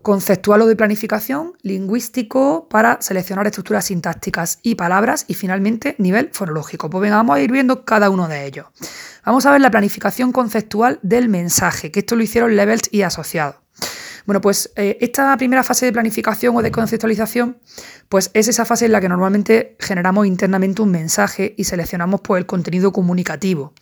conceptual 0.05 0.61
o 0.61 0.67
de 0.67 0.75
planificación, 0.75 1.53
lingüístico 1.63 2.67
para 2.69 3.01
seleccionar 3.01 3.47
estructuras 3.47 3.85
sintácticas 3.85 4.59
y 4.61 4.75
palabras 4.75 5.25
y 5.27 5.33
finalmente 5.33 5.95
nivel 5.97 6.29
fonológico. 6.31 6.91
Pues 6.91 7.01
venga, 7.01 7.15
vamos 7.15 7.37
a 7.37 7.41
ir 7.41 7.51
viendo 7.51 7.85
cada 7.85 8.11
uno 8.11 8.27
de 8.27 8.45
ellos. 8.45 8.67
Vamos 9.25 9.47
a 9.47 9.51
ver 9.51 9.61
la 9.61 9.71
planificación 9.71 10.31
conceptual 10.31 10.99
del 11.01 11.27
mensaje, 11.27 11.89
que 11.89 12.01
esto 12.01 12.15
lo 12.15 12.21
hicieron 12.21 12.55
Levels 12.55 12.87
y 12.91 13.01
asociados. 13.01 13.55
Bueno, 14.27 14.41
pues 14.41 14.71
eh, 14.75 14.97
esta 15.01 15.35
primera 15.37 15.63
fase 15.63 15.87
de 15.87 15.93
planificación 15.93 16.55
o 16.55 16.61
de 16.61 16.71
conceptualización, 16.71 17.57
pues 18.07 18.29
es 18.35 18.47
esa 18.47 18.65
fase 18.65 18.85
en 18.85 18.91
la 18.91 19.01
que 19.01 19.09
normalmente 19.09 19.75
generamos 19.79 20.27
internamente 20.27 20.83
un 20.83 20.91
mensaje 20.91 21.55
y 21.57 21.63
seleccionamos 21.63 22.21
pues, 22.21 22.39
el 22.41 22.45
contenido 22.45 22.91
comunicativo. 22.91 23.73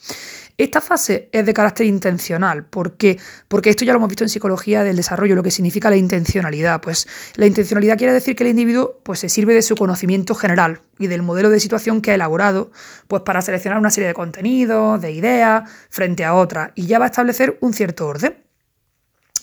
Esta 0.58 0.82
fase 0.82 1.30
es 1.32 1.46
de 1.46 1.54
carácter 1.54 1.88
intencional. 1.88 2.66
¿Por 2.66 2.96
qué? 2.96 3.20
Porque 3.48 3.72
esto 3.72 3.86
ya 3.86 3.94
lo 3.94 3.98
hemos 3.98 4.10
visto 4.10 4.24
en 4.24 4.30
psicología 4.30 4.84
del 4.84 4.96
desarrollo, 4.96 5.36
lo 5.36 5.42
que 5.42 5.50
significa 5.50 5.90
la 5.90 5.96
intencionalidad. 5.96 6.80
Pues 6.80 7.08
la 7.36 7.48
intencionalidad 7.48 7.98
quiere 7.98 8.14
decir 8.14 8.36
que 8.36 8.44
el 8.44 8.52
individuo 8.52 9.00
pues, 9.04 9.20
se 9.20 9.30
sirve 9.30 9.56
de 9.56 9.64
su 9.64 9.76
conocimiento 9.76 10.36
general 10.36 10.82
y 11.00 11.08
del 11.08 11.24
modelo 11.24 11.50
de 11.50 11.60
situación 11.60 12.02
que 12.02 12.12
ha 12.12 12.16
elaborado 12.16 12.72
pues, 13.08 13.24
para 13.24 13.42
seleccionar 13.42 13.80
una 13.80 13.90
serie 13.90 14.10
de 14.10 14.14
contenidos, 14.14 15.02
de 15.02 15.12
ideas, 15.12 15.70
frente 15.90 16.24
a 16.24 16.36
otras, 16.36 16.72
y 16.76 16.86
ya 16.86 17.00
va 17.00 17.06
a 17.06 17.08
establecer 17.08 17.58
un 17.62 17.74
cierto 17.74 18.06
orden. 18.06 18.38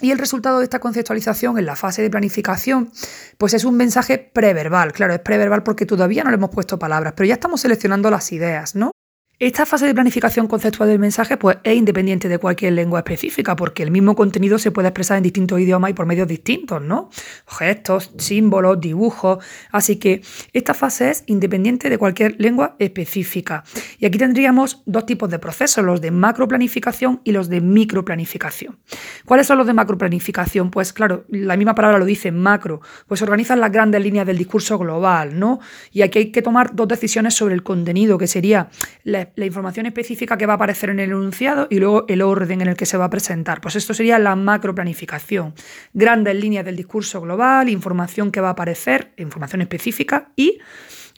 Y 0.02 0.12
el 0.12 0.18
resultado 0.18 0.58
de 0.58 0.64
esta 0.64 0.78
conceptualización 0.78 1.58
en 1.58 1.66
la 1.66 1.76
fase 1.76 2.02
de 2.02 2.08
planificación, 2.08 2.90
pues 3.36 3.52
es 3.52 3.64
un 3.64 3.76
mensaje 3.76 4.18
preverbal. 4.18 4.92
Claro, 4.92 5.12
es 5.12 5.20
preverbal 5.20 5.62
porque 5.62 5.84
todavía 5.84 6.24
no 6.24 6.30
le 6.30 6.36
hemos 6.36 6.50
puesto 6.50 6.78
palabras, 6.78 7.12
pero 7.16 7.26
ya 7.26 7.34
estamos 7.34 7.60
seleccionando 7.60 8.10
las 8.10 8.32
ideas, 8.32 8.76
¿no? 8.76 8.92
Esta 9.40 9.64
fase 9.64 9.86
de 9.86 9.94
planificación 9.94 10.46
conceptual 10.46 10.90
del 10.90 10.98
mensaje 10.98 11.38
pues, 11.38 11.56
es 11.64 11.74
independiente 11.74 12.28
de 12.28 12.36
cualquier 12.36 12.74
lengua 12.74 12.98
específica, 12.98 13.56
porque 13.56 13.82
el 13.82 13.90
mismo 13.90 14.14
contenido 14.14 14.58
se 14.58 14.70
puede 14.70 14.88
expresar 14.88 15.16
en 15.16 15.22
distintos 15.22 15.58
idiomas 15.58 15.92
y 15.92 15.94
por 15.94 16.04
medios 16.04 16.28
distintos, 16.28 16.82
¿no? 16.82 17.08
Gestos, 17.46 18.12
símbolos, 18.18 18.78
dibujos. 18.82 19.42
Así 19.72 19.96
que 19.96 20.20
esta 20.52 20.74
fase 20.74 21.08
es 21.08 21.24
independiente 21.24 21.88
de 21.88 21.96
cualquier 21.96 22.34
lengua 22.38 22.76
específica. 22.78 23.64
Y 23.98 24.04
aquí 24.04 24.18
tendríamos 24.18 24.82
dos 24.84 25.06
tipos 25.06 25.30
de 25.30 25.38
procesos, 25.38 25.82
los 25.86 26.02
de 26.02 26.10
macroplanificación 26.10 27.22
y 27.24 27.32
los 27.32 27.48
de 27.48 27.62
microplanificación. 27.62 28.78
¿Cuáles 29.24 29.46
son 29.46 29.56
los 29.56 29.66
de 29.66 29.72
macroplanificación? 29.72 30.70
Pues 30.70 30.92
claro, 30.92 31.24
la 31.30 31.56
misma 31.56 31.74
palabra 31.74 31.98
lo 31.98 32.04
dice 32.04 32.30
macro, 32.30 32.82
pues 33.06 33.22
organizan 33.22 33.58
las 33.58 33.72
grandes 33.72 34.02
líneas 34.02 34.26
del 34.26 34.36
discurso 34.36 34.76
global, 34.76 35.38
¿no? 35.38 35.60
Y 35.92 36.02
aquí 36.02 36.18
hay 36.18 36.30
que 36.30 36.42
tomar 36.42 36.74
dos 36.74 36.88
decisiones 36.88 37.32
sobre 37.32 37.54
el 37.54 37.62
contenido, 37.62 38.18
que 38.18 38.26
sería 38.26 38.68
la 39.02 39.29
la 39.36 39.46
información 39.46 39.86
específica 39.86 40.36
que 40.36 40.46
va 40.46 40.54
a 40.54 40.56
aparecer 40.56 40.90
en 40.90 41.00
el 41.00 41.10
enunciado 41.10 41.66
y 41.70 41.78
luego 41.78 42.04
el 42.08 42.22
orden 42.22 42.60
en 42.60 42.68
el 42.68 42.76
que 42.76 42.86
se 42.86 42.96
va 42.96 43.06
a 43.06 43.10
presentar. 43.10 43.60
Pues 43.60 43.76
esto 43.76 43.94
sería 43.94 44.18
la 44.18 44.36
macroplanificación. 44.36 45.54
Grandes 45.92 46.34
líneas 46.36 46.64
del 46.64 46.76
discurso 46.76 47.20
global, 47.20 47.68
información 47.68 48.30
que 48.30 48.40
va 48.40 48.48
a 48.48 48.52
aparecer, 48.52 49.12
información 49.16 49.62
específica 49.62 50.32
y 50.36 50.58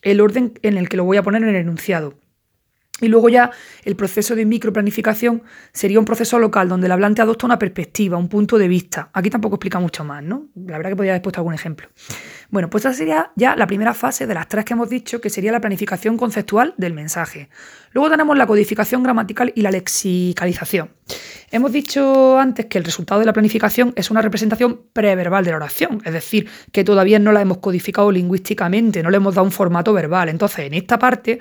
el 0.02 0.20
orden 0.20 0.54
en 0.62 0.76
el 0.76 0.88
que 0.88 0.96
lo 0.96 1.04
voy 1.04 1.16
a 1.16 1.22
poner 1.22 1.42
en 1.42 1.50
el 1.50 1.56
enunciado. 1.56 2.14
Y 3.02 3.08
luego 3.08 3.28
ya 3.28 3.50
el 3.84 3.96
proceso 3.96 4.36
de 4.36 4.46
microplanificación 4.46 5.42
sería 5.72 5.98
un 5.98 6.04
proceso 6.04 6.38
local 6.38 6.68
donde 6.68 6.86
el 6.86 6.92
hablante 6.92 7.20
adopta 7.20 7.46
una 7.46 7.58
perspectiva, 7.58 8.16
un 8.16 8.28
punto 8.28 8.56
de 8.58 8.68
vista. 8.68 9.10
Aquí 9.12 9.28
tampoco 9.28 9.56
explica 9.56 9.80
mucho 9.80 10.04
más, 10.04 10.22
¿no? 10.22 10.46
La 10.54 10.76
verdad 10.76 10.90
que 10.90 10.96
podría 10.96 11.12
haber 11.14 11.22
puesto 11.22 11.40
algún 11.40 11.52
ejemplo. 11.52 11.88
Bueno, 12.48 12.70
pues 12.70 12.84
esta 12.84 12.96
sería 12.96 13.32
ya 13.34 13.56
la 13.56 13.66
primera 13.66 13.92
fase 13.92 14.26
de 14.26 14.34
las 14.34 14.46
tres 14.46 14.64
que 14.64 14.74
hemos 14.74 14.88
dicho, 14.88 15.20
que 15.20 15.30
sería 15.30 15.50
la 15.50 15.60
planificación 15.60 16.16
conceptual 16.16 16.74
del 16.76 16.94
mensaje. 16.94 17.48
Luego 17.90 18.08
tenemos 18.08 18.38
la 18.38 18.46
codificación 18.46 19.02
gramatical 19.02 19.52
y 19.56 19.62
la 19.62 19.72
lexicalización. 19.72 20.90
Hemos 21.50 21.72
dicho 21.72 22.38
antes 22.38 22.66
que 22.66 22.78
el 22.78 22.84
resultado 22.84 23.18
de 23.18 23.26
la 23.26 23.32
planificación 23.32 23.92
es 23.96 24.10
una 24.10 24.22
representación 24.22 24.82
preverbal 24.92 25.44
de 25.44 25.50
la 25.50 25.56
oración, 25.56 26.00
es 26.04 26.12
decir, 26.12 26.48
que 26.70 26.84
todavía 26.84 27.18
no 27.18 27.32
la 27.32 27.42
hemos 27.42 27.58
codificado 27.58 28.12
lingüísticamente, 28.12 29.02
no 29.02 29.10
le 29.10 29.16
hemos 29.16 29.34
dado 29.34 29.44
un 29.44 29.52
formato 29.52 29.92
verbal. 29.92 30.28
Entonces, 30.28 30.60
en 30.60 30.74
esta 30.74 30.98
parte 30.98 31.40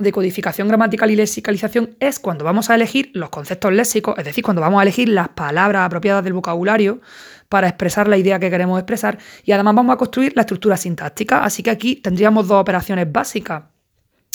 de 0.00 0.12
codificación 0.12 0.66
gramatical 0.68 1.10
y 1.10 1.16
lexicalización 1.16 1.96
es 2.00 2.18
cuando 2.18 2.44
vamos 2.44 2.70
a 2.70 2.74
elegir 2.74 3.10
los 3.14 3.30
conceptos 3.30 3.72
léxicos, 3.72 4.18
es 4.18 4.24
decir, 4.24 4.42
cuando 4.42 4.60
vamos 4.62 4.80
a 4.80 4.82
elegir 4.82 5.08
las 5.08 5.28
palabras 5.28 5.86
apropiadas 5.86 6.24
del 6.24 6.32
vocabulario 6.32 7.00
para 7.48 7.68
expresar 7.68 8.08
la 8.08 8.16
idea 8.16 8.38
que 8.38 8.50
queremos 8.50 8.78
expresar 8.78 9.18
y 9.44 9.52
además 9.52 9.74
vamos 9.74 9.94
a 9.94 9.96
construir 9.98 10.32
la 10.34 10.42
estructura 10.42 10.76
sintáctica. 10.76 11.44
Así 11.44 11.62
que 11.62 11.70
aquí 11.70 11.96
tendríamos 11.96 12.48
dos 12.48 12.60
operaciones 12.60 13.10
básicas 13.10 13.64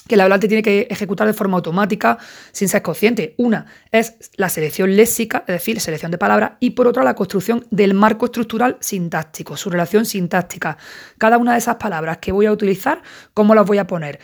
que 0.08 0.16
el 0.16 0.22
hablante 0.22 0.48
tiene 0.48 0.62
que 0.62 0.88
ejecutar 0.90 1.26
de 1.26 1.34
forma 1.34 1.58
automática 1.58 2.18
sin 2.52 2.70
ser 2.70 2.82
consciente. 2.82 3.34
Una 3.38 3.66
es 3.92 4.32
la 4.36 4.50
selección 4.50 4.96
léxica, 4.96 5.44
es 5.48 5.54
decir, 5.54 5.80
selección 5.80 6.12
de 6.12 6.18
palabras, 6.18 6.54
y 6.60 6.72
por 6.72 6.88
otra 6.88 7.04
la 7.04 7.16
construcción 7.16 7.66
del 7.72 7.94
marco 7.94 8.26
estructural 8.26 8.78
sintáctico, 8.80 9.58
su 9.58 9.70
relación 9.70 10.06
sintáctica. 10.06 10.78
Cada 11.18 11.38
una 11.38 11.54
de 11.54 11.58
esas 11.58 11.78
palabras 11.78 12.20
que 12.20 12.32
voy 12.32 12.46
a 12.46 12.52
utilizar, 12.52 13.02
¿cómo 13.34 13.56
las 13.56 13.66
voy 13.66 13.80
a 13.80 13.88
poner? 13.88 14.20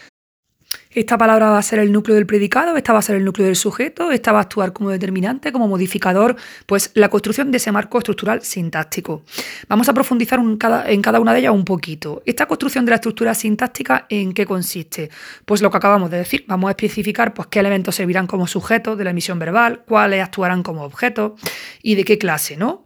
Esta 0.93 1.17
palabra 1.17 1.49
va 1.49 1.57
a 1.57 1.61
ser 1.61 1.79
el 1.79 1.89
núcleo 1.93 2.15
del 2.15 2.25
predicado, 2.25 2.75
esta 2.75 2.91
va 2.91 2.99
a 2.99 3.01
ser 3.01 3.15
el 3.15 3.23
núcleo 3.23 3.47
del 3.47 3.55
sujeto, 3.55 4.11
esta 4.11 4.33
va 4.33 4.39
a 4.39 4.41
actuar 4.41 4.73
como 4.73 4.89
determinante, 4.89 5.53
como 5.53 5.69
modificador, 5.69 6.35
pues 6.65 6.91
la 6.95 7.07
construcción 7.07 7.49
de 7.49 7.57
ese 7.57 7.71
marco 7.71 7.97
estructural 7.97 8.41
sintáctico. 8.41 9.23
Vamos 9.69 9.87
a 9.87 9.93
profundizar 9.93 10.41
en 10.41 11.01
cada 11.01 11.19
una 11.21 11.31
de 11.31 11.39
ellas 11.39 11.53
un 11.53 11.63
poquito. 11.63 12.21
Esta 12.25 12.45
construcción 12.45 12.83
de 12.83 12.89
la 12.89 12.95
estructura 12.95 13.33
sintáctica, 13.33 14.05
¿en 14.09 14.33
qué 14.33 14.45
consiste? 14.45 15.09
Pues 15.45 15.61
lo 15.61 15.71
que 15.71 15.77
acabamos 15.77 16.11
de 16.11 16.17
decir, 16.17 16.43
vamos 16.45 16.67
a 16.67 16.71
especificar 16.71 17.33
pues, 17.33 17.47
qué 17.47 17.59
elementos 17.61 17.95
servirán 17.95 18.27
como 18.27 18.45
sujetos 18.45 18.97
de 18.97 19.05
la 19.05 19.11
emisión 19.11 19.39
verbal, 19.39 19.83
cuáles 19.87 20.21
actuarán 20.21 20.61
como 20.61 20.83
objetos 20.83 21.39
y 21.81 21.95
de 21.95 22.03
qué 22.03 22.17
clase, 22.17 22.57
¿no? 22.57 22.83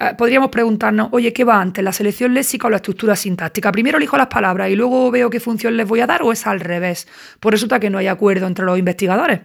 Eh, 0.00 0.14
podríamos 0.16 0.48
preguntarnos, 0.48 1.08
oye, 1.12 1.34
¿qué 1.34 1.44
va 1.44 1.60
antes, 1.60 1.84
la 1.84 1.92
selección 1.92 2.32
léxica 2.32 2.66
o 2.66 2.70
la 2.70 2.76
estructura 2.76 3.14
sintáctica? 3.14 3.70
Primero 3.70 3.98
elijo 3.98 4.16
las 4.16 4.28
palabras 4.28 4.70
y 4.70 4.74
luego 4.74 5.10
veo 5.10 5.28
qué 5.28 5.40
función 5.40 5.76
les 5.76 5.86
voy 5.86 6.00
a 6.00 6.06
dar 6.06 6.22
o 6.22 6.32
es 6.32 6.46
al 6.46 6.60
revés. 6.60 7.06
Pues 7.38 7.52
resulta 7.52 7.78
que 7.78 7.90
no 7.90 7.98
hay 7.98 8.06
acuerdo 8.06 8.46
entre 8.46 8.64
los 8.64 8.78
investigadores. 8.78 9.40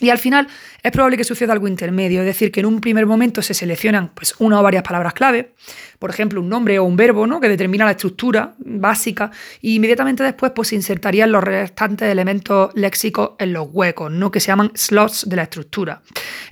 Y 0.00 0.10
al 0.10 0.18
final 0.18 0.48
es 0.82 0.92
probable 0.92 1.16
que 1.16 1.24
suceda 1.24 1.52
algo 1.52 1.68
intermedio, 1.68 2.20
es 2.20 2.26
decir, 2.26 2.50
que 2.50 2.60
en 2.60 2.66
un 2.66 2.80
primer 2.80 3.06
momento 3.06 3.42
se 3.42 3.52
seleccionan 3.52 4.10
pues, 4.14 4.34
una 4.38 4.60
o 4.60 4.62
varias 4.62 4.82
palabras 4.82 5.12
clave, 5.12 5.52
por 5.98 6.08
ejemplo, 6.08 6.40
un 6.40 6.48
nombre 6.48 6.78
o 6.78 6.84
un 6.84 6.96
verbo 6.96 7.26
¿no? 7.26 7.40
que 7.40 7.48
determina 7.48 7.84
la 7.84 7.90
estructura 7.90 8.54
básica, 8.58 9.30
y 9.60 9.74
inmediatamente 9.76 10.22
después 10.22 10.52
pues, 10.54 10.68
se 10.68 10.76
insertarían 10.76 11.30
los 11.30 11.44
restantes 11.44 12.10
elementos 12.10 12.70
léxicos 12.74 13.32
en 13.38 13.52
los 13.52 13.68
huecos, 13.70 14.10
¿no? 14.10 14.30
que 14.30 14.40
se 14.40 14.48
llaman 14.48 14.72
slots 14.74 15.28
de 15.28 15.36
la 15.36 15.42
estructura. 15.42 16.00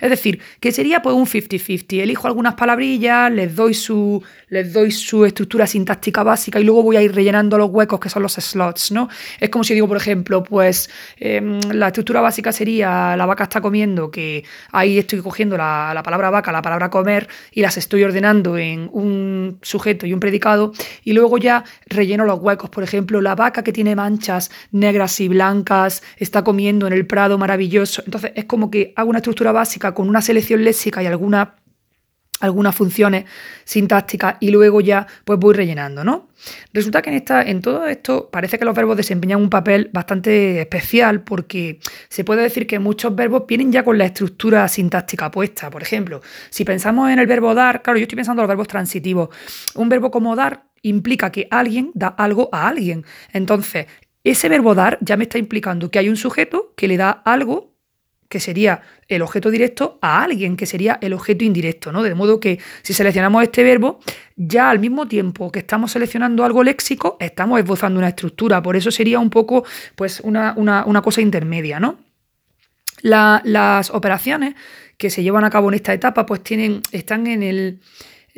Es 0.01 0.11
decir, 0.11 0.40
que 0.61 0.72
sería 0.72 1.01
pues, 1.01 1.14
un 1.14 1.26
50-50. 1.26 2.03
Elijo 2.03 2.26
algunas 2.26 2.55
palabrillas, 2.55 3.32
les 3.32 3.57
doy, 3.57 3.72
su, 3.72 4.22
les 4.51 4.72
doy 4.72 4.90
su 4.90 5.24
estructura 5.24 5.66
sintáctica 5.66 6.22
básica 6.22 6.61
y 6.61 6.64
luego 6.64 6.82
voy 6.82 6.96
a 6.96 7.03
ir 7.03 7.14
rellenando 7.14 7.57
los 7.57 7.70
huecos 7.70 7.99
que 7.99 8.11
son 8.11 8.22
los 8.22 8.34
slots. 8.34 8.92
¿no? 8.92 9.09
Es 9.40 9.49
como 9.49 9.64
si 9.64 9.72
digo, 9.72 9.88
por 9.88 9.96
ejemplo, 9.96 10.42
pues 10.42 10.90
em, 11.16 11.59
la 11.72 11.86
estructura 11.86 12.20
básica 12.20 12.53
sería 12.53 13.16
la 13.16 13.24
vaca 13.24 13.38
está 13.45 13.61
comiendo, 13.61 14.11
que 14.11 14.45
ahí 14.72 14.99
estoy 14.99 15.20
cogiendo 15.20 15.57
la, 15.57 15.93
la 15.95 16.03
palabra 16.03 16.30
vaca, 16.30 16.53
la 16.53 16.62
palabra 16.62 16.91
comer, 16.91 17.28
y 17.53 17.62
las 17.62 17.76
estoy 17.76 18.05
ordenando 18.05 18.59
en 18.59 18.89
un 18.93 19.59
sujeto 19.62 20.07
y 20.07 20.12
un 20.12 20.20
predicado, 20.20 20.72
y 21.05 21.12
luego 21.12 21.39
ya 21.39 21.64
relleno 21.86 22.24
los 22.24 22.41
huecos. 22.41 22.70
Por 22.70 22.82
ejemplo, 22.82 23.20
la 23.20 23.34
vaca 23.34 23.62
que 23.62 23.72
tiene 23.72 23.95
manchas 23.95 24.51
negras 24.72 25.20
y 25.20 25.28
blancas 25.28 26.03
está 26.16 26.45
comiendo 26.45 26.86
en 26.86 26.93
el 26.93 27.07
prado 27.07 27.39
maravilloso. 27.39 28.03
Entonces 28.05 28.32
es 28.34 28.45
como 28.45 28.70
que 28.70 28.93
hago 28.97 29.11
una 29.11 29.18
estructura 29.18 29.53
básica 29.53 29.95
con 29.95 30.09
una 30.09 30.22
selección 30.22 30.64
léxica 30.64 31.03
y 31.03 31.07
alguna 31.07 31.55
algunas 32.41 32.74
funciones 32.74 33.24
sintácticas 33.64 34.36
y 34.41 34.51
luego 34.51 34.80
ya 34.80 35.07
pues 35.24 35.39
voy 35.39 35.55
rellenando, 35.55 36.05
¿no? 36.05 36.28
Resulta 36.72 37.03
que 37.03 37.11
en, 37.11 37.16
esta, 37.16 37.43
en 37.43 37.61
todo 37.61 37.86
esto 37.86 38.28
parece 38.30 38.59
que 38.59 38.64
los 38.64 38.74
verbos 38.74 38.97
desempeñan 38.97 39.41
un 39.41 39.51
papel 39.51 39.91
bastante 39.93 40.61
especial 40.61 41.22
porque 41.22 41.80
se 42.09 42.24
puede 42.24 42.43
decir 42.43 42.66
que 42.66 42.78
muchos 42.78 43.14
verbos 43.14 43.45
vienen 43.47 43.72
ya 43.72 43.84
con 43.84 43.99
la 43.99 44.05
estructura 44.05 44.68
sintáctica 44.68 45.30
puesta. 45.30 45.70
Por 45.70 45.82
ejemplo, 45.82 46.20
si 46.51 46.64
pensamos 46.64 47.11
en 47.11 47.18
el 47.18 47.26
verbo 47.26 47.55
dar, 47.55 47.82
claro, 47.82 47.99
yo 47.99 48.05
estoy 48.05 48.16
pensando 48.16 48.43
en 48.43 48.45
los 48.45 48.49
verbos 48.49 48.68
transitivos. 48.68 49.30
Un 49.74 49.89
verbo 49.89 50.11
como 50.11 50.36
dar 50.36 50.64
implica 50.82 51.32
que 51.32 51.49
alguien 51.51 51.91
da 51.95 52.09
algo 52.09 52.49
a 52.53 52.68
alguien. 52.68 53.05
Entonces, 53.32 53.86
ese 54.22 54.49
verbo 54.49 54.74
dar 54.74 54.99
ya 55.01 55.16
me 55.16 55.24
está 55.24 55.39
implicando 55.39 55.91
que 55.91 55.99
hay 55.99 56.09
un 56.09 56.16
sujeto 56.16 56.72
que 56.76 56.89
le 56.89 56.97
da 56.97 57.11
algo 57.11 57.78
que 58.29 58.41
sería 58.41 58.83
el 59.09 59.22
objeto 59.22 59.51
directo, 59.51 59.99
a 60.03 60.22
alguien, 60.22 60.57
que 60.57 60.66
sería 60.66 60.99
el 61.01 61.14
objeto 61.14 61.45
indirecto, 61.45 61.93
¿no? 61.93 62.03
De 62.03 62.14
modo 62.14 62.41
que 62.41 62.59
si 62.83 62.93
seleccionamos 62.93 63.43
este 63.43 63.62
verbo, 63.62 64.01
ya 64.37 64.68
al 64.68 64.79
mismo 64.79 65.09
tiempo 65.09 65.51
que 65.51 65.61
estamos 65.61 65.93
seleccionando 65.93 66.45
algo 66.45 66.62
léxico, 66.62 67.16
estamos 67.20 67.59
esbozando 67.59 67.99
una 67.99 68.09
estructura. 68.09 68.62
Por 68.62 68.76
eso 68.76 68.91
sería 68.91 69.18
un 69.18 69.31
poco, 69.31 69.64
pues, 69.97 70.20
una, 70.20 70.55
cosa 71.03 71.20
intermedia, 71.20 71.81
¿no? 71.81 71.99
las 73.01 73.91
operaciones 73.91 74.55
que 74.97 75.09
se 75.09 75.22
llevan 75.22 75.45
a 75.45 75.51
cabo 75.51 75.68
en 75.68 75.74
esta 75.74 75.95
etapa, 75.95 76.26
pues 76.26 76.43
tienen, 76.43 76.83
están 76.91 77.29
en 77.29 77.45
el 77.45 77.81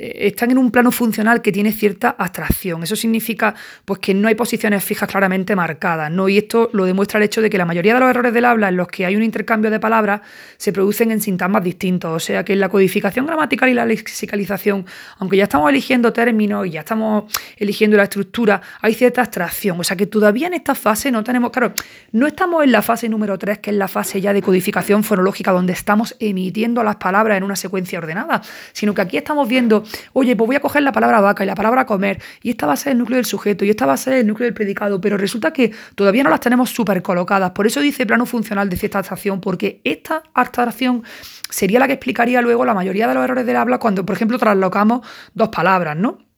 están 0.00 0.50
en 0.50 0.58
un 0.58 0.70
plano 0.70 0.90
funcional 0.90 1.42
que 1.42 1.52
tiene 1.52 1.72
cierta 1.72 2.16
abstracción. 2.18 2.82
Eso 2.82 2.96
significa 2.96 3.54
pues, 3.84 4.00
que 4.00 4.14
no 4.14 4.28
hay 4.28 4.34
posiciones 4.34 4.82
fijas 4.82 5.08
claramente 5.08 5.54
marcadas. 5.54 6.10
¿no? 6.10 6.28
Y 6.28 6.38
esto 6.38 6.70
lo 6.72 6.86
demuestra 6.86 7.18
el 7.18 7.24
hecho 7.24 7.42
de 7.42 7.50
que 7.50 7.58
la 7.58 7.66
mayoría 7.66 7.94
de 7.94 8.00
los 8.00 8.08
errores 8.08 8.32
del 8.32 8.46
habla 8.46 8.68
en 8.68 8.76
los 8.76 8.88
que 8.88 9.04
hay 9.04 9.16
un 9.16 9.22
intercambio 9.22 9.70
de 9.70 9.78
palabras 9.78 10.22
se 10.56 10.72
producen 10.72 11.10
en 11.10 11.20
sintagmas 11.20 11.62
distintos. 11.62 12.10
O 12.10 12.18
sea 12.20 12.44
que 12.44 12.56
la 12.56 12.68
codificación 12.68 13.26
gramatical 13.26 13.68
y 13.68 13.74
la 13.74 13.84
lexicalización, 13.84 14.86
aunque 15.18 15.36
ya 15.36 15.44
estamos 15.44 15.68
eligiendo 15.68 16.12
términos 16.12 16.66
y 16.66 16.70
ya 16.70 16.80
estamos 16.80 17.24
eligiendo 17.56 17.96
la 17.96 18.04
estructura, 18.04 18.62
hay 18.80 18.94
cierta 18.94 19.20
abstracción. 19.20 19.78
O 19.78 19.84
sea 19.84 19.96
que 19.96 20.06
todavía 20.06 20.46
en 20.46 20.54
esta 20.54 20.74
fase 20.74 21.10
no 21.10 21.22
tenemos, 21.22 21.50
claro, 21.50 21.74
no 22.12 22.26
estamos 22.26 22.64
en 22.64 22.72
la 22.72 22.82
fase 22.82 23.08
número 23.08 23.38
3, 23.38 23.58
que 23.58 23.70
es 23.70 23.76
la 23.76 23.88
fase 23.88 24.20
ya 24.20 24.32
de 24.32 24.40
codificación 24.40 25.04
fonológica, 25.04 25.52
donde 25.52 25.74
estamos 25.74 26.16
emitiendo 26.18 26.82
las 26.82 26.96
palabras 26.96 27.36
en 27.36 27.44
una 27.44 27.56
secuencia 27.56 27.98
ordenada, 27.98 28.40
sino 28.72 28.94
que 28.94 29.02
aquí 29.02 29.16
estamos 29.16 29.48
viendo 29.48 29.84
oye, 30.12 30.36
pues 30.36 30.46
voy 30.46 30.56
a 30.56 30.60
coger 30.60 30.82
la 30.82 30.92
palabra 30.92 31.20
vaca 31.20 31.44
y 31.44 31.46
la 31.46 31.54
palabra 31.54 31.86
comer, 31.86 32.22
y 32.42 32.50
esta 32.50 32.66
va 32.66 32.74
a 32.74 32.76
ser 32.76 32.92
el 32.92 32.98
núcleo 32.98 33.16
del 33.16 33.24
sujeto, 33.24 33.64
y 33.64 33.70
esta 33.70 33.86
va 33.86 33.94
a 33.94 33.96
ser 33.96 34.14
el 34.14 34.26
núcleo 34.26 34.46
del 34.46 34.54
predicado, 34.54 35.00
pero 35.00 35.16
resulta 35.16 35.52
que 35.52 35.72
todavía 35.94 36.22
no 36.22 36.30
las 36.30 36.40
tenemos 36.40 36.70
súper 36.70 37.02
colocadas. 37.02 37.50
Por 37.52 37.66
eso 37.66 37.80
dice 37.80 38.06
plano 38.06 38.26
funcional 38.26 38.68
de 38.68 38.76
cierta 38.76 38.98
abstracción, 38.98 39.40
porque 39.40 39.80
esta 39.84 40.22
abstracción 40.34 41.02
sería 41.48 41.78
la 41.78 41.86
que 41.86 41.94
explicaría 41.94 42.40
luego 42.42 42.64
la 42.64 42.74
mayoría 42.74 43.08
de 43.08 43.14
los 43.14 43.24
errores 43.24 43.46
del 43.46 43.56
habla 43.56 43.78
cuando, 43.78 44.04
por 44.06 44.16
ejemplo, 44.16 44.38
traslocamos 44.38 45.06
dos 45.34 45.48
palabras, 45.48 45.96
¿no? 45.96 46.29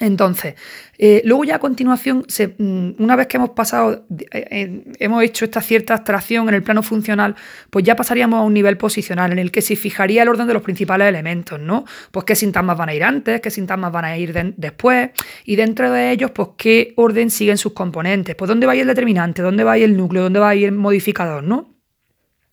Entonces, 0.00 0.54
eh, 0.96 1.22
luego 1.24 1.44
ya 1.44 1.56
a 1.56 1.58
continuación, 1.58 2.24
mm, 2.58 2.90
una 3.02 3.16
vez 3.16 3.26
que 3.26 3.36
hemos 3.36 3.50
pasado, 3.50 4.06
eh, 4.30 4.84
hemos 4.98 5.22
hecho 5.24 5.44
esta 5.44 5.60
cierta 5.60 5.94
abstracción 5.94 6.48
en 6.48 6.54
el 6.54 6.62
plano 6.62 6.82
funcional, 6.82 7.34
pues 7.70 7.84
ya 7.84 7.96
pasaríamos 7.96 8.38
a 8.38 8.42
un 8.42 8.54
nivel 8.54 8.76
posicional 8.76 9.32
en 9.32 9.38
el 9.38 9.50
que 9.50 9.60
se 9.60 9.74
fijaría 9.74 10.22
el 10.22 10.28
orden 10.28 10.46
de 10.46 10.54
los 10.54 10.62
principales 10.62 11.08
elementos, 11.08 11.58
¿no? 11.58 11.84
Pues 12.12 12.24
qué 12.24 12.36
sintagmas 12.36 12.76
van 12.76 12.90
a 12.90 12.94
ir 12.94 13.02
antes, 13.02 13.40
qué 13.40 13.50
sintagmas 13.50 13.90
van 13.90 14.04
a 14.04 14.16
ir 14.16 14.54
después, 14.56 15.10
y 15.44 15.56
dentro 15.56 15.90
de 15.90 16.12
ellos, 16.12 16.30
pues 16.30 16.50
qué 16.56 16.92
orden 16.96 17.30
siguen 17.30 17.58
sus 17.58 17.72
componentes, 17.72 18.36
pues 18.36 18.48
dónde 18.48 18.66
va 18.66 18.72
a 18.72 18.76
ir 18.76 18.82
el 18.82 18.88
determinante, 18.88 19.42
dónde 19.42 19.64
va 19.64 19.72
a 19.72 19.78
ir 19.78 19.84
el 19.84 19.96
núcleo, 19.96 20.22
dónde 20.22 20.38
va 20.38 20.50
a 20.50 20.54
ir 20.54 20.66
el 20.66 20.72
modificador, 20.72 21.42
¿no? 21.42 21.74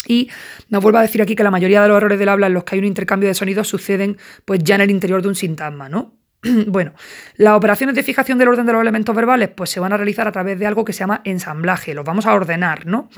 Y 0.08 0.30
nos 0.70 0.82
vuelvo 0.82 1.00
a 1.00 1.02
decir 1.02 1.22
aquí 1.22 1.36
que 1.36 1.44
la 1.44 1.52
mayoría 1.52 1.82
de 1.82 1.88
los 1.90 1.98
errores 1.98 2.20
del 2.20 2.30
habla 2.30 2.48
en 2.48 2.54
los 2.54 2.64
que 2.64 2.76
hay 2.76 2.80
un 2.80 2.86
intercambio 2.86 3.28
de 3.28 3.34
sonidos 3.34 3.68
suceden 3.68 4.18
pues 4.46 4.62
ya 4.64 4.76
en 4.76 4.82
el 4.82 4.92
interior 4.92 5.22
de 5.22 5.28
un 5.28 5.36
sintagma, 5.36 5.90
¿no? 5.90 6.14
Bueno, 6.68 6.93
las 7.38 7.56
operaciones 7.56 7.96
de 7.96 8.04
fijación 8.04 8.38
del 8.38 8.50
orden 8.50 8.66
de 8.66 8.74
los 8.74 8.82
elementos 8.82 9.16
verbales 9.16 9.50
pues 9.50 9.70
se 9.70 9.80
van 9.80 9.93
a 9.93 9.98
realizar 9.98 10.28
a 10.28 10.32
través 10.32 10.60
de 10.60 10.66
algo 10.66 10.86
que 10.86 10.93
se 10.93 11.00
llama 11.00 11.22
ensamblaje, 11.24 11.93
los 11.93 12.06
vamos 12.06 12.26
a 12.26 12.34
ordenar, 12.34 12.86
¿no? 12.86 13.10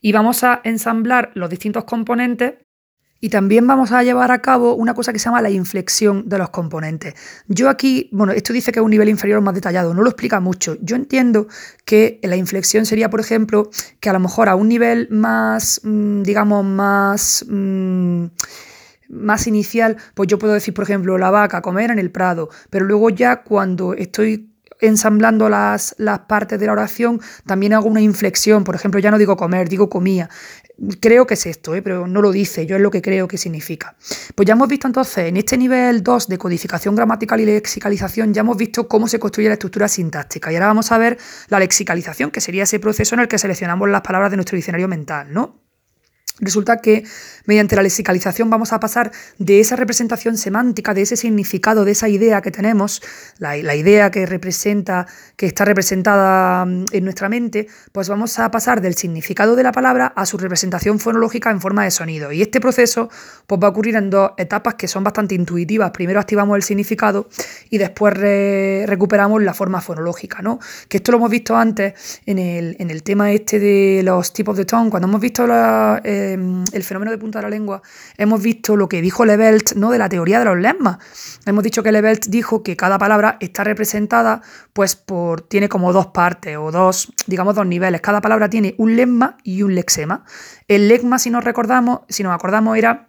Y 0.00 0.12
vamos 0.12 0.44
a 0.44 0.60
ensamblar 0.64 1.30
los 1.34 1.50
distintos 1.50 1.84
componentes 1.84 2.54
y 3.24 3.28
también 3.28 3.68
vamos 3.68 3.92
a 3.92 4.02
llevar 4.02 4.32
a 4.32 4.42
cabo 4.42 4.74
una 4.74 4.94
cosa 4.94 5.12
que 5.12 5.20
se 5.20 5.26
llama 5.26 5.40
la 5.40 5.50
inflexión 5.50 6.28
de 6.28 6.38
los 6.38 6.50
componentes. 6.50 7.14
Yo 7.46 7.68
aquí, 7.68 8.08
bueno, 8.10 8.32
esto 8.32 8.52
dice 8.52 8.72
que 8.72 8.80
es 8.80 8.84
un 8.84 8.90
nivel 8.90 9.08
inferior 9.08 9.40
más 9.40 9.54
detallado, 9.54 9.94
no 9.94 10.02
lo 10.02 10.08
explica 10.10 10.40
mucho. 10.40 10.76
Yo 10.80 10.96
entiendo 10.96 11.46
que 11.84 12.18
la 12.24 12.34
inflexión 12.34 12.84
sería, 12.84 13.10
por 13.10 13.20
ejemplo, 13.20 13.70
que 14.00 14.10
a 14.10 14.12
lo 14.12 14.18
mejor 14.18 14.48
a 14.48 14.56
un 14.56 14.68
nivel 14.68 15.08
más, 15.10 15.80
mm, 15.84 16.22
digamos, 16.22 16.64
más... 16.64 17.44
Mm, 17.48 18.24
más 19.12 19.46
inicial, 19.46 19.98
pues 20.14 20.26
yo 20.26 20.38
puedo 20.38 20.54
decir, 20.54 20.74
por 20.74 20.84
ejemplo, 20.84 21.18
la 21.18 21.30
vaca, 21.30 21.62
comer 21.62 21.90
en 21.90 21.98
el 21.98 22.10
prado, 22.10 22.48
pero 22.70 22.84
luego 22.86 23.10
ya 23.10 23.42
cuando 23.42 23.94
estoy 23.94 24.48
ensamblando 24.80 25.48
las, 25.48 25.94
las, 25.98 26.20
partes 26.20 26.58
de 26.58 26.66
la 26.66 26.72
oración, 26.72 27.20
también 27.46 27.72
hago 27.72 27.88
una 27.88 28.00
inflexión. 28.00 28.64
Por 28.64 28.74
ejemplo, 28.74 28.98
ya 29.00 29.10
no 29.10 29.18
digo 29.18 29.36
comer, 29.36 29.68
digo 29.68 29.88
comía. 29.88 30.28
Creo 31.00 31.26
que 31.26 31.34
es 31.34 31.46
esto, 31.46 31.74
¿eh? 31.76 31.82
pero 31.82 32.08
no 32.08 32.20
lo 32.20 32.32
dice, 32.32 32.66
yo 32.66 32.74
es 32.74 32.82
lo 32.82 32.90
que 32.90 33.00
creo 33.00 33.28
que 33.28 33.38
significa. 33.38 33.94
Pues 34.34 34.46
ya 34.46 34.54
hemos 34.54 34.68
visto 34.68 34.88
entonces, 34.88 35.28
en 35.28 35.36
este 35.36 35.56
nivel 35.56 36.02
2 36.02 36.28
de 36.28 36.38
codificación 36.38 36.96
gramatical 36.96 37.40
y 37.40 37.46
lexicalización, 37.46 38.34
ya 38.34 38.40
hemos 38.40 38.56
visto 38.56 38.88
cómo 38.88 39.06
se 39.06 39.20
construye 39.20 39.48
la 39.48 39.54
estructura 39.54 39.86
sintáctica. 39.86 40.50
Y 40.50 40.56
ahora 40.56 40.66
vamos 40.66 40.90
a 40.90 40.98
ver 40.98 41.18
la 41.48 41.60
lexicalización, 41.60 42.32
que 42.32 42.40
sería 42.40 42.64
ese 42.64 42.80
proceso 42.80 43.14
en 43.14 43.20
el 43.20 43.28
que 43.28 43.38
seleccionamos 43.38 43.88
las 43.88 44.00
palabras 44.00 44.32
de 44.32 44.38
nuestro 44.38 44.56
diccionario 44.56 44.88
mental, 44.88 45.32
¿no? 45.32 45.62
Resulta 46.40 46.78
que 46.78 47.04
mediante 47.44 47.76
la 47.76 47.82
lexicalización 47.82 48.48
vamos 48.48 48.72
a 48.72 48.80
pasar 48.80 49.12
de 49.38 49.60
esa 49.60 49.76
representación 49.76 50.38
semántica, 50.38 50.94
de 50.94 51.02
ese 51.02 51.16
significado, 51.16 51.84
de 51.84 51.92
esa 51.92 52.08
idea 52.08 52.40
que 52.40 52.50
tenemos, 52.50 53.02
la, 53.38 53.56
idea 53.56 54.10
que 54.10 54.24
representa, 54.24 55.06
que 55.36 55.44
está 55.46 55.66
representada 55.66 56.64
mm, 56.64 56.86
en 56.92 57.04
nuestra 57.04 57.28
mente, 57.28 57.66
pues 57.92 58.08
vamos 58.08 58.38
a 58.38 58.50
pasar 58.50 58.80
del 58.80 58.94
significado 58.94 59.56
de 59.56 59.62
la 59.62 59.72
palabra 59.72 60.06
a 60.16 60.24
su 60.24 60.38
representación 60.38 60.98
fonológica 60.98 61.50
en 61.50 61.60
forma 61.60 61.84
de 61.84 61.90
sonido. 61.90 62.32
Y 62.32 62.40
este 62.40 62.60
proceso 62.60 63.10
pues, 63.46 63.60
va 63.62 63.66
a 63.66 63.70
ocurrir 63.70 63.96
en 63.96 64.08
dos 64.08 64.32
etapas 64.38 64.74
que 64.74 64.88
son 64.88 65.04
bastante 65.04 65.34
intuitivas. 65.34 65.90
Primero 65.90 66.18
activamos 66.18 66.56
el 66.56 66.62
significado 66.62 67.28
y 67.68 67.76
después 67.76 68.14
recuperamos 68.14 69.42
la 69.42 69.52
forma 69.52 69.82
fonológica, 69.82 70.40
¿no? 70.40 70.58
Que 70.88 70.96
esto 70.96 71.12
lo 71.12 71.18
hemos 71.18 71.30
visto 71.30 71.56
antes 71.56 72.20
en 72.24 72.38
el, 72.38 72.76
en 72.78 72.90
el 72.90 73.02
tema 73.02 73.32
este 73.32 73.58
de 73.58 74.02
los 74.02 74.32
tipos 74.32 74.56
de 74.56 74.64
tone, 74.64 74.88
cuando 74.88 75.08
hemos 75.08 75.20
visto 75.20 75.46
la 75.46 76.00
Em, 76.22 76.64
el 76.72 76.84
fenómeno 76.84 77.10
de 77.10 77.18
punta 77.18 77.38
de 77.38 77.42
la 77.42 77.50
lengua, 77.50 77.82
hemos 78.16 78.42
visto 78.42 78.76
lo 78.76 78.88
que 78.88 79.02
dijo 79.02 79.24
Levelt 79.24 79.74
¿no? 79.74 79.90
de 79.90 79.98
la 79.98 80.08
teoría 80.08 80.38
de 80.38 80.44
los 80.44 80.56
lemmas. 80.56 80.98
Hemos 81.46 81.64
dicho 81.64 81.82
que 81.82 81.90
Levelt 81.90 82.26
dijo 82.26 82.62
que 82.62 82.76
cada 82.76 82.98
palabra 82.98 83.36
está 83.40 83.64
representada, 83.64 84.42
pues 84.72 84.94
por, 84.96 85.40
tiene 85.40 85.68
como 85.68 85.92
dos 85.92 86.08
partes 86.08 86.56
o 86.56 86.70
dos, 86.70 87.12
digamos, 87.26 87.54
dos 87.54 87.66
niveles. 87.66 88.00
Cada 88.00 88.20
palabra 88.20 88.48
tiene 88.48 88.74
un 88.78 88.96
lemma 88.96 89.36
y 89.42 89.62
un 89.62 89.74
lexema. 89.74 90.24
El 90.68 90.88
lemma, 90.88 91.18
si 91.18 91.30
nos 91.30 91.44
recordamos, 91.44 92.00
si 92.08 92.22
nos 92.22 92.34
acordamos, 92.34 92.78
era 92.78 93.08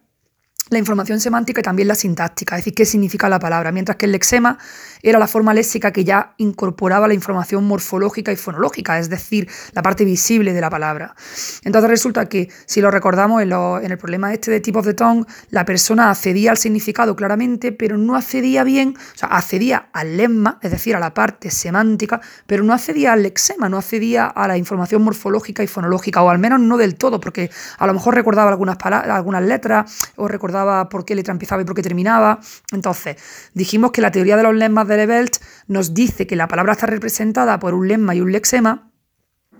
la 0.73 0.79
información 0.79 1.19
semántica 1.19 1.61
y 1.61 1.63
también 1.63 1.87
la 1.87 1.95
sintáctica, 1.95 2.55
es 2.55 2.59
decir, 2.61 2.73
qué 2.73 2.85
significa 2.85 3.29
la 3.29 3.39
palabra, 3.39 3.71
mientras 3.71 3.97
que 3.97 4.05
el 4.05 4.11
lexema 4.11 4.57
era 5.01 5.19
la 5.19 5.27
forma 5.27 5.53
léxica 5.53 5.91
que 5.91 6.03
ya 6.03 6.33
incorporaba 6.37 7.07
la 7.07 7.13
información 7.13 7.65
morfológica 7.65 8.31
y 8.31 8.35
fonológica, 8.37 8.97
es 8.99 9.09
decir, 9.09 9.49
la 9.73 9.81
parte 9.81 10.05
visible 10.05 10.53
de 10.53 10.61
la 10.61 10.69
palabra. 10.69 11.15
Entonces 11.63 11.89
resulta 11.89 12.27
que, 12.27 12.49
si 12.65 12.81
lo 12.81 12.89
recordamos 12.89 13.41
en, 13.41 13.51
el 13.51 13.97
problema 13.97 14.33
este 14.33 14.49
de 14.49 14.61
tipos 14.61 14.85
de 14.85 14.93
tongue, 14.93 15.25
la 15.49 15.65
persona 15.65 16.09
accedía 16.09 16.51
al 16.51 16.57
significado 16.57 17.15
claramente, 17.15 17.71
pero 17.71 17.97
no 17.97 18.15
accedía 18.15 18.63
bien, 18.63 18.95
o 18.97 19.17
sea, 19.17 19.29
accedía 19.29 19.89
al 19.93 20.17
lemma, 20.17 20.57
es 20.61 20.71
decir, 20.71 20.95
a 20.95 20.99
la 20.99 21.13
parte 21.13 21.51
semántica, 21.51 22.21
pero 22.47 22.63
no 22.63 22.73
accedía 22.73 23.13
al 23.13 23.23
lexema, 23.23 23.67
no 23.67 23.77
accedía 23.77 24.27
a 24.27 24.47
la 24.47 24.57
información 24.57 25.03
morfológica 25.03 25.63
y 25.63 25.67
fonológica, 25.67 26.23
o 26.23 26.29
al 26.29 26.39
menos 26.39 26.61
no 26.61 26.77
del 26.77 26.95
todo, 26.95 27.19
porque 27.19 27.51
a 27.77 27.87
lo 27.87 27.93
mejor 27.93 28.15
recordaba 28.15 28.49
algunas, 28.49 28.77
algunas 28.83 29.43
letras 29.43 30.11
o 30.15 30.27
recordaba 30.27 30.62
por 30.89 31.05
qué 31.05 31.15
letra 31.15 31.31
empezaba 31.31 31.61
y 31.61 31.65
por 31.65 31.75
qué 31.75 31.81
terminaba. 31.81 32.39
Entonces, 32.71 33.17
dijimos 33.53 33.91
que 33.91 34.01
la 34.01 34.11
teoría 34.11 34.37
de 34.37 34.43
los 34.43 34.55
lemmas 34.55 34.87
de 34.87 34.97
Levelt 34.97 35.37
nos 35.67 35.93
dice 35.93 36.27
que 36.27 36.35
la 36.35 36.47
palabra 36.47 36.73
está 36.73 36.87
representada 36.87 37.59
por 37.59 37.73
un 37.73 37.87
lemma 37.87 38.15
y 38.15 38.21
un 38.21 38.31
lexema, 38.31 38.91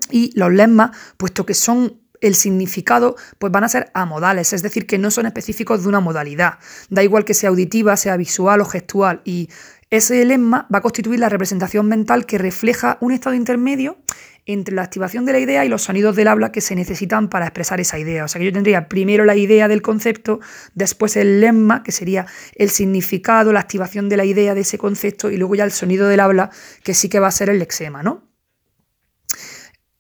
y 0.10 0.32
los 0.38 0.52
lemmas, 0.52 0.92
puesto 1.18 1.46
que 1.46 1.54
son 1.54 2.02
el 2.22 2.36
significado, 2.36 3.16
pues 3.38 3.52
van 3.52 3.66
a 3.66 3.70
ser 3.70 3.92
amodales, 3.94 4.54
es 4.54 4.64
decir, 4.64 4.88
que 4.88 4.98
no 4.98 5.12
son 5.12 5.26
específicos 5.26 5.84
de 5.84 5.90
una 5.90 6.00
modalidad. 6.00 6.60
Da 6.90 7.04
igual 7.04 7.26
que 7.26 7.34
sea 7.34 7.50
auditiva, 7.50 7.98
sea 7.98 8.16
visual 8.16 8.62
o 8.62 8.66
gestual. 8.66 9.22
Y 9.26 9.50
ese 9.90 10.24
lemma 10.24 10.68
va 10.74 10.80
a 10.80 10.82
constituir 10.82 11.20
la 11.20 11.30
representación 11.30 11.88
mental 11.88 12.26
que 12.26 12.38
refleja 12.38 12.98
un 13.02 13.12
estado 13.12 13.36
intermedio 13.36 13.98
entre 14.46 14.76
la 14.76 14.84
activación 14.84 15.26
de 15.26 15.34
la 15.34 15.40
idea 15.40 15.64
y 15.66 15.70
los 15.70 15.84
sonidos 15.84 16.16
del 16.16 16.28
habla 16.28 16.52
que 16.52 16.62
se 16.62 16.76
necesitan 16.76 17.30
para 17.30 17.46
expresar 17.46 17.80
esa 17.80 17.98
idea. 18.00 18.26
O 18.26 18.28
sea 18.28 18.40
que 18.40 18.46
yo 18.46 18.54
tendría 18.54 18.88
primero 18.90 19.26
la 19.26 19.36
idea 19.36 19.68
del 19.68 19.82
concepto, 19.82 20.40
después 20.76 21.16
el 21.16 21.42
lemma, 21.42 21.84
que 21.84 21.92
sería 21.92 22.26
el 22.56 22.70
significado, 22.70 23.54
la 23.54 23.62
activación 23.62 24.10
de 24.10 24.18
la 24.18 24.26
idea 24.26 24.54
de 24.54 24.62
ese 24.62 24.78
concepto, 24.78 25.32
y 25.32 25.38
luego 25.38 25.56
ya 25.56 25.64
el 25.64 25.72
sonido 25.72 26.08
del 26.08 26.20
habla, 26.20 26.50
que 26.84 26.94
sí 26.94 27.10
que 27.10 27.20
va 27.20 27.28
a 27.28 27.32
ser 27.32 27.50
el 27.50 27.60
lexema, 27.60 28.04
¿no? 28.04 28.33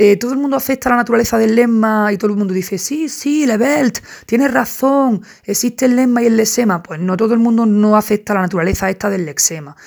Eh, 0.05 0.17
todo 0.17 0.33
el 0.33 0.37
mundo 0.37 0.57
acepta 0.57 0.89
la 0.89 0.97
naturaleza 0.97 1.37
del 1.37 1.55
lemma 1.55 2.11
y 2.11 2.17
todo 2.17 2.31
el 2.31 2.37
mundo 2.37 2.53
dice, 2.53 2.77
sí, 2.77 3.07
sí, 3.07 3.45
Levelt, 3.45 3.99
tienes 4.25 4.51
razón, 4.51 5.21
existe 5.45 5.85
el 5.85 5.95
lemma 5.95 6.21
y 6.21 6.25
el 6.25 6.35
lexema. 6.35 6.83
Pues 6.83 6.99
no 6.99 7.15
todo 7.15 7.33
el 7.33 7.39
mundo 7.39 7.65
no 7.65 7.95
acepta 7.95 8.33
la 8.33 8.41
naturaleza 8.41 8.89
esta 8.89 9.09
del 9.09 9.25
lexema. 9.25 9.77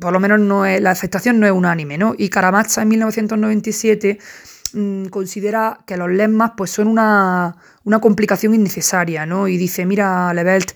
Por 0.00 0.14
lo 0.14 0.18
menos 0.18 0.40
no 0.40 0.64
es, 0.64 0.80
la 0.80 0.92
aceptación 0.92 1.38
no 1.38 1.46
es 1.46 1.52
unánime, 1.52 1.98
¿no? 1.98 2.14
Y 2.16 2.30
Karamazza 2.30 2.80
en 2.80 2.88
1997 2.88 4.18
mm, 4.72 5.06
considera 5.08 5.80
que 5.86 5.98
los 5.98 6.08
lemmas 6.10 6.52
pues, 6.56 6.70
son 6.70 6.88
una, 6.88 7.54
una 7.84 8.00
complicación 8.00 8.54
innecesaria, 8.54 9.26
¿no? 9.26 9.46
Y 9.46 9.58
dice, 9.58 9.84
mira, 9.84 10.32
Levelt, 10.32 10.72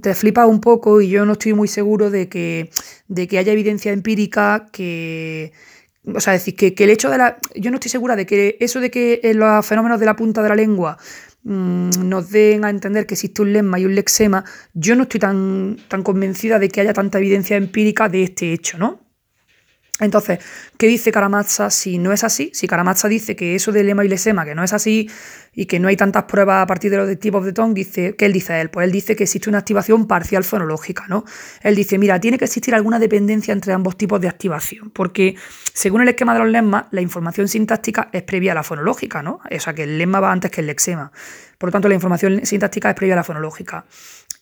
te 0.00 0.14
flipa 0.14 0.46
un 0.46 0.60
poco 0.60 1.00
y 1.00 1.08
yo 1.08 1.26
no 1.26 1.32
estoy 1.32 1.54
muy 1.54 1.66
seguro 1.66 2.08
de 2.08 2.28
que, 2.28 2.70
de 3.08 3.26
que 3.26 3.38
haya 3.38 3.50
evidencia 3.50 3.90
empírica 3.90 4.68
que 4.70 5.52
o 6.12 6.20
sea, 6.20 6.32
decir, 6.34 6.54
que, 6.54 6.74
el 6.76 6.90
hecho 6.90 7.10
de 7.10 7.18
la. 7.18 7.38
Yo 7.54 7.70
no 7.70 7.76
estoy 7.76 7.90
segura 7.90 8.16
de 8.16 8.26
que 8.26 8.56
eso 8.60 8.80
de 8.80 8.90
que 8.90 9.20
los 9.34 9.66
fenómenos 9.66 10.00
de 10.00 10.06
la 10.06 10.16
punta 10.16 10.42
de 10.42 10.48
la 10.48 10.54
lengua 10.54 10.98
mm, 11.44 12.08
nos 12.08 12.30
den 12.30 12.64
a 12.64 12.70
entender 12.70 13.06
que 13.06 13.14
existe 13.14 13.42
un 13.42 13.52
lemma 13.52 13.78
y 13.78 13.86
un 13.86 13.94
lexema, 13.94 14.44
yo 14.74 14.96
no 14.96 15.04
estoy 15.04 15.20
tan, 15.20 15.76
tan 15.88 16.02
convencida 16.02 16.58
de 16.58 16.68
que 16.68 16.80
haya 16.80 16.92
tanta 16.92 17.18
evidencia 17.18 17.56
empírica 17.56 18.08
de 18.08 18.24
este 18.24 18.52
hecho, 18.52 18.78
¿no? 18.78 19.03
Entonces, 20.00 20.40
¿qué 20.76 20.88
dice 20.88 21.12
Karamazza 21.12 21.70
si 21.70 21.98
no 21.98 22.12
es 22.12 22.24
así? 22.24 22.50
Si 22.52 22.66
Karamazza 22.66 23.06
dice 23.06 23.36
que 23.36 23.54
eso 23.54 23.70
de 23.70 23.84
lema 23.84 24.04
y 24.04 24.08
lesema, 24.08 24.44
que 24.44 24.56
no 24.56 24.64
es 24.64 24.72
así 24.72 25.08
y 25.54 25.66
que 25.66 25.78
no 25.78 25.86
hay 25.86 25.96
tantas 25.96 26.24
pruebas 26.24 26.64
a 26.64 26.66
partir 26.66 26.90
de 26.90 26.96
los 26.96 27.18
tipos 27.20 27.44
de 27.44 27.52
tongue, 27.52 27.74
dice, 27.74 28.16
¿qué 28.16 28.26
él 28.26 28.32
dice 28.32 28.60
él? 28.60 28.70
Pues 28.70 28.86
él 28.86 28.90
dice 28.90 29.14
que 29.14 29.22
existe 29.22 29.48
una 29.48 29.58
activación 29.58 30.08
parcial 30.08 30.42
fonológica, 30.42 31.06
¿no? 31.06 31.24
Él 31.62 31.76
dice, 31.76 31.96
mira, 31.98 32.18
tiene 32.18 32.38
que 32.38 32.44
existir 32.44 32.74
alguna 32.74 32.98
dependencia 32.98 33.52
entre 33.52 33.72
ambos 33.72 33.96
tipos 33.96 34.20
de 34.20 34.26
activación, 34.26 34.90
porque 34.90 35.36
según 35.72 36.02
el 36.02 36.08
esquema 36.08 36.32
de 36.34 36.40
los 36.40 36.48
lemmas, 36.48 36.86
la 36.90 37.00
información 37.00 37.46
sintáctica 37.46 38.08
es 38.12 38.24
previa 38.24 38.50
a 38.50 38.56
la 38.56 38.64
fonológica, 38.64 39.22
¿no? 39.22 39.40
O 39.48 39.60
sea, 39.60 39.74
que 39.74 39.84
el 39.84 39.96
lemma 39.96 40.18
va 40.18 40.32
antes 40.32 40.50
que 40.50 40.60
el 40.60 40.66
lexema. 40.66 41.12
Por 41.56 41.68
lo 41.68 41.72
tanto, 41.72 41.88
la 41.88 41.94
información 41.94 42.44
sintáctica 42.44 42.90
es 42.90 42.96
previa 42.96 43.14
a 43.14 43.16
la 43.18 43.24
fonológica. 43.24 43.84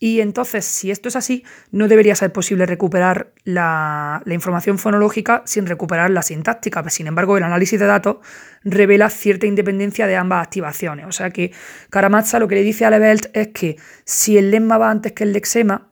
Y 0.04 0.20
entonces, 0.20 0.64
si 0.64 0.90
esto 0.90 1.08
es 1.08 1.14
así, 1.14 1.44
no 1.70 1.86
debería 1.86 2.16
ser 2.16 2.32
posible 2.32 2.66
recuperar 2.66 3.30
la, 3.44 4.20
información 4.26 4.76
fonológica 4.80 5.42
sin 5.46 5.64
recuperar 5.64 6.10
la 6.10 6.22
sintáctica. 6.22 6.82
Sin 6.90 7.06
embargo, 7.06 7.36
el 7.36 7.44
análisis 7.44 7.78
de 7.78 7.86
datos 7.86 8.16
revela 8.64 9.10
cierta 9.10 9.46
independencia 9.46 10.08
de 10.08 10.16
ambas 10.16 10.42
activaciones. 10.42 11.06
O 11.06 11.12
sea 11.12 11.30
que 11.30 11.52
Karamazza 11.88 12.40
lo 12.40 12.48
que 12.48 12.56
le 12.56 12.62
dice 12.62 12.84
a 12.84 12.90
Levelt 12.90 13.26
es 13.32 13.50
que 13.54 13.76
si 14.04 14.36
el 14.36 14.50
lemma 14.50 14.76
va 14.76 14.90
antes 14.90 15.12
que 15.12 15.22
el 15.22 15.32
lexema, 15.32 15.91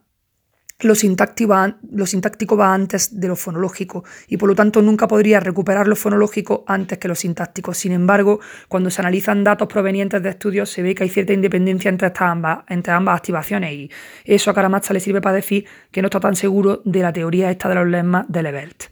lo 0.81 0.95
sintáctico, 0.95 2.57
va, 2.57 2.73
antes 2.73 3.19
de 3.19 3.27
lo 3.27 3.35
fonológico 3.35 4.03
y 4.27 4.37
por 4.37 4.49
lo 4.49 4.55
tanto 4.55 4.81
nunca 4.81 5.07
podría 5.07 5.39
recuperar 5.39 5.87
lo 5.87 5.95
fonológico 5.95 6.63
antes 6.67 6.97
que 6.97 7.07
lo 7.07 7.15
sintáctico. 7.15 7.73
Sin 7.73 7.91
embargo, 7.91 8.39
cuando 8.67 8.89
se 8.89 9.01
analizan 9.01 9.43
datos 9.43 9.67
provenientes 9.67 10.21
de 10.21 10.29
estudios 10.29 10.69
se 10.69 10.81
ve 10.81 10.95
que 10.95 11.03
hay 11.03 11.09
cierta 11.09 11.33
independencia 11.33 11.89
entre, 11.89 12.07
estas 12.07 12.21
ambas 12.27 13.15
activaciones 13.15 13.73
y 13.73 13.89
eso 14.25 14.51
a 14.51 14.53
Karamazza 14.53 14.93
le 14.93 14.99
sirve 14.99 15.21
para 15.21 15.35
decir 15.35 15.65
que 15.91 16.01
no 16.01 16.07
está 16.07 16.19
tan 16.19 16.35
seguro 16.35 16.81
de 16.85 16.99
la 17.01 17.13
teoría 17.13 17.51
esta 17.51 17.69
de 17.69 17.75
los 17.75 17.87
lemmas 17.87 18.25
de 18.27 18.43
Levelt. 18.43 18.83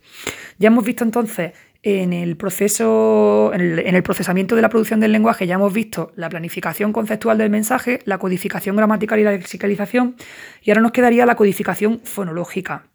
Ya 0.58 0.68
hemos 0.68 0.84
visto 0.84 1.04
entonces 1.04 1.54
en 1.82 2.12
el 2.12 2.36
proceso, 2.36 3.52
en 3.54 3.96
el, 3.96 4.04
procesamiento 4.04 4.56
de 4.56 4.62
la 4.62 4.70
producción 4.70 5.00
del 5.00 5.12
lenguaje 5.14 5.48
ya 5.48 5.56
hemos 5.56 5.74
visto 5.74 6.12
la 6.16 6.30
planificación 6.30 6.92
conceptual 6.92 7.38
del 7.38 7.50
mensaje, 7.50 8.00
la 8.06 8.18
codificación 8.18 8.76
gramatical 8.76 9.20
y 9.20 9.24
la 9.24 9.32
lexicalización, 9.32 10.16
y 10.62 10.72
ahora 10.72 10.82
nos 10.82 10.92
quedaría 10.92 11.26
la 11.26 11.36
codificación 11.36 12.02
fonológica. 12.04 12.90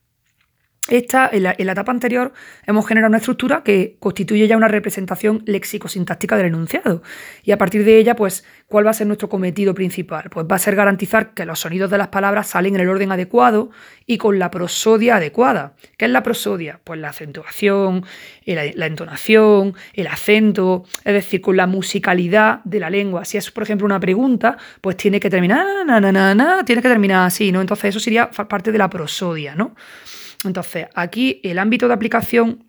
Esta, 0.88 1.30
en 1.32 1.44
la, 1.44 1.52
etapa 1.52 1.92
anterior, 1.92 2.34
hemos 2.66 2.86
generado 2.86 3.08
una 3.08 3.16
estructura 3.16 3.62
que 3.64 3.96
constituye 4.00 4.46
ya 4.46 4.58
una 4.58 4.68
representación 4.68 5.42
léxico-sintáctica 5.46 6.36
del 6.36 6.46
enunciado. 6.46 7.02
Y 7.42 7.52
a 7.52 7.58
partir 7.58 7.86
de 7.86 7.96
ella, 7.96 8.14
pues, 8.14 8.44
¿cuál 8.68 8.86
va 8.86 8.90
a 8.90 8.94
ser 8.94 9.06
nuestro 9.06 9.30
cometido 9.30 9.74
principal? 9.74 10.28
Pues 10.28 10.44
va 10.44 10.56
a 10.56 10.58
ser 10.58 10.76
garantizar 10.76 11.32
que 11.32 11.46
los 11.46 11.60
sonidos 11.60 11.90
de 11.90 11.96
las 11.96 12.08
palabras 12.08 12.48
salen 12.48 12.74
en 12.74 12.82
el 12.82 12.90
orden 12.90 13.12
adecuado 13.12 13.70
y 14.04 14.18
con 14.18 14.38
la 14.38 14.50
prosodia 14.50 15.16
adecuada. 15.16 15.72
¿Qué 15.96 16.04
es 16.04 16.10
la 16.10 16.22
prosodia? 16.22 16.80
Pues 16.84 17.00
la 17.00 17.08
acentuación, 17.08 18.04
la, 18.44 18.86
entonación, 18.86 19.74
el 19.94 20.06
acento, 20.06 20.84
es 21.02 21.14
decir, 21.14 21.40
con 21.40 21.56
la 21.56 21.66
musicalidad 21.66 22.60
de 22.64 22.80
la 22.80 22.90
lengua. 22.90 23.24
Si 23.24 23.38
es, 23.38 23.50
por 23.50 23.62
ejemplo, 23.62 23.86
una 23.86 24.00
pregunta, 24.00 24.58
pues 24.82 24.98
tiene 24.98 25.18
que 25.18 25.30
terminar, 25.30 25.64
na, 25.86 25.98
na, 25.98 26.34
na, 26.34 26.62
tiene 26.62 26.82
que 26.82 26.88
terminar 26.88 27.26
así, 27.26 27.52
¿no? 27.52 27.62
Entonces 27.62 27.88
eso 27.88 28.00
sería 28.00 28.30
parte 28.30 28.70
de 28.70 28.76
la 28.76 28.90
prosodia, 28.90 29.54
¿no? 29.54 29.74
Entonces, 30.44 30.86
aquí 30.94 31.40
el 31.42 31.58
ámbito 31.58 31.88
de 31.88 31.94
aplicación 31.94 32.66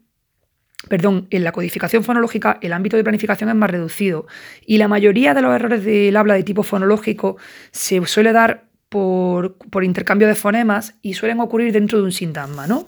perdón, 0.87 1.27
en 1.31 1.43
la 1.43 1.51
codificación 1.51 2.03
fonológica 2.03 2.59
el 2.61 2.73
ámbito 2.73 2.97
de 2.97 3.03
planificación 3.03 3.49
es 3.49 3.55
más 3.55 3.69
reducido 3.69 4.27
y 4.65 4.77
la 4.77 4.87
mayoría 4.87 5.33
de 5.33 5.41
los 5.41 5.55
errores 5.55 5.83
del 5.83 6.15
habla 6.15 6.35
de 6.35 6.43
tipo 6.43 6.63
fonológico 6.63 7.37
se 7.71 8.05
suele 8.05 8.33
dar 8.33 8.65
por, 8.89 9.83
intercambio 9.83 10.27
de 10.27 10.35
fonemas 10.35 10.95
y 11.01 11.15
suelen 11.15 11.39
ocurrir 11.41 11.73
dentro 11.73 11.97
de 11.97 12.05
un 12.05 12.11
sintagma, 12.11 12.65
¿no? 12.65 12.87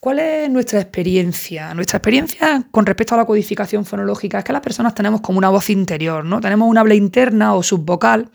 ¿Cuál 0.00 0.18
es 0.18 0.50
nuestra 0.50 0.80
experiencia? 0.80 1.74
Nuestra 1.74 1.98
experiencia 1.98 2.64
con 2.70 2.86
respecto 2.86 3.14
a 3.14 3.18
la 3.18 3.24
codificación 3.24 3.84
fonológica 3.84 4.38
es 4.38 4.44
que 4.44 4.52
las 4.52 4.62
personas 4.62 4.94
tenemos 4.94 5.20
como 5.20 5.38
una 5.38 5.48
voz 5.48 5.70
interior, 5.70 6.24
¿no? 6.24 6.40
Tenemos 6.40 6.68
un 6.68 6.78
habla 6.78 6.94
interna 6.94 7.54
o 7.54 7.62
subvocal 7.62 8.30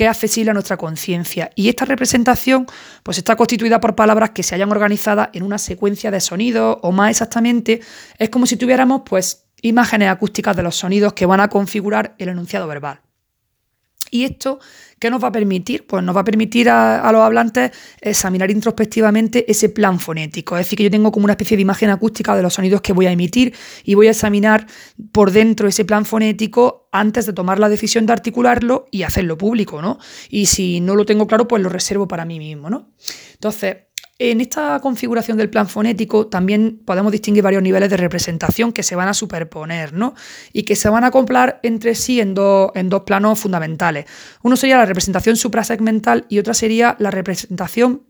que 0.00 0.06
es 0.06 0.10
accesible 0.12 0.50
a 0.50 0.54
nuestra 0.54 0.78
conciencia. 0.78 1.50
Y 1.54 1.68
esta 1.68 1.84
representación 1.84 2.66
pues, 3.02 3.18
está 3.18 3.36
constituida 3.36 3.80
por 3.80 3.94
palabras 3.94 4.30
que 4.30 4.42
se 4.42 4.54
hayan 4.54 4.72
organizado 4.72 5.28
en 5.34 5.42
una 5.42 5.58
secuencia 5.58 6.10
de 6.10 6.20
sonidos, 6.20 6.78
o 6.80 6.90
más 6.90 7.10
exactamente, 7.10 7.82
es 8.16 8.30
como 8.30 8.46
si 8.46 8.56
tuviéramos 8.56 9.02
pues, 9.04 9.44
imágenes 9.60 10.08
acústicas 10.08 10.56
de 10.56 10.62
los 10.62 10.76
sonidos 10.76 11.12
que 11.12 11.26
van 11.26 11.40
a 11.40 11.48
configurar 11.48 12.14
el 12.16 12.30
enunciado 12.30 12.66
verbal. 12.66 13.02
Y 14.10 14.24
esto, 14.24 14.58
¿qué 14.98 15.10
nos 15.10 15.22
va 15.22 15.28
a 15.28 15.32
permitir? 15.32 15.86
Pues 15.86 16.02
nos 16.02 16.16
va 16.16 16.20
a 16.20 16.24
permitir 16.24 16.68
a, 16.68 17.10
los 17.12 17.22
hablantes 17.22 17.72
examinar 18.00 18.50
introspectivamente 18.50 19.50
ese 19.50 19.68
plan 19.68 20.00
fonético. 20.00 20.56
Es 20.56 20.66
decir, 20.66 20.76
que 20.76 20.84
yo 20.84 20.90
tengo 20.90 21.12
como 21.12 21.24
una 21.24 21.34
especie 21.34 21.56
de 21.56 21.62
imagen 21.62 21.90
acústica 21.90 22.34
de 22.34 22.42
los 22.42 22.54
sonidos 22.54 22.80
que 22.80 22.92
voy 22.92 23.06
a 23.06 23.12
emitir 23.12 23.54
y 23.84 23.94
voy 23.94 24.08
a 24.08 24.10
examinar 24.10 24.66
por 25.12 25.30
dentro 25.30 25.68
ese 25.68 25.84
plan 25.84 26.04
fonético 26.04 26.88
antes 26.92 27.26
de 27.26 27.32
tomar 27.32 27.58
la 27.58 27.68
decisión 27.68 28.06
de 28.06 28.12
articularlo 28.12 28.86
y 28.90 29.04
hacerlo 29.04 29.38
público, 29.38 29.80
¿no? 29.80 29.98
Y 30.28 30.46
si 30.46 30.80
no 30.80 30.96
lo 30.96 31.04
tengo 31.04 31.26
claro, 31.26 31.46
pues 31.46 31.62
lo 31.62 31.68
reservo 31.68 32.08
para 32.08 32.24
mí 32.24 32.38
mismo, 32.38 32.68
¿no? 32.68 32.90
Entonces, 33.34 33.76
en 34.20 34.42
esta 34.42 34.78
configuración 34.80 35.38
del 35.38 35.48
plan 35.48 35.66
fonético 35.66 36.26
también 36.26 36.82
podemos 36.84 37.10
distinguir 37.10 37.42
varios 37.42 37.62
niveles 37.62 37.88
de 37.88 37.96
representación 37.96 38.70
que 38.70 38.82
se 38.82 38.94
van 38.94 39.08
a 39.08 39.14
superponer 39.14 39.94
¿no? 39.94 40.14
y 40.52 40.64
que 40.64 40.76
se 40.76 40.90
van 40.90 41.04
a 41.04 41.06
acoplar 41.06 41.58
entre 41.62 41.94
sí 41.94 42.20
en, 42.20 42.34
en 42.74 42.88
dos 42.90 43.02
planos 43.04 43.40
fundamentales. 43.40 44.04
Uno 44.42 44.56
sería 44.56 44.76
la 44.76 44.84
representación 44.84 45.36
suprasegmental 45.36 46.26
y 46.28 46.38
otra 46.38 46.52
sería 46.52 46.96
la 46.98 47.10
representación 47.10 48.02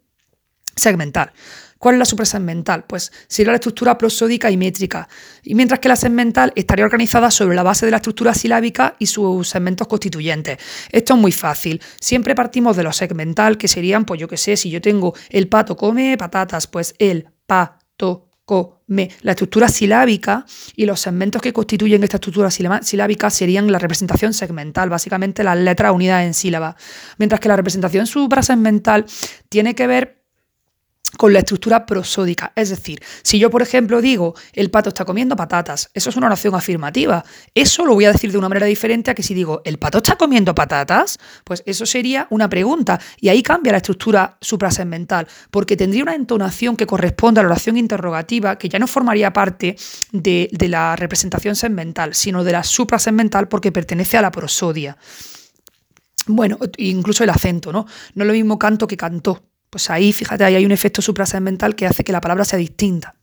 segmental. 0.75 1.33
¿Cuál 1.81 1.95
es 1.95 1.99
la 2.01 2.05
suprasegmental? 2.05 2.85
Pues 2.85 3.11
sería 3.27 3.53
la 3.53 3.57
estructura 3.57 3.97
prosódica 3.97 4.51
y 4.51 4.59
métrica, 4.59 5.09
y 5.43 5.55
mientras 5.55 5.81
que 5.81 5.89
la 5.89 5.97
segmental 5.97 6.53
estaría 6.55 6.85
organizada 6.85 7.31
sobre 7.31 7.57
la 7.57 7.63
base 7.63 7.87
de 7.87 7.91
la 7.91 7.97
estructura 7.97 8.35
silábica 8.35 8.97
y 8.99 9.07
sus 9.07 9.49
segmentos 9.49 9.89
constituyentes. 9.89 10.59
Esto 10.93 11.15
es 11.15 11.21
muy 11.21 11.33
fácil. 11.33 11.81
Siempre 11.99 12.35
partimos 12.35 12.77
de 12.77 12.83
lo 12.83 12.93
segmental, 12.93 13.57
que 13.57 13.67
serían, 13.67 14.05
pues 14.05 14.21
yo 14.21 14.29
qué 14.29 14.37
sé, 14.37 14.59
si 14.59 14.69
yo 14.69 14.83
tengo 14.83 15.15
el 15.31 15.49
pato 15.49 15.75
come 15.75 16.19
patatas, 16.19 16.67
pues 16.67 16.95
el 16.99 17.31
pato 17.47 18.29
come. 18.45 19.11
La 19.23 19.33
estructura 19.33 19.69
silábica 19.69 20.45
y 20.77 20.85
los 20.85 21.01
segmentos 21.01 21.41
que 21.41 21.55
constituyen 21.55 22.05
esta 22.05 22.19
estructura 22.19 22.51
silábica 22.51 23.31
serían 23.31 23.73
la 23.73 23.79
representación 23.79 24.35
segmental, 24.35 24.91
básicamente 24.91 25.43
las 25.43 25.57
letras 25.57 25.93
unidas 25.93 26.27
en 26.27 26.35
sílaba. 26.35 26.77
Mientras 27.17 27.41
que 27.41 27.49
la 27.49 27.57
representación 27.57 28.07
suprasegmental 28.07 29.07
tiene 29.49 29.75
que 29.75 29.87
ver 29.87 30.20
con 31.17 31.33
la 31.33 31.41
estructura 31.41 31.87
prosódica. 31.87 32.53
Es 32.55 32.71
decir, 32.71 33.03
si 33.23 33.39
yo, 33.39 33.51
por 33.51 33.63
ejemplo, 33.63 34.01
digo 34.01 34.35
el 34.53 34.71
pato 34.71 34.89
está 34.91 35.05
comiendo 35.05 35.37
patatas, 35.37 35.91
eso 35.95 36.11
es 36.11 36.17
una 36.17 36.27
oración 36.27 36.55
afirmativa. 36.55 37.25
Eso 37.55 37.85
lo 37.85 37.95
voy 37.95 38.05
a 38.05 38.13
decir 38.13 38.33
de 38.33 38.39
una 38.39 38.49
manera 38.49 38.67
diferente 38.67 39.11
a 39.11 39.15
que 39.15 39.23
si 39.23 39.35
digo 39.35 39.63
el 39.65 39.79
pato 39.79 39.99
está 39.99 40.17
comiendo 40.17 40.55
patatas, 40.55 41.19
pues 41.45 41.63
eso 41.67 41.87
sería 41.87 42.27
una 42.31 42.49
pregunta. 42.49 43.01
Y 43.21 43.29
ahí 43.29 43.43
cambia 43.43 43.73
la 43.73 43.79
estructura 43.79 44.39
suprasegmental, 44.41 45.27
porque 45.51 45.77
tendría 45.77 46.03
una 46.03 46.15
entonación 46.15 46.77
que 46.77 46.87
corresponde 46.87 47.41
a 47.41 47.43
la 47.43 47.51
oración 47.51 47.77
interrogativa, 47.77 48.57
que 48.57 48.69
ya 48.69 48.79
no 48.79 48.87
formaría 48.87 49.33
parte 49.33 49.77
de, 50.13 50.49
la 50.69 50.95
representación 50.95 51.57
segmental, 51.57 52.15
sino 52.15 52.45
de 52.45 52.53
la 52.53 52.63
suprasegmental 52.63 53.49
porque 53.49 53.73
pertenece 53.73 54.17
a 54.17 54.23
la 54.23 54.31
prosodia. 54.31 54.97
Bueno, 56.27 56.59
incluso 56.77 57.25
el 57.25 57.31
acento, 57.31 57.73
¿no? 57.73 57.87
No 58.15 58.25
es 58.25 58.27
lo 58.27 58.33
mismo 58.33 58.59
canto 58.59 58.87
que 58.87 58.97
cantó. 58.97 59.50
Pues 59.71 59.89
ahí, 59.89 60.13
fíjate, 60.13 60.45
ahí 60.45 60.57
hay 60.57 60.67
un 60.67 60.73
efecto 60.73 61.01
suprasegmental 61.01 61.77
que 61.77 61.87
hace 61.87 62.03
que 62.03 62.13
la 62.13 62.21
palabra 62.21 62.45
sea 62.45 62.59
distinta. 62.59 63.15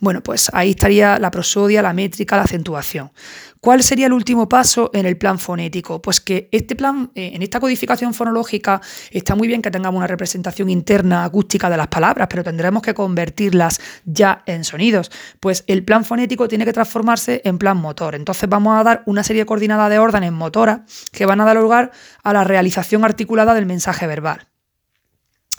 Bueno, 0.00 0.20
pues 0.22 0.50
ahí 0.52 0.70
estaría 0.70 1.18
la 1.18 1.30
prosodia, 1.30 1.80
la 1.80 1.92
métrica, 1.92 2.36
la 2.36 2.42
acentuación. 2.42 3.12
¿Cuál 3.60 3.82
sería 3.82 4.06
el 4.06 4.12
último 4.12 4.48
paso 4.48 4.90
en 4.92 5.06
el 5.06 5.16
plan 5.16 5.38
fonético? 5.38 6.02
Pues 6.02 6.20
que 6.20 6.48
este 6.52 6.76
plan, 6.76 7.10
eh, 7.14 7.32
en 7.34 7.42
esta 7.42 7.58
codificación 7.58 8.14
fonológica, 8.14 8.80
está 9.10 9.34
muy 9.34 9.48
bien 9.48 9.62
que 9.62 9.70
tengamos 9.70 9.98
una 9.98 10.06
representación 10.06 10.68
interna 10.70 11.24
acústica 11.24 11.70
de 11.70 11.76
las 11.76 11.88
palabras, 11.88 12.28
pero 12.28 12.44
tendremos 12.44 12.82
que 12.82 12.92
convertirlas 12.92 13.80
ya 14.04 14.42
en 14.46 14.64
sonidos. 14.64 15.10
Pues 15.40 15.64
el 15.66 15.84
plan 15.84 16.04
fonético 16.04 16.48
tiene 16.48 16.64
que 16.64 16.72
transformarse 16.72 17.40
en 17.44 17.58
plan 17.58 17.76
motor. 17.76 18.14
Entonces 18.14 18.48
vamos 18.48 18.78
a 18.78 18.84
dar 18.84 19.02
una 19.06 19.24
serie 19.24 19.46
coordinada 19.46 19.88
de 19.88 19.98
órdenes 19.98 20.32
motoras 20.32 20.80
que 21.12 21.26
van 21.26 21.40
a 21.40 21.44
dar 21.44 21.56
lugar 21.56 21.92
a 22.22 22.32
la 22.32 22.44
realización 22.44 23.04
articulada 23.04 23.54
del 23.54 23.66
mensaje 23.66 24.06
verbal. 24.06 24.48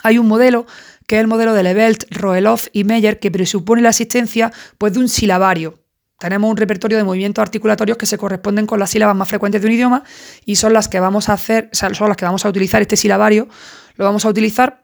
Hay 0.03 0.17
un 0.17 0.27
modelo 0.27 0.65
que 1.07 1.15
es 1.15 1.21
el 1.21 1.27
modelo 1.27 1.53
de 1.53 1.63
Levelt, 1.63 2.03
Roelof 2.11 2.67
y 2.73 2.83
Meyer 2.83 3.19
que 3.19 3.31
presupone 3.31 3.81
la 3.81 3.89
existencia 3.89 4.51
pues, 4.77 4.93
de 4.93 4.99
un 4.99 5.09
silabario 5.09 5.79
tenemos 6.19 6.49
un 6.49 6.57
repertorio 6.57 6.97
de 6.97 7.03
movimientos 7.03 7.41
articulatorios 7.41 7.97
que 7.97 8.05
se 8.05 8.17
corresponden 8.17 8.65
con 8.65 8.79
las 8.79 8.89
sílabas 8.89 9.15
más 9.15 9.27
frecuentes 9.27 9.61
de 9.61 9.67
un 9.67 9.73
idioma 9.73 10.03
y 10.45 10.55
son 10.55 10.73
las 10.73 10.87
que 10.87 10.99
vamos 10.99 11.29
a 11.29 11.33
hacer, 11.33 11.69
son 11.71 12.07
las 12.07 12.17
que 12.17 12.25
vamos 12.25 12.43
a 12.45 12.49
utilizar 12.49 12.81
este 12.81 12.97
silabario, 12.97 13.47
lo 13.95 14.05
vamos 14.05 14.25
a 14.25 14.29
utilizar 14.29 14.83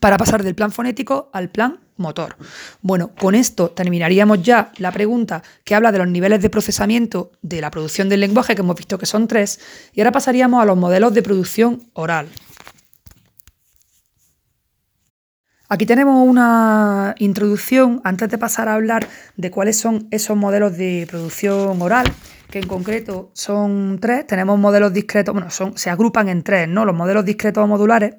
para 0.00 0.16
pasar 0.16 0.42
del 0.42 0.54
plan 0.54 0.72
fonético 0.72 1.28
al 1.32 1.50
plan 1.50 1.80
motor. 1.96 2.36
Bueno, 2.80 3.10
con 3.18 3.34
esto 3.34 3.70
terminaríamos 3.70 4.42
ya 4.42 4.72
la 4.78 4.92
pregunta 4.92 5.42
que 5.64 5.74
habla 5.74 5.92
de 5.92 5.98
los 5.98 6.08
niveles 6.08 6.40
de 6.40 6.48
procesamiento 6.48 7.32
de 7.42 7.60
la 7.60 7.70
producción 7.70 8.08
del 8.08 8.20
lenguaje, 8.20 8.54
que 8.54 8.62
hemos 8.62 8.76
visto 8.76 8.98
que 8.98 9.06
son 9.06 9.26
tres, 9.28 9.60
y 9.92 10.00
ahora 10.00 10.12
pasaríamos 10.12 10.62
a 10.62 10.64
los 10.64 10.76
modelos 10.76 11.12
de 11.12 11.22
producción 11.22 11.82
oral. 11.92 12.28
Aquí 15.70 15.84
tenemos 15.84 16.26
una 16.26 17.14
introducción 17.18 18.00
antes 18.02 18.30
de 18.30 18.38
pasar 18.38 18.68
a 18.68 18.74
hablar 18.74 19.06
de 19.36 19.50
cuáles 19.50 19.76
son 19.76 20.08
esos 20.10 20.34
modelos 20.34 20.78
de 20.78 21.06
producción 21.10 21.82
oral, 21.82 22.10
que 22.50 22.58
en 22.58 22.66
concreto 22.66 23.30
son 23.34 23.98
tres. 24.00 24.26
Tenemos 24.26 24.58
modelos 24.58 24.94
discretos, 24.94 25.34
bueno, 25.34 25.50
se 25.50 25.90
agrupan 25.90 26.30
en 26.30 26.42
tres, 26.42 26.70
¿no? 26.70 26.86
Los 26.86 26.96
modelos 26.96 27.22
discretos 27.26 27.62
o 27.62 27.66
modulares, 27.66 28.14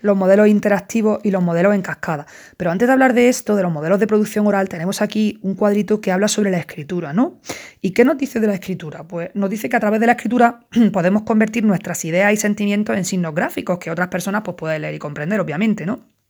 los 0.00 0.16
modelos 0.16 0.46
interactivos 0.46 1.18
y 1.24 1.32
los 1.32 1.42
modelos 1.42 1.74
en 1.74 1.82
cascada. 1.82 2.24
Pero 2.56 2.70
antes 2.70 2.86
de 2.86 2.92
hablar 2.92 3.14
de 3.14 3.28
esto, 3.28 3.56
de 3.56 3.64
los 3.64 3.72
modelos 3.72 3.98
de 3.98 4.06
producción 4.06 4.46
oral, 4.46 4.68
tenemos 4.68 5.02
aquí 5.02 5.40
un 5.42 5.56
cuadrito 5.56 6.00
que 6.00 6.12
habla 6.12 6.28
sobre 6.28 6.52
la 6.52 6.58
escritura, 6.58 7.12
¿no? 7.12 7.40
¿Y 7.80 7.90
qué 7.90 8.04
nos 8.04 8.16
dice 8.16 8.38
de 8.38 8.46
la 8.46 8.54
escritura? 8.54 9.02
Pues 9.08 9.30
nos 9.34 9.50
dice 9.50 9.68
que 9.68 9.74
a 9.74 9.80
través 9.80 9.98
de 9.98 10.06
la 10.06 10.12
escritura 10.12 10.60
podemos 10.92 11.22
convertir 11.22 11.64
nuestras 11.64 12.04
ideas 12.04 12.32
y 12.32 12.36
sentimientos 12.36 12.96
en 12.96 13.04
signos 13.04 13.34
gráficos 13.34 13.80
que 13.80 13.90
otras 13.90 14.06
personas 14.06 14.42
pues, 14.44 14.56
pueden 14.56 14.82
leer 14.82 14.94
y 14.94 15.00
comprender, 15.00 15.40
obviamente, 15.40 15.84
¿no? 15.84 16.21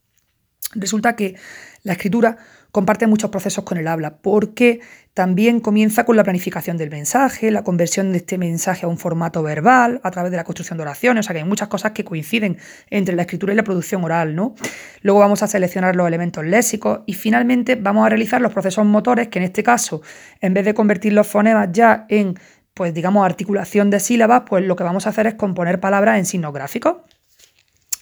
Resulta 0.75 1.15
que 1.15 1.35
la 1.83 1.93
escritura 1.93 2.37
comparte 2.73 3.05
muchos 3.05 3.29
procesos 3.29 3.63
con 3.63 3.77
el 3.77 3.87
habla, 3.87 4.17
porque 4.17 4.81
también 5.13 5.59
comienza 5.59 6.05
con 6.05 6.17
la 6.17 6.23
planificación 6.23 6.75
del 6.75 6.89
mensaje, 6.89 7.51
la 7.51 7.63
conversión 7.63 8.11
de 8.11 8.17
este 8.17 8.39
mensaje 8.39 8.87
a 8.87 8.89
un 8.89 8.97
formato 8.97 9.43
verbal, 9.43 10.01
a 10.03 10.09
través 10.09 10.31
de 10.31 10.37
la 10.37 10.43
construcción 10.43 10.77
de 10.77 10.81
oraciones, 10.81 11.23
o 11.23 11.23
sea 11.27 11.35
que 11.35 11.41
hay 11.41 11.47
muchas 11.47 11.67
cosas 11.67 11.91
que 11.91 12.03
coinciden 12.03 12.57
entre 12.89 13.15
la 13.15 13.21
escritura 13.21 13.53
y 13.53 13.55
la 13.55 13.63
producción 13.63 14.03
oral, 14.03 14.33
¿no? 14.33 14.55
Luego 15.01 15.19
vamos 15.19 15.43
a 15.43 15.47
seleccionar 15.47 15.95
los 15.95 16.07
elementos 16.07 16.43
léxicos 16.43 17.01
y 17.05 17.13
finalmente 17.13 17.75
vamos 17.75 18.07
a 18.07 18.09
realizar 18.09 18.41
los 18.41 18.51
procesos 18.51 18.85
motores, 18.87 19.27
que 19.27 19.37
en 19.37 19.45
este 19.45 19.61
caso, 19.61 20.01
en 20.41 20.55
vez 20.55 20.65
de 20.65 20.73
convertir 20.73 21.13
los 21.13 21.27
fonemas 21.27 21.69
ya 21.71 22.07
en, 22.09 22.33
pues 22.73 22.91
digamos, 22.91 23.23
articulación 23.23 23.91
de 23.91 23.99
sílabas, 23.99 24.43
pues 24.47 24.65
lo 24.65 24.75
que 24.75 24.83
vamos 24.83 25.05
a 25.05 25.11
hacer 25.11 25.27
es 25.27 25.35
componer 25.35 25.79
palabras 25.79 26.17
en 26.17 26.25
signos 26.25 26.51
gráficos. 26.51 26.95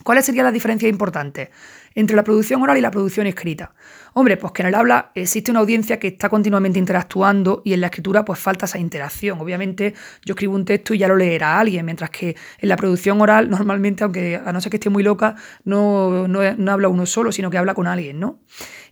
¿Cuáles 0.03 0.25
serían 0.25 0.45
las 0.45 0.53
diferencias 0.53 0.89
importantes? 0.89 1.49
Entre 1.95 2.15
la 2.15 2.23
producción 2.23 2.61
oral 2.61 2.77
y 2.77 2.81
la 2.81 2.91
producción 2.91 3.27
escrita? 3.27 3.73
Hombre, 4.13 4.35
pues 4.35 4.51
que 4.51 4.61
en 4.61 4.67
el 4.67 4.75
habla 4.75 5.11
existe 5.15 5.51
una 5.51 5.61
audiencia 5.61 5.97
que 5.97 6.09
está 6.09 6.27
continuamente 6.27 6.77
interactuando 6.77 7.61
y 7.63 7.71
en 7.71 7.79
la 7.79 7.87
escritura 7.87 8.25
pues 8.25 8.39
falta 8.39 8.65
esa 8.65 8.77
interacción. 8.77 9.39
Obviamente 9.39 9.93
yo 10.25 10.33
escribo 10.33 10.53
un 10.53 10.65
texto 10.65 10.93
y 10.93 10.97
ya 10.97 11.07
lo 11.07 11.15
leerá 11.15 11.59
alguien, 11.59 11.85
mientras 11.85 12.09
que 12.09 12.35
en 12.59 12.69
la 12.69 12.75
producción 12.75 13.21
oral 13.21 13.49
normalmente, 13.49 14.03
aunque 14.03 14.41
a 14.43 14.51
no 14.51 14.59
ser 14.59 14.69
que 14.69 14.77
esté 14.77 14.89
muy 14.89 15.03
loca, 15.03 15.35
no, 15.63 16.27
no, 16.27 16.71
habla 16.71 16.89
uno 16.89 17.05
solo, 17.05 17.31
sino 17.31 17.49
que 17.49 17.57
habla 17.57 17.73
con 17.73 17.87
alguien, 17.87 18.19
¿no? 18.19 18.39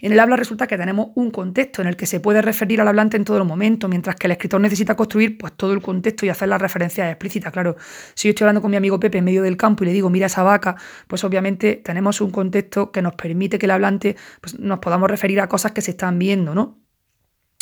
En 0.01 0.13
el 0.13 0.19
habla 0.19 0.37
resulta 0.37 0.65
que 0.65 0.77
tenemos 0.77 1.09
un 1.15 1.29
contexto 1.29 1.81
en 1.81 1.87
el 1.89 1.97
que 1.97 2.05
se 2.05 2.21
puede 2.21 2.41
referir 2.41 2.79
al 2.79 2.87
hablante 2.87 3.17
en 3.17 3.25
todo 3.25 3.37
el 3.37 3.43
momento, 3.43 3.89
mientras 3.89 4.15
que 4.15 4.27
el 4.27 4.31
escritor 4.31 4.61
necesita 4.61 4.95
construir 4.95 5.37
pues 5.37 5.53
todo 5.53 5.73
el 5.73 5.81
contexto 5.81 6.25
y 6.25 6.29
hacer 6.29 6.47
las 6.47 6.61
referencias 6.61 7.09
explícitas. 7.09 7.51
Claro, 7.51 7.75
si 8.13 8.27
yo 8.27 8.29
estoy 8.29 8.45
hablando 8.45 8.61
con 8.61 8.71
mi 8.71 8.77
amigo 8.77 8.99
Pepe 8.99 9.17
en 9.17 9.25
medio 9.25 9.43
del 9.43 9.57
campo 9.57 9.83
y 9.83 9.87
le 9.87 9.93
digo, 9.93 10.09
mira 10.09 10.27
esa 10.27 10.43
vaca, 10.43 10.77
pues 11.07 11.23
obviamente 11.25 11.75
tenemos 11.83 12.21
un 12.21 12.31
contexto 12.31 12.91
que 12.91 13.01
nos 13.01 13.15
permite 13.15 13.59
que 13.59 13.65
el 13.65 13.71
hablante 13.71 14.15
pues, 14.39 14.57
nos 14.57 14.79
podamos 14.79 15.09
referir 15.09 15.41
a 15.41 15.49
cosas 15.49 15.73
que 15.73 15.81
se 15.81 15.91
están 15.91 16.17
viendo, 16.17 16.55
¿no? 16.55 16.79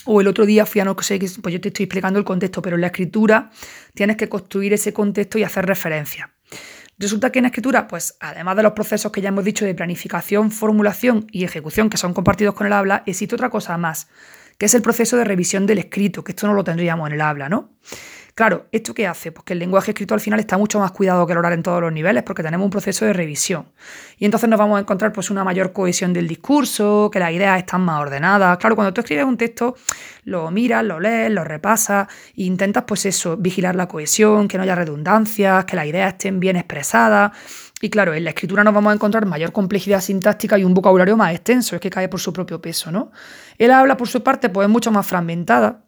O 0.05 0.21
el 0.21 0.27
otro 0.27 0.45
día 0.45 0.65
fui 0.65 0.79
a 0.79 0.85
no 0.85 0.95
sé, 1.01 1.19
pues 1.41 1.53
yo 1.53 1.59
te 1.59 1.69
estoy 1.69 1.85
explicando 1.85 2.19
el 2.19 2.23
contexto, 2.23 2.61
pero 2.61 2.75
en 2.75 2.81
la 2.81 2.87
escritura 2.87 3.49
tienes 3.93 4.15
que 4.15 4.29
construir 4.29 4.73
ese 4.73 4.93
contexto 4.93 5.37
y 5.39 5.43
hacer 5.43 5.65
referencia. 5.65 6.36
Resulta 6.99 7.31
que 7.31 7.39
en 7.39 7.45
escritura, 7.45 7.87
pues 7.87 8.17
además 8.19 8.55
de 8.55 8.63
los 8.63 8.71
procesos 8.71 9.11
que 9.11 9.21
ya 9.21 9.29
hemos 9.29 9.45
dicho 9.45 9.65
de 9.65 9.75
planificación, 9.75 10.49
formulación 10.49 11.27
y 11.31 11.43
ejecución 11.43 11.89
que 11.89 11.97
son 11.97 12.13
compartidos 12.13 12.55
con 12.55 12.65
el 12.65 12.73
habla, 12.73 13.03
existe 13.05 13.35
otra 13.35 13.51
cosa 13.51 13.77
más, 13.77 14.07
que 14.57 14.65
es 14.65 14.73
el 14.73 14.81
proceso 14.81 15.15
de 15.15 15.23
revisión 15.23 15.67
del 15.67 15.77
escrito, 15.77 16.23
que 16.23 16.31
esto 16.31 16.47
no 16.47 16.53
lo 16.53 16.63
tendríamos 16.63 17.07
en 17.07 17.13
el 17.13 17.21
habla, 17.21 17.49
¿no? 17.49 17.69
Claro, 18.37 18.67
¿esto 18.71 18.93
qué 18.93 19.07
hace? 19.07 19.31
Pues 19.31 19.45
que 19.45 19.53
el 19.53 19.59
lenguaje 19.59 19.89
escrito 19.89 20.13
al 20.13 20.19
final 20.19 20.39
está 20.39 20.59
mucho 20.59 20.79
más 20.79 20.91
cuidado 20.91 21.25
que 21.25 21.31
el 21.31 21.39
oral 21.39 21.53
en 21.53 21.63
todos 21.63 21.81
los 21.81 21.91
niveles 21.91 22.21
porque 22.21 22.43
tenemos 22.43 22.65
un 22.65 22.69
proceso 22.69 23.03
de 23.03 23.11
revisión. 23.11 23.69
Y 24.19 24.25
entonces 24.25 24.47
nos 24.47 24.59
vamos 24.59 24.77
a 24.77 24.81
encontrar 24.81 25.11
pues 25.11 25.31
una 25.31 25.43
mayor 25.43 25.73
cohesión 25.73 26.13
del 26.13 26.27
discurso, 26.27 27.09
que 27.11 27.17
las 27.17 27.31
ideas 27.31 27.57
están 27.57 27.81
más 27.81 27.99
ordenadas. 27.99 28.59
Claro, 28.59 28.75
cuando 28.75 28.93
tú 28.93 29.01
escribes 29.01 29.25
un 29.25 29.37
texto, 29.37 29.75
lo 30.23 30.51
miras, 30.51 30.83
lo 30.83 30.99
lees, 30.99 31.31
lo 31.31 31.43
repasas 31.45 32.09
e 32.37 32.43
intentas 32.43 32.83
pues 32.85 33.07
eso, 33.07 33.37
vigilar 33.37 33.75
la 33.75 33.87
cohesión, 33.87 34.47
que 34.47 34.57
no 34.57 34.63
haya 34.65 34.75
redundancias, 34.75 35.65
que 35.65 35.75
las 35.75 35.87
ideas 35.87 36.13
estén 36.13 36.39
bien 36.39 36.57
expresadas. 36.57 37.31
Y 37.81 37.89
claro, 37.89 38.13
en 38.13 38.23
la 38.23 38.29
escritura 38.29 38.63
nos 38.63 38.75
vamos 38.75 38.91
a 38.91 38.93
encontrar 38.93 39.25
mayor 39.25 39.51
complejidad 39.51 39.99
sintáctica 39.99 40.59
y 40.59 40.63
un 40.63 40.75
vocabulario 40.75 41.17
más 41.17 41.33
extenso, 41.33 41.75
es 41.75 41.81
que 41.81 41.89
cae 41.89 42.07
por 42.07 42.19
su 42.19 42.31
propio 42.31 42.61
peso, 42.61 42.91
¿no? 42.91 43.11
El 43.57 43.71
habla, 43.71 43.97
por 43.97 44.07
su 44.07 44.21
parte, 44.21 44.49
pues 44.49 44.67
es 44.67 44.71
mucho 44.71 44.91
más 44.91 45.07
fragmentada 45.07 45.86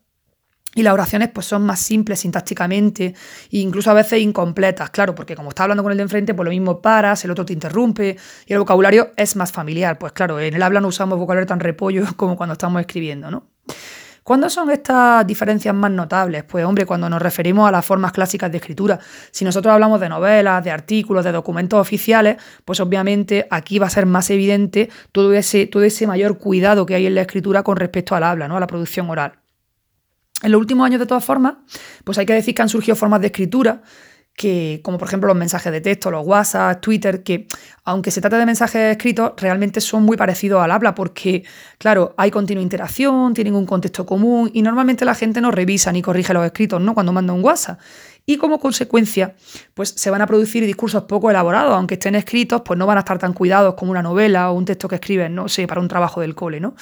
y 0.75 0.83
las 0.83 0.93
oraciones 0.93 1.29
pues 1.29 1.45
son 1.47 1.63
más 1.63 1.79
simples 1.79 2.19
sintácticamente 2.19 3.15
e 3.51 3.57
incluso 3.57 3.89
a 3.89 3.93
veces 3.93 4.21
incompletas, 4.21 4.89
claro, 4.91 5.15
porque 5.15 5.35
como 5.35 5.49
estás 5.49 5.63
hablando 5.63 5.83
con 5.83 5.91
el 5.91 5.97
de 5.97 6.03
enfrente, 6.03 6.33
pues 6.33 6.45
lo 6.45 6.51
mismo 6.51 6.81
paras, 6.81 7.25
el 7.25 7.31
otro 7.31 7.45
te 7.45 7.53
interrumpe 7.53 8.17
y 8.45 8.53
el 8.53 8.59
vocabulario 8.59 9.11
es 9.15 9.35
más 9.35 9.51
familiar. 9.51 9.97
Pues 9.97 10.13
claro, 10.13 10.39
en 10.39 10.53
el 10.53 10.61
habla 10.61 10.79
no 10.79 10.87
usamos 10.87 11.17
vocabulario 11.17 11.47
tan 11.47 11.59
repollo 11.59 12.05
como 12.15 12.37
cuando 12.37 12.53
estamos 12.53 12.79
escribiendo, 12.81 13.31
¿no? 13.31 13.47
¿Cuándo 14.23 14.47
son 14.47 14.69
estas 14.69 15.25
diferencias 15.25 15.73
más 15.73 15.89
notables? 15.89 16.43
Pues 16.43 16.63
hombre, 16.63 16.85
cuando 16.85 17.09
nos 17.09 17.19
referimos 17.19 17.67
a 17.67 17.71
las 17.71 17.83
formas 17.83 18.11
clásicas 18.11 18.51
de 18.51 18.57
escritura. 18.59 18.99
Si 19.31 19.43
nosotros 19.43 19.73
hablamos 19.73 19.99
de 19.99 20.07
novelas, 20.07 20.63
de 20.63 20.69
artículos, 20.69 21.25
de 21.25 21.31
documentos 21.31 21.79
oficiales, 21.79 22.37
pues 22.63 22.79
obviamente 22.79 23.47
aquí 23.49 23.79
va 23.79 23.87
a 23.87 23.89
ser 23.89 24.05
más 24.05 24.29
evidente 24.29 24.91
todo 25.11 25.33
ese, 25.33 25.65
todo 25.65 25.81
ese 25.81 26.05
mayor 26.05 26.37
cuidado 26.37 26.85
que 26.85 26.93
hay 26.93 27.07
en 27.07 27.15
la 27.15 27.21
escritura 27.21 27.63
con 27.63 27.77
respecto 27.77 28.13
al 28.13 28.21
habla, 28.23 28.47
¿no? 28.47 28.57
a 28.57 28.59
la 28.59 28.67
producción 28.67 29.09
oral. 29.09 29.33
En 30.41 30.51
los 30.51 30.59
últimos 30.59 30.85
años, 30.85 30.99
de 30.99 31.05
todas 31.05 31.23
formas, 31.23 31.55
pues 32.03 32.17
hay 32.17 32.25
que 32.25 32.33
decir 32.33 32.55
que 32.55 32.61
han 32.61 32.69
surgido 32.69 32.95
formas 32.95 33.21
de 33.21 33.27
escritura 33.27 33.81
que, 34.39 34.79
como 34.83 34.97
por 34.97 35.09
ejemplo 35.09 35.27
los 35.27 35.35
mensajes 35.35 35.69
de 35.69 35.81
texto, 35.81 36.09
los 36.09 36.25
WhatsApp, 36.25 36.79
Twitter, 36.79 37.23
que 37.23 37.45
aunque 37.83 38.09
se 38.09 38.21
trate 38.21 38.37
de 38.37 38.45
mensajes 38.45 38.95
escritos, 38.95 39.33
realmente 39.35 39.81
son 39.81 40.03
muy 40.03 40.15
parecidos 40.15 40.63
al 40.63 40.71
habla, 40.71 40.95
porque, 40.95 41.43
claro, 41.77 42.13
hay 42.15 42.31
continua 42.31 42.63
interacción, 42.63 43.33
tienen 43.33 43.53
un 43.53 43.65
contexto 43.65 44.05
común 44.05 44.49
y 44.53 44.61
normalmente 44.61 45.03
la 45.03 45.13
gente 45.13 45.41
no 45.41 45.51
revisa 45.51 45.91
ni 45.91 46.01
corrige 46.01 46.33
los 46.33 46.45
escritos, 46.45 46.79
¿no? 46.79 46.93
Cuando 46.93 47.11
manda 47.11 47.33
un 47.33 47.43
WhatsApp. 47.43 47.81
Y 48.29 48.37
como 48.37 48.59
consecuencia, 48.59 49.33
pues 49.73 49.89
se 49.89 50.11
van 50.11 50.21
a 50.21 50.27
producir 50.27 50.63
discursos 50.63 51.05
poco 51.05 51.31
elaborados, 51.31 51.73
aunque 51.73 51.95
estén 51.95 52.13
escritos, 52.13 52.61
pues 52.63 52.77
no 52.77 52.85
van 52.85 52.97
a 52.97 52.99
estar 52.99 53.17
tan 53.17 53.33
cuidados 53.33 53.73
como 53.73 53.89
una 53.89 54.03
novela 54.03 54.51
o 54.51 54.53
un 54.53 54.65
texto 54.65 54.87
que 54.87 54.93
escriben, 54.97 55.33
no 55.33 55.49
sé, 55.49 55.65
para 55.65 55.81
un 55.81 55.87
trabajo 55.87 56.21
del 56.21 56.35
cole, 56.35 56.59
¿no? 56.59 56.75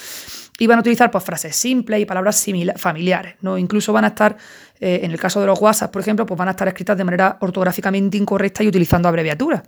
Y 0.59 0.67
van 0.67 0.79
a 0.79 0.81
utilizar 0.81 1.09
pues, 1.09 1.23
frases 1.23 1.55
simples 1.55 2.01
y 2.01 2.05
palabras 2.05 2.45
familiares, 2.75 3.35
¿no? 3.39 3.57
Incluso 3.57 3.93
van 3.93 4.03
a 4.03 4.09
estar, 4.09 4.35
eh, 4.81 4.99
en 5.03 5.11
el 5.11 5.19
caso 5.21 5.39
de 5.39 5.47
los 5.47 5.57
WhatsApp, 5.61 5.89
por 5.89 6.01
ejemplo, 6.01 6.25
pues 6.25 6.37
van 6.37 6.49
a 6.49 6.51
estar 6.51 6.67
escritas 6.67 6.97
de 6.97 7.05
manera 7.05 7.37
ortográficamente 7.39 8.17
incorrecta 8.17 8.61
y 8.65 8.67
utilizando 8.67 9.07
abreviaturas. 9.07 9.61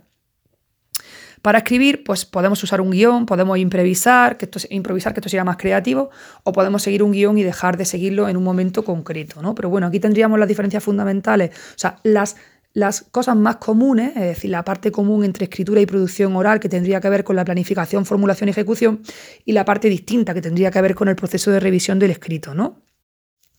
Para 1.42 1.58
escribir, 1.58 2.04
pues 2.04 2.24
podemos 2.24 2.62
usar 2.62 2.80
un 2.80 2.90
guion, 2.90 3.26
podemos 3.26 3.56
improvisar, 3.58 4.36
que 4.36 4.44
esto, 4.44 4.58
improvisar, 4.70 5.14
que 5.14 5.20
esto 5.20 5.28
sea 5.28 5.44
más 5.44 5.56
creativo, 5.56 6.10
o 6.44 6.52
podemos 6.52 6.82
seguir 6.82 7.02
un 7.02 7.12
guion 7.12 7.38
y 7.38 7.42
dejar 7.42 7.76
de 7.76 7.84
seguirlo 7.84 8.28
en 8.28 8.36
un 8.36 8.44
momento 8.44 8.84
concreto, 8.84 9.40
¿no? 9.40 9.54
Pero 9.54 9.70
bueno, 9.70 9.86
aquí 9.86 10.00
tendríamos 10.00 10.38
las 10.38 10.48
diferencias 10.48 10.84
fundamentales, 10.84 11.50
o 11.50 11.78
sea, 11.78 11.98
las 12.02 12.36
las 12.72 13.02
cosas 13.10 13.36
más 13.36 13.56
comunes, 13.56 14.12
es 14.14 14.22
decir, 14.22 14.50
la 14.50 14.64
parte 14.64 14.92
común 14.92 15.24
entre 15.24 15.44
escritura 15.44 15.80
y 15.80 15.86
producción 15.86 16.36
oral, 16.36 16.60
que 16.60 16.68
tendría 16.68 17.00
que 17.00 17.08
ver 17.08 17.24
con 17.24 17.34
la 17.34 17.44
planificación, 17.44 18.06
formulación 18.06 18.48
y 18.48 18.52
ejecución, 18.52 19.02
y 19.44 19.52
la 19.52 19.64
parte 19.64 19.88
distinta, 19.88 20.34
que 20.34 20.40
tendría 20.40 20.70
que 20.70 20.80
ver 20.80 20.94
con 20.94 21.08
el 21.08 21.16
proceso 21.16 21.50
de 21.50 21.58
revisión 21.58 21.98
del 21.98 22.12
escrito, 22.12 22.54
¿no? 22.54 22.76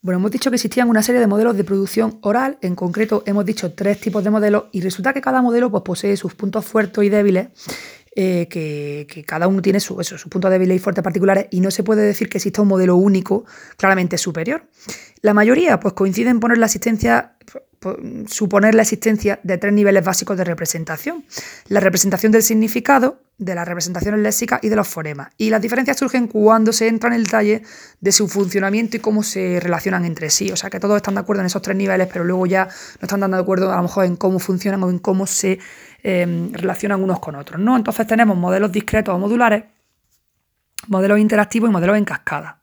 Bueno, 0.04 0.18
hemos 0.18 0.32
dicho 0.32 0.50
que 0.50 0.56
existían 0.56 0.90
una 0.90 1.04
serie 1.04 1.22
de 1.22 1.28
modelos 1.28 1.56
de 1.56 1.64
producción 1.64 2.18
oral, 2.22 2.58
en 2.62 2.74
concreto 2.74 3.22
hemos 3.28 3.46
dicho 3.46 3.74
tres 3.74 4.02
tipos 4.02 4.24
de 4.24 4.32
modelos 4.32 4.64
y 4.72 4.82
resulta 4.82 5.14
que 5.14 5.22
cada 5.22 5.44
modelo 5.44 5.70
pues, 5.70 5.84
posee 5.84 6.18
sus 6.18 6.34
puntos 6.34 6.66
fuertes 6.66 7.04
y 7.04 7.10
débiles 7.10 7.50
eh, 8.16 8.48
que, 8.50 9.24
cada 9.26 9.48
uno 9.48 9.62
tiene 9.62 9.80
su, 9.80 10.00
eso, 10.02 10.18
su 10.18 10.30
punto 10.30 10.50
débil 10.50 10.72
y 10.72 10.80
fuertes 10.80 11.04
particulares 11.04 11.48
y 11.52 11.62
no 11.62 11.72
se 11.72 11.84
puede 11.84 12.02
decir 12.02 12.28
que 12.30 12.40
exista 12.40 12.62
un 12.62 12.68
modelo 12.68 12.96
único 12.98 13.46
claramente 13.78 14.18
superior. 14.18 14.66
La 15.22 15.34
mayoría 15.34 15.80
pues 15.80 15.94
coinciden 15.94 16.32
en 16.32 16.40
poner 16.40 16.58
la 16.58 16.66
asistencia 16.66 17.38
suponer 18.28 18.76
la 18.76 18.84
existencia 18.84 19.40
de 19.44 19.58
tres 19.58 19.74
niveles 19.74 20.04
básicos 20.04 20.38
de 20.38 20.44
representación. 20.44 21.26
La 21.68 21.80
representación 21.80 22.32
del 22.32 22.44
significado, 22.44 23.22
de 23.40 23.56
las 23.56 23.68
representaciones 23.68 24.22
léxicas 24.22 24.60
y 24.62 24.70
de 24.70 24.76
los 24.76 24.88
fonemas. 24.88 25.30
Y 25.38 25.50
las 25.50 25.64
diferencias 25.64 25.98
surgen 25.98 26.28
cuando 26.28 26.74
se 26.74 26.88
entra 26.88 27.10
en 27.10 27.16
el 27.16 27.24
detalle 27.24 27.64
de 28.00 28.12
su 28.12 28.28
funcionamiento 28.28 28.98
y 28.98 29.00
cómo 29.00 29.24
se 29.24 29.60
relacionan 29.60 30.06
entre 30.06 30.30
sí. 30.30 30.52
O 30.52 30.56
sea 30.56 30.70
que 30.70 30.80
todos 30.80 30.98
están 30.98 31.16
de 31.16 31.22
acuerdo 31.22 31.42
en 31.42 31.48
esos 31.48 31.62
tres 31.64 31.76
niveles, 31.76 32.08
pero 32.12 32.24
luego 32.24 32.46
ya 32.46 32.66
no 32.66 33.06
están 33.08 33.32
de 33.32 33.38
acuerdo 33.38 33.72
a 33.74 33.78
lo 33.78 33.84
mejor 33.84 34.06
en 34.06 34.16
cómo 34.16 34.38
funcionan 34.38 34.84
o 34.84 34.90
en 34.92 35.00
cómo 35.00 35.26
se 35.26 35.58
em, 36.04 36.52
relacionan 36.54 37.04
unos 37.04 37.20
con 37.20 37.36
otros. 37.36 37.60
¿no? 37.60 37.76
Entonces 37.76 38.06
tenemos 38.08 38.38
modelos 38.38 38.72
discretos 38.72 39.16
o 39.16 39.20
modulares, 39.20 39.64
modelos 40.88 41.20
interactivos 41.20 41.70
y 41.70 41.74
modelos 41.74 41.98
en 41.98 42.06
cascada. 42.06 42.62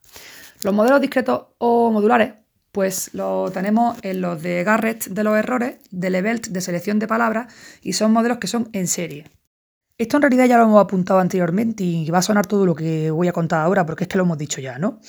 Los 0.62 0.74
modelos 0.74 1.00
discretos 1.00 1.46
o 1.58 1.90
modulares 1.90 2.32
pues 2.72 3.10
lo 3.14 3.50
tenemos 3.50 3.98
en 4.02 4.20
los 4.20 4.42
de 4.42 4.62
Garrett 4.62 5.06
de 5.06 5.24
los 5.24 5.36
errores, 5.36 5.76
de 5.90 6.10
Levelt 6.10 6.48
de 6.48 6.60
selección 6.60 6.98
de 6.98 7.08
palabras 7.08 7.52
y 7.82 7.94
son 7.94 8.12
modelos 8.12 8.38
que 8.38 8.46
son 8.46 8.68
en 8.72 8.86
serie. 8.86 9.24
Esto 10.00 10.16
en 10.16 10.22
realidad 10.22 10.46
ya 10.46 10.56
lo 10.58 10.62
hemos 10.62 10.80
apuntado 10.80 11.18
anteriormente 11.18 11.82
y 11.82 12.08
va 12.08 12.18
a 12.18 12.22
sonar 12.22 12.46
todo 12.46 12.64
lo 12.64 12.72
que 12.72 13.10
voy 13.10 13.26
a 13.26 13.32
contar 13.32 13.62
ahora 13.62 13.84
porque 13.84 14.04
es 14.04 14.08
que 14.08 14.16
lo 14.16 14.22
hemos 14.22 14.38
dicho 14.38 14.60
ya, 14.60 14.78
¿no? 14.78 15.00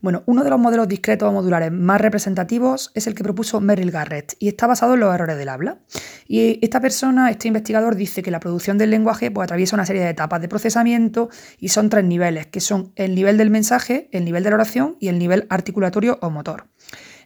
Bueno, 0.00 0.22
uno 0.26 0.44
de 0.44 0.50
los 0.50 0.60
modelos 0.60 0.86
discretos 0.86 1.28
o 1.28 1.32
modulares 1.32 1.72
más 1.72 2.00
representativos 2.00 2.92
es 2.94 3.08
el 3.08 3.16
que 3.16 3.24
propuso 3.24 3.60
Merrill 3.60 3.90
Garrett 3.90 4.36
y 4.38 4.46
está 4.46 4.68
basado 4.68 4.94
en 4.94 5.00
los 5.00 5.12
errores 5.12 5.36
del 5.36 5.48
habla. 5.48 5.80
Y 6.28 6.60
esta 6.64 6.80
persona, 6.80 7.28
este 7.28 7.48
investigador, 7.48 7.96
dice 7.96 8.22
que 8.22 8.30
la 8.30 8.38
producción 8.38 8.78
del 8.78 8.90
lenguaje 8.90 9.32
pues, 9.32 9.46
atraviesa 9.46 9.74
una 9.74 9.84
serie 9.84 10.04
de 10.04 10.10
etapas 10.10 10.40
de 10.40 10.46
procesamiento 10.46 11.28
y 11.58 11.70
son 11.70 11.90
tres 11.90 12.04
niveles, 12.04 12.46
que 12.46 12.60
son 12.60 12.92
el 12.94 13.16
nivel 13.16 13.38
del 13.38 13.50
mensaje, 13.50 14.08
el 14.12 14.24
nivel 14.24 14.44
de 14.44 14.50
la 14.50 14.56
oración 14.56 14.96
y 15.00 15.08
el 15.08 15.18
nivel 15.18 15.48
articulatorio 15.50 16.20
o 16.22 16.30
motor. 16.30 16.68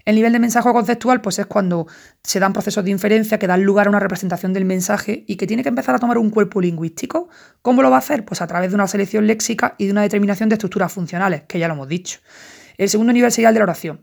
El 0.05 0.15
nivel 0.15 0.33
de 0.33 0.39
mensaje 0.39 0.71
conceptual 0.73 1.21
pues 1.21 1.39
es 1.39 1.47
cuando 1.47 1.87
se 2.23 2.41
dan 2.41 2.53
procesos 2.53 2.85
de 2.85 2.91
inferencia 2.91 3.39
que 3.39 3.47
dan 3.47 3.63
lugar 3.63 3.87
a 3.87 3.91
una 3.91 4.01
representación 4.01 4.53
del 4.53 4.65
mensaje 4.65 5.25
y 5.27 5.37
que 5.37 5.47
tiene 5.47 5.63
que 5.63 5.69
empezar 5.69 5.95
a 5.95 5.99
tomar 5.99 6.19
un 6.19 6.31
cuerpo 6.31 6.61
lingüístico. 6.61 7.29
¿Cómo 7.63 7.83
lo 7.83 7.91
va 7.91 7.97
a 7.97 8.01
hacer? 8.01 8.25
Pues 8.25 8.41
a 8.41 8.47
través 8.47 8.71
de 8.71 8.77
una 8.77 8.89
selección 8.89 9.27
léxica 9.27 9.75
y 9.79 9.87
de 9.87 9.93
una 9.93 10.03
determinación 10.03 10.49
de 10.49 10.55
estructuras 10.55 10.93
funcionales, 10.93 11.43
que 11.47 11.59
ya 11.59 11.69
lo 11.69 11.75
hemos 11.75 11.89
dicho. 11.89 12.21
El 12.79 12.89
segundo 12.89 13.13
nivel 13.13 13.31
sería 13.31 13.49
el 13.49 13.55
de 13.55 13.61
la 13.61 13.65
oración. 13.65 14.01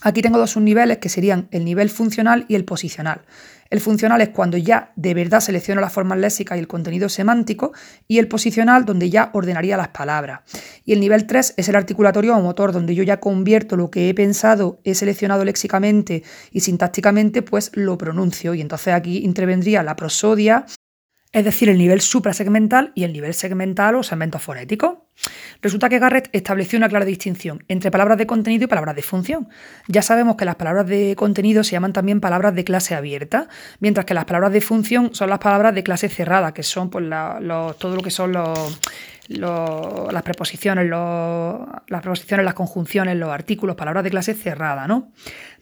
Aquí 0.00 0.20
tengo 0.20 0.38
dos 0.38 0.50
subniveles 0.50 0.98
que 0.98 1.08
serían 1.08 1.48
el 1.50 1.64
nivel 1.64 1.88
funcional 1.88 2.44
y 2.48 2.56
el 2.56 2.64
posicional. 2.64 3.22
El 3.70 3.80
funcional 3.80 4.20
es 4.20 4.30
cuando 4.30 4.56
ya 4.56 4.92
de 4.96 5.14
verdad 5.14 5.40
selecciono 5.40 5.80
las 5.80 5.92
formas 5.92 6.18
léxicas 6.18 6.56
y 6.56 6.60
el 6.60 6.68
contenido 6.68 7.08
semántico, 7.08 7.72
y 8.06 8.18
el 8.18 8.28
posicional 8.28 8.84
donde 8.84 9.10
ya 9.10 9.30
ordenaría 9.32 9.76
las 9.76 9.88
palabras. 9.88 10.40
Y 10.84 10.92
el 10.92 11.00
nivel 11.00 11.26
3 11.26 11.54
es 11.56 11.68
el 11.68 11.76
articulatorio 11.76 12.36
o 12.36 12.40
motor, 12.40 12.72
donde 12.72 12.94
yo 12.94 13.02
ya 13.02 13.20
convierto 13.20 13.76
lo 13.76 13.90
que 13.90 14.08
he 14.08 14.14
pensado, 14.14 14.80
he 14.84 14.94
seleccionado 14.94 15.44
léxicamente 15.44 16.22
y 16.50 16.60
sintácticamente, 16.60 17.42
pues 17.42 17.70
lo 17.74 17.98
pronuncio. 17.98 18.54
Y 18.54 18.60
entonces 18.60 18.94
aquí 18.94 19.18
intervendría 19.24 19.82
la 19.82 19.96
prosodia, 19.96 20.66
es 21.34 21.44
decir, 21.44 21.68
el 21.68 21.78
nivel 21.78 22.00
suprasegmental 22.00 22.92
y 22.94 23.02
el 23.02 23.12
nivel 23.12 23.34
segmental 23.34 23.96
o 23.96 24.04
segmento 24.04 24.38
fonético. 24.38 25.08
Resulta 25.62 25.88
que 25.88 25.98
Garrett 25.98 26.28
estableció 26.32 26.76
una 26.76 26.88
clara 26.88 27.04
distinción 27.04 27.64
entre 27.66 27.90
palabras 27.90 28.18
de 28.18 28.26
contenido 28.26 28.64
y 28.64 28.66
palabras 28.68 28.94
de 28.94 29.02
función. 29.02 29.48
Ya 29.88 30.00
sabemos 30.02 30.36
que 30.36 30.44
las 30.44 30.54
palabras 30.54 30.86
de 30.86 31.14
contenido 31.16 31.64
se 31.64 31.72
llaman 31.72 31.92
también 31.92 32.20
palabras 32.20 32.54
de 32.54 32.62
clase 32.62 32.94
abierta, 32.94 33.48
mientras 33.80 34.06
que 34.06 34.14
las 34.14 34.26
palabras 34.26 34.52
de 34.52 34.60
función 34.60 35.12
son 35.12 35.28
las 35.28 35.40
palabras 35.40 35.74
de 35.74 35.82
clase 35.82 36.08
cerrada, 36.08 36.54
que 36.54 36.62
son 36.62 36.88
pues, 36.88 37.04
todo 37.78 37.96
lo 37.96 38.02
que 38.02 38.10
son 38.10 38.32
los 38.32 38.80
las 39.28 40.22
preposiciones, 40.22 40.88
las 40.88 42.02
preposiciones, 42.02 42.44
las 42.44 42.54
conjunciones, 42.54 43.16
los 43.16 43.30
artículos, 43.30 43.76
palabras 43.76 44.04
de 44.04 44.10
clase 44.10 44.34
cerrada, 44.34 44.86
¿no? 44.86 45.12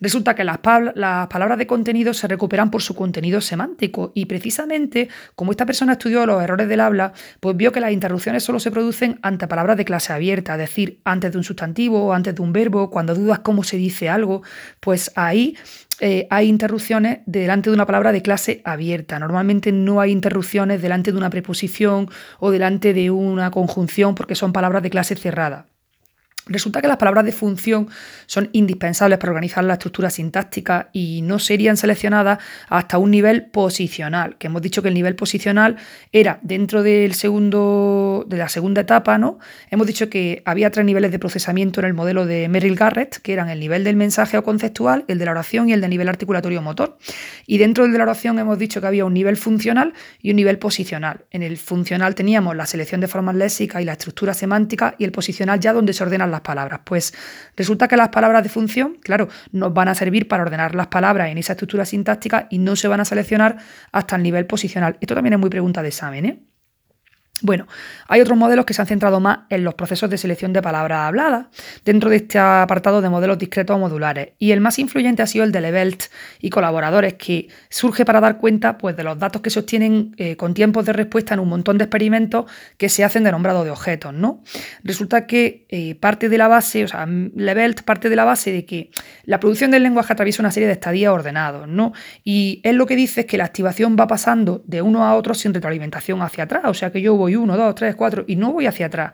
Resulta 0.01 0.35
que 0.35 0.45
las, 0.45 0.59
las, 0.95 1.27
palabras 1.29 1.59
de 1.59 1.67
contenido 1.67 2.13
se 2.15 2.27
recuperan 2.29 2.71
por 2.71 2.83
su 2.83 2.95
contenido 2.95 3.41
semántico 3.41 4.13
y 4.15 4.27
precisamente 4.27 5.09
como 5.35 5.53
esta 5.53 5.67
persona 5.67 5.93
estudió 5.93 6.27
los 6.27 6.43
errores 6.43 6.69
del 6.69 6.81
habla, 6.81 7.13
pues 7.41 7.57
vio 7.57 7.73
que 7.73 7.81
las 7.81 7.93
interrupciones 7.93 8.43
solo 8.43 8.59
se 8.59 8.71
producen 8.71 9.19
ante 9.23 9.47
palabras 9.47 9.77
de 9.77 9.85
clase 9.85 10.13
abierta, 10.13 10.55
es 10.55 10.59
decir, 10.59 11.01
antes 11.05 11.33
de 11.33 11.39
un 11.39 11.45
sustantivo 11.45 12.13
antes 12.13 12.35
de 12.35 12.43
un 12.43 12.53
verbo, 12.53 12.91
cuando 12.91 13.15
dudas 13.15 13.41
cómo 13.41 13.65
se 13.65 13.77
dice 13.77 14.09
algo, 14.09 14.43
pues 14.81 15.13
ahí 15.15 15.57
eh, 16.05 16.27
hay 16.31 16.49
interrupciones 16.49 17.21
delante 17.27 17.71
de 17.71 17.75
una 17.75 17.87
palabra 17.87 18.11
de 18.11 18.23
clase 18.23 18.61
abierta. 18.65 19.21
Normalmente 19.21 19.71
no 19.71 20.01
hay 20.01 20.11
interrupciones 20.11 20.83
delante 20.83 21.13
de 21.13 21.17
una 21.17 21.31
preposición 21.31 22.09
o 22.41 22.51
delante 22.51 22.93
de 22.93 23.13
una 23.13 23.53
conjunción 23.53 24.17
porque 24.17 24.35
son 24.35 24.53
palabras 24.53 24.83
de 24.83 24.91
clase 24.91 25.15
cerrada. 25.15 25.69
Resulta 26.47 26.81
que 26.81 26.89
las 26.89 26.97
palabras 26.97 27.25
de 27.25 27.31
función 27.31 27.89
son 28.27 28.49
indispensables 28.51 29.19
para 29.19 29.31
organizar 29.31 29.63
la 29.63 29.75
estructura 29.75 30.11
sintáctica 30.11 30.89
y 30.93 31.23
no 31.23 31.39
serían 31.39 31.77
seleccionadas 31.77 32.39
hasta 32.69 32.99
un 32.99 33.13
nivel 33.13 33.47
posicional, 33.47 34.37
que 34.39 34.49
hemos 34.49 34.61
dicho 34.61 34.83
que 34.83 34.89
el 34.89 34.95
nivel 34.95 35.15
posicional 35.15 35.77
era 36.11 36.41
dentro 36.43 36.83
del 36.83 37.15
segundo, 37.15 38.25
de 38.27 38.39
la 38.39 38.49
segunda 38.49 38.81
etapa, 38.81 39.19
¿no? 39.19 39.39
Hemos 39.71 39.87
dicho 39.87 40.11
que 40.11 40.43
había 40.45 40.73
tres 40.73 40.85
niveles 40.85 41.13
de 41.13 41.21
procesamiento 41.21 41.79
en 41.79 41.87
el 41.87 41.95
modelo 41.95 42.27
de 42.27 42.49
Merrill 42.49 42.75
Garrett, 42.75 43.19
que 43.19 43.33
eran 43.33 43.49
el 43.49 43.61
nivel 43.61 43.85
del 43.85 43.95
mensaje 43.95 44.37
o 44.37 44.43
conceptual, 44.43 45.05
el 45.07 45.21
de 45.21 45.25
la 45.27 45.31
oración 45.31 45.69
y 45.69 45.75
el 45.75 45.81
de 45.81 45.89
nivel 45.89 46.09
articulatorio 46.09 46.61
motor. 46.61 46.99
Y 47.47 47.59
dentro 47.59 47.85
del 47.85 47.93
de 47.93 47.99
la 47.99 48.05
oración 48.05 48.41
hemos 48.41 48.59
dicho 48.59 48.81
que 48.81 48.89
había 48.89 49.05
un 49.05 49.15
nivel 49.15 49.37
funcional 49.37 49.95
y 50.21 50.31
un 50.31 50.37
nivel 50.37 50.59
posicional. 50.59 51.25
En 51.31 51.45
el 51.45 51.57
funcional 51.57 52.17
teníamos 52.17 52.57
la 52.57 52.67
selección 52.67 53.01
de 53.01 53.07
formas 53.07 53.37
léxicas 53.37 53.81
y 53.81 53.85
la 53.85 53.93
estructura 53.93 54.35
semántica 54.35 54.97
y 54.99 55.05
el 55.05 55.13
posicional 55.13 55.61
ya 55.61 55.73
donde 55.73 55.93
se 55.93 56.03
ordenan 56.03 56.32
las 56.33 56.41
palabras? 56.41 56.81
Pues 56.85 57.15
resulta 57.57 57.87
que 57.87 57.97
las 57.97 58.09
palabras 58.09 58.43
de 58.43 58.49
función, 58.49 58.99
claro, 59.01 59.29
nos 59.53 59.73
van 59.73 59.89
a 59.89 59.95
servir 59.95 60.27
para 60.27 60.43
ordenar 60.43 60.75
las 60.75 60.89
palabras 60.89 61.29
en 61.29 61.39
esa 61.39 61.53
estructura 61.53 61.85
sintáctica 61.85 62.49
y 62.51 62.59
no 62.59 62.75
se 62.75 62.89
van 62.89 63.01
a 63.01 63.05
seleccionar 63.05 63.59
hasta 63.93 64.17
el 64.17 64.23
nivel 64.25 64.47
posicional. 64.47 64.97
Esto 65.01 65.15
también 65.15 65.35
es 65.35 65.39
muy 65.39 65.51
pregunta 65.51 65.83
de 65.83 65.89
examen, 65.89 66.27
¿eh? 66.27 66.52
Bueno, 67.43 67.67
hay 68.07 68.21
otros 68.21 68.39
modelos 68.39 68.65
que 68.65 68.73
se 68.73 68.81
han 68.83 68.87
centrado 68.87 69.19
más 69.19 69.41
en 69.51 69.65
los 69.65 69.75
procesos 69.75 70.09
de 70.09 70.17
selección 70.17 70.53
de 70.53 70.63
palabras 70.63 71.01
habladas 71.01 71.47
dentro 71.85 72.09
de 72.09 72.17
este 72.17 72.39
apartado 72.39 73.03
de 73.03 73.09
modelos 73.09 73.37
discretos 73.37 73.75
o 73.75 73.79
modulares. 73.81 74.29
Y 74.39 74.53
el 74.53 74.61
más 74.61 74.79
influyente 74.79 75.23
ha 75.23 75.27
sido 75.27 75.45
el 75.45 75.51
de 75.51 75.61
Levelt 75.61 76.05
y 76.41 76.51
colaboradores, 76.51 77.15
que 77.15 77.49
surge 77.69 78.05
para 78.05 78.21
dar 78.21 78.39
cuenta 78.39 78.79
pues, 78.79 78.97
de 78.97 79.03
los 79.03 79.19
datos 79.19 79.43
que 79.43 79.51
se 79.51 79.59
obtienen 79.59 80.15
eh, 80.19 80.37
con 80.37 80.55
tiempos 80.55 80.85
de 80.85 80.93
respuesta 80.93 81.35
en 81.35 81.41
un 81.41 81.49
montón 81.49 81.79
de 81.79 81.85
experimentos 81.85 82.45
que 82.77 82.89
se 82.89 83.03
hacen 83.03 83.25
de 83.25 83.33
nombrado 83.33 83.65
de 83.65 83.71
objetos. 83.71 84.15
¿no? 84.15 84.45
Resulta 84.85 85.27
que 85.27 85.67
eh, 85.69 85.97
parte 85.97 86.29
de 86.29 86.39
la 86.39 86.47
base, 86.47 86.85
o 86.85 86.89
sea, 86.89 87.07
Levelt 87.07 87.83
parte 87.83 88.09
de 88.09 88.15
la 88.15 88.25
base 88.25 88.53
de 88.53 88.65
que 88.65 88.91
la 89.25 89.41
producción 89.41 89.73
del 89.73 89.83
lenguaje 89.83 90.13
atraviesa 90.13 90.43
una 90.43 90.53
serie 90.53 90.69
de 90.69 90.75
estadías 90.75 91.13
ordenados. 91.13 91.67
¿no? 91.67 91.93
Y 92.23 92.61
él 92.63 92.77
lo 92.77 92.87
que 92.87 92.95
dice 92.95 93.23
es 93.23 93.27
que 93.27 93.37
la 93.37 93.47
activación 93.47 93.97
va 93.99 94.07
pasando 94.07 94.63
de 94.67 94.81
uno 94.81 95.05
a 95.05 95.17
otro 95.17 95.35
sin 95.35 95.53
retroalimentación 95.53 96.23
hacia 96.23 96.45
atrás. 96.45 96.63
O 96.67 96.75
sea 96.75 96.93
que 96.93 97.01
yo 97.03 97.17
voy 97.17 97.32
uno, 97.37 97.57
dos, 97.57 97.75
tres, 97.75 97.95
cuatro, 97.95 98.25
y 98.27 98.37
no 98.37 98.53
voy 98.53 98.67
hacia 98.67 98.87
atrás. 98.87 99.13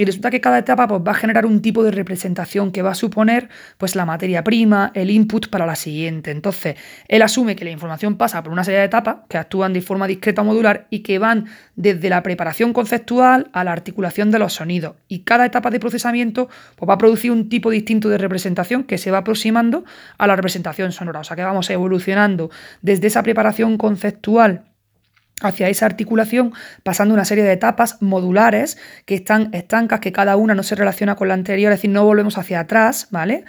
Y 0.00 0.04
resulta 0.04 0.30
que 0.30 0.40
cada 0.40 0.58
etapa 0.58 0.86
pues, 0.86 1.02
va 1.04 1.10
a 1.10 1.14
generar 1.14 1.44
un 1.44 1.60
tipo 1.60 1.82
de 1.82 1.90
representación 1.90 2.70
que 2.70 2.82
va 2.82 2.92
a 2.92 2.94
suponer 2.94 3.48
pues, 3.78 3.96
la 3.96 4.06
materia 4.06 4.44
prima, 4.44 4.92
el 4.94 5.10
input 5.10 5.48
para 5.48 5.66
la 5.66 5.74
siguiente. 5.74 6.30
Entonces, 6.30 6.76
él 7.08 7.20
asume 7.20 7.56
que 7.56 7.64
la 7.64 7.72
información 7.72 8.16
pasa 8.16 8.40
por 8.44 8.52
una 8.52 8.62
serie 8.62 8.78
de 8.78 8.86
etapas 8.86 9.16
que 9.28 9.38
actúan 9.38 9.72
de 9.72 9.80
forma 9.80 10.06
discreta 10.06 10.42
o 10.42 10.44
modular 10.44 10.86
y 10.88 11.00
que 11.00 11.18
van 11.18 11.46
desde 11.74 12.10
la 12.10 12.22
preparación 12.22 12.72
conceptual 12.72 13.50
a 13.52 13.64
la 13.64 13.72
articulación 13.72 14.30
de 14.30 14.38
los 14.38 14.52
sonidos. 14.52 14.94
Y 15.08 15.20
cada 15.20 15.44
etapa 15.44 15.68
de 15.70 15.80
procesamiento 15.80 16.48
pues, 16.76 16.88
va 16.88 16.94
a 16.94 16.98
producir 16.98 17.32
un 17.32 17.48
tipo 17.48 17.70
distinto 17.70 18.08
de 18.08 18.18
representación 18.18 18.84
que 18.84 18.98
se 18.98 19.10
va 19.10 19.18
aproximando 19.18 19.84
a 20.16 20.28
la 20.28 20.36
representación 20.36 20.92
sonora. 20.92 21.18
O 21.18 21.24
sea 21.24 21.36
que 21.36 21.42
vamos 21.42 21.70
evolucionando 21.70 22.52
desde 22.82 23.08
esa 23.08 23.24
preparación 23.24 23.76
conceptual 23.76 24.67
hacia 25.42 25.68
esa 25.68 25.86
articulación 25.86 26.52
pasando 26.82 27.14
una 27.14 27.24
serie 27.24 27.44
de 27.44 27.52
etapas 27.52 28.00
modulares 28.00 28.78
que 29.04 29.14
están 29.14 29.50
estancas, 29.52 30.00
que 30.00 30.12
cada 30.12 30.36
una 30.36 30.54
no 30.54 30.62
se 30.62 30.74
relaciona 30.74 31.16
con 31.16 31.28
la 31.28 31.34
anterior, 31.34 31.72
es 31.72 31.78
decir, 31.78 31.90
no 31.90 32.04
volvemos 32.04 32.38
hacia 32.38 32.60
atrás, 32.60 33.08
¿vale? 33.10 33.44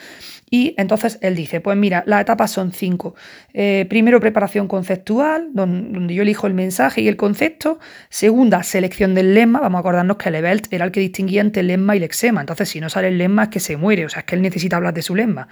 Y 0.52 0.74
entonces 0.78 1.20
él 1.22 1.36
dice, 1.36 1.62
pues 1.62 1.78
mira, 1.78 2.04
las 2.08 2.22
etapas 2.22 2.52
son 2.52 2.72
cinco. 2.72 3.16
Eh, 3.54 3.86
primero, 3.88 4.20
preparación 4.20 4.68
conceptual, 4.68 5.50
donde, 5.54 6.14
yo 6.14 6.24
elijo 6.24 6.48
el 6.48 6.54
mensaje 6.54 7.02
y 7.02 7.08
el 7.08 7.18
concepto. 7.18 7.80
Segunda, 8.10 8.64
selección 8.64 9.14
del 9.14 9.36
lema. 9.36 9.60
Vamos 9.60 9.78
a 9.78 9.82
acordarnos 9.82 10.18
que 10.18 10.32
Levelt 10.32 10.74
era 10.74 10.86
el 10.86 10.92
que 10.92 11.00
distinguía 11.02 11.42
entre 11.42 11.62
el 11.62 11.68
lema 11.68 11.96
y 11.96 11.98
el 11.98 12.02
lexema. 12.02 12.42
Entonces, 12.42 12.70
si 12.70 12.80
no 12.80 12.90
sale 12.90 13.10
el 13.10 13.18
lema 13.18 13.44
es 13.44 13.50
que 13.50 13.60
se 13.60 13.78
muere, 13.78 14.06
o 14.06 14.10
sea, 14.10 14.22
es 14.22 14.26
que 14.26 14.36
él 14.36 14.42
necesita 14.42 14.78
hablar 14.78 14.94
de 14.94 15.04
su 15.04 15.16
lema. 15.16 15.48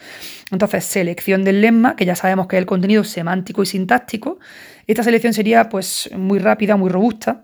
Entonces, 0.52 0.84
selección 0.86 1.44
del 1.44 1.62
lema, 1.62 1.96
que 1.96 2.06
ya 2.06 2.16
sabemos 2.16 2.48
que 2.48 2.56
es 2.56 2.62
el 2.62 2.66
contenido 2.66 3.04
semántico 3.04 3.62
y 3.62 3.68
sintáctico. 3.68 4.40
Esta 4.88 5.04
selección 5.04 5.34
sería 5.34 5.68
pues 5.68 6.10
muy 6.16 6.40
rápida, 6.40 6.78
muy 6.78 6.90
robusta. 6.90 7.44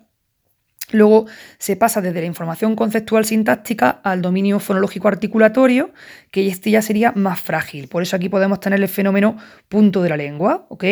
Luego 0.91 1.25
se 1.57 1.75
pasa 1.75 2.01
desde 2.01 2.19
la 2.19 2.27
información 2.27 2.75
conceptual 2.75 3.25
sintáctica 3.25 3.89
al 4.03 4.21
dominio 4.21 4.59
fonológico 4.59 5.07
articulatorio, 5.07 5.91
que 6.29 6.47
este 6.47 6.71
ya 6.71 6.81
sería 6.81 7.11
más 7.13 7.39
frágil. 7.39 7.87
Por 7.87 8.03
eso 8.03 8.15
aquí 8.15 8.29
podemos 8.29 8.59
tener 8.59 8.79
el 8.79 8.87
fenómeno 8.87 9.37
punto 9.69 10.03
de 10.03 10.09
la 10.09 10.17
lengua, 10.17 10.67
¿ok? 10.69 10.83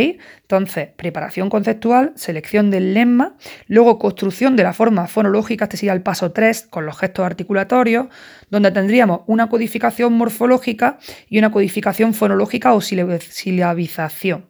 Entonces, 0.41 0.89
preparación 0.95 1.49
conceptual, 1.49 2.13
selección 2.15 2.71
del 2.71 2.93
lemma, 2.93 3.35
luego 3.67 3.99
construcción 3.99 4.55
de 4.55 4.63
la 4.63 4.73
forma 4.73 5.07
fonológica, 5.07 5.65
este 5.65 5.77
sería 5.77 5.93
el 5.93 6.01
paso 6.01 6.31
3 6.31 6.67
con 6.69 6.85
los 6.85 6.97
gestos 6.97 7.25
articulatorios, 7.25 8.07
donde 8.49 8.71
tendríamos 8.71 9.21
una 9.27 9.49
codificación 9.49 10.13
morfológica 10.13 10.97
y 11.29 11.37
una 11.37 11.51
codificación 11.51 12.13
fonológica 12.13 12.73
o 12.73 12.81
silabización. 12.81 14.49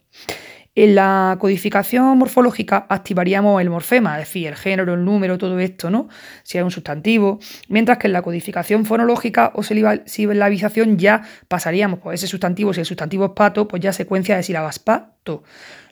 En 0.74 0.95
la 0.95 1.36
codificación 1.38 2.17
morfológica 2.17 2.86
activaríamos 2.88 3.61
el 3.61 3.69
morfema, 3.69 4.17
es 4.17 4.28
decir, 4.28 4.47
el 4.47 4.55
género, 4.55 4.93
el 4.93 5.03
número, 5.03 5.38
todo 5.38 5.59
esto, 5.59 5.89
¿no? 5.89 6.07
Si 6.43 6.57
es 6.57 6.63
un 6.63 6.72
sustantivo. 6.72 7.39
Mientras 7.67 7.97
que 7.97 8.07
en 8.07 8.13
la 8.13 8.22
codificación 8.22 8.86
fonológica 8.86 9.51
o 9.53 9.63
silabización 9.63 10.97
ya 10.97 11.24
pasaríamos, 11.49 11.99
pues 11.99 12.22
ese 12.22 12.28
sustantivo, 12.28 12.74
si 12.74 12.80
el 12.80 12.86
sustantivo 12.86 13.26
es 13.26 13.32
pato, 13.32 13.67
pues 13.67 13.82
ya 13.82 13.91
secuencia 13.91 14.38
de 14.38 14.43
sílabas 14.43 14.80
pato. 14.80 15.43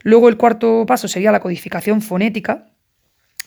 Luego 0.03 0.29
el 0.29 0.37
cuarto 0.37 0.85
paso 0.87 1.09
sería 1.09 1.33
la 1.33 1.41
codificación 1.41 2.01
fonética, 2.01 2.68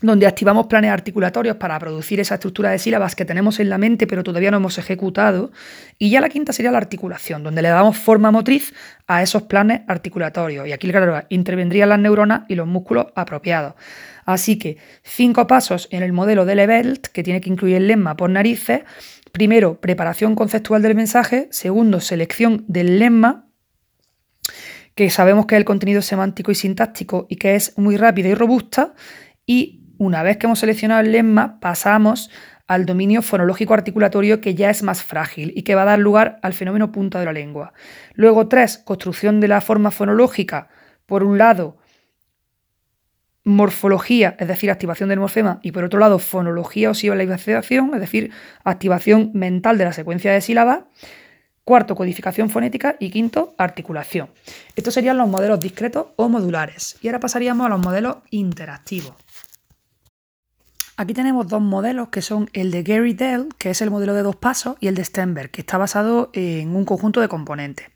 donde 0.03 0.27
activamos 0.27 0.67
planes 0.67 0.91
articulatorios 0.91 1.57
para 1.57 1.79
producir 1.79 2.21
esa 2.21 2.35
estructura 2.35 2.71
de 2.71 2.79
sílabas 2.79 3.15
que 3.17 3.25
tenemos 3.25 3.61
en 3.61 3.71
la 3.71 3.79
mente 3.79 4.07
pero 4.07 4.23
todavía 4.23 4.51
no 4.51 4.59
hemos 4.59 4.79
ejecutado. 4.79 5.53
Y 5.99 6.11
ya 6.11 6.21
la 6.21 6.29
quinta 6.29 6.53
sería 6.53 6.71
la 6.71 6.79
articulación, 6.79 7.43
donde 7.43 7.63
le 7.63 7.69
damos 7.69 7.97
forma 7.97 8.31
motriz 8.31 8.75
a 9.07 9.23
esos 9.23 9.43
planes 9.43 9.83
articulatorios. 9.89 10.67
Y 10.67 10.73
aquí, 10.73 10.91
claro, 10.91 11.23
intervendrían 11.29 11.89
las 11.89 11.99
neuronas 11.99 12.43
y 12.49 12.55
los 12.55 12.67
músculos 12.67 13.07
apropiados. 13.15 13.75
Así 14.25 14.59
que 14.59 14.77
cinco 15.03 15.47
pasos 15.47 15.89
en 15.91 16.03
el 16.03 16.13
modelo 16.13 16.45
de 16.45 16.55
Levelt, 16.55 17.07
que 17.07 17.23
tiene 17.23 17.41
que 17.41 17.51
incluir 17.51 17.77
el 17.77 17.89
lemma 17.89 18.17
por 18.17 18.31
narices. 18.31 18.83
Primero, 19.33 19.81
preparación 19.81 20.35
conceptual 20.35 20.83
del 20.83 20.95
mensaje. 20.95 21.49
Segundo, 21.51 22.01
selección 22.01 22.65
del 22.69 22.99
lemma 22.99 23.49
que 24.95 25.09
sabemos 25.11 25.47
que 25.47 25.55
es 25.55 25.59
el 25.59 25.65
contenido 25.65 26.03
semántico 26.03 26.51
y 26.53 26.55
sintáctico 26.55 27.27
y 27.29 27.37
que 27.37 27.55
es 27.55 27.77
muy 27.79 27.97
rápida 27.97 28.29
y 28.29 28.35
robusta. 28.35 28.95
Y 29.47 29.82
una 30.03 30.25
vez 30.25 30.37
que 30.37 30.47
hemos 30.47 30.59
seleccionado 30.59 31.01
el 31.01 31.13
lemma, 31.13 31.61
pasamos 31.61 32.29
al 32.67 32.87
dominio 32.87 33.23
fonológico 33.23 33.73
articulatorio 33.73 34.41
que 34.41 34.57
ya 34.57 34.69
es 34.69 34.83
más 34.83 35.05
frágil 35.05 35.53
y 35.55 35.63
que 35.63 35.77
va 35.77 35.83
a 35.83 35.85
dar 35.85 36.01
lugar 36.01 36.41
al 36.43 36.55
fenómeno 36.55 36.91
punta 36.91 37.21
de 37.21 37.25
la 37.25 37.33
lengua. 37.33 37.73
Luego, 38.15 38.49
tres, 38.49 38.79
construcción 38.79 39.39
de 39.39 39.47
la 39.47 39.61
forma 39.61 39.93
fonológica. 39.93 40.69
Por 41.07 41.23
un 41.23 41.39
lado, 41.39 41.77
morfología, 43.45 44.35
es 44.41 44.49
decir, 44.49 44.73
activación 44.73 45.09
del 45.09 45.21
morfema, 45.21 45.61
y 45.63 45.71
por 45.71 45.85
otro 45.85 46.01
lado, 46.01 46.19
fonología 46.19 46.91
o 46.91 46.95
silabización, 46.95 47.93
es 47.95 48.01
decir, 48.01 48.33
activación 48.65 49.31
mental 49.35 49.79
de 49.79 49.85
la 49.85 49.93
secuencia 49.93 50.33
de 50.33 50.41
sílabas. 50.41 50.81
Cuarto, 51.63 51.95
codificación 51.95 52.51
fonética 52.51 52.97
y 52.99 53.11
quinto, 53.11 53.55
articulación. 53.57 54.31
Estos 54.75 54.95
serían 54.95 55.17
los 55.17 55.29
modelos 55.29 55.61
discretos 55.61 56.07
o 56.17 56.29
modulares. 56.29 56.99
Y 57.03 57.07
ahora 57.07 57.21
pasaríamos 57.21 57.65
a 57.67 57.69
los 57.69 57.79
modelos 57.79 58.17
interactivos. 58.31 59.15
Aquí 60.97 61.14
tenemos 61.14 61.49
dos 61.49 61.62
modelos 61.62 62.09
que 62.09 62.20
son 62.20 62.51
el 62.53 62.70
de 62.70 62.82
Gary 62.82 63.14
Dell, 63.14 63.49
que 63.59 63.70
es 63.70 63.80
el 63.80 63.90
modelo 63.90 64.12
de 64.14 64.22
dos 64.22 64.36
pasos, 64.36 64.76
y 64.78 64.88
el 64.88 64.95
de 64.95 65.05
Stenberg, 65.05 65.51
que 65.51 65.62
está 65.62 65.78
basado 65.78 66.30
en 66.34 66.76
un 66.76 66.84
conjunto 66.84 67.20
de 67.20 67.28
componentes. 67.28 67.88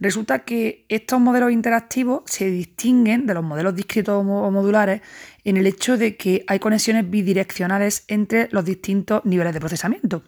Resulta 0.00 0.44
que 0.44 0.84
estos 0.88 1.20
modelos 1.20 1.50
interactivos 1.50 2.22
se 2.26 2.48
distinguen 2.48 3.26
de 3.26 3.34
los 3.34 3.42
modelos 3.42 3.74
discretos 3.74 4.24
o 4.24 4.50
modulares 4.52 5.02
en 5.42 5.56
el 5.56 5.66
hecho 5.66 5.96
de 5.96 6.16
que 6.16 6.44
hay 6.46 6.60
conexiones 6.60 7.10
bidireccionales 7.10 8.04
entre 8.06 8.48
los 8.52 8.64
distintos 8.64 9.24
niveles 9.24 9.52
de 9.52 9.60
procesamiento. 9.60 10.22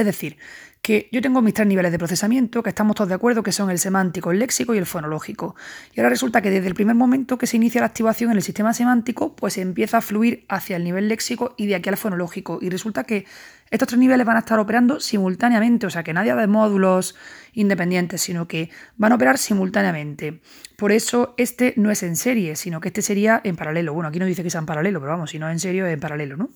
Es 0.00 0.06
decir, 0.06 0.38
que 0.80 1.10
yo 1.12 1.20
tengo 1.20 1.42
mis 1.42 1.52
tres 1.52 1.68
niveles 1.68 1.92
de 1.92 1.98
procesamiento, 1.98 2.62
que 2.62 2.70
estamos 2.70 2.96
todos 2.96 3.10
de 3.10 3.14
acuerdo 3.14 3.42
que 3.42 3.52
son 3.52 3.70
el 3.70 3.78
semántico, 3.78 4.30
el 4.30 4.38
léxico 4.38 4.74
y 4.74 4.78
el 4.78 4.86
fonológico. 4.86 5.54
Y 5.94 6.00
ahora 6.00 6.08
resulta 6.08 6.40
que 6.40 6.48
desde 6.48 6.68
el 6.68 6.74
primer 6.74 6.96
momento 6.96 7.36
que 7.36 7.46
se 7.46 7.58
inicia 7.58 7.82
la 7.82 7.88
activación 7.88 8.30
en 8.30 8.38
el 8.38 8.42
sistema 8.42 8.72
semántico, 8.72 9.36
pues 9.36 9.58
empieza 9.58 9.98
a 9.98 10.00
fluir 10.00 10.46
hacia 10.48 10.76
el 10.76 10.84
nivel 10.84 11.08
léxico 11.08 11.54
y 11.58 11.66
de 11.66 11.74
aquí 11.74 11.90
al 11.90 11.98
fonológico. 11.98 12.60
Y 12.62 12.70
resulta 12.70 13.04
que 13.04 13.26
estos 13.70 13.88
tres 13.88 13.98
niveles 13.98 14.24
van 14.26 14.36
a 14.36 14.38
estar 14.38 14.58
operando 14.58 15.00
simultáneamente, 15.00 15.86
o 15.86 15.90
sea 15.90 16.02
que 16.02 16.14
nadie 16.14 16.34
de 16.34 16.46
módulos 16.46 17.14
independientes, 17.52 18.22
sino 18.22 18.48
que 18.48 18.70
van 18.96 19.12
a 19.12 19.16
operar 19.16 19.36
simultáneamente. 19.36 20.40
Por 20.78 20.92
eso 20.92 21.34
este 21.36 21.74
no 21.76 21.90
es 21.90 22.02
en 22.02 22.16
serie, 22.16 22.56
sino 22.56 22.80
que 22.80 22.88
este 22.88 23.02
sería 23.02 23.42
en 23.44 23.54
paralelo. 23.54 23.92
Bueno, 23.92 24.08
aquí 24.08 24.18
no 24.18 24.24
dice 24.24 24.42
que 24.42 24.48
sea 24.48 24.60
en 24.60 24.66
paralelo, 24.66 24.98
pero 24.98 25.12
vamos, 25.12 25.30
si 25.30 25.38
no 25.38 25.46
es 25.46 25.52
en 25.52 25.60
serio 25.60 25.86
es 25.86 25.92
en 25.92 26.00
paralelo, 26.00 26.38
¿no? 26.38 26.48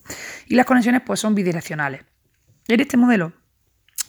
Y 0.47 0.55
las 0.55 0.64
conexiones 0.64 1.03
pues 1.05 1.20
son 1.20 1.34
bidireccionales. 1.34 2.01
En 2.69 2.81
este 2.81 2.97
modelo 2.97 3.33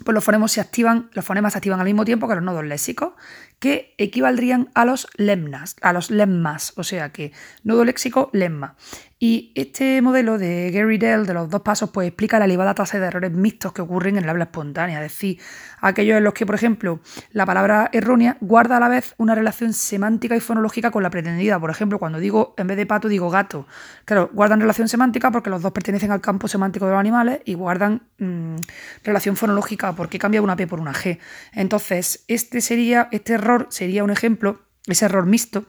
pues 0.04 0.14
los 0.14 0.24
fonemas 0.24 0.52
se 0.52 0.60
activan, 0.60 1.10
los 1.14 1.24
fonemas 1.24 1.54
se 1.54 1.60
activan 1.60 1.80
al 1.80 1.86
mismo 1.86 2.04
tiempo 2.04 2.28
que 2.28 2.36
los 2.36 2.44
nodos 2.44 2.66
léxicos, 2.66 3.14
que 3.60 3.94
equivaldrían 3.98 4.70
a 4.74 4.86
los 4.86 5.08
lemmas, 5.18 5.76
a 5.82 5.94
los 5.94 6.12
lemmas, 6.12 6.74
o 6.76 6.84
sea 6.84 7.10
que 7.10 7.32
nodo 7.64 7.86
léxico, 7.86 8.30
lemma. 8.34 8.76
Y 9.18 9.54
este 9.56 10.02
modelo 10.02 10.38
de 10.38 10.72
Gary 10.72 10.98
Dell 10.98 11.26
de 11.26 11.34
los 11.34 11.50
dos 11.50 11.62
pasos 11.62 11.90
pues 11.92 12.08
explica 12.10 12.38
la 12.38 12.46
elevada 12.46 12.76
tasa 12.76 13.00
de 13.00 13.08
errores 13.08 13.32
mixtos 13.32 13.72
que 13.72 13.82
ocurren 13.82 14.18
en 14.18 14.26
el 14.26 14.30
habla 14.30 14.44
espontánea, 14.44 14.98
es 14.98 15.12
decir, 15.12 15.40
aquellos 15.80 16.18
en 16.18 16.24
los 16.26 16.34
que, 16.34 16.46
por 16.46 16.56
ejemplo, 16.56 17.00
la 17.32 17.46
palabra 17.46 17.90
errónea 17.94 18.38
guarda 18.42 18.76
a 18.76 18.80
la 18.82 18.90
vez 18.90 19.16
una 19.18 19.34
relación 19.34 19.74
semántica 19.74 20.36
y 20.36 20.42
fonológica 20.42 20.92
con 20.92 21.02
la 21.02 21.10
pretendida. 21.10 21.60
Por 21.60 21.70
ejemplo, 21.70 21.98
cuando 21.98 22.20
digo 22.20 22.56
en 22.58 22.68
vez 22.68 22.76
de 22.76 22.86
pato 22.86 23.08
digo 23.08 23.30
gato. 23.30 23.68
Claro, 24.04 24.30
guardan 24.34 24.60
relación 24.60 24.90
semántica 24.90 25.32
porque 25.32 25.50
los 25.50 25.62
dos 25.62 25.72
pertenecen 25.72 26.12
al 26.12 26.20
campo 26.20 26.50
semántico 26.50 26.86
de 26.86 26.92
los 26.92 27.00
animales 27.00 27.40
y 27.46 27.54
guardan 27.54 28.04
mm, 28.20 28.56
relación 29.04 29.38
fonológica 29.38 29.94
porque 29.94 30.20
cambia 30.20 30.42
una 30.42 30.58
P 30.58 30.68
por 30.68 30.82
una 30.82 30.94
G. 30.94 31.20
Entonces, 31.54 32.26
este 32.28 32.60
sería, 32.60 33.08
este 33.12 33.38
sería 33.70 34.04
un 34.04 34.12
ejemplo, 34.12 34.62
ese 34.88 35.06
error 35.06 35.26
mixto 35.26 35.66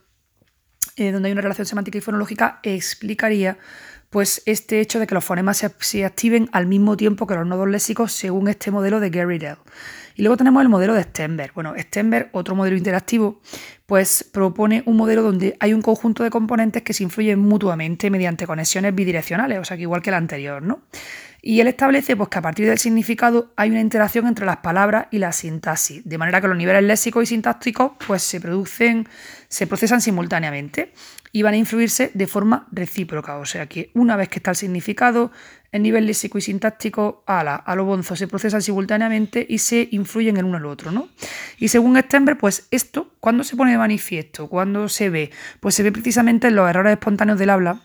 eh, 0.97 1.13
donde 1.13 1.29
hay 1.29 1.33
una 1.33 1.43
relación 1.43 1.67
semántica 1.67 1.99
y 1.99 2.01
fonológica, 2.01 2.61
explicaría 2.63 3.59
pues 4.09 4.43
este 4.47 4.81
hecho 4.81 4.99
de 4.99 5.07
que 5.07 5.15
los 5.15 5.25
fonemas 5.25 5.63
se, 5.79 6.05
activen 6.05 6.49
al 6.53 6.67
mismo 6.67 6.97
tiempo 6.97 7.27
que 7.27 7.35
los 7.35 7.47
nodos 7.47 7.69
léxicos 7.69 8.13
según 8.13 8.49
este 8.49 8.71
modelo 8.71 8.99
de 8.99 9.11
Gary 9.11 9.39
Dell. 9.39 9.59
Y 10.15 10.23
luego 10.23 10.39
tenemos 10.39 10.63
el 10.63 10.71
modelo 10.71 10.95
de 10.95 11.03
Stenberg. 11.03 11.53
Bueno, 11.53 11.75
Stenberg, 11.77 12.31
otro 12.33 12.55
modelo 12.55 12.79
interactivo, 12.79 13.43
pues 13.85 14.25
propone 14.33 14.83
un 14.87 14.97
modelo 14.97 15.23
donde 15.23 15.57
hay 15.61 15.75
un 15.75 15.83
conjunto 15.83 16.23
de 16.23 16.31
componentes 16.31 16.83
que 16.83 16.95
se 16.95 17.03
influyen 17.03 17.39
mutuamente 17.41 18.09
mediante 18.09 18.47
conexiones 18.47 18.95
bidireccionales, 18.95 19.59
o 19.59 19.65
sea 19.65 19.77
que 19.77 19.83
igual 19.83 20.01
que 20.01 20.11
el 20.11 20.15
anterior, 20.15 20.63
¿no? 20.63 20.81
Y 21.49 21.61
él 21.61 21.69
establece 21.69 22.17
pues, 22.17 22.29
que 22.29 22.39
a 22.39 22.43
partir 22.43 22.67
del 22.67 22.77
significado 22.77 23.53
hay 23.55 23.71
una 23.71 23.81
interacción 23.81 24.27
entre 24.27 24.45
las 24.45 24.57
palabras 24.57 25.07
y 25.13 25.19
la 25.19 25.31
sintaxis, 25.31 26.03
de 26.05 26.19
manera 26.19 26.41
que 26.41 26.49
los 26.49 26.57
niveles 26.57 26.83
léxicos 26.83 27.23
y 27.23 27.27
sintácticos 27.27 27.93
pues, 28.05 28.23
se 28.23 28.41
producen, 28.41 29.09
se 29.47 29.69
procesan 29.69 30.01
simultáneamente 30.01 30.93
y 31.31 31.43
van 31.43 31.55
a 31.55 31.57
influirse 31.57 32.11
de 32.15 32.27
forma 32.27 32.67
recíproca. 32.73 33.37
O 33.37 33.45
sea 33.45 33.67
que 33.67 33.93
una 33.95 34.17
vez 34.17 34.29
que 34.29 34.41
está 34.41 34.51
el 34.51 34.57
significado, 34.57 35.31
el 35.71 35.83
nivel 35.83 36.07
léxico 36.07 36.37
y 36.37 36.41
sintáctico 36.41 37.23
a, 37.29 37.45
la, 37.45 37.55
a 37.55 37.77
lo 37.77 37.85
bonzo 37.85 38.17
se 38.17 38.27
procesan 38.27 38.61
simultáneamente 38.61 39.47
y 39.49 39.59
se 39.59 39.87
influyen 39.93 40.39
en 40.39 40.47
uno 40.47 40.57
al 40.57 40.67
otro. 40.67 40.91
¿no? 40.91 41.11
Y 41.59 41.69
según 41.69 41.97
Stenberg, 41.97 42.39
pues 42.39 42.67
esto, 42.73 43.13
¿cuándo 43.21 43.45
se 43.45 43.55
pone 43.55 43.71
de 43.71 43.79
manifiesto? 43.79 44.49
¿Cuándo 44.49 44.89
se 44.89 45.11
ve? 45.11 45.31
Pues 45.61 45.77
se 45.77 45.85
ve 45.85 45.93
precisamente 45.93 46.49
en 46.49 46.57
los 46.57 46.69
errores 46.69 46.95
espontáneos 46.95 47.39
del 47.39 47.51
habla 47.51 47.83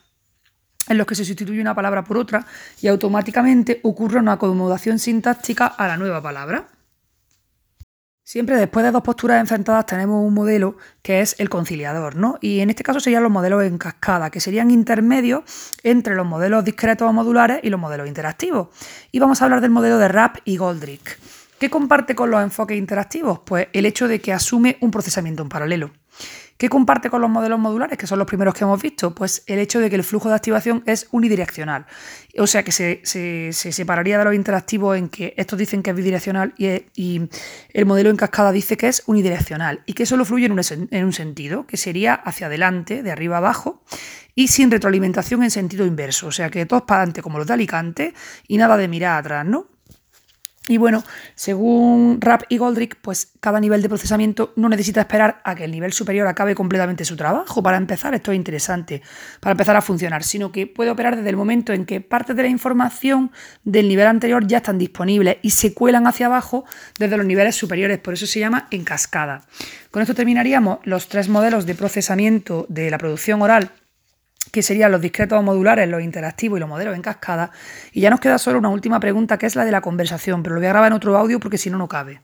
en 0.88 0.98
los 0.98 1.08
que 1.08 1.16
se 1.16 1.26
sustituye 1.26 1.62
una 1.62 1.76
palabra 1.76 2.04
por 2.04 2.18
otra 2.18 2.46
y 2.82 2.88
automáticamente 2.88 3.80
ocurre 3.84 4.20
una 4.20 4.34
acomodación 4.34 5.00
sintáctica 5.00 5.68
a 5.68 5.88
la 5.88 5.98
nueva 5.98 6.22
palabra. 6.22 6.68
Siempre 8.24 8.56
después 8.56 8.86
de 8.86 8.92
dos 8.92 9.02
posturas 9.02 9.42
enfrentadas 9.42 9.86
tenemos 9.86 10.26
un 10.26 10.34
modelo 10.34 10.78
que 11.02 11.20
es 11.20 11.36
el 11.38 11.50
conciliador, 11.50 12.16
¿no? 12.16 12.38
Y 12.40 12.62
en 12.62 12.70
este 12.70 12.82
caso 12.82 13.02
serían 13.02 13.24
los 13.24 13.32
modelos 13.32 13.64
en 13.64 13.78
cascada, 13.78 14.30
que 14.30 14.40
serían 14.40 14.72
intermedios 14.72 15.44
entre 15.84 16.16
los 16.16 16.26
modelos 16.26 16.64
discretos 16.64 17.10
o 17.10 17.14
modulares 17.14 17.60
y 17.62 17.70
los 17.70 17.80
modelos 17.80 18.08
interactivos. 18.08 18.70
Y 19.12 19.20
vamos 19.20 19.42
a 19.42 19.46
hablar 19.46 19.60
del 19.60 19.72
modelo 19.72 19.98
de 19.98 20.08
Rapp 20.08 20.38
y 20.46 20.56
Goldrick. 20.56 21.20
¿Qué 21.60 21.70
comparte 21.70 22.16
con 22.16 22.32
los 22.32 22.42
enfoques 22.42 22.78
interactivos? 22.78 23.40
Pues 23.46 23.68
el 23.74 23.86
hecho 23.86 24.08
de 24.08 24.22
que 24.22 24.32
asume 24.32 24.78
un 24.80 24.92
procesamiento 24.92 25.44
en 25.44 25.50
paralelo. 25.50 25.92
¿Qué 26.62 26.70
comparte 26.70 27.10
con 27.10 27.22
los 27.22 27.30
modelos 27.32 27.58
modulares, 27.58 27.98
que 27.98 28.06
son 28.06 28.20
los 28.20 28.28
primeros 28.28 28.54
que 28.54 28.66
hemos 28.66 28.80
visto? 28.80 29.16
Pues 29.16 29.42
el 29.48 29.58
hecho 29.58 29.80
de 29.80 29.90
que 29.90 29.96
el 29.96 30.04
flujo 30.04 30.30
de 30.30 30.36
activación 30.36 30.84
es 30.86 31.08
unidireccional. 31.10 31.88
O 32.38 32.46
sea 32.46 32.62
que 32.62 32.72
se, 32.72 33.52
separaría 33.52 34.20
de 34.20 34.26
los 34.26 34.36
interactivos 34.36 34.96
en 34.96 35.10
que 35.10 35.34
estos 35.38 35.58
dicen 35.58 35.82
que 35.82 35.90
es 35.90 35.96
bidireccional 35.96 36.54
y, 36.60 37.28
el 37.74 37.86
modelo 37.88 38.12
en 38.12 38.16
cascada 38.16 38.52
dice 38.52 38.78
que 38.78 38.90
es 38.90 39.02
unidireccional 39.08 39.82
y 39.88 39.94
que 39.94 40.06
solo 40.06 40.24
fluye 40.24 40.46
en 40.46 40.52
un, 40.52 40.62
en 40.92 41.04
un 41.04 41.14
sentido, 41.14 41.66
que 41.66 41.78
sería 41.78 42.14
hacia 42.14 42.46
adelante, 42.46 43.02
de 43.02 43.12
arriba 43.12 43.38
abajo, 43.38 43.82
y 44.36 44.50
sin 44.50 44.70
retroalimentación 44.70 45.42
en 45.42 45.50
sentido 45.50 45.88
inverso. 45.88 46.28
O 46.28 46.32
sea 46.32 46.52
que 46.52 46.68
todos 46.68 46.84
para 46.84 47.00
adelante 47.00 47.24
como 47.24 47.40
los 47.40 47.48
de 47.48 47.54
Alicante 47.54 48.14
y 48.48 48.58
nada 48.58 48.78
de 48.78 48.88
mirar 48.88 49.18
atrás, 49.18 49.48
¿no? 49.48 49.66
Y 50.68 50.78
bueno, 50.78 51.04
según 51.34 52.20
Rapp 52.22 52.44
y 52.48 52.60
Goldrick, 52.60 52.98
pues 53.02 53.34
cada 53.40 53.60
nivel 53.60 53.82
de 53.82 53.90
procesamiento 53.90 54.54
no 54.56 54.70
necesita 54.70 55.02
esperar 55.02 55.42
a 55.44 55.56
que 55.56 55.64
el 55.64 55.72
nivel 55.72 55.92
superior 55.92 56.28
acabe 56.28 56.54
completamente 56.54 57.04
su 57.04 57.16
trabajo 57.16 57.64
para 57.64 57.78
empezar, 57.78 58.14
esto 58.14 58.32
es 58.32 58.36
interesante, 58.36 59.02
para 59.40 59.54
empezar 59.54 59.76
a 59.76 59.82
funcionar, 59.82 60.24
sino 60.24 60.52
que 60.52 60.68
puede 60.68 60.92
operar 60.92 61.16
desde 61.16 61.30
el 61.30 61.36
momento 61.36 61.74
en 61.74 61.86
que 61.86 62.00
partes 62.00 62.36
de 62.36 62.44
la 62.44 62.48
información 62.48 63.32
del 63.64 63.88
nivel 63.88 64.06
anterior 64.06 64.46
ya 64.46 64.58
están 64.58 64.78
disponibles 64.78 65.38
y 65.42 65.50
se 65.50 65.74
cuelan 65.74 66.06
hacia 66.06 66.28
abajo 66.28 66.64
desde 67.00 67.18
los 67.18 67.26
niveles 67.26 67.56
superiores, 67.56 67.98
por 67.98 68.14
eso 68.14 68.28
se 68.28 68.40
llama 68.40 68.68
en 68.70 68.84
cascada. 68.84 69.48
Con 69.90 70.04
esto 70.04 70.14
terminaríamos 70.14 70.78
los 70.84 71.08
tres 71.08 71.28
modelos 71.28 71.66
de 71.66 71.74
procesamiento 71.74 72.68
de 72.70 72.92
la 72.92 73.00
producción 73.00 73.42
oral 73.42 73.72
que 74.52 74.62
serían 74.62 74.92
los 74.92 75.02
discretos 75.02 75.44
modulares, 75.44 75.88
los 75.90 76.02
interactivos 76.02 76.58
y 76.58 76.60
los 76.60 76.70
modelos 76.70 76.96
en 76.96 77.02
cascada. 77.02 77.52
Y 77.92 78.02
ya 78.02 78.10
nos 78.10 78.20
queda 78.20 78.38
solo 78.38 78.60
una 78.60 78.70
última 78.70 79.00
pregunta, 79.00 79.38
que 79.38 79.46
es 79.46 79.56
la 79.56 79.66
de 79.66 79.72
la 79.72 79.82
conversación, 79.82 80.44
pero 80.44 80.56
lo 80.56 80.62
voy 80.62 80.68
a 80.68 80.70
grabar 80.70 80.92
en 80.92 80.94
otro 80.94 81.18
audio 81.18 81.40
porque 81.40 81.58
si 81.58 81.70
no, 81.70 81.78
no 81.78 81.88
cabe. 81.88 82.22